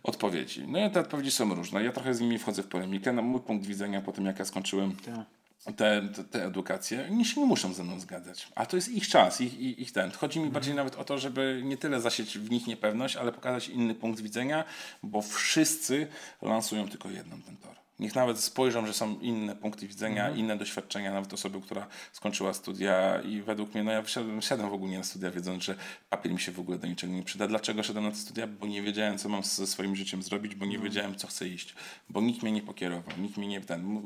odpowiedzi. 0.03 0.67
No 0.67 0.85
i 0.85 0.91
te 0.91 0.99
odpowiedzi 0.99 1.31
są 1.31 1.55
różne. 1.55 1.83
Ja 1.83 1.91
trochę 1.91 2.13
z 2.13 2.21
nimi 2.21 2.39
wchodzę 2.39 2.63
w 2.63 2.67
polemikę. 2.67 3.13
No, 3.13 3.21
mój 3.21 3.41
punkt 3.41 3.65
widzenia 3.65 4.01
po 4.01 4.11
tym, 4.11 4.25
jak 4.25 4.39
ja 4.39 4.45
skończyłem 4.45 4.95
Tak. 4.95 5.36
Te, 5.63 6.09
te, 6.15 6.23
te 6.23 6.45
edukacje, 6.45 7.07
oni 7.11 7.25
się 7.25 7.41
nie 7.41 7.47
muszą 7.47 7.73
ze 7.73 7.83
mną 7.83 7.99
zgadzać. 7.99 8.47
A 8.55 8.65
to 8.65 8.75
jest 8.75 8.89
ich 8.89 9.07
czas, 9.07 9.41
ich, 9.41 9.59
ich, 9.59 9.79
ich 9.79 9.91
ten. 9.91 10.11
Chodzi 10.11 10.39
mi 10.39 10.49
bardziej 10.49 10.75
nawet 10.75 10.95
o 10.95 11.03
to, 11.03 11.17
żeby 11.17 11.61
nie 11.63 11.77
tyle 11.77 12.01
zasieć 12.01 12.37
w 12.37 12.51
nich 12.51 12.67
niepewność, 12.67 13.15
ale 13.15 13.31
pokazać 13.31 13.69
inny 13.69 13.95
punkt 13.95 14.21
widzenia, 14.21 14.63
bo 15.03 15.21
wszyscy 15.21 16.07
lansują 16.41 16.89
tylko 16.89 17.09
jedną 17.09 17.41
ten 17.41 17.57
tor. 17.57 17.86
Niech 17.99 18.15
nawet 18.15 18.39
spojrzą, 18.39 18.87
że 18.87 18.93
są 18.93 19.19
inne 19.19 19.55
punkty 19.55 19.87
widzenia, 19.87 20.29
inne 20.29 20.57
doświadczenia, 20.57 21.11
nawet 21.13 21.33
osoby, 21.33 21.61
która 21.61 21.87
skończyła 22.13 22.53
studia 22.53 23.21
i 23.21 23.41
według 23.41 23.73
mnie, 23.73 23.83
no 23.83 23.91
ja 23.91 24.01
wszedłem, 24.01 24.41
wszedłem 24.41 24.69
w 24.69 24.73
ogóle 24.73 24.97
na 24.97 25.03
studia, 25.03 25.31
wiedząc, 25.31 25.63
że 25.63 25.75
papier 26.09 26.31
mi 26.31 26.39
się 26.39 26.51
w 26.51 26.59
ogóle 26.59 26.77
do 26.77 26.87
niczego 26.87 27.13
nie 27.13 27.23
przyda. 27.23 27.47
Dlaczego 27.47 27.83
szedłem 27.83 28.05
na 28.05 28.11
te 28.11 28.17
studia? 28.17 28.47
Bo 28.47 28.67
nie 28.67 28.81
wiedziałem, 28.81 29.17
co 29.17 29.29
mam 29.29 29.43
ze 29.43 29.67
swoim 29.67 29.95
życiem 29.95 30.23
zrobić, 30.23 30.55
bo 30.55 30.65
nie 30.65 30.79
wiedziałem, 30.79 31.15
co 31.15 31.27
chcę 31.27 31.47
iść, 31.47 31.75
bo 32.09 32.21
nikt 32.21 32.43
mnie 32.43 32.51
nie 32.51 32.61
pokierował, 32.61 33.17
nikt 33.17 33.37
mnie 33.37 33.47
nie 33.47 33.61
ten. 33.61 34.01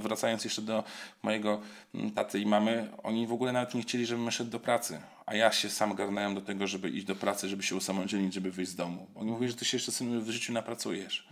Wracając 0.00 0.44
jeszcze 0.44 0.62
do 0.62 0.84
mojego 1.22 1.60
taty 2.14 2.40
i 2.40 2.46
mamy, 2.46 2.90
oni 3.02 3.26
w 3.26 3.32
ogóle 3.32 3.52
nawet 3.52 3.74
nie 3.74 3.82
chcieli, 3.82 4.06
żebym 4.06 4.30
szedł 4.30 4.50
do 4.50 4.60
pracy. 4.60 5.00
A 5.30 5.34
ja 5.34 5.52
się 5.52 5.70
sam 5.70 5.94
garnąłem 5.94 6.34
do 6.34 6.40
tego, 6.40 6.66
żeby 6.66 6.88
iść 6.90 7.06
do 7.06 7.14
pracy, 7.16 7.48
żeby 7.48 7.62
się 7.62 7.76
usamodzielnić, 7.76 8.34
żeby 8.34 8.50
wyjść 8.50 8.70
z 8.70 8.74
domu. 8.76 9.06
Oni 9.14 9.30
mówili, 9.30 9.50
że 9.50 9.56
ty 9.56 9.64
się 9.64 9.76
jeszcze 9.76 9.92
synu 9.92 10.20
w 10.22 10.30
życiu 10.30 10.52
napracujesz. 10.52 11.28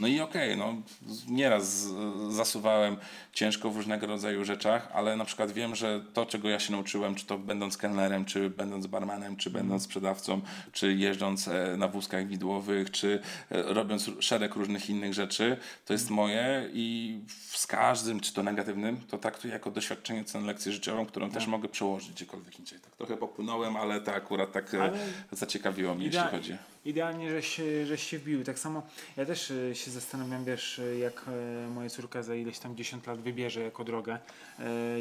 No 0.00 0.08
i 0.08 0.20
okej, 0.20 0.56
no 0.56 0.74
z- 1.06 1.28
nieraz 1.28 1.86
zasuwałem 2.30 2.96
ciężko 3.32 3.70
w 3.70 3.76
różnego 3.76 4.06
rodzaju 4.06 4.44
rzeczach, 4.44 4.88
ale 4.94 5.16
na 5.16 5.24
przykład 5.24 5.52
wiem, 5.52 5.74
że 5.74 6.04
to, 6.14 6.26
czego 6.26 6.48
ja 6.48 6.58
się 6.60 6.72
nauczyłem, 6.72 7.14
czy 7.14 7.26
to 7.26 7.38
będąc 7.38 7.76
kelnerem, 7.76 8.24
czy 8.24 8.50
będąc 8.50 8.86
barmanem, 8.86 9.36
czy 9.36 9.50
będąc 9.50 9.82
sprzedawcą, 9.82 10.40
czy 10.72 10.92
jeżdżąc 10.94 11.48
e, 11.48 11.76
na 11.76 11.88
wózkach 11.88 12.26
widłowych, 12.26 12.90
czy 12.90 13.20
e, 13.50 13.62
robiąc 13.62 14.10
szereg 14.20 14.54
różnych 14.54 14.90
innych 14.90 15.14
rzeczy, 15.14 15.56
to 15.86 15.92
jest 15.92 16.10
moje 16.10 16.70
i 16.72 17.18
z 17.50 17.66
każdym, 17.66 18.20
czy 18.20 18.32
to 18.34 18.42
negatywnym, 18.42 18.96
to 19.00 19.18
traktuję 19.18 19.52
jako 19.54 19.70
doświadczenie, 19.70 20.24
cenę 20.24 20.46
lekcję 20.46 20.72
życiową, 20.72 21.06
którą 21.06 21.30
też 21.30 21.46
mogę 21.46 21.68
przełożyć 21.68 22.10
gdziekolwiek 22.12 22.58
indziej. 22.58 22.80
Tak 22.80 22.96
trochę 22.96 23.16
popłynąłem, 23.32 23.76
ale 23.76 24.00
to 24.00 24.14
akurat 24.14 24.52
tak 24.52 24.74
e, 24.74 24.82
Ale 24.82 24.92
zaciekawiło 25.32 25.94
mnie, 25.94 26.04
jeśli 26.06 26.20
chodzi. 26.30 26.56
Idealnie, 26.84 27.30
żeś, 27.30 27.60
żeś 27.84 28.02
się 28.02 28.18
wbił. 28.18 28.44
Tak 28.44 28.58
samo 28.58 28.82
ja 29.16 29.26
też 29.26 29.50
e, 29.50 29.74
się 29.74 29.90
zastanawiam, 29.90 30.44
wiesz, 30.44 30.78
e, 30.78 30.98
jak 30.98 31.24
e, 31.28 31.70
moja 31.70 31.88
córka 31.88 32.22
za 32.22 32.34
ileś 32.34 32.58
tam 32.58 32.76
10 32.76 33.06
lat 33.06 33.20
wybierze 33.20 33.60
jako 33.60 33.84
drogę. 33.84 34.18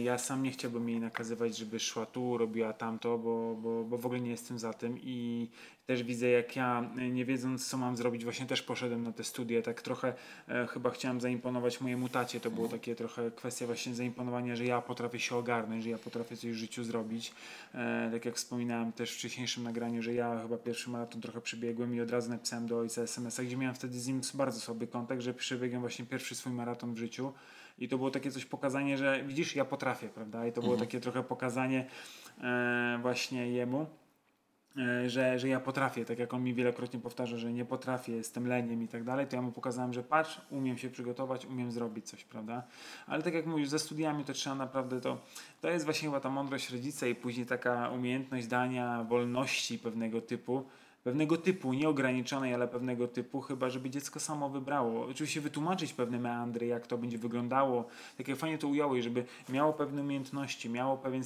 Ja 0.03 0.17
sam 0.17 0.43
nie 0.43 0.51
chciałbym 0.51 0.89
jej 0.89 0.99
nakazywać, 0.99 1.57
żeby 1.57 1.79
szła 1.79 2.05
tu, 2.05 2.37
robiła 2.37 2.73
tamto, 2.73 3.17
bo, 3.17 3.55
bo, 3.55 3.83
bo 3.83 3.97
w 3.97 4.05
ogóle 4.05 4.21
nie 4.21 4.31
jestem 4.31 4.59
za 4.59 4.73
tym 4.73 4.99
i 5.03 5.47
też 5.87 6.03
widzę, 6.03 6.27
jak 6.27 6.55
ja, 6.55 6.89
nie 7.11 7.25
wiedząc 7.25 7.67
co 7.67 7.77
mam 7.77 7.97
zrobić, 7.97 8.23
właśnie 8.23 8.45
też 8.45 8.61
poszedłem 8.61 9.03
na 9.03 9.11
te 9.11 9.23
studia, 9.23 9.61
tak 9.61 9.81
trochę 9.81 10.13
chyba 10.69 10.89
chciałem 10.89 11.21
zaimponować 11.21 11.81
mojemu 11.81 12.09
tacie, 12.09 12.39
to 12.39 12.51
było 12.51 12.67
takie 12.67 12.95
trochę 12.95 13.31
kwestia 13.31 13.65
właśnie 13.65 13.95
zaimponowania, 13.95 14.55
że 14.55 14.65
ja 14.65 14.81
potrafię 14.81 15.19
się 15.19 15.35
ogarnąć, 15.35 15.83
że 15.83 15.89
ja 15.89 15.97
potrafię 15.97 16.37
coś 16.37 16.51
w 16.51 16.55
życiu 16.55 16.83
zrobić. 16.83 17.33
Tak 18.11 18.25
jak 18.25 18.35
wspominałem 18.35 18.91
też 18.91 19.11
w 19.11 19.17
wcześniejszym 19.17 19.63
nagraniu, 19.63 20.01
że 20.01 20.13
ja 20.13 20.41
chyba 20.41 20.57
pierwszy 20.57 20.89
maraton 20.89 21.21
trochę 21.21 21.41
przebiegłem 21.71 21.95
i 21.95 22.01
od 22.01 22.11
razu 22.11 22.29
napisałem 22.29 22.67
do 22.67 22.79
ojca 22.79 23.01
SMS-a, 23.01 23.43
gdzie 23.43 23.57
miałem 23.57 23.75
wtedy 23.75 23.99
z 23.99 24.07
nim 24.07 24.21
bardzo 24.33 24.59
słaby 24.59 24.87
kontakt, 24.87 25.21
że 25.21 25.33
przebiegłem 25.33 25.81
właśnie 25.81 26.05
pierwszy 26.05 26.35
swój 26.35 26.53
maraton 26.53 26.93
w 26.93 26.97
życiu. 26.97 27.33
I 27.77 27.87
to 27.87 27.97
było 27.97 28.11
takie 28.11 28.31
coś 28.31 28.45
pokazanie, 28.45 28.97
że 28.97 29.23
widzisz, 29.23 29.55
ja 29.55 29.65
potrafię, 29.65 30.09
prawda? 30.09 30.47
I 30.47 30.51
to 30.51 30.61
było 30.61 30.77
takie 30.77 30.99
trochę 30.99 31.23
pokazanie 31.23 31.87
e, 32.41 32.99
właśnie 33.01 33.51
jemu, 33.51 33.85
e, 34.77 35.09
że, 35.09 35.39
że 35.39 35.47
ja 35.47 35.59
potrafię, 35.59 36.05
tak 36.05 36.19
jak 36.19 36.33
on 36.33 36.43
mi 36.43 36.53
wielokrotnie 36.53 36.99
powtarza, 36.99 37.37
że 37.37 37.53
nie 37.53 37.65
potrafię, 37.65 38.11
jestem 38.11 38.47
leniem 38.47 38.83
i 38.83 38.87
tak 38.87 39.03
dalej, 39.03 39.27
to 39.27 39.35
ja 39.35 39.41
mu 39.41 39.51
pokazałem, 39.51 39.93
że 39.93 40.03
patrz, 40.03 40.41
umiem 40.49 40.77
się 40.77 40.89
przygotować, 40.89 41.45
umiem 41.45 41.71
zrobić 41.71 42.09
coś, 42.09 42.23
prawda? 42.23 42.63
Ale 43.07 43.23
tak 43.23 43.33
jak 43.33 43.45
mówisz, 43.45 43.69
ze 43.69 43.79
studiami 43.79 44.25
to 44.25 44.33
trzeba 44.33 44.55
naprawdę 44.55 45.01
to, 45.01 45.17
to 45.61 45.69
jest 45.69 45.85
właśnie 45.85 46.07
chyba 46.07 46.19
ta 46.19 46.29
mądrość 46.29 46.69
rodzica 46.69 47.07
i 47.07 47.15
później 47.15 47.45
taka 47.45 47.89
umiejętność 47.89 48.47
dania 48.47 49.03
wolności 49.03 49.79
pewnego 49.79 50.21
typu, 50.21 50.65
pewnego 51.03 51.37
typu, 51.37 51.73
nieograniczonej, 51.73 52.53
ale 52.53 52.67
pewnego 52.67 53.07
typu, 53.07 53.41
chyba 53.41 53.69
żeby 53.69 53.89
dziecko 53.89 54.19
samo 54.19 54.49
wybrało. 54.49 55.05
Oczywiście 55.05 55.41
wytłumaczyć 55.41 55.93
pewne 55.93 56.19
meandry, 56.19 56.67
jak 56.67 56.87
to 56.87 56.97
będzie 56.97 57.17
wyglądało, 57.17 57.85
tak 58.17 58.27
jak 58.27 58.37
fajnie 58.37 58.57
to 58.57 58.67
ująłeś, 58.67 59.03
żeby 59.03 59.25
miało 59.49 59.73
pewne 59.73 60.01
umiejętności, 60.01 60.69
miało 60.69 60.97
pewien, 60.97 61.23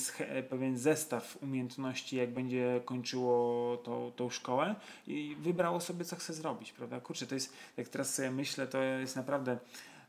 pewien 0.50 0.78
zestaw 0.78 1.38
umiejętności, 1.44 2.16
jak 2.16 2.34
będzie 2.34 2.82
kończyło 2.86 3.78
tą, 3.78 4.12
tą 4.16 4.30
szkołę 4.30 4.76
i 5.08 5.36
wybrało 5.40 5.82
sobie, 5.82 6.06
co 6.06 6.16
chce 6.16 6.34
zrobić, 6.34 6.72
prawda? 6.72 7.00
Kurczę, 7.00 7.28
to 7.28 7.36
jest, 7.36 7.54
jak 7.78 7.90
teraz 7.90 8.16
sobie 8.16 8.32
myślę, 8.32 8.68
to 8.68 8.82
jest 8.82 9.16
naprawdę 9.16 9.58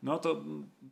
no 0.02 0.18
to, 0.18 0.42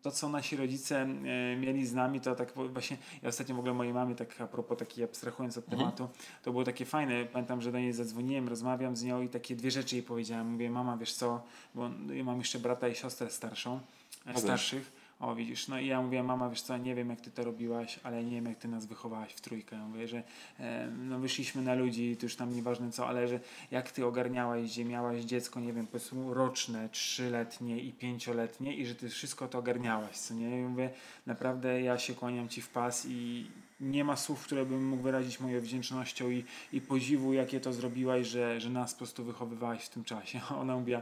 to, 0.02 0.10
co 0.10 0.28
nasi 0.28 0.56
rodzice 0.56 1.00
e, 1.00 1.56
mieli 1.56 1.86
z 1.86 1.94
nami, 1.94 2.20
to 2.20 2.34
tak 2.34 2.52
właśnie, 2.52 2.96
ja 3.22 3.28
ostatnio 3.28 3.54
w 3.54 3.58
ogóle 3.58 3.74
mojej 3.74 3.92
mamie, 3.92 4.14
tak 4.14 4.40
a 4.40 4.46
propos 4.46 4.78
takiej 4.78 5.04
abstrahując 5.04 5.58
od 5.58 5.66
tematu, 5.66 6.08
to 6.42 6.50
było 6.50 6.64
takie 6.64 6.84
fajne, 6.84 7.24
pamiętam, 7.24 7.62
że 7.62 7.72
do 7.72 7.78
niej 7.78 7.92
zadzwoniłem, 7.92 8.48
rozmawiam 8.48 8.96
z 8.96 9.04
nią 9.04 9.22
i 9.22 9.28
takie 9.28 9.56
dwie 9.56 9.70
rzeczy 9.70 9.96
jej 9.96 10.02
powiedziałem, 10.02 10.52
mówię, 10.52 10.70
mama, 10.70 10.96
wiesz 10.96 11.14
co, 11.14 11.42
bo 11.74 11.90
ja 12.12 12.24
mam 12.24 12.38
jeszcze 12.38 12.58
brata 12.58 12.88
i 12.88 12.94
siostrę 12.94 13.30
starszą, 13.30 13.80
e, 14.26 14.38
starszych, 14.38 14.92
o 15.20 15.34
widzisz, 15.34 15.68
no 15.68 15.80
i 15.80 15.86
ja 15.86 16.02
mówię, 16.02 16.22
mama, 16.22 16.50
wiesz 16.50 16.62
co, 16.62 16.76
nie 16.76 16.94
wiem 16.94 17.10
jak 17.10 17.20
ty 17.20 17.30
to 17.30 17.44
robiłaś, 17.44 18.00
ale 18.02 18.24
nie 18.24 18.30
wiem 18.30 18.46
jak 18.46 18.58
ty 18.58 18.68
nas 18.68 18.86
wychowałaś 18.86 19.32
w 19.32 19.40
trójkę. 19.40 19.76
Ja 19.76 19.86
mówię, 19.86 20.08
że 20.08 20.22
e, 20.60 20.90
no 20.98 21.18
wyszliśmy 21.18 21.62
na 21.62 21.74
ludzi, 21.74 22.16
to 22.16 22.26
już 22.26 22.36
tam 22.36 22.54
nieważne 22.54 22.92
co, 22.92 23.08
ale 23.08 23.28
że 23.28 23.40
jak 23.70 23.92
ty 23.92 24.06
ogarniałaś, 24.06 24.62
gdzie 24.62 24.84
miałaś 24.84 25.22
dziecko, 25.24 25.60
nie 25.60 25.72
wiem, 25.72 25.86
powiedzmy 25.86 26.34
roczne, 26.34 26.88
trzyletnie 26.88 27.80
i 27.80 27.92
pięcioletnie 27.92 28.76
i 28.76 28.86
że 28.86 28.94
ty 28.94 29.08
wszystko 29.08 29.48
to 29.48 29.58
ogarniałaś, 29.58 30.16
co 30.16 30.34
nie? 30.34 30.60
I 30.60 30.62
mówię, 30.62 30.90
naprawdę 31.26 31.82
ja 31.82 31.98
się 31.98 32.14
kłaniam 32.14 32.48
ci 32.48 32.62
w 32.62 32.68
pas 32.68 33.06
i 33.08 33.46
nie 33.80 34.04
ma 34.04 34.16
słów, 34.16 34.44
które 34.44 34.66
bym 34.66 34.88
mógł 34.88 35.02
wyrazić 35.02 35.40
moją 35.40 35.60
wdzięcznością 35.60 36.30
i, 36.30 36.44
i 36.72 36.80
podziwu, 36.80 37.32
jakie 37.32 37.60
to 37.60 37.72
zrobiłaś, 37.72 38.26
że, 38.26 38.60
że 38.60 38.70
nas 38.70 38.92
po 38.92 38.98
prostu 38.98 39.24
wychowywałaś 39.24 39.84
w 39.84 39.88
tym 39.88 40.04
czasie. 40.04 40.40
Ona 40.60 40.76
mówiła, 40.76 41.00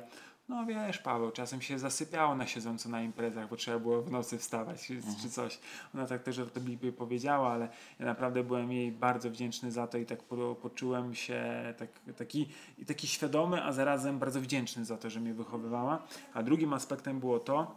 no 0.48 0.66
wiesz 0.66 0.98
Paweł, 0.98 1.30
czasem 1.30 1.62
się 1.62 1.78
zasypiało 1.78 2.34
na 2.34 2.46
siedząco 2.46 2.88
na 2.88 3.02
imprezach, 3.02 3.48
bo 3.48 3.56
trzeba 3.56 3.78
było 3.78 4.02
w 4.02 4.10
nocy 4.10 4.38
wstawać 4.38 4.86
czy, 4.86 5.00
czy 5.22 5.30
coś. 5.30 5.58
Ona 5.94 6.06
tak 6.06 6.22
też 6.22 6.36
żartobliwie 6.36 6.92
powiedziała, 6.92 7.52
ale 7.52 7.68
ja 7.98 8.06
naprawdę 8.06 8.44
byłem 8.44 8.72
jej 8.72 8.92
bardzo 8.92 9.30
wdzięczny 9.30 9.72
za 9.72 9.86
to 9.86 9.98
i 9.98 10.06
tak 10.06 10.22
po, 10.22 10.54
poczułem 10.54 11.14
się 11.14 11.44
tak, 11.78 11.88
taki, 12.16 12.48
taki 12.86 13.06
świadomy, 13.06 13.64
a 13.64 13.72
zarazem 13.72 14.18
bardzo 14.18 14.40
wdzięczny 14.40 14.84
za 14.84 14.96
to, 14.96 15.10
że 15.10 15.20
mnie 15.20 15.34
wychowywała. 15.34 16.02
A 16.34 16.42
drugim 16.42 16.72
aspektem 16.72 17.20
było 17.20 17.40
to, 17.40 17.74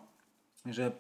że 0.66 0.91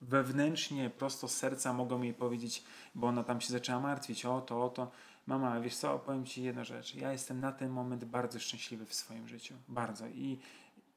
wewnętrznie, 0.00 0.90
prosto 0.90 1.28
z 1.28 1.36
serca 1.36 1.72
mogą 1.72 2.02
jej 2.02 2.14
powiedzieć, 2.14 2.64
bo 2.94 3.06
ona 3.06 3.24
tam 3.24 3.40
się 3.40 3.52
zaczęła 3.52 3.80
martwić, 3.80 4.26
o 4.26 4.40
to, 4.40 4.64
o 4.64 4.68
to. 4.68 4.90
Mama, 5.28 5.60
wiesz 5.60 5.76
co, 5.76 5.98
powiem 5.98 6.24
Ci 6.24 6.42
jedną 6.42 6.64
rzecz. 6.64 6.94
Ja 6.94 7.12
jestem 7.12 7.40
na 7.40 7.52
ten 7.52 7.70
moment 7.70 8.04
bardzo 8.04 8.38
szczęśliwy 8.38 8.86
w 8.86 8.94
swoim 8.94 9.28
życiu. 9.28 9.54
Bardzo. 9.68 10.06
I 10.06 10.38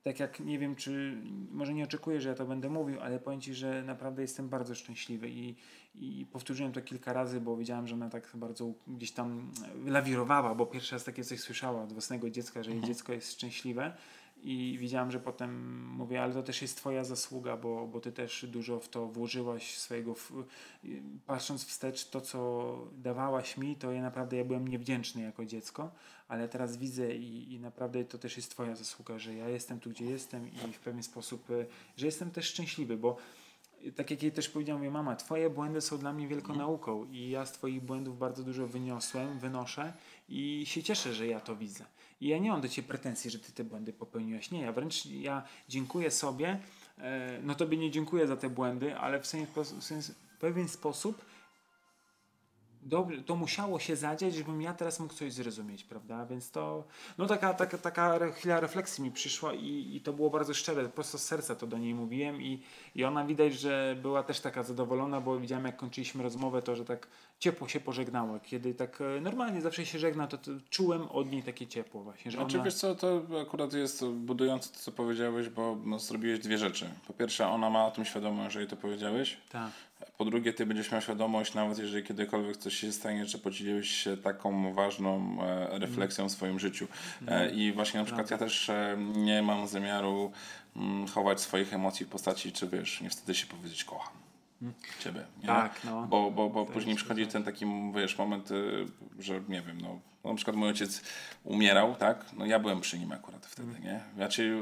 tak 0.03 0.19
jak 0.19 0.39
nie 0.39 0.59
wiem, 0.59 0.75
czy 0.75 1.17
może 1.51 1.73
nie 1.73 1.83
oczekuję, 1.83 2.21
że 2.21 2.29
ja 2.29 2.35
to 2.35 2.45
będę 2.45 2.69
mówił, 2.69 2.99
ale 3.01 3.19
powiem 3.19 3.41
Ci, 3.41 3.53
że 3.53 3.83
naprawdę 3.83 4.21
jestem 4.21 4.49
bardzo 4.49 4.75
szczęśliwy 4.75 5.29
i, 5.29 5.55
i 5.95 6.25
powtórzyłem 6.25 6.71
to 6.71 6.81
kilka 6.81 7.13
razy, 7.13 7.41
bo 7.41 7.57
wiedziałem, 7.57 7.87
że 7.87 7.95
ona 7.95 8.09
tak 8.09 8.31
bardzo 8.33 8.73
gdzieś 8.87 9.11
tam 9.11 9.51
lawirowała, 9.85 10.55
bo 10.55 10.65
pierwszy 10.65 10.95
raz 10.95 11.03
takie 11.03 11.23
coś 11.23 11.39
słyszała 11.39 11.83
od 11.83 11.93
własnego 11.93 12.29
dziecka, 12.29 12.63
że 12.63 12.71
jej 12.71 12.81
dziecko 12.81 13.13
jest 13.13 13.31
szczęśliwe 13.31 13.93
i 14.43 14.77
widziałem, 14.79 15.11
że 15.11 15.19
potem 15.19 15.83
mówię, 15.85 16.23
ale 16.23 16.33
to 16.33 16.43
też 16.43 16.61
jest 16.61 16.77
twoja 16.77 17.03
zasługa, 17.03 17.57
bo, 17.57 17.87
bo 17.87 17.99
ty 17.99 18.11
też 18.11 18.45
dużo 18.45 18.79
w 18.79 18.89
to 18.89 19.07
włożyłaś 19.07 19.77
swojego, 19.77 20.13
w, 20.15 20.31
patrząc 21.25 21.65
wstecz, 21.65 22.09
to 22.09 22.21
co 22.21 22.77
dawałaś 22.97 23.57
mi, 23.57 23.75
to 23.75 23.91
ja 23.91 24.01
naprawdę 24.01 24.37
ja 24.37 24.45
byłem 24.45 24.67
niewdzięczny 24.67 25.21
jako 25.21 25.45
dziecko, 25.45 25.91
ale 26.27 26.49
teraz 26.49 26.77
widzę 26.77 27.15
i, 27.15 27.53
i 27.53 27.59
naprawdę 27.59 28.05
to 28.05 28.17
też 28.17 28.37
jest 28.37 28.51
twoja 28.51 28.75
zasługa, 28.75 29.19
że 29.19 29.35
ja 29.35 29.49
jestem 29.49 29.79
tu, 29.79 29.89
gdzie 29.89 30.05
jestem 30.05 30.49
i 30.53 30.73
w 30.73 30.79
pewien 30.79 31.03
sposób, 31.03 31.49
y, 31.49 31.65
że 31.97 32.05
jestem 32.05 32.31
też 32.31 32.45
szczęśliwy, 32.45 32.97
bo 32.97 33.17
tak 33.95 34.11
jak 34.11 34.23
jej 34.23 34.31
też 34.31 34.49
powiedziałem, 34.49 34.81
mówię, 34.81 34.91
mama, 34.91 35.15
twoje 35.15 35.49
błędy 35.49 35.81
są 35.81 35.97
dla 35.97 36.13
mnie 36.13 36.27
wielką 36.27 36.55
nauką 36.55 37.05
i 37.11 37.29
ja 37.29 37.45
z 37.45 37.51
twoich 37.51 37.81
błędów 37.81 38.17
bardzo 38.17 38.43
dużo 38.43 38.67
wyniosłem, 38.67 39.39
wynoszę 39.39 39.93
i 40.29 40.63
się 40.65 40.83
cieszę, 40.83 41.13
że 41.13 41.27
ja 41.27 41.39
to 41.39 41.55
widzę. 41.55 41.85
I 42.21 42.27
ja 42.27 42.37
nie 42.37 42.49
mam 42.49 42.61
do 42.61 42.69
ciebie 42.69 42.87
pretensji, 42.87 43.31
że 43.31 43.39
ty 43.39 43.51
te 43.51 43.63
błędy 43.63 43.93
popełniłeś. 43.93 44.51
Nie, 44.51 44.61
ja 44.61 44.71
wręcz 44.71 45.05
ja 45.05 45.43
dziękuję 45.69 46.11
sobie, 46.11 46.59
e, 46.97 47.39
no 47.43 47.55
tobie 47.55 47.77
nie 47.77 47.91
dziękuję 47.91 48.27
za 48.27 48.37
te 48.37 48.49
błędy, 48.49 48.97
ale 48.97 49.19
w, 49.19 49.27
w 49.27 50.37
pewien 50.39 50.67
sposób 50.67 51.25
dobrze, 52.83 53.21
to 53.23 53.35
musiało 53.35 53.79
się 53.79 53.95
zadziać, 53.95 54.35
żebym 54.35 54.61
ja 54.61 54.73
teraz 54.73 54.99
mógł 54.99 55.13
coś 55.13 55.33
zrozumieć, 55.33 55.83
prawda? 55.83 56.25
Więc 56.25 56.51
to, 56.51 56.83
no 57.17 57.25
taka, 57.25 57.53
taka, 57.53 57.77
taka 57.77 58.31
chwila 58.31 58.59
refleksji 58.59 59.03
mi 59.03 59.11
przyszła 59.11 59.53
i, 59.53 59.95
i 59.95 60.01
to 60.01 60.13
było 60.13 60.29
bardzo 60.29 60.53
szczere, 60.53 60.89
prosto 60.89 61.17
z 61.17 61.23
serca 61.23 61.55
to 61.55 61.67
do 61.67 61.77
niej 61.77 61.93
mówiłem 61.93 62.41
i, 62.41 62.63
i 62.95 63.03
ona 63.03 63.25
widać, 63.25 63.53
że 63.53 63.97
była 64.01 64.23
też 64.23 64.39
taka 64.39 64.63
zadowolona, 64.63 65.21
bo 65.21 65.39
widziałem 65.39 65.65
jak 65.65 65.77
kończyliśmy 65.77 66.23
rozmowę, 66.23 66.61
to 66.61 66.75
że 66.75 66.85
tak 66.85 67.07
ciepło 67.39 67.67
się 67.67 67.79
pożegnała. 67.79 68.39
Kiedy 68.39 68.73
tak 68.73 69.01
e, 69.01 69.21
normalnie 69.21 69.61
zawsze 69.61 69.85
się 69.85 69.99
żegna, 69.99 70.27
to, 70.27 70.37
to 70.37 70.51
czułem 70.69 71.07
od 71.07 71.31
niej 71.31 71.43
takie 71.43 71.67
ciepło 71.67 72.03
właśnie. 72.03 72.31
Że 72.31 72.37
Znaczy 72.37 72.57
ona... 72.57 72.65
wiesz 72.65 72.75
co, 72.75 72.95
to 72.95 73.21
akurat 73.41 73.73
jest 73.73 74.05
budujące 74.05 74.69
to, 74.69 74.79
co 74.79 74.91
powiedziałeś, 74.91 75.49
bo 75.49 75.77
zrobiłeś 75.97 76.39
dwie 76.39 76.57
rzeczy. 76.57 76.89
Po 77.07 77.13
pierwsze, 77.13 77.47
ona 77.47 77.69
ma 77.69 77.85
o 77.85 77.91
tym 77.91 78.05
świadomość, 78.05 78.53
że 78.53 78.59
jej 78.59 78.69
to 78.69 78.75
powiedziałeś. 78.75 79.37
Tak. 79.49 79.71
Po 80.17 80.25
drugie, 80.25 80.53
ty 80.53 80.65
będziesz 80.65 80.91
miał 80.91 81.01
świadomość, 81.01 81.53
nawet 81.53 81.77
jeżeli 81.77 82.03
kiedykolwiek 82.03 82.57
coś 82.57 82.75
się 82.75 82.91
stanie, 82.91 83.25
że 83.25 83.37
podzieliłeś 83.37 83.89
się 83.89 84.17
taką 84.17 84.73
ważną 84.73 85.37
e, 85.43 85.79
refleksją 85.79 86.29
w 86.29 86.31
swoim 86.31 86.59
życiu. 86.59 86.87
E, 87.27 87.49
I 87.51 87.71
właśnie 87.73 87.99
na 87.99 88.05
przykład 88.05 88.31
ja 88.31 88.37
też 88.37 88.69
e, 88.69 88.97
nie 89.15 89.41
mam 89.41 89.67
zamiaru 89.67 90.31
mm, 90.75 91.07
chować 91.07 91.41
swoich 91.41 91.73
emocji 91.73 92.05
w 92.05 92.09
postaci, 92.09 92.51
czy 92.51 92.67
wiesz, 92.67 93.01
nie 93.01 93.09
wstydzę 93.09 93.35
się 93.35 93.47
powiedzieć 93.47 93.83
kocham. 93.83 94.13
Ciebie. 94.99 95.25
Nie? 95.41 95.47
Tak, 95.47 95.83
no. 95.83 96.07
Bo, 96.07 96.31
bo, 96.31 96.49
bo 96.49 96.65
później 96.65 96.95
przychodzi 96.95 97.27
ten 97.27 97.43
taki, 97.43 97.65
wiesz, 97.95 98.17
moment, 98.17 98.49
że 99.19 99.41
nie 99.49 99.61
wiem, 99.61 99.81
no, 99.81 99.99
no 100.23 100.29
na 100.29 100.35
przykład 100.35 100.55
mój 100.55 100.67
ojciec 100.67 101.01
umierał, 101.43 101.95
tak? 101.95 102.25
No 102.37 102.45
ja 102.45 102.59
byłem 102.59 102.81
przy 102.81 102.99
nim 102.99 103.11
akurat 103.11 103.45
wtedy, 103.45 103.79
nie? 103.83 103.99
Znaczy 104.15 104.61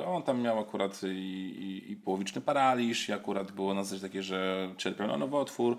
y, 0.00 0.06
on 0.06 0.22
tam 0.22 0.40
miał 0.40 0.58
akurat 0.58 1.00
i, 1.02 1.06
i, 1.06 1.92
i 1.92 1.96
połowiczny 1.96 2.40
paraliż 2.40 3.08
i 3.08 3.12
akurat 3.12 3.52
było 3.52 3.74
na 3.74 3.84
zasadzie 3.84 4.02
takie, 4.02 4.22
że 4.22 4.68
cierpiał 4.76 5.06
na 5.06 5.16
nowotwór. 5.16 5.76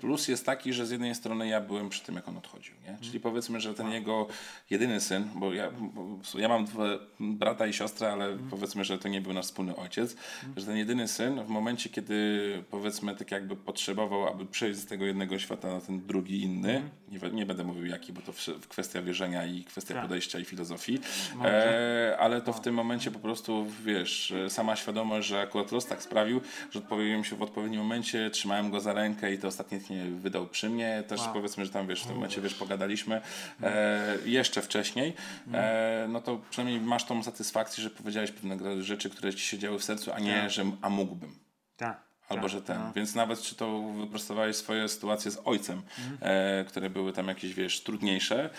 Plus 0.00 0.28
jest 0.28 0.46
taki, 0.46 0.72
że 0.72 0.86
z 0.86 0.90
jednej 0.90 1.14
strony 1.14 1.48
ja 1.48 1.60
byłem 1.60 1.88
przy 1.88 2.02
tym, 2.02 2.14
jak 2.14 2.28
on 2.28 2.36
odchodził, 2.36 2.74
nie? 2.84 2.98
Czyli 3.00 3.20
powiedzmy, 3.20 3.60
że 3.60 3.74
ten 3.74 3.90
jego 3.90 4.26
jedyny 4.70 5.00
syn, 5.00 5.28
bo 5.34 5.52
ja, 5.52 5.70
bo 5.70 6.38
ja 6.38 6.48
mam 6.48 6.64
dwa, 6.64 6.84
brata 7.20 7.66
i 7.66 7.72
siostrę, 7.72 8.12
ale 8.12 8.38
powiedzmy, 8.50 8.84
że 8.84 8.98
to 8.98 9.08
nie 9.08 9.20
był 9.20 9.32
nasz 9.32 9.44
wspólny 9.44 9.76
ojciec, 9.76 10.16
że 10.56 10.66
ten 10.66 10.76
jedyny 10.76 11.08
syn 11.08 11.44
w 11.44 11.48
momencie, 11.48 11.90
kiedy 11.90 12.64
powiedzmy 12.70 13.16
tak 13.16 13.30
jakby 13.30 13.56
potrzebował, 13.56 14.28
aby 14.28 14.46
przejść 14.46 14.80
z 14.80 14.86
tego 14.86 15.04
jednego 15.04 15.38
świata 15.38 15.68
na 15.68 15.80
ten 15.80 16.06
drugi 16.06 16.42
inny, 16.42 16.90
nie, 17.08 17.30
nie 17.30 17.46
będę 17.46 17.64
mówił 17.64 17.86
jaki, 17.86 18.12
bo 18.12 18.20
to 18.20 18.32
kwestia 18.68 19.02
wierzenia 19.02 19.46
i 19.46 19.64
kwestia 19.64 19.94
Tak. 19.94 20.02
podejścia 20.02 20.38
i 20.38 20.44
filozofii, 20.44 21.00
e, 21.44 22.16
ale 22.20 22.40
to 22.40 22.52
w 22.52 22.60
tym 22.60 22.74
momencie 22.74 23.10
po 23.10 23.18
prostu, 23.18 23.66
wiesz, 23.84 24.30
e, 24.30 24.50
sama 24.50 24.76
świadomość, 24.76 25.28
że 25.28 25.40
akurat 25.40 25.72
los 25.72 25.86
tak 25.86 26.02
sprawił, 26.02 26.40
że 26.70 26.78
odpowiedziałem 26.78 27.24
się 27.24 27.36
w 27.36 27.42
odpowiednim 27.42 27.80
momencie, 27.80 28.30
trzymałem 28.30 28.70
go 28.70 28.80
za 28.80 28.92
rękę 28.92 29.34
i 29.34 29.38
to 29.38 29.48
ostatnie 29.48 29.78
nie 29.90 30.04
wydał 30.04 30.46
przy 30.46 30.70
mnie, 30.70 31.02
też 31.08 31.20
Wow. 31.20 31.32
powiedzmy, 31.32 31.64
że 31.64 31.70
tam 31.72 31.86
wiesz, 31.86 32.02
w 32.02 32.06
tym 32.06 32.14
momencie 32.14 32.40
wiesz, 32.40 32.54
pogadaliśmy 32.54 33.20
e, 33.62 34.16
jeszcze 34.24 34.62
wcześniej, 34.62 35.12
e, 35.54 36.06
no 36.08 36.20
to 36.20 36.40
przynajmniej 36.50 36.80
masz 36.80 37.04
tą 37.04 37.22
satysfakcję, 37.22 37.84
że 37.84 37.90
powiedziałeś 37.90 38.30
pewne 38.30 38.82
rzeczy, 38.82 39.10
które 39.10 39.34
ci 39.34 39.40
się 39.46 39.58
działy 39.58 39.78
w 39.78 39.84
sercu, 39.84 40.12
a 40.12 40.18
nie, 40.18 40.34
Tak. 40.40 40.50
że 40.50 40.64
a 40.82 40.90
mógłbym. 40.90 41.34
Tak. 41.76 42.00
Albo 42.28 42.42
tak, 42.42 42.50
że 42.50 42.62
ten. 42.62 42.78
no. 42.78 42.92
Więc 42.96 43.14
nawet 43.14 43.40
czy 43.42 43.54
to 43.54 43.82
wyprostowałeś 44.00 44.56
swoje 44.56 44.88
sytuacje 44.88 45.30
z 45.30 45.40
ojcem, 45.44 45.82
Mhm. 45.98 46.18
e, 46.60 46.64
które 46.64 46.90
były 46.90 47.12
tam 47.12 47.28
jakieś, 47.28 47.54
wiesz, 47.54 47.82
trudniejsze, 47.82 48.50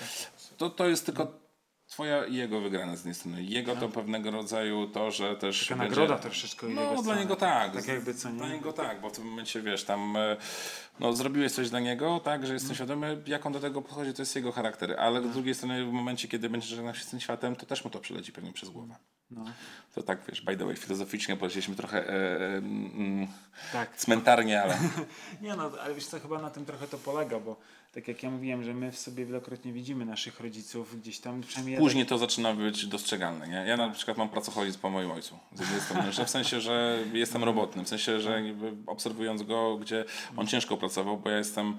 to 0.57 0.69
to 0.69 0.87
jest 0.87 1.05
tylko 1.05 1.45
twoja 1.87 2.25
i 2.25 2.35
jego 2.35 2.61
wygrana 2.61 2.95
z 2.95 2.99
jednej 2.99 3.15
strony. 3.15 3.43
Jego 3.43 3.75
to 3.75 3.89
pewnego 3.89 4.31
rodzaju 4.31 4.87
to, 4.87 5.11
że 5.11 5.35
też 5.35 5.59
Tak. 5.59 5.67
Taka 5.69 5.79
będzie... 5.83 5.99
nagroda 6.01 6.21
troszeczkę. 6.21 6.67
No, 6.67 6.91
dla 6.93 7.01
strony. 7.01 7.19
niego 7.21 7.35
tak. 7.35 7.73
Tak 7.73 7.87
jakby 7.87 8.13
co 8.13 8.29
nie. 8.29 8.37
Dla 8.37 8.47
niego 8.49 8.73
tak, 8.73 9.01
bo 9.01 9.09
w 9.09 9.11
tym 9.11 9.25
momencie, 9.25 9.61
wiesz, 9.61 9.83
tam 9.83 10.17
e, 10.17 10.37
no, 10.99 11.13
zrobiłeś 11.13 11.51
coś 11.51 11.69
dla 11.69 11.79
niego, 11.79 12.19
tak, 12.23 12.47
że 12.47 12.53
jestem 12.53 12.71
Mhm. 12.71 12.75
świadomy, 12.75 13.23
jak 13.27 13.45
on 13.45 13.53
do 13.53 13.59
tego 13.59 13.81
podchodzi, 13.81 14.13
to 14.13 14.21
jest 14.21 14.35
jego 14.35 14.51
charakter. 14.51 14.95
Ale 14.99 15.21
z 15.27 15.31
drugiej 15.33 15.55
strony 15.55 15.85
w 15.85 15.91
momencie, 15.91 16.27
kiedy 16.27 16.49
będziesz 16.49 16.69
żegnał 16.69 16.95
się 16.95 17.03
z 17.03 17.07
tym 17.09 17.19
światem, 17.19 17.55
to 17.55 17.65
też 17.65 17.83
mu 17.83 17.89
to 17.91 17.99
przyleci 17.99 18.31
pewnie 18.31 18.53
przez 18.53 18.69
głowę. 18.69 18.95
No. 19.31 19.45
To 19.95 20.03
tak, 20.03 20.19
wiesz, 20.27 20.41
by 20.41 20.57
the 20.57 20.65
way, 20.65 20.75
filozoficznie 20.75 21.37
polecieliśmy 21.37 21.75
trochę 21.75 22.09
e, 22.09 22.11
e, 22.11 22.57
mm, 22.57 23.27
Tak. 23.73 23.97
cmentarnie, 23.97 24.61
ale... 24.61 24.77
Nie 25.41 25.55
no, 25.55 25.71
ale 25.83 25.95
wiesz 25.95 26.05
co, 26.05 26.19
chyba 26.19 26.41
na 26.41 26.49
tym 26.49 26.65
trochę 26.65 26.87
to 26.87 26.97
polega, 26.97 27.39
bo 27.39 27.55
tak 27.93 28.07
jak 28.07 28.23
ja 28.23 28.31
mówiłem, 28.31 28.63
że 28.63 28.73
my 28.73 28.91
w 28.91 28.97
sobie 28.97 29.25
wielokrotnie 29.25 29.73
widzimy 29.73 30.05
naszych 30.05 30.39
rodziców 30.39 31.01
gdzieś 31.01 31.19
tam, 31.19 31.41
przynajmniej 31.41 31.73
ja 31.73 31.79
Później 31.79 32.05
to 32.05 32.17
zaczyna 32.17 32.53
być 32.53 32.85
dostrzegalne. 32.87 33.47
Nie? 33.47 33.65
Ja 33.67 33.77
na 33.77 33.89
przykład 33.89 34.17
mam 34.17 34.29
pracoholizm 34.29 34.79
po 34.79 34.89
moim 34.89 35.11
ojcu. 35.11 35.39
Strony, 35.79 36.11
w 36.25 36.29
sensie, 36.29 36.61
że 36.61 36.99
jestem 37.13 37.43
robotnym, 37.51 37.85
w 37.85 37.89
sensie, 37.89 38.19
że 38.19 38.43
obserwując 38.87 39.43
go, 39.43 39.77
gdzie 39.77 40.05
on 40.37 40.47
ciężko 40.47 40.77
pracował, 40.77 41.17
bo 41.17 41.29
ja 41.29 41.37
jestem 41.37 41.77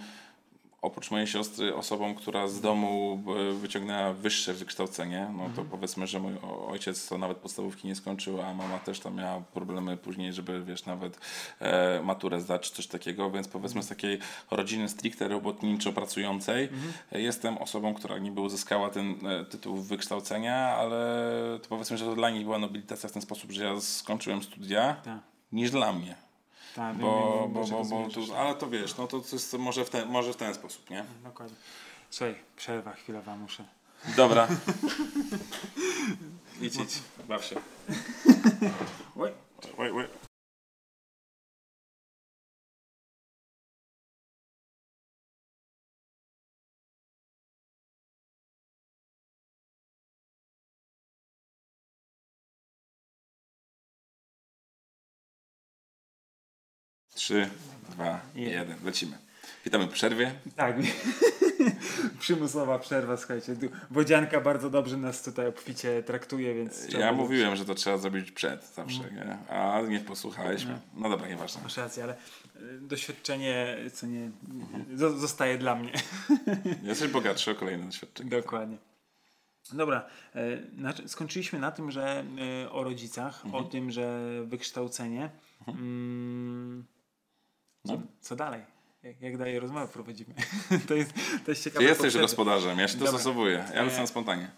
oprócz 0.86 1.10
mojej 1.10 1.26
siostry 1.26 1.74
osobą, 1.74 2.14
która 2.14 2.48
z 2.48 2.60
domu 2.60 3.22
e, 3.50 3.52
wyciągnęła 3.52 4.12
wyższe 4.12 4.54
wykształcenie, 4.54 5.28
no 5.36 5.50
to 5.56 5.64
powiedzmy, 5.64 6.06
że 6.06 6.20
mój 6.20 6.32
ojciec 6.68 7.08
to 7.08 7.18
nawet 7.18 7.36
podstawówki 7.38 7.88
nie 7.88 7.94
skończył, 7.94 8.42
a 8.42 8.54
mama 8.54 8.78
też 8.78 9.00
tam 9.00 9.14
miała 9.14 9.40
problemy 9.40 9.96
później, 9.96 10.32
żeby 10.32 10.64
wiesz, 10.64 10.86
nawet 10.86 11.20
e, 11.60 12.02
maturę 12.02 12.40
zdać 12.40 12.62
czy 12.70 12.76
coś 12.76 12.86
takiego, 12.86 13.30
więc 13.30 13.48
powiedzmy 13.48 13.82
z 13.82 13.88
takiej 13.88 14.18
rodziny 14.50 14.88
stricte 14.88 15.28
robotniczo 15.28 15.92
pracującej 15.92 16.68
e, 17.12 17.20
jestem 17.20 17.58
osobą, 17.58 17.94
która 17.94 18.18
niby 18.18 18.40
uzyskała 18.40 18.90
ten 18.90 19.26
e, 19.26 19.44
tytuł 19.44 19.76
wykształcenia, 19.76 20.56
ale 20.56 20.96
to 21.62 21.68
powiedzmy, 21.68 21.98
że 21.98 22.04
to 22.04 22.14
dla 22.14 22.30
nich 22.30 22.44
była 22.44 22.58
nobilitacja 22.58 23.08
w 23.08 23.12
ten 23.12 23.22
sposób, 23.22 23.52
że 23.52 23.64
ja 23.64 23.80
skończyłem 23.80 24.42
studia, 24.42 24.96
Tak. 25.04 25.18
niż 25.52 25.70
dla 25.70 25.92
mnie. 25.92 26.25
Tak, 26.76 26.96
Bo, 26.96 27.48
bo, 27.52 27.64
bo, 27.64 27.84
bo 27.84 28.08
tu, 28.10 28.34
ale 28.34 28.54
to 28.54 28.68
wiesz, 28.70 28.96
no 28.96 29.06
to, 29.06 29.20
to 29.20 29.36
jest 29.36 29.52
może 29.52 29.84
w 29.84 29.90
ten, 29.90 30.08
może 30.08 30.32
w 30.32 30.36
ten 30.36 30.54
sposób, 30.54 30.90
nie? 30.90 31.04
Dokładnie. 31.24 31.56
Słuchaj, 32.10 32.34
przerwa 32.56 32.92
chwilowa 32.92 33.36
muszę. 33.36 33.64
Dobra. 34.16 34.48
idź, 36.60 36.76
idź. 36.76 37.02
Baw 37.28 37.44
się. 37.44 37.56
Oj. 39.16 39.32
Wait, 39.78 39.94
wait. 39.94 40.10
3, 57.26 57.48
2, 57.90 58.20
1. 58.34 58.74
Lecimy. 58.84 59.18
Witamy 59.64 59.86
w 59.86 59.90
przerwie. 59.90 60.32
Tak. 60.56 60.76
Przymusowa 62.18 62.78
przerwa, 62.78 63.16
słuchajcie. 63.16 63.56
Tu 63.56 63.66
Bodzianka 63.90 64.40
bardzo 64.40 64.70
dobrze 64.70 64.96
nas 64.96 65.22
tutaj 65.22 65.46
obficie 65.46 66.02
traktuje, 66.02 66.54
więc... 66.54 66.92
Ja 66.92 67.12
mówiłem, 67.12 67.56
że 67.56 67.64
to 67.64 67.74
trzeba 67.74 67.98
zrobić 67.98 68.30
przed 68.32 68.64
zawsze, 68.74 69.00
nie? 69.00 69.38
a 69.56 69.80
nie 69.82 70.00
posłuchałeś. 70.00 70.66
No 70.94 71.10
dobra, 71.10 71.28
nieważne. 71.28 71.62
Masz 71.62 71.76
rację, 71.76 72.02
ale 72.02 72.14
y, 72.56 72.80
doświadczenie, 72.80 73.76
co 73.92 74.06
nie, 74.06 74.30
zo- 74.96 75.18
zostaje 75.18 75.58
dla 75.58 75.74
mnie. 75.74 75.92
Jesteś 76.82 77.10
bogatszy 77.18 77.50
o 77.50 77.54
kolejne 77.54 77.84
doświadczenie. 77.86 78.30
Dokładnie. 78.30 78.76
Dobra, 79.72 80.06
e, 80.34 81.08
skończyliśmy 81.08 81.58
na 81.58 81.70
tym, 81.70 81.90
że 81.90 82.24
e, 82.64 82.70
o 82.70 82.84
rodzicach, 82.84 83.44
Mhm. 83.44 83.64
o 83.64 83.68
tym, 83.68 83.90
że 83.90 84.20
wykształcenie. 84.44 85.30
Mm, 85.68 86.84
co, 86.86 86.95
No. 87.92 88.00
co 88.20 88.36
dalej? 88.36 88.60
Jak, 89.02 89.20
jak 89.20 89.38
dalej 89.38 89.58
rozmowę 89.60 89.88
prowadzimy? 89.92 90.34
to, 90.88 90.94
jest, 90.94 91.12
to 91.44 91.50
jest 91.50 91.64
ciekawe. 91.64 91.78
Ty 91.78 91.84
jesteś 91.84 92.04
poprzednie. 92.04 92.20
gospodarzem, 92.20 92.78
ja 92.78 92.88
się 92.88 92.98
dostosowuję. 92.98 93.64
Ja 93.74 93.80
E, 93.80 93.84
lecę 93.84 94.00
na 94.00 94.06
spontanie. 94.06 94.50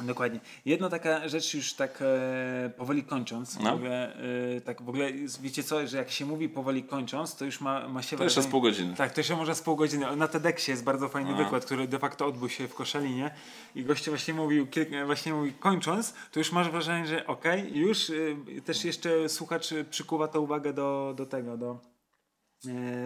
Dokładnie. 0.00 0.40
Jedna 0.64 0.88
taka 0.90 1.28
rzecz 1.28 1.54
już 1.54 1.74
tak 1.74 2.02
e, 2.02 2.70
powoli 2.76 3.04
kończąc, 3.04 3.58
No. 3.60 3.70
w 3.72 3.74
ogóle, 3.74 4.16
e, 4.56 4.60
tak 4.60 4.82
w 4.82 4.88
ogóle 4.88 5.12
wiecie 5.40 5.62
co, 5.62 5.86
że 5.86 5.96
jak 5.96 6.10
się 6.10 6.26
mówi 6.26 6.48
powoli 6.48 6.84
kończąc, 6.84 7.36
to 7.36 7.44
już 7.44 7.60
ma, 7.60 7.88
ma 7.88 8.02
się 8.02 8.16
To 8.16 8.24
jeszcze 8.24 8.42
z 8.42 8.46
pół 8.46 8.60
godziny. 8.60 8.94
Tak, 8.96 9.12
to 9.12 9.20
jeszcze 9.20 9.36
może 9.36 9.54
z 9.54 9.62
pół 9.62 9.76
godziny. 9.76 10.16
Na 10.16 10.28
TEDxie 10.28 10.72
jest 10.72 10.84
bardzo 10.84 11.08
fajny 11.08 11.34
A. 11.34 11.36
wykład, 11.36 11.64
który 11.64 11.88
de 11.88 11.98
facto 11.98 12.26
odbył 12.26 12.48
się 12.48 12.68
w 12.68 12.74
Koszalinie 12.74 13.30
i 13.74 13.84
goście 13.84 14.10
właśnie 14.10 14.34
mówił, 14.34 14.66
właśnie 15.06 15.34
mówi 15.34 15.52
kończąc, 15.52 16.14
to 16.32 16.40
już 16.40 16.52
masz 16.52 16.70
wrażenie, 16.70 17.06
że 17.06 17.26
okej, 17.26 17.78
już 17.78 18.10
y, 18.10 18.36
też 18.64 18.84
jeszcze 18.84 19.28
słuchacz 19.28 19.74
przykuwa 19.90 20.28
tę 20.28 20.40
uwagę 20.40 20.72
do, 20.72 21.14
do 21.16 21.26
tego, 21.26 21.56
do, 21.56 21.70
e, 21.72 21.93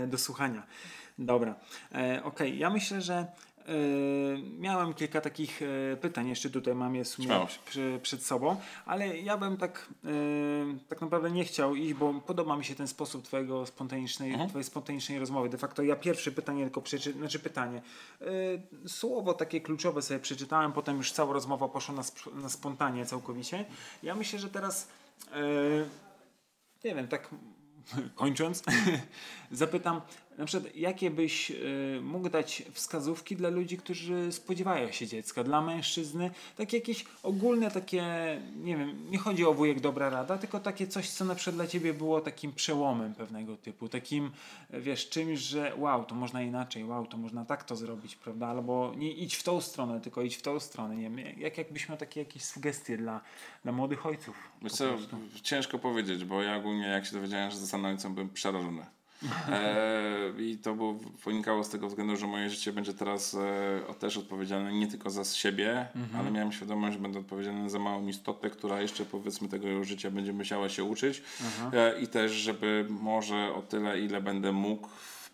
do 0.06 0.18
słuchania. 0.18 0.62
Dobra, 1.18 1.54
e, 1.94 2.20
okej, 2.24 2.58
ja 2.58 2.70
myślę, 2.70 3.00
że 3.02 3.14
e, 3.14 3.26
miałem 4.58 4.94
kilka 4.94 5.20
takich 5.20 5.60
e, 5.62 5.96
pytań, 5.96 6.28
jeszcze 6.28 6.50
tutaj 6.50 6.74
mam 6.74 6.94
je 6.94 7.04
w 7.04 7.08
sumie 7.08 7.28
przy, 7.66 8.00
przed 8.02 8.24
sobą, 8.26 8.56
ale 8.86 9.18
ja 9.18 9.36
bym 9.36 9.56
tak, 9.56 9.88
e, 10.04 10.08
tak 10.88 11.00
naprawdę 11.00 11.30
nie 11.30 11.44
chciał 11.44 11.74
iść, 11.74 11.94
bo 11.94 12.14
podoba 12.14 12.56
mi 12.56 12.64
się 12.64 12.74
ten 12.74 12.88
sposób 12.88 13.24
twojego 13.24 13.66
spontanicznej, 13.66 14.30
Mhm. 14.30 14.48
twojej 14.48 14.64
spontanicznej 14.64 15.18
rozmowy. 15.18 15.48
De 15.48 15.58
facto 15.58 15.82
ja 15.82 15.96
pierwsze 15.96 16.32
pytanie 16.32 16.64
tylko 16.64 16.82
przeczytałem, 16.82 17.18
znaczy 17.18 17.38
pytanie, 17.38 17.82
e, 18.20 18.88
słowo 18.88 19.34
takie 19.34 19.60
kluczowe 19.60 20.02
sobie 20.02 20.20
przeczytałem, 20.20 20.72
potem 20.72 20.96
już 20.96 21.12
cała 21.12 21.32
rozmowa 21.32 21.68
poszła 21.68 21.94
na, 21.94 22.02
sp- 22.10 22.34
na 22.34 22.48
spontanie 22.48 23.06
całkowicie. 23.06 23.64
Ja 24.02 24.14
myślę, 24.14 24.38
że 24.38 24.48
teraz 24.48 24.88
e, 25.32 25.40
nie 26.84 26.94
wiem, 26.94 27.08
tak 27.08 27.28
kończąc, 28.14 28.62
zapytam, 29.50 30.00
na 30.38 30.44
przykład, 30.44 30.76
jakie 30.76 31.10
byś 31.10 31.50
y, 31.50 32.00
mógł 32.02 32.28
dać 32.28 32.62
wskazówki 32.72 33.36
dla 33.36 33.48
ludzi, 33.48 33.78
którzy 33.78 34.32
spodziewają 34.32 34.92
się 34.92 35.06
dziecka, 35.06 35.44
dla 35.44 35.62
mężczyzny, 35.62 36.30
takie 36.56 36.76
jakieś 36.76 37.04
ogólne, 37.22 37.70
takie, 37.70 38.02
nie 38.56 38.76
wiem, 38.76 39.10
nie 39.10 39.18
chodzi 39.18 39.44
o 39.44 39.54
wujek 39.54 39.80
dobra 39.80 40.10
rada, 40.10 40.38
tylko 40.38 40.60
takie 40.60 40.86
coś, 40.86 41.10
co 41.10 41.24
na 41.24 41.34
przykład 41.34 41.56
dla 41.56 41.66
ciebie 41.66 41.94
było 41.94 42.20
takim 42.20 42.52
przełomem 42.52 43.14
pewnego 43.14 43.56
typu, 43.56 43.88
takim, 43.88 44.30
e, 44.70 44.80
wiesz, 44.80 45.08
czymś, 45.08 45.40
że 45.40 45.72
wow, 45.76 46.04
to 46.04 46.14
można 46.14 46.42
inaczej, 46.42 46.84
wow, 46.84 47.06
to 47.06 47.16
można 47.16 47.44
tak 47.44 47.64
to 47.64 47.76
zrobić, 47.76 48.16
prawda, 48.16 48.46
albo 48.46 48.92
nie 48.96 49.12
idź 49.12 49.34
w 49.34 49.42
tą 49.42 49.60
stronę, 49.60 50.00
tylko 50.00 50.22
idź 50.22 50.36
w 50.36 50.42
tą 50.42 50.60
stronę, 50.60 50.96
nie 50.96 51.02
wiem, 51.02 51.18
jak, 51.18 51.58
jakbyś 51.58 51.88
miał 51.88 51.98
takie 51.98 52.20
jakieś 52.20 52.44
sugestie 52.44 52.96
dla, 52.96 53.20
dla 53.62 53.72
młodych 53.72 54.06
ojców. 54.06 54.36
Wiesz 54.62 54.72
po 54.72 54.78
co, 54.78 54.96
ciężko 55.42 55.78
powiedzieć, 55.78 56.24
bo 56.24 56.42
ja 56.42 56.56
ogólnie 56.56 56.86
jak 56.86 57.06
się 57.06 57.12
dowiedziałem, 57.12 57.50
że 57.50 57.56
zostanę 57.56 57.88
ojcem, 57.88 58.14
byłem 58.14 58.30
przerażony. 58.30 58.97
E, 59.48 60.32
I 60.38 60.58
to 60.58 60.74
było, 60.74 60.98
wynikało 61.24 61.64
z 61.64 61.68
tego 61.68 61.88
względu, 61.88 62.16
że 62.16 62.26
moje 62.26 62.50
życie 62.50 62.72
będzie 62.72 62.94
teraz 62.94 63.34
e, 63.34 63.94
też 63.98 64.16
odpowiedzialne 64.16 64.72
nie 64.72 64.86
tylko 64.86 65.10
za 65.10 65.24
siebie, 65.24 65.86
ale 66.18 66.30
miałem 66.30 66.52
świadomość, 66.52 66.96
że 66.96 67.02
będę 67.02 67.18
odpowiedzialny 67.18 67.70
za 67.70 67.78
małą 67.78 68.06
istotę, 68.06 68.50
która 68.50 68.80
jeszcze 68.80 69.04
powiedzmy 69.04 69.48
tego 69.48 69.84
życia 69.84 70.10
będzie 70.10 70.32
musiała 70.32 70.68
się 70.68 70.84
uczyć. 70.84 71.22
E, 71.72 72.00
i 72.00 72.06
też, 72.08 72.32
żeby 72.32 72.86
może 72.88 73.54
o 73.54 73.62
tyle, 73.62 74.00
ile 74.00 74.20
będę 74.20 74.52
mógł 74.52 74.88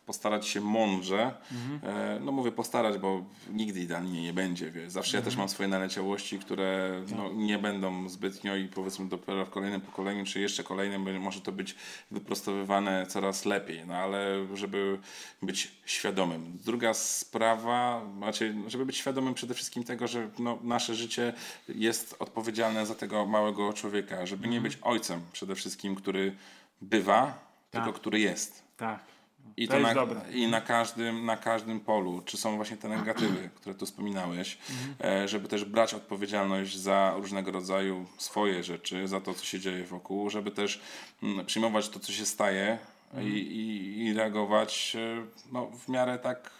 postarać 0.07 0.47
się 0.47 0.61
mądrze, 0.61 1.35
e, 1.83 2.19
no 2.21 2.33
mówię 2.33 2.53
postarać, 2.53 2.99
bo 2.99 3.25
nigdy 3.51 3.81
idealnie 3.81 4.23
nie 4.23 4.33
będzie, 4.33 4.71
wiesz. 4.71 4.93
zawsze 4.93 5.17
ja 5.17 5.23
też 5.23 5.37
mam 5.37 5.49
swoje 5.49 5.69
naleciałości, 5.69 6.39
które 6.39 7.03
no, 7.17 7.33
nie 7.33 7.59
będą 7.59 8.09
zbytnio 8.09 8.57
i 8.57 8.69
powiedzmy 8.69 9.09
dopiero 9.09 9.47
w 9.47 9.51
kolejnym 9.51 9.81
pokoleniu, 9.81 10.25
czy 10.25 10.41
jeszcze 10.41 10.65
kolejnym 10.65 11.21
może 11.21 11.41
to 11.41 11.53
być 11.53 11.75
wyprostowywane 12.11 13.07
coraz 13.07 13.45
lepiej, 13.45 13.87
no 13.87 13.95
ale 13.95 14.47
żeby 14.55 14.99
być 15.43 15.73
świadomym. 15.87 16.59
Druga 16.65 16.95
sprawa, 16.95 18.03
znaczy, 18.19 18.55
żeby 18.67 18.87
być 18.87 18.97
świadomym 18.97 19.35
przede 19.35 19.55
wszystkim 19.55 19.85
tego, 19.85 20.09
że 20.09 20.31
no, 20.39 20.59
nasze 20.63 20.95
życie 20.95 21.33
jest 21.69 22.17
odpowiedzialne 22.19 22.87
za 22.87 22.95
tego 22.95 23.27
małego 23.27 23.73
człowieka, 23.73 24.27
żeby 24.27 24.49
nie 24.49 24.61
być 24.61 24.79
ojcem 24.83 25.21
przede 25.33 25.55
wszystkim, 25.55 25.95
który 25.95 26.37
bywa, 26.81 27.39
tylko 27.71 27.93
który 27.93 28.21
jest. 28.21 28.63
Tak. 28.77 29.14
I 29.57 29.69
To 29.69 29.75
to, 29.75 29.81
na, 29.81 29.95
dobre. 29.95 30.21
i 30.33 30.47
na 30.49 30.61
każdym, 30.61 31.27
na 31.27 31.37
każdym 31.37 31.81
polu, 31.81 32.23
czy 32.25 32.37
są 32.37 32.57
właśnie 32.57 32.77
te 32.77 32.89
negatywy, 32.89 33.51
które 33.57 33.75
tu 33.75 33.87
wspominałeś, 33.87 34.59
e, 35.05 35.29
żeby 35.29 35.49
też 35.49 35.65
brać 35.65 35.95
odpowiedzialność 35.95 36.77
za 36.77 37.15
różnego 37.17 37.51
rodzaju 37.51 38.07
swoje 38.19 38.63
rzeczy, 38.63 39.09
za 39.09 39.21
to, 39.21 39.35
co 39.35 39.45
się 39.45 39.61
dzieje 39.61 39.85
wokół, 39.85 40.31
żeby 40.31 40.51
też 40.51 40.81
mm, 41.23 41.47
przyjmować 41.47 41.89
to, 41.89 42.01
co 42.01 42.13
się 42.13 42.27
staje 42.27 42.79
i, 43.21 43.29
i, 43.29 44.05
i 44.05 44.15
reagować 44.15 44.97
e, 44.97 45.27
no, 45.53 45.67
w 45.67 45.89
miarę 45.89 46.19
tak 46.19 46.51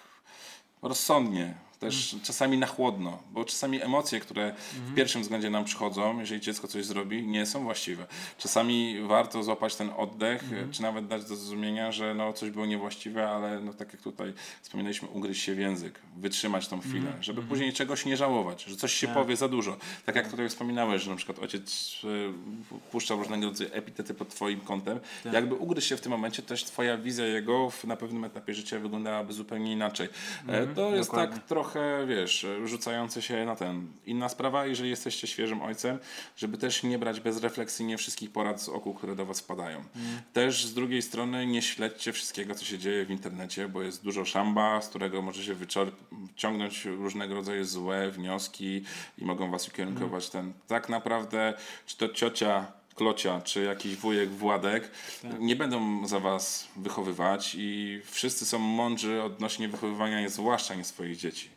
rozsądnie, 0.83 1.55
też 1.81 2.17
czasami 2.23 2.59
na 2.59 2.67
chłodno, 2.67 3.19
bo 3.31 3.45
czasami 3.45 3.83
emocje, 3.83 4.21
które 4.21 4.55
w 4.73 4.95
pierwszym 4.95 5.23
względzie 5.23 5.51
nam 5.51 5.65
przychodzą, 5.65 6.21
jeżeli 6.21 6.41
dziecko 6.41 6.69
coś 6.69 6.85
zrobi, 6.85 7.27
nie 7.27 7.47
są 7.47 7.65
właściwe. 7.65 8.07
Czasami 8.39 8.97
warto 9.03 9.43
złapać 9.43 9.77
ten 9.77 9.91
oddech, 9.97 10.45
czy 10.71 10.83
nawet 10.83 11.07
dać 11.07 11.25
do 11.25 11.37
zrozumienia, 11.37 11.93
że 11.93 12.15
no, 12.15 12.33
coś 12.33 12.51
było 12.51 12.67
niewłaściwe, 12.67 13.31
ale 13.31 13.61
no, 13.61 13.73
tak 13.73 13.93
jak 13.93 14.03
tutaj 14.03 14.33
wspominaliśmy, 14.63 15.09
ugryźć 15.09 15.43
się 15.43 15.55
w 15.55 15.59
język, 15.59 16.01
wytrzymać 16.17 16.69
tą 16.69 16.81
chwilę, 16.81 17.13
żeby 17.21 17.43
później 17.43 17.73
czegoś 17.73 18.05
nie 18.05 18.17
żałować, 18.17 18.65
że 18.65 18.77
coś 18.77 18.93
się 18.93 19.09
powie 19.09 19.37
za 19.37 19.49
dużo. 19.49 19.77
Tak 20.07 20.17
jak 20.17 20.31
tutaj 20.31 20.49
wspominałeś, 20.49 21.03
że 21.03 21.11
na 21.11 21.17
przykład 21.17 21.39
ojciec 21.39 21.97
e, 22.05 22.79
puszczał 22.91 23.19
różnego 23.19 23.47
rodzaju 23.47 23.71
epitety 23.73 24.15
pod 24.15 24.29
twoim 24.29 24.61
kątem, 24.61 25.01
jakby 25.33 25.55
ugryźć 25.55 25.89
się 25.89 25.97
w 25.97 26.01
tym 26.01 26.13
momencie, 26.13 26.43
też 26.43 26.65
twoja 26.65 26.99
wizja 26.99 27.27
jego 27.27 27.73
na 27.85 27.97
pewnym 27.97 28.25
etapie 28.25 28.55
życia 28.55 28.79
wyglądałaby 28.79 29.33
zupełnie 29.33 29.73
inaczej. 29.73 30.09
E, 30.49 30.67
to 30.67 30.95
jest 30.95 31.11
dokładnie. 31.11 31.37
tak 31.37 31.47
trochę, 31.47 31.64
wiesz, 32.07 32.47
rzucające 32.65 33.23
się 33.23 33.45
na 33.45 33.57
ten. 33.57 33.89
Inna 34.07 34.29
sprawa, 34.29 34.67
jeżeli 34.67 34.91
jesteście 34.91 35.27
świeżym 35.27 35.63
ojcem, 35.63 35.99
żeby 36.37 36.59
też 36.59 36.83
nie 36.83 36.99
brać 36.99 37.21
bezrefleksyjnie 37.21 37.99
wszystkich 37.99 38.31
porad 38.31 38.63
z 38.63 38.69
oku, 38.69 38.95
które 38.95 39.17
do 39.17 39.27
was 39.27 39.41
wpadają. 39.41 39.85
Też 40.33 40.65
z 40.65 40.75
drugiej 40.75 41.03
strony 41.03 41.47
nie 41.47 41.63
śledźcie 41.63 42.13
wszystkiego, 42.13 42.55
co 42.55 42.65
się 42.65 42.79
dzieje 42.79 43.05
w 43.05 43.11
internecie, 43.11 43.69
bo 43.69 43.83
jest 43.83 44.05
dużo 44.05 44.25
szamba, 44.25 44.83
z 44.83 44.89
którego 44.89 45.23
możecie 45.23 45.55
wyciągnąć 45.55 46.85
różnego 46.85 47.35
rodzaju 47.35 47.65
złe 47.65 48.11
wnioski 48.11 48.85
i 49.19 49.25
mogą 49.25 49.51
was 49.51 49.69
ukierunkować 49.69 50.31
ten. 50.31 50.53
Tak 50.67 50.89
naprawdę, 50.89 51.55
czy 51.87 51.97
to 51.97 52.09
ciocia 52.09 52.73
klocia, 52.95 53.41
czy 53.41 53.63
jakiś 53.63 53.97
wujek 53.97 54.31
Władek 54.31 54.91
nie 55.39 55.57
będą 55.57 56.07
za 56.07 56.21
was 56.21 56.69
wychowywać 56.77 57.55
i 57.59 58.01
wszyscy 58.05 58.47
są 58.47 58.59
mądrzy 58.59 59.23
odnośnie 59.23 59.69
wychowywania, 59.69 60.29
zwłaszcza 60.29 60.75
nie 60.75 60.85
swoich 60.85 61.17
dzieci. 61.17 61.54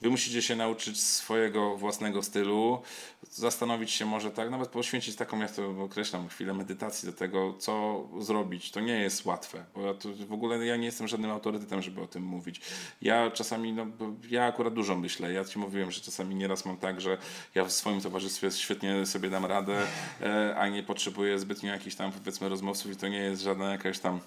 Wy 0.00 0.10
musicie 0.10 0.42
się 0.42 0.56
nauczyć 0.56 1.00
swojego 1.02 1.76
własnego 1.76 2.22
stylu, 2.22 2.82
zastanowić 3.30 3.90
się 3.90 4.06
może 4.06 4.30
tak, 4.30 4.50
nawet 4.50 4.68
poświęcić 4.68 5.16
taką, 5.16 5.40
jak 5.40 5.52
to 5.52 5.82
określam, 5.82 6.28
chwilę 6.28 6.54
medytacji 6.54 7.06
do 7.06 7.12
tego, 7.12 7.54
co 7.58 8.04
zrobić. 8.18 8.70
To 8.70 8.80
nie 8.80 9.00
jest 9.00 9.24
łatwe, 9.24 9.64
bo 9.74 9.82
ja 9.82 9.94
w 10.26 10.32
ogóle 10.32 10.66
ja 10.66 10.76
nie 10.76 10.86
jestem 10.86 11.08
żadnym 11.08 11.30
autorytetem, 11.30 11.82
żeby 11.82 12.00
o 12.00 12.06
tym 12.06 12.22
mówić. 12.22 12.60
Ja 13.02 13.30
czasami, 13.30 13.72
no, 13.72 13.86
ja 14.30 14.44
akurat 14.44 14.74
dużo 14.74 14.96
myślę. 14.96 15.32
Ja 15.32 15.44
ci 15.44 15.58
mówiłem, 15.58 15.90
że 15.90 16.00
czasami 16.00 16.34
nieraz 16.34 16.64
mam 16.64 16.76
tak, 16.76 17.00
że 17.00 17.18
ja 17.54 17.64
w 17.64 17.72
swoim 17.72 18.00
towarzystwie 18.00 18.50
świetnie 18.50 19.06
sobie 19.06 19.30
dam 19.30 19.46
radę, 19.46 19.86
e, 20.20 20.56
a 20.56 20.68
nie 20.68 20.82
potrzebuję 20.82 21.38
zbytnio 21.38 21.72
jakichś 21.72 21.96
tam, 21.96 22.12
powiedzmy, 22.12 22.48
rozmówców 22.48 22.92
i 22.92 22.96
to 22.96 23.08
nie 23.08 23.18
jest 23.18 23.42
żadna 23.42 23.72
jakaś 23.72 23.98
tam 23.98 24.20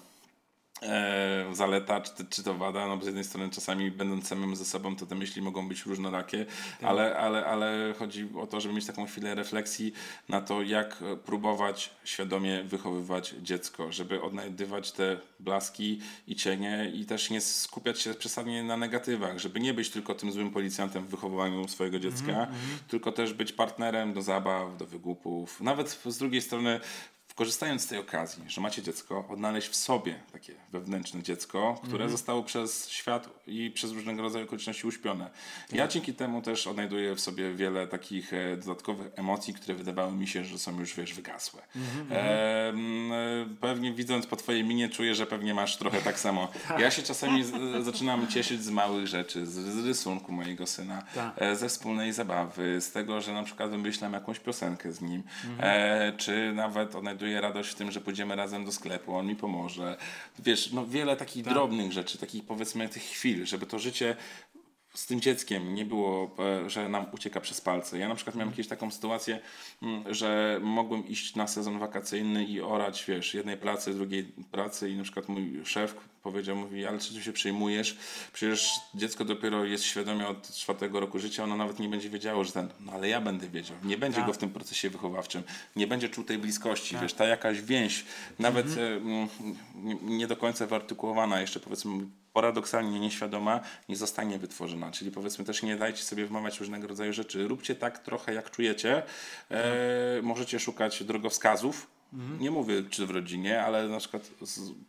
e, 0.82 1.44
zaleta, 1.52 2.00
czy, 2.00 2.24
czy 2.30 2.42
to 2.42 2.54
wada, 2.54 2.86
no 2.86 2.96
bo 2.96 3.02
z 3.02 3.06
jednej 3.06 3.24
strony 3.24 3.50
czasami 3.50 3.90
będąc 3.90 4.28
samym 4.28 4.56
ze 4.56 4.64
sobą, 4.64 4.96
to 4.96 5.06
te 5.06 5.14
myśli 5.14 5.42
mogą 5.42 5.68
być 5.68 5.86
różnorakie, 5.86 6.46
ale, 6.82 7.16
ale, 7.16 7.46
ale 7.46 7.94
chodzi 7.98 8.28
o 8.40 8.46
to, 8.46 8.60
żeby 8.60 8.74
mieć 8.74 8.86
taką 8.86 9.06
chwilę 9.06 9.34
refleksji 9.34 9.92
na 10.28 10.40
to, 10.40 10.62
jak 10.62 10.96
próbować 11.24 11.90
świadomie 12.04 12.64
wychowywać 12.64 13.34
dziecko, 13.42 13.92
żeby 13.92 14.22
odnajdywać 14.22 14.92
te 14.92 15.16
blaski 15.40 16.00
i 16.26 16.36
cienie 16.36 16.90
i 16.94 17.06
też 17.06 17.30
nie 17.30 17.40
skupiać 17.40 18.00
się 18.00 18.14
przesadnie 18.14 18.62
na 18.62 18.76
negatywach, 18.76 19.38
żeby 19.38 19.60
nie 19.60 19.74
być 19.74 19.90
tylko 19.90 20.14
tym 20.14 20.32
złym 20.32 20.50
policjantem 20.50 21.04
w 21.04 21.08
wychowywaniu 21.08 21.68
swojego 21.68 21.98
dziecka, 21.98 22.46
tylko 22.88 23.12
też 23.12 23.32
być 23.32 23.52
partnerem 23.52 24.12
do 24.12 24.22
zabaw, 24.22 24.76
do 24.76 24.86
wygłupów, 24.86 25.60
nawet 25.60 25.88
z 26.04 26.18
drugiej 26.18 26.42
strony 26.42 26.80
korzystając 27.38 27.82
z 27.82 27.86
tej 27.86 27.98
okazji, 27.98 28.42
że 28.48 28.60
macie 28.60 28.82
dziecko, 28.82 29.24
odnaleźć 29.28 29.68
w 29.68 29.76
sobie 29.76 30.14
takie 30.32 30.52
wewnętrzne 30.72 31.22
dziecko, 31.22 31.80
które 31.84 32.08
zostało 32.08 32.42
przez 32.42 32.88
świat 32.90 33.28
i 33.46 33.70
przez 33.70 33.92
różnego 33.92 34.22
rodzaju 34.22 34.44
okoliczności 34.44 34.86
uśpione. 34.86 35.30
Ja 35.72 35.88
dzięki 35.88 36.14
temu 36.14 36.42
też 36.42 36.66
odnajduję 36.66 37.14
w 37.14 37.20
sobie 37.20 37.54
wiele 37.54 37.86
takich 37.86 38.32
e, 38.32 38.56
dodatkowych 38.56 39.06
emocji, 39.16 39.54
które 39.54 39.74
wydawały 39.74 40.12
mi 40.12 40.26
się, 40.26 40.44
że 40.44 40.58
są 40.58 40.80
już, 40.80 40.94
wiesz, 40.94 41.14
wygasłe. 41.14 41.62
E, 42.10 42.68
m, 42.68 43.12
e, 43.12 43.46
pewnie 43.60 43.92
widząc 43.92 44.26
po 44.26 44.36
twojej 44.36 44.64
minie 44.64 44.88
czuję, 44.88 45.14
że 45.14 45.26
pewnie 45.26 45.54
masz 45.54 45.76
trochę 45.76 46.02
tak 46.02 46.20
samo. 46.20 46.48
Ja 46.78 46.90
się 46.90 47.02
czasami 47.02 47.44
z, 47.44 47.84
zaczynam 47.84 48.28
cieszyć 48.28 48.64
z 48.64 48.70
małych 48.70 49.06
rzeczy, 49.06 49.46
z, 49.46 49.52
z 49.54 49.86
rysunku 49.86 50.32
mojego 50.32 50.66
syna, 50.66 51.02
Tak. 51.14 51.32
e, 51.36 51.56
ze 51.56 51.68
wspólnej 51.68 52.12
zabawy, 52.12 52.80
z 52.80 52.92
tego, 52.92 53.20
że 53.20 53.32
na 53.32 53.42
przykład 53.42 53.70
wymyślam 53.70 54.12
jakąś 54.12 54.38
piosenkę 54.40 54.92
z 54.92 55.00
nim, 55.00 55.22
Mhm. 55.44 55.58
e, 55.62 56.12
czy 56.16 56.52
nawet 56.54 56.94
odnajduję 56.94 57.27
radość 57.34 57.70
w 57.70 57.74
tym, 57.74 57.90
że 57.92 58.00
pójdziemy 58.00 58.36
razem 58.36 58.64
do 58.64 58.72
sklepu, 58.72 59.14
on 59.16 59.26
mi 59.26 59.36
pomoże. 59.36 59.96
Wiesz, 60.38 60.72
no 60.72 60.86
wiele 60.86 61.16
takich 61.16 61.44
Tak. 61.44 61.54
drobnych 61.54 61.92
rzeczy, 61.92 62.18
takich 62.18 62.44
powiedzmy 62.44 62.88
tych 62.88 63.02
chwil, 63.02 63.46
żeby 63.46 63.66
to 63.66 63.78
życie 63.78 64.16
z 64.94 65.06
tym 65.06 65.20
dzieckiem 65.20 65.74
nie 65.74 65.84
było, 65.84 66.36
e, 66.38 66.70
że 66.70 66.88
nam 66.88 67.06
ucieka 67.12 67.40
przez 67.40 67.60
palce. 67.60 67.98
Ja 67.98 68.08
na 68.08 68.14
przykład 68.14 68.36
miałem 68.36 68.50
kiedyś 68.50 68.68
taką 68.68 68.90
sytuację, 68.90 69.40
mm, 69.82 70.14
że 70.14 70.60
mogłem 70.62 71.08
iść 71.08 71.34
na 71.34 71.46
sezon 71.46 71.78
wakacyjny 71.78 72.44
i 72.44 72.60
orać, 72.60 73.04
wiesz, 73.08 73.34
jednej 73.34 73.56
pracy, 73.56 73.94
drugiej 73.94 74.24
pracy 74.50 74.90
i 74.90 74.96
na 74.96 75.02
przykład 75.02 75.28
mój 75.28 75.60
szef 75.64 75.94
powiedział, 76.22 76.56
mówi, 76.56 76.86
ale 76.86 76.98
czy 76.98 77.14
ty 77.14 77.22
się 77.22 77.32
przejmujesz? 77.32 77.96
Przecież 78.32 78.70
dziecko 78.94 79.24
dopiero 79.24 79.64
jest 79.64 79.84
świadome 79.84 80.28
od 80.28 80.52
czwartego 80.54 81.00
roku 81.00 81.18
życia, 81.18 81.44
ono 81.44 81.56
nawet 81.56 81.78
nie 81.78 81.88
będzie 81.88 82.10
wiedziało, 82.10 82.44
że 82.44 82.52
ten, 82.52 82.68
no 82.80 82.92
ale 82.92 83.08
ja 83.08 83.20
będę 83.20 83.48
wiedział. 83.48 83.76
Nie 83.84 83.98
będzie 83.98 84.16
Tak. 84.16 84.26
go 84.26 84.32
w 84.32 84.38
tym 84.38 84.50
procesie 84.50 84.90
wychowawczym, 84.90 85.42
nie 85.76 85.86
będzie 85.86 86.08
czuł 86.08 86.24
tej 86.24 86.38
bliskości, 86.38 86.96
wiesz, 87.02 87.12
ta 87.14 87.24
jakaś 87.24 87.60
więź, 87.60 88.04
nawet 88.38 88.66
e, 88.78 88.86
mm, 88.86 89.28
nie, 89.74 89.94
nie 89.94 90.26
do 90.26 90.36
końca 90.36 90.66
wyartykułowana, 90.66 91.40
jeszcze 91.40 91.60
powiedzmy 91.60 92.06
paradoksalnie 92.38 93.00
nieświadoma, 93.00 93.60
nie 93.88 93.96
zostanie 93.96 94.38
wytworzona. 94.38 94.90
Czyli 94.90 95.10
powiedzmy 95.10 95.44
też 95.44 95.62
nie 95.62 95.76
dajcie 95.76 96.02
sobie 96.02 96.26
wmawiać 96.26 96.60
różnego 96.60 96.88
rodzaju 96.88 97.12
rzeczy. 97.12 97.48
Róbcie 97.48 97.74
tak 97.74 97.98
trochę 97.98 98.34
jak 98.34 98.50
czujecie. 98.50 99.02
E, 99.50 100.22
możecie 100.22 100.60
szukać 100.60 101.04
drogowskazów. 101.04 101.97
Nie 102.12 102.50
mówię 102.50 102.82
czy 102.90 103.06
w 103.06 103.10
rodzinie, 103.10 103.62
ale 103.62 103.88
na 103.88 103.98
przykład 103.98 104.30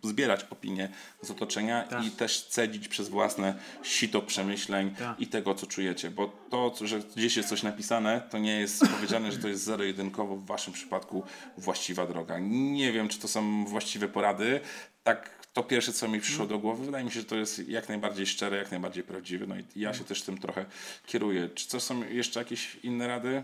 zbierać 0.03 0.45
opinie 0.49 0.89
z 1.21 1.31
otoczenia 1.31 1.83
Tak. 1.83 2.05
i 2.05 2.11
też 2.11 2.41
cedzić 2.41 2.87
przez 2.87 3.09
własne 3.09 3.53
sito 3.83 4.21
przemyśleń 4.21 4.95
Tak. 4.99 5.19
i 5.19 5.27
tego, 5.27 5.55
co 5.55 5.67
czujecie. 5.67 6.11
Bo 6.11 6.27
to, 6.49 6.87
że 6.87 6.99
gdzieś 7.15 7.37
jest 7.37 7.49
coś 7.49 7.63
napisane, 7.63 8.21
to 8.29 8.37
nie 8.37 8.59
jest 8.59 8.81
powiedziane, 8.95 9.31
że 9.31 9.37
to 9.37 9.47
jest 9.47 9.63
zero-jedynkowo 9.63 10.35
w 10.35 10.45
waszym 10.45 10.73
przypadku 10.73 11.23
właściwa 11.57 12.05
droga. 12.07 12.39
Nie 12.39 12.91
wiem, 12.91 13.07
czy 13.09 13.19
to 13.19 13.27
są 13.27 13.65
właściwe 13.65 14.07
porady. 14.07 14.59
Tak, 15.03 15.39
to 15.53 15.63
pierwsze, 15.63 15.93
co 15.93 16.07
mi 16.07 16.19
przyszło 16.19 16.45
do 16.45 16.59
głowy, 16.59 16.85
wydaje 16.85 17.05
mi 17.05 17.11
się, 17.11 17.19
że 17.19 17.25
to 17.25 17.35
jest 17.35 17.69
jak 17.69 17.89
najbardziej 17.89 18.25
szczere, 18.27 18.57
jak 18.57 18.71
najbardziej 18.71 19.03
prawdziwe. 19.03 19.47
No 19.47 19.55
i 19.57 19.63
ja 19.75 19.93
się 19.93 20.03
też 20.03 20.21
tym 20.21 20.37
trochę 20.37 20.65
kieruję. 21.05 21.49
Czy 21.49 21.67
to 21.67 21.79
są 21.79 22.03
jeszcze 22.09 22.39
jakieś 22.39 22.75
inne 22.83 23.07
rady? 23.07 23.43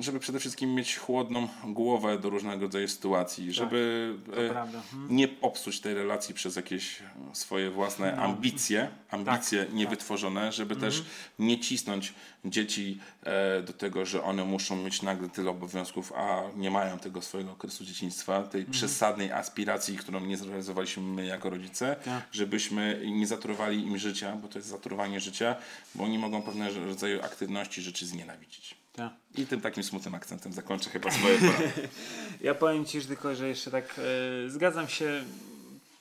Żeby 0.00 0.20
przede 0.20 0.40
wszystkim 0.40 0.74
mieć 0.74 0.96
chłodną 0.96 1.48
głowę 1.64 2.18
do 2.18 2.30
różnego 2.30 2.62
rodzaju 2.62 2.88
sytuacji, 2.88 3.52
żeby 3.52 4.14
e, 4.36 4.48
prawda. 4.50 4.78
Mhm. 4.78 5.16
nie 5.16 5.28
popsuć 5.28 5.80
tej 5.80 5.94
relacji 5.94 6.34
przez 6.34 6.56
jakieś 6.56 6.98
swoje 7.32 7.70
własne 7.70 8.14
No. 8.16 8.22
ambicje, 8.22 8.88
ambicje 9.10 9.64
Tak, 9.64 9.74
niewytworzone, 9.74 10.52
żeby 10.52 10.76
też 10.76 11.02
nie 11.38 11.58
cisnąć 11.60 12.14
dzieci 12.44 12.98
e, 13.22 13.62
do 13.62 13.72
tego, 13.72 14.06
że 14.06 14.22
one 14.22 14.44
muszą 14.44 14.76
mieć 14.76 15.02
nagle 15.02 15.28
tyle 15.28 15.50
obowiązków, 15.50 16.12
a 16.12 16.42
nie 16.56 16.70
mają 16.70 16.98
tego 16.98 17.22
swojego 17.22 17.52
okresu 17.52 17.84
dzieciństwa, 17.84 18.42
tej 18.42 18.60
Mhm. 18.60 18.72
przesadnej 18.72 19.32
aspiracji, 19.32 19.96
którą 19.96 20.20
nie 20.20 20.36
zrealizowaliśmy 20.36 21.02
my 21.02 21.26
jako 21.26 21.50
rodzice, 21.50 21.96
Tak. 22.04 22.22
żebyśmy 22.32 23.00
nie 23.06 23.26
zaturowali 23.26 23.82
im 23.86 23.98
życia, 23.98 24.36
bo 24.36 24.48
to 24.48 24.58
jest 24.58 24.68
zaturowanie 24.68 25.20
życia, 25.20 25.56
bo 25.94 26.04
oni 26.04 26.18
mogą 26.18 26.42
pewne 26.42 26.70
rodzaju 26.70 27.22
aktywności, 27.22 27.82
rzeczy 27.82 28.06
znienawidzić. 28.06 28.74
Tak. 28.98 29.12
I 29.36 29.46
tym 29.46 29.60
takim 29.60 29.82
smutnym 29.82 30.14
akcentem 30.14 30.52
zakończę 30.52 30.90
chyba 30.90 31.10
swoje 31.10 31.38
porady. 31.38 31.88
Ja 32.40 32.54
powiem 32.54 32.84
Ci 32.84 33.00
że 33.00 33.08
tylko, 33.08 33.34
że 33.34 33.48
jeszcze 33.48 33.70
tak 33.70 34.00
e, 34.46 34.50
zgadzam 34.50 34.88
się 34.88 35.24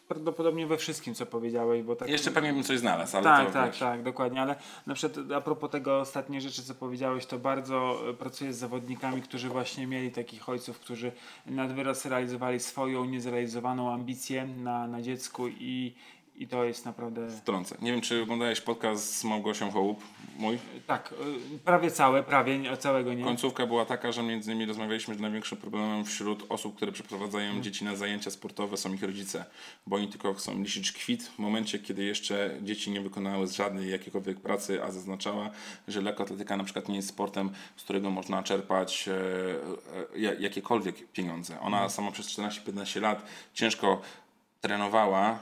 prawdopodobnie 0.08 0.68
we 0.68 0.78
wszystkim, 0.78 1.16
co 1.16 1.26
powiedziałeś, 1.26 1.84
bo 1.84 1.96
tak... 1.96 2.10
Jeszcze 2.10 2.32
pewnie 2.32 2.54
bym 2.54 2.64
coś 2.64 2.80
znalazł, 2.80 3.18
ale 3.18 3.24
tak, 3.24 3.48
to 3.48 3.54
tak, 3.54 3.72
wiesz. 3.72 3.80
tak, 3.80 4.04
dokładnie, 4.04 4.42
ale 4.42 4.56
na 4.88 4.94
przykład 4.94 5.32
a 5.32 5.42
propos 5.42 5.72
tego 5.72 6.00
ostatniej 6.00 6.42
rzeczy, 6.42 6.64
co 6.64 6.76
powiedziałeś, 6.76 7.26
to 7.26 7.40
bardzo 7.40 8.10
e, 8.10 8.14
pracuję 8.14 8.54
z 8.54 8.58
zawodnikami, 8.58 9.22
którzy 9.22 9.50
właśnie 9.50 9.88
mieli 9.88 10.12
takich 10.12 10.50
ojców, 10.50 10.80
którzy 10.80 11.12
nad 11.46 11.74
wyraz 11.74 12.06
realizowali 12.06 12.60
swoją 12.60 13.06
niezrealizowaną 13.06 13.94
ambicję 13.94 14.48
na, 14.48 14.88
na 14.88 15.02
dziecku 15.02 15.48
i, 15.48 15.96
i 16.38 16.48
to 16.48 16.64
jest 16.64 16.86
naprawdę... 16.86 17.30
Wtrącę. 17.30 17.78
Nie 17.82 17.92
wiem, 17.92 18.02
czy 18.02 18.22
oglądałeś 18.22 18.62
podcast 18.62 19.16
z 19.18 19.24
Małgosią 19.24 19.72
Hołup, 19.72 20.04
mój. 20.40 20.58
Tak, 20.88 21.14
e, 21.56 21.60
prawie 21.60 21.92
całe, 21.92 22.24
prawie, 22.24 22.78
całego 22.78 23.14
nie. 23.14 23.24
Końcówka 23.24 23.68
była 23.68 23.86
taka, 23.86 24.12
że 24.12 24.24
między 24.24 24.52
innymi 24.52 24.66
rozmawialiśmy, 24.66 25.14
że 25.14 25.20
największym 25.22 25.58
problemem 25.58 26.06
wśród 26.06 26.46
osób, 26.50 26.76
które 26.76 26.92
przeprowadzają 26.92 27.62
dzieci 27.62 27.86
na 27.86 27.96
zajęcia 27.96 28.32
sportowe 28.32 28.78
są 28.78 28.94
ich 28.94 29.04
rodzice, 29.04 29.46
bo 29.88 29.96
oni 29.96 30.08
tylko 30.08 30.34
chcą 30.34 30.60
liczyć 30.64 30.92
kwit 30.92 31.24
w 31.28 31.40
momencie, 31.40 31.80
kiedy 31.80 32.04
jeszcze 32.04 32.58
dzieci 32.62 32.92
nie 32.92 33.02
wykonały 33.02 33.48
żadnej 33.48 33.92
jakiejkolwiek 33.92 34.40
pracy, 34.40 34.84
a 34.84 34.92
zaznaczała, 34.92 35.50
że 35.88 36.02
lekkoatletyka 36.02 36.58
na 36.58 36.64
przykład 36.64 36.90
nie 36.90 36.96
jest 36.96 37.08
sportem, 37.10 37.50
z 37.76 37.84
którego 37.84 38.10
można 38.10 38.44
czerpać 38.44 39.08
e, 39.08 39.14
e, 40.16 40.20
ja- 40.20 40.34
jakiekolwiek 40.40 41.12
pieniądze. 41.12 41.60
Ona 41.60 41.90
sama 41.90 42.12
przez 42.12 42.28
14-15 42.28 43.02
lat 43.02 43.26
ciężko 43.54 44.02
trenowała, 44.62 45.40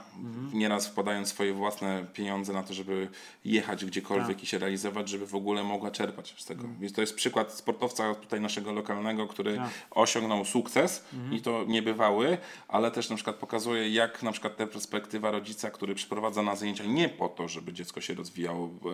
nieraz 0.52 0.86
wkładając 0.86 1.28
swoje 1.28 1.52
własne 1.52 2.06
pieniądze 2.12 2.52
na 2.52 2.62
to, 2.62 2.74
żeby 2.74 3.08
jechać 3.44 3.84
gdziekolwiek 3.84 4.42
i 4.42 4.46
się 4.46 4.58
realizować, 4.58 5.08
żeby 5.08 5.26
w 5.26 5.34
ogóle 5.34 5.64
mogła 5.64 5.90
czerpać 5.90 6.34
z 6.38 6.44
tego. 6.44 6.64
Więc 6.80 6.92
to 6.92 7.00
jest 7.00 7.14
przykład 7.14 7.52
sportowca 7.52 8.14
tutaj 8.14 8.40
naszego 8.40 8.72
lokalnego, 8.72 9.26
który 9.26 9.56
Tak. 9.56 9.70
osiągnął 9.90 10.44
sukces 10.44 11.04
i 11.30 11.42
to 11.42 11.64
niebywały, 11.66 12.38
ale 12.68 12.90
też 12.90 13.10
na 13.10 13.16
przykład 13.16 13.36
pokazuje, 13.36 13.90
jak 13.90 14.22
na 14.22 14.32
przykład 14.32 14.56
ta 14.56 14.66
perspektywa 14.66 15.30
rodzica, 15.30 15.70
który 15.70 15.94
przyprowadza 15.94 16.42
na 16.42 16.56
zajęcia 16.56 16.84
nie 16.84 17.08
po 17.08 17.28
to, 17.28 17.48
żeby 17.48 17.72
dziecko 17.72 18.00
się 18.00 18.14
rozwijało 18.14 18.66
e, 18.66 18.88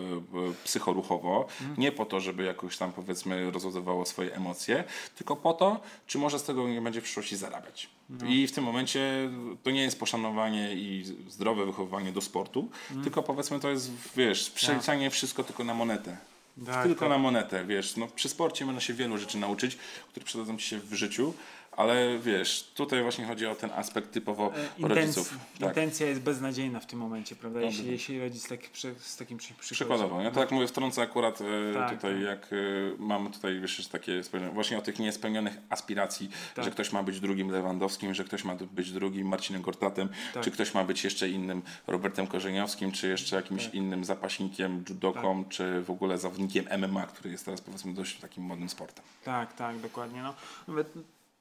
e, 0.49 0.53
psychoruchowo, 0.63 1.45
nie 1.77 1.91
po 1.91 2.05
to, 2.05 2.19
żeby 2.19 2.43
jakoś 2.43 2.77
tam 2.77 2.93
powiedzmy 2.93 3.51
rozładowało 3.51 4.05
swoje 4.05 4.35
emocje, 4.35 4.83
tylko 5.15 5.35
po 5.35 5.53
to, 5.53 5.79
czy 6.07 6.17
może 6.17 6.39
z 6.39 6.43
tego 6.43 6.67
nie 6.67 6.81
będzie 6.81 7.01
w 7.01 7.03
przyszłości 7.03 7.37
zarabiać. 7.37 7.89
I 8.27 8.47
w 8.47 8.51
tym 8.51 8.63
momencie 8.63 9.29
to 9.63 9.71
nie 9.71 9.81
jest 9.81 9.99
poszanowanie 9.99 10.73
i 10.73 11.15
zdrowe 11.29 11.65
wychowywanie 11.65 12.11
do 12.11 12.21
sportu, 12.21 12.69
tylko 13.03 13.23
powiedzmy 13.23 13.59
to 13.59 13.69
jest, 13.69 13.91
wiesz, 14.15 14.49
przeliczanie 14.49 15.09
wszystko 15.09 15.43
tylko 15.43 15.63
na 15.63 15.73
monetę. 15.73 16.17
Tak, 16.65 16.83
tylko 16.83 16.99
tak. 16.99 17.09
na 17.09 17.17
monetę, 17.17 17.65
wiesz. 17.65 17.97
No, 17.97 18.07
przy 18.07 18.29
sporcie 18.29 18.65
można 18.65 18.81
się 18.81 18.93
wielu 18.93 19.17
rzeczy 19.17 19.37
nauczyć, 19.37 19.77
które 20.11 20.25
przydadzą 20.25 20.57
ci 20.57 20.67
się 20.67 20.79
w 20.79 20.93
życiu, 20.93 21.33
ale 21.77 22.19
wiesz, 22.19 22.71
tutaj 22.75 23.01
właśnie 23.01 23.25
chodzi 23.25 23.47
o 23.47 23.55
ten 23.55 23.69
aspekt 23.71 24.11
typowo 24.11 24.51
Intenc- 24.79 24.87
rodziców. 24.87 25.37
Tak. 25.59 25.69
Intencja 25.69 26.07
jest 26.07 26.21
beznadziejna 26.21 26.79
w 26.79 26.85
tym 26.85 26.99
momencie, 26.99 27.35
prawda? 27.35 27.61
Jeśli, 27.61 27.91
jeśli 27.91 28.19
rodzic 28.19 28.47
przy, 28.71 28.95
z 28.99 29.17
takim 29.17 29.37
przy, 29.37 29.53
przykładem. 29.53 29.75
Przykładowo, 29.97 30.21
ja 30.21 30.31
to 30.31 30.39
jak 30.39 30.51
mówię, 30.51 30.67
wtrącę 30.67 31.01
akurat 31.01 31.41
e, 31.41 31.73
Tak, 31.73 31.91
tutaj, 31.95 32.13
tak. 32.13 32.21
jak 32.23 32.53
e, 32.53 32.55
mamy 32.99 33.29
tutaj 33.29 33.59
wiesz, 33.59 33.87
takie 33.87 34.23
spojrzenie, 34.23 34.53
właśnie 34.53 34.77
o 34.77 34.81
tych 34.81 34.99
niespełnionych 34.99 35.57
aspiracji, 35.69 36.29
Tak. 36.55 36.65
że 36.65 36.71
ktoś 36.71 36.91
ma 36.91 37.03
być 37.03 37.19
drugim 37.19 37.49
Lewandowskim, 37.51 38.13
że 38.13 38.23
ktoś 38.23 38.43
ma 38.43 38.55
być 38.55 38.91
drugim 38.91 39.27
Marcinem 39.27 39.61
Gortatem, 39.61 40.09
Tak. 40.33 40.43
czy 40.43 40.51
ktoś 40.51 40.73
ma 40.73 40.83
być 40.83 41.03
jeszcze 41.03 41.29
innym 41.29 41.61
Robertem 41.87 42.27
Korzeniowskim, 42.27 42.91
czy 42.91 43.07
jeszcze 43.07 43.35
jakimś 43.35 43.65
Tak. 43.65 43.75
innym 43.75 44.03
zapaśnikiem, 44.05 44.83
judoką, 44.89 45.43
czy 45.49 45.81
w 45.81 45.89
ogóle 45.91 46.17
zawodnikiem 46.17 46.65
MMA, 46.77 47.07
który 47.07 47.29
jest 47.29 47.45
teraz 47.45 47.61
powiedzmy 47.61 47.93
dość 47.93 48.19
takim 48.19 48.43
modnym 48.43 48.69
sportem. 48.69 49.05
Tak, 49.23 49.53
tak, 49.53 49.79
dokładnie. 49.79 50.23
No, 50.23 50.33
mówię, 50.67 50.83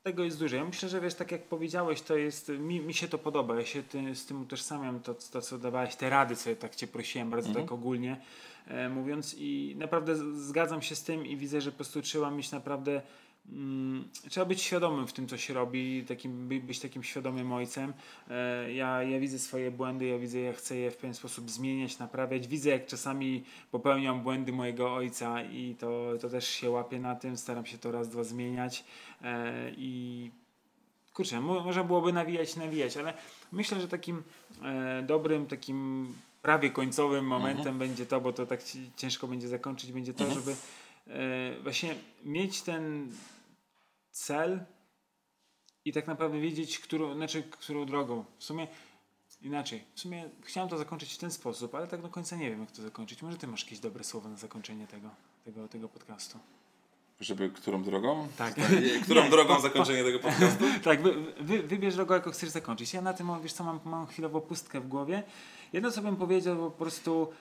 tego 0.03 0.25
jest 0.25 0.39
dużo. 0.39 0.57
Ja 0.57 0.65
myślę, 0.65 0.89
że 0.89 1.01
wiesz, 1.01 1.15
tak 1.15 1.33
jak 1.33 1.45
powiedziałeś, 1.45 2.03
to 2.03 2.17
jest, 2.17 2.49
mi, 2.49 2.81
mi 2.81 2.95
się 2.95 3.09
to 3.09 3.19
podoba. 3.19 3.57
Ja 3.57 3.65
się 3.65 3.83
ty, 3.83 4.15
z 4.15 4.27
tym 4.27 4.43
utożsamiam, 4.43 5.01
to, 5.01 5.15
to 5.15 5.41
co 5.41 5.59
dawałeś, 5.59 5.97
te 5.97 6.11
rady, 6.11 6.37
co 6.37 6.51
ja 6.51 6.57
tak 6.57 6.75
cię 6.75 6.87
prosiłem, 6.87 7.31
bardzo 7.31 7.55
tak 7.55 7.73
ogólnie 7.73 8.21
e, 8.69 8.89
mówiąc 8.89 9.35
i 9.39 9.75
naprawdę 9.79 10.17
zgadzam 10.37 10.83
się 10.83 10.97
z 10.97 11.03
tym 11.03 11.27
i 11.27 11.37
widzę, 11.37 11.61
że 11.61 11.71
po 11.71 11.77
prostu 11.77 12.03
trzeba 12.03 12.31
mieć 12.31 12.53
naprawdę 12.53 13.03
trzeba 14.31 14.47
być 14.47 14.63
świadomym 14.63 15.07
w 15.07 15.13
tym, 15.13 15.29
co 15.29 15.37
się 15.39 15.55
robi, 15.55 16.05
takim, 16.09 16.49
by, 16.49 16.61
być 16.61 16.81
takim 16.81 17.03
świadomym 17.03 17.53
ojcem. 17.53 17.93
E, 18.31 18.73
ja, 18.73 19.03
ja 19.03 19.21
widzę 19.21 19.39
swoje 19.39 19.71
błędy, 19.71 20.07
ja 20.07 20.19
widzę, 20.19 20.39
jak 20.41 20.57
chcę 20.57 20.77
je 20.77 20.91
w 20.91 20.97
pewien 20.97 21.15
sposób 21.15 21.51
zmieniać, 21.51 21.99
naprawiać. 21.99 22.49
Widzę, 22.49 22.71
jak 22.71 22.87
czasami 22.87 23.45
popełniam 23.71 24.21
błędy 24.23 24.53
mojego 24.53 24.95
ojca 24.95 25.43
i 25.43 25.77
to, 25.79 26.13
to 26.21 26.29
też 26.29 26.49
się 26.49 26.71
łapię 26.71 26.99
na 27.01 27.15
tym, 27.15 27.37
staram 27.37 27.67
się 27.67 27.79
to 27.79 27.93
raz, 27.93 28.09
dwa 28.09 28.25
zmieniać 28.25 28.85
e, 29.23 29.53
i 29.77 30.31
kurczę, 31.15 31.41
mo- 31.41 31.65
można 31.65 31.85
byłoby 31.85 32.13
nawijać, 32.13 32.57
nawijać, 32.57 32.97
ale 32.97 33.15
myślę, 33.53 33.81
że 33.81 33.89
takim 33.89 34.23
e, 34.65 35.03
dobrym, 35.07 35.47
takim 35.47 36.07
prawie 36.43 36.71
końcowym 36.71 37.27
momentem 37.27 37.79
będzie 37.79 38.07
to, 38.07 38.21
bo 38.21 38.33
to 38.33 38.47
tak 38.47 38.63
ci- 38.65 38.91
ciężko 38.97 39.27
będzie 39.27 39.49
zakończyć, 39.49 39.93
będzie 39.93 40.15
to, 40.15 40.35
żeby 40.35 40.51
e, 40.53 40.55
właśnie 41.63 41.95
mieć 42.25 42.63
ten 42.63 43.13
cel 44.11 44.61
i 45.85 45.93
tak 45.93 46.07
naprawdę 46.07 46.41
wiedzieć, 46.41 46.79
którą, 46.79 47.15
znaczy, 47.15 47.43
którą 47.43 47.87
drogą. 47.87 48.25
W 48.39 48.45
sumie 48.45 48.67
inaczej. 49.43 49.85
W 49.95 50.01
sumie 50.01 50.29
chciałem 50.43 50.69
to 50.71 50.79
zakończyć 50.79 51.15
w 51.15 51.19
ten 51.19 51.31
sposób, 51.31 51.75
ale 51.75 51.87
tak 51.87 52.03
do 52.03 52.09
końca 52.09 52.37
nie 52.37 52.51
wiem, 52.51 52.61
jak 52.61 52.71
to 52.71 52.83
zakończyć. 52.83 53.23
Może 53.23 53.37
ty 53.39 53.47
masz 53.47 53.65
jakieś 53.65 53.79
dobre 53.79 54.05
słowo 54.05 54.29
na 54.29 54.37
zakończenie 54.37 54.87
tego, 54.87 55.11
tego, 55.45 55.69
tego 55.69 55.89
podcastu. 55.89 56.39
Żeby 57.21 57.51
którą 57.51 57.83
drogą? 57.83 58.29
Tak. 58.39 58.55
Którą 59.03 59.23
Nie, 59.25 59.31
drogą 59.31 59.55
po- 59.57 59.61
zakończenie 59.61 60.05
tego 60.05 60.19
podcastu? 60.19 60.65
Tak, 60.85 61.03
wy, 61.03 61.15
wy, 61.41 61.63
wybierz 61.63 61.95
drogę, 61.95 62.15
jaką 62.15 62.31
chcesz 62.31 62.49
zakończyć. 62.51 62.93
Ja 62.95 63.03
na 63.03 63.13
tym, 63.15 63.29
wiesz 63.43 63.53
co, 63.53 63.65
mam, 63.65 63.81
mam 63.85 64.07
chwilowo 64.07 64.41
pustkę 64.41 64.81
w 64.81 64.89
głowie. 64.89 65.23
Jedno, 65.73 65.91
co 65.91 66.03
bym 66.03 66.17
powiedział, 66.17 66.57
po 66.57 66.71
prostu... 66.71 67.33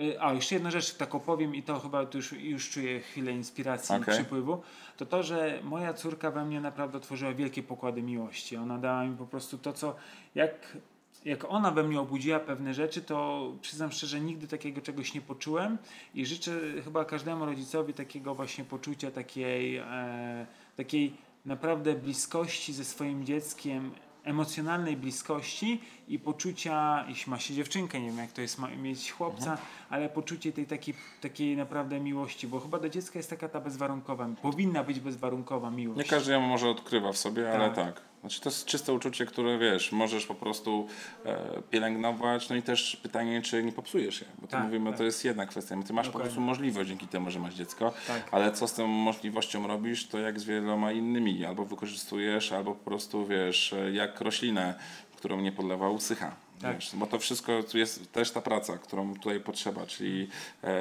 y, 0.00 0.20
A, 0.20 0.32
jeszcze 0.32 0.54
jedną 0.54 0.70
rzecz 0.70 0.94
taką 0.94 1.20
powiem 1.20 1.54
i 1.54 1.62
to 1.62 1.80
chyba 1.80 2.06
już, 2.14 2.32
już 2.32 2.70
czuję 2.70 3.00
chwilę 3.00 3.32
inspiracji 3.32 3.94
i 3.94 3.98
Okej. 3.98 4.14
przypływu. 4.14 4.62
To 4.96 5.06
to, 5.06 5.22
że 5.22 5.60
moja 5.62 5.94
córka 5.94 6.30
we 6.30 6.44
mnie 6.44 6.60
naprawdę 6.60 6.98
otworzyła 6.98 7.32
wielkie 7.32 7.62
pokłady 7.62 8.02
miłości. 8.02 8.56
Ona 8.56 8.78
dała 8.78 9.04
mi 9.04 9.16
po 9.16 9.26
prostu 9.26 9.58
to, 9.58 9.72
co... 9.72 9.94
Jak, 10.34 10.76
jak 11.24 11.44
ona 11.44 11.70
we 11.70 11.82
mnie 11.82 12.00
obudziła 12.00 12.40
pewne 12.40 12.74
rzeczy, 12.74 13.02
to 13.02 13.50
przyznam 13.60 13.92
szczerze, 13.92 14.20
nigdy 14.20 14.48
takiego 14.48 14.80
czegoś 14.80 15.14
nie 15.14 15.20
poczułem 15.20 15.78
i 16.14 16.26
życzę 16.26 16.60
chyba 16.84 17.04
każdemu 17.04 17.46
rodzicowi 17.46 17.94
takiego 17.94 18.34
właśnie 18.34 18.64
poczucia 18.64 19.10
takiej, 19.10 19.76
e, 19.76 20.46
takiej 20.76 21.14
naprawdę 21.46 21.94
bliskości 21.94 22.72
ze 22.72 22.84
swoim 22.84 23.24
dzieckiem, 23.24 23.90
emocjonalnej 24.24 24.96
bliskości 24.96 25.80
i 26.08 26.18
poczucia, 26.18 27.04
jeśli 27.08 27.30
ma 27.30 27.38
się 27.38 27.54
dziewczynkę, 27.54 28.00
nie 28.00 28.06
wiem 28.06 28.18
jak 28.18 28.32
to 28.32 28.40
jest 28.40 28.58
ma, 28.58 28.68
mieć 28.68 29.12
chłopca, 29.12 29.58
ale 29.90 30.08
poczucie 30.08 30.52
tej 30.52 30.66
takiej, 30.66 30.94
takiej 31.20 31.56
naprawdę 31.56 32.00
miłości, 32.00 32.46
bo 32.48 32.60
chyba 32.60 32.78
do 32.78 32.88
dziecka 32.88 33.18
jest 33.18 33.30
taka 33.30 33.48
ta 33.48 33.60
bezwarunkowa, 33.60 34.28
powinna 34.42 34.84
być 34.84 35.00
bezwarunkowa 35.00 35.70
miłość. 35.70 35.98
Nie 35.98 36.04
każdy 36.04 36.32
ją 36.32 36.40
może 36.40 36.68
odkrywa 36.68 37.12
w 37.12 37.16
sobie, 37.16 37.52
ale 37.52 37.70
Tak. 37.70 38.11
Tak. 38.22 38.30
Znaczy 38.30 38.40
to 38.40 38.48
jest 38.48 38.64
czyste 38.64 38.92
uczucie, 38.92 39.26
które 39.26 39.58
wiesz, 39.58 39.92
możesz 39.92 40.26
po 40.26 40.34
prostu 40.34 40.86
e, 41.24 41.62
pielęgnować, 41.70 42.48
no 42.48 42.56
i 42.56 42.62
też 42.62 42.96
pytanie, 43.02 43.42
czy 43.42 43.62
nie 43.64 43.72
popsujesz 43.72 44.20
je, 44.20 44.26
bo 44.38 44.46
to 44.46 44.52
Tak, 44.52 44.64
mówimy, 44.64 44.90
tak. 44.90 44.98
to 44.98 45.04
jest 45.04 45.24
jedna 45.24 45.46
kwestia. 45.46 45.76
Ty 45.86 45.92
masz 45.92 46.06
po 46.06 46.12
Dokładnie. 46.12 46.20
prostu 46.20 46.40
możliwość 46.40 46.88
dzięki 46.88 47.06
temu, 47.08 47.30
że 47.30 47.38
masz 47.38 47.54
dziecko, 47.54 47.92
Tak. 48.06 48.28
ale 48.30 48.52
co 48.52 48.68
z 48.68 48.74
tą 48.74 48.86
możliwością 48.86 49.66
robisz, 49.66 50.06
to 50.06 50.18
jak 50.18 50.40
z 50.40 50.44
wieloma 50.44 50.92
innymi, 50.92 51.44
albo 51.44 51.64
wykorzystujesz, 51.64 52.52
albo 52.52 52.74
po 52.74 52.84
prostu 52.84 53.26
wiesz, 53.26 53.74
jak 53.92 54.20
roślinę, 54.20 54.74
którą 55.16 55.40
nie 55.40 55.52
podlewa, 55.52 55.90
usycha. 55.90 56.34
Tak. 56.62 56.74
Wiesz, 56.74 56.90
bo 56.94 57.06
to 57.06 57.18
wszystko 57.18 57.52
jest 57.74 58.12
też 58.12 58.30
ta 58.30 58.40
praca, 58.40 58.78
którą 58.78 59.14
tutaj 59.14 59.40
potrzeba, 59.40 59.86
czyli 59.86 60.28
e, 60.64 60.74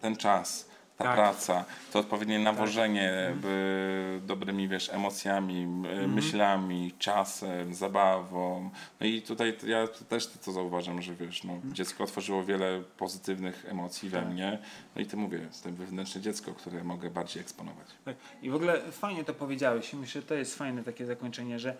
ten 0.00 0.16
czas, 0.16 0.69
ta 1.00 1.04
Tak. 1.04 1.14
praca, 1.14 1.64
to 1.92 1.98
odpowiednie 1.98 2.38
nawożenie 2.38 3.32
by, 3.42 4.20
dobrymi 4.26 4.68
wiesz, 4.68 4.88
emocjami, 4.92 5.62
m- 5.62 5.84
Mhm. 5.86 6.14
myślami, 6.14 6.92
czasem, 6.98 7.74
zabawą. 7.74 8.70
No 9.00 9.06
i 9.06 9.22
tutaj 9.22 9.56
ja 9.66 9.88
też 10.08 10.26
to 10.44 10.52
zauważam, 10.52 11.02
że 11.02 11.14
wiesz, 11.14 11.44
no, 11.44 11.52
Mhm. 11.52 11.74
dziecko 11.74 12.04
otworzyło 12.04 12.44
wiele 12.44 12.82
pozytywnych 12.98 13.66
emocji 13.68 14.10
Tak. 14.10 14.24
we 14.24 14.30
mnie. 14.30 14.58
No 14.96 15.02
i 15.02 15.06
ty 15.06 15.16
mówię, 15.16 15.38
jestem 15.38 15.74
wewnętrzne 15.74 16.20
dziecko, 16.20 16.52
które 16.54 16.84
mogę 16.84 17.10
bardziej 17.10 17.40
eksponować. 17.42 17.86
Tak. 18.04 18.16
I 18.42 18.50
w 18.50 18.54
ogóle 18.54 18.80
fajnie 18.92 19.24
to 19.24 19.34
powiedziałeś 19.34 19.92
myślę, 19.92 20.20
że 20.20 20.26
to 20.26 20.34
jest 20.34 20.58
fajne 20.58 20.84
takie 20.84 21.06
zakończenie, 21.06 21.58
że 21.58 21.70
e, 21.70 21.74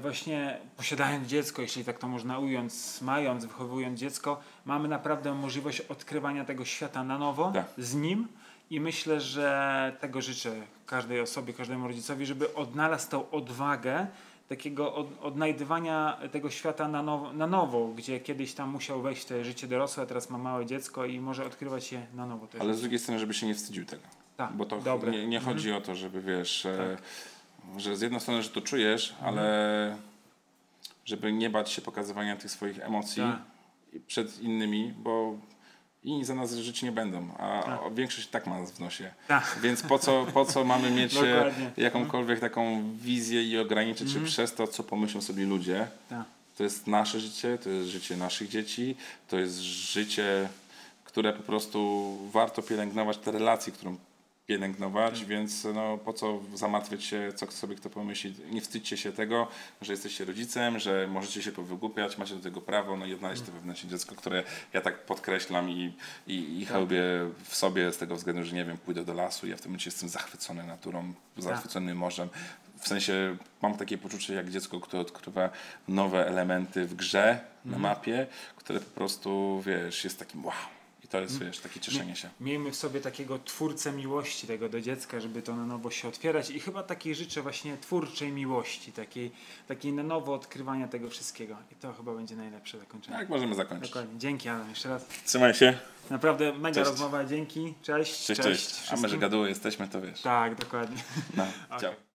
właśnie 0.00 0.58
posiadając 0.76 1.28
dziecko, 1.28 1.62
jeśli 1.62 1.84
tak 1.84 1.98
to 1.98 2.08
można 2.08 2.38
ująć, 2.38 2.72
mając, 3.02 3.44
wychowując 3.44 4.00
dziecko, 4.00 4.40
mamy 4.64 4.88
naprawdę 4.88 5.34
możliwość 5.34 5.80
odkrywania 5.80 6.44
tego 6.44 6.64
świata 6.64 7.04
na 7.04 7.18
nowo 7.18 7.52
Tak. 7.52 7.66
z 7.78 7.94
nim 7.94 8.28
i 8.70 8.80
myślę, 8.80 9.20
że 9.20 9.96
tego 10.00 10.22
życzę 10.22 10.52
każdej 10.86 11.20
osobie, 11.20 11.52
każdemu 11.52 11.88
rodzicowi, 11.88 12.26
żeby 12.26 12.54
odnalazł 12.54 13.10
tą 13.10 13.30
odwagę 13.30 14.06
takiego 14.48 14.94
od, 14.94 15.06
odnajdywania 15.22 16.18
tego 16.32 16.50
świata 16.50 16.88
na 16.88 17.02
nowo, 17.02 17.32
na 17.32 17.46
nowo, 17.46 17.88
gdzie 17.88 18.20
kiedyś 18.20 18.54
tam 18.54 18.68
musiał 18.70 19.02
wejść 19.02 19.22
w 19.22 19.24
to 19.24 19.44
życie 19.44 19.66
dorosłe, 19.66 20.02
a 20.02 20.06
teraz 20.06 20.30
ma 20.30 20.38
małe 20.38 20.66
dziecko 20.66 21.04
i 21.04 21.20
może 21.20 21.46
odkrywać 21.46 21.92
je 21.92 22.06
na 22.14 22.26
nowo. 22.26 22.46
Ale 22.58 22.68
jest- 22.68 22.78
z 22.78 22.82
drugiej 22.82 22.98
strony, 22.98 23.20
żeby 23.20 23.34
się 23.34 23.46
nie 23.46 23.54
wstydził 23.54 23.84
tego. 23.84 24.02
Tak, 24.36 24.52
Bo 24.52 24.64
to 24.66 24.78
dobre. 24.80 25.12
nie, 25.12 25.26
nie 25.26 25.40
chodzi 25.40 25.72
o 25.72 25.80
to, 25.80 25.94
żeby 25.94 26.20
wiesz, 26.22 26.66
e, 26.66 26.76
Tak. 26.96 27.02
Że 27.76 27.96
z 27.96 28.00
jednej 28.00 28.20
strony, 28.20 28.42
że 28.42 28.48
to 28.48 28.60
czujesz, 28.60 29.10
Mhm. 29.10 29.28
ale 29.28 29.96
żeby 31.04 31.32
nie 31.32 31.50
bać 31.50 31.70
się 31.70 31.82
pokazywania 31.82 32.36
tych 32.36 32.50
swoich 32.50 32.78
emocji 32.80 33.22
Tak. 33.22 33.38
przed 34.06 34.40
innymi, 34.40 34.94
bo 34.98 35.38
inni 36.02 36.24
za 36.24 36.34
nas 36.34 36.54
żyć 36.54 36.82
nie 36.82 36.92
będą, 36.92 37.28
a 37.38 37.62
Tak. 37.62 37.94
większość 37.94 38.28
tak 38.28 38.46
ma 38.46 38.58
nas 38.60 38.70
w 38.72 38.80
nosie. 38.80 39.10
Tak. 39.28 39.58
Więc 39.62 39.82
po 39.82 39.98
co, 39.98 40.26
po 40.34 40.44
co 40.44 40.64
mamy 40.64 40.90
mieć 41.00 41.16
e. 41.16 41.46
Mhm. 41.46 41.70
jakąkolwiek 41.76 42.40
taką 42.40 42.92
wizję 42.96 43.42
i 43.44 43.58
ograniczyć 43.58 44.12
się 44.12 44.24
przez 44.24 44.54
to, 44.54 44.66
co 44.66 44.82
pomyślą 44.84 45.20
sobie 45.20 45.44
ludzie. 45.46 45.86
Tak. 46.08 46.24
To 46.56 46.62
jest 46.62 46.86
nasze 46.86 47.20
życie, 47.20 47.58
to 47.58 47.70
jest 47.70 47.88
życie 47.88 48.16
naszych 48.16 48.48
dzieci, 48.48 48.96
to 49.28 49.38
jest 49.38 49.58
życie, 49.60 50.48
które 51.04 51.32
po 51.32 51.42
prostu 51.42 52.18
warto 52.32 52.62
pielęgnować, 52.62 53.18
te 53.18 53.32
relacje, 53.32 53.72
którą 53.72 53.96
pielęgnować, 54.46 55.18
Tak. 55.18 55.28
więc 55.28 55.64
no, 55.74 55.98
po 55.98 56.12
co 56.12 56.40
zamartwiać 56.54 57.04
się, 57.04 57.32
co 57.34 57.50
sobie 57.50 57.76
kto 57.76 57.90
pomyśli. 57.90 58.34
Nie 58.50 58.60
wstydźcie 58.60 58.96
się 58.96 59.12
tego, 59.12 59.48
że 59.82 59.92
jesteście 59.92 60.24
rodzicem, 60.24 60.78
że 60.78 61.06
możecie 61.10 61.42
się 61.42 61.52
powygłupiać, 61.52 62.18
macie 62.18 62.34
do 62.34 62.42
tego 62.42 62.60
prawo, 62.60 62.96
no 62.96 63.06
i 63.06 63.14
odnaleźć 63.14 63.42
to 63.42 63.52
wewnętrzne 63.52 63.90
dziecko, 63.90 64.14
które 64.14 64.44
ja 64.72 64.80
tak 64.80 65.06
podkreślam 65.06 65.70
i, 65.70 65.92
i, 66.26 66.60
i 66.60 66.66
chełbię 66.66 67.02
w 67.44 67.56
sobie 67.56 67.92
z 67.92 67.96
tego 67.96 68.16
względu, 68.16 68.44
że 68.44 68.56
nie 68.56 68.64
wiem, 68.64 68.78
pójdę 68.78 69.04
do 69.04 69.14
lasu 69.14 69.46
ja 69.46 69.56
w 69.56 69.60
tym 69.60 69.70
momencie 69.70 69.90
jestem 69.90 70.08
zachwycony 70.08 70.64
naturą, 70.64 71.12
zachwycony 71.36 71.94
morzem. 71.94 72.28
W 72.78 72.88
sensie 72.88 73.36
mam 73.62 73.76
takie 73.76 73.98
poczucie 73.98 74.34
jak 74.34 74.50
dziecko, 74.50 74.80
które 74.80 75.02
odkrywa 75.02 75.50
nowe 75.88 76.26
elementy 76.28 76.86
w 76.86 76.94
grze, 76.94 77.40
na 77.64 77.78
mapie, 77.78 78.26
które 78.56 78.80
po 78.80 78.90
prostu, 78.90 79.62
wiesz, 79.66 80.04
jest 80.04 80.18
takim 80.18 80.44
wow. 80.44 80.73
To 81.14 81.44
wiesz, 81.44 81.58
takie 81.58 81.80
cieszenie 81.80 82.16
się. 82.16 82.30
Miejmy 82.40 82.70
w 82.70 82.76
sobie 82.76 83.00
takiego 83.00 83.38
twórcę 83.38 83.92
miłości 83.92 84.46
tego 84.46 84.68
do 84.68 84.80
dziecka, 84.80 85.20
żeby 85.20 85.42
to 85.42 85.56
na 85.56 85.66
nowo 85.66 85.90
się 85.90 86.08
otwierać 86.08 86.50
i 86.50 86.60
chyba 86.60 86.82
takiej 86.82 87.14
życzę 87.14 87.42
właśnie 87.42 87.76
twórczej 87.76 88.32
miłości, 88.32 88.92
takiej, 88.92 89.30
takiej 89.68 89.92
na 89.92 90.02
nowo 90.02 90.34
odkrywania 90.34 90.88
tego 90.88 91.10
wszystkiego. 91.10 91.56
I 91.72 91.74
to 91.74 91.92
chyba 91.92 92.14
będzie 92.14 92.36
najlepsze 92.36 92.78
zakończenie. 92.78 93.16
Tak, 93.16 93.28
możemy 93.28 93.54
zakończyć. 93.54 93.90
Dokładnie. 93.90 94.18
Dzięki 94.18 94.48
Adam, 94.48 94.70
jeszcze 94.70 94.88
raz. 94.88 95.06
Trzymaj 95.26 95.54
się. 95.54 95.78
Naprawdę 96.10 96.52
mega 96.52 96.74
Cześć. 96.74 96.90
rozmowa, 96.90 97.24
dzięki. 97.24 97.74
Cześć. 97.82 98.26
Cześć, 98.26 98.40
cześć. 98.40 98.92
A 98.92 98.96
my, 98.96 99.08
że 99.08 99.18
gaduły 99.18 99.48
jesteśmy, 99.48 99.88
to 99.88 100.00
wiesz. 100.00 100.20
Tak, 100.20 100.54
dokładnie. 100.54 101.02
No, 101.36 101.46
Okej. 101.70 101.80
ciao. 101.80 102.04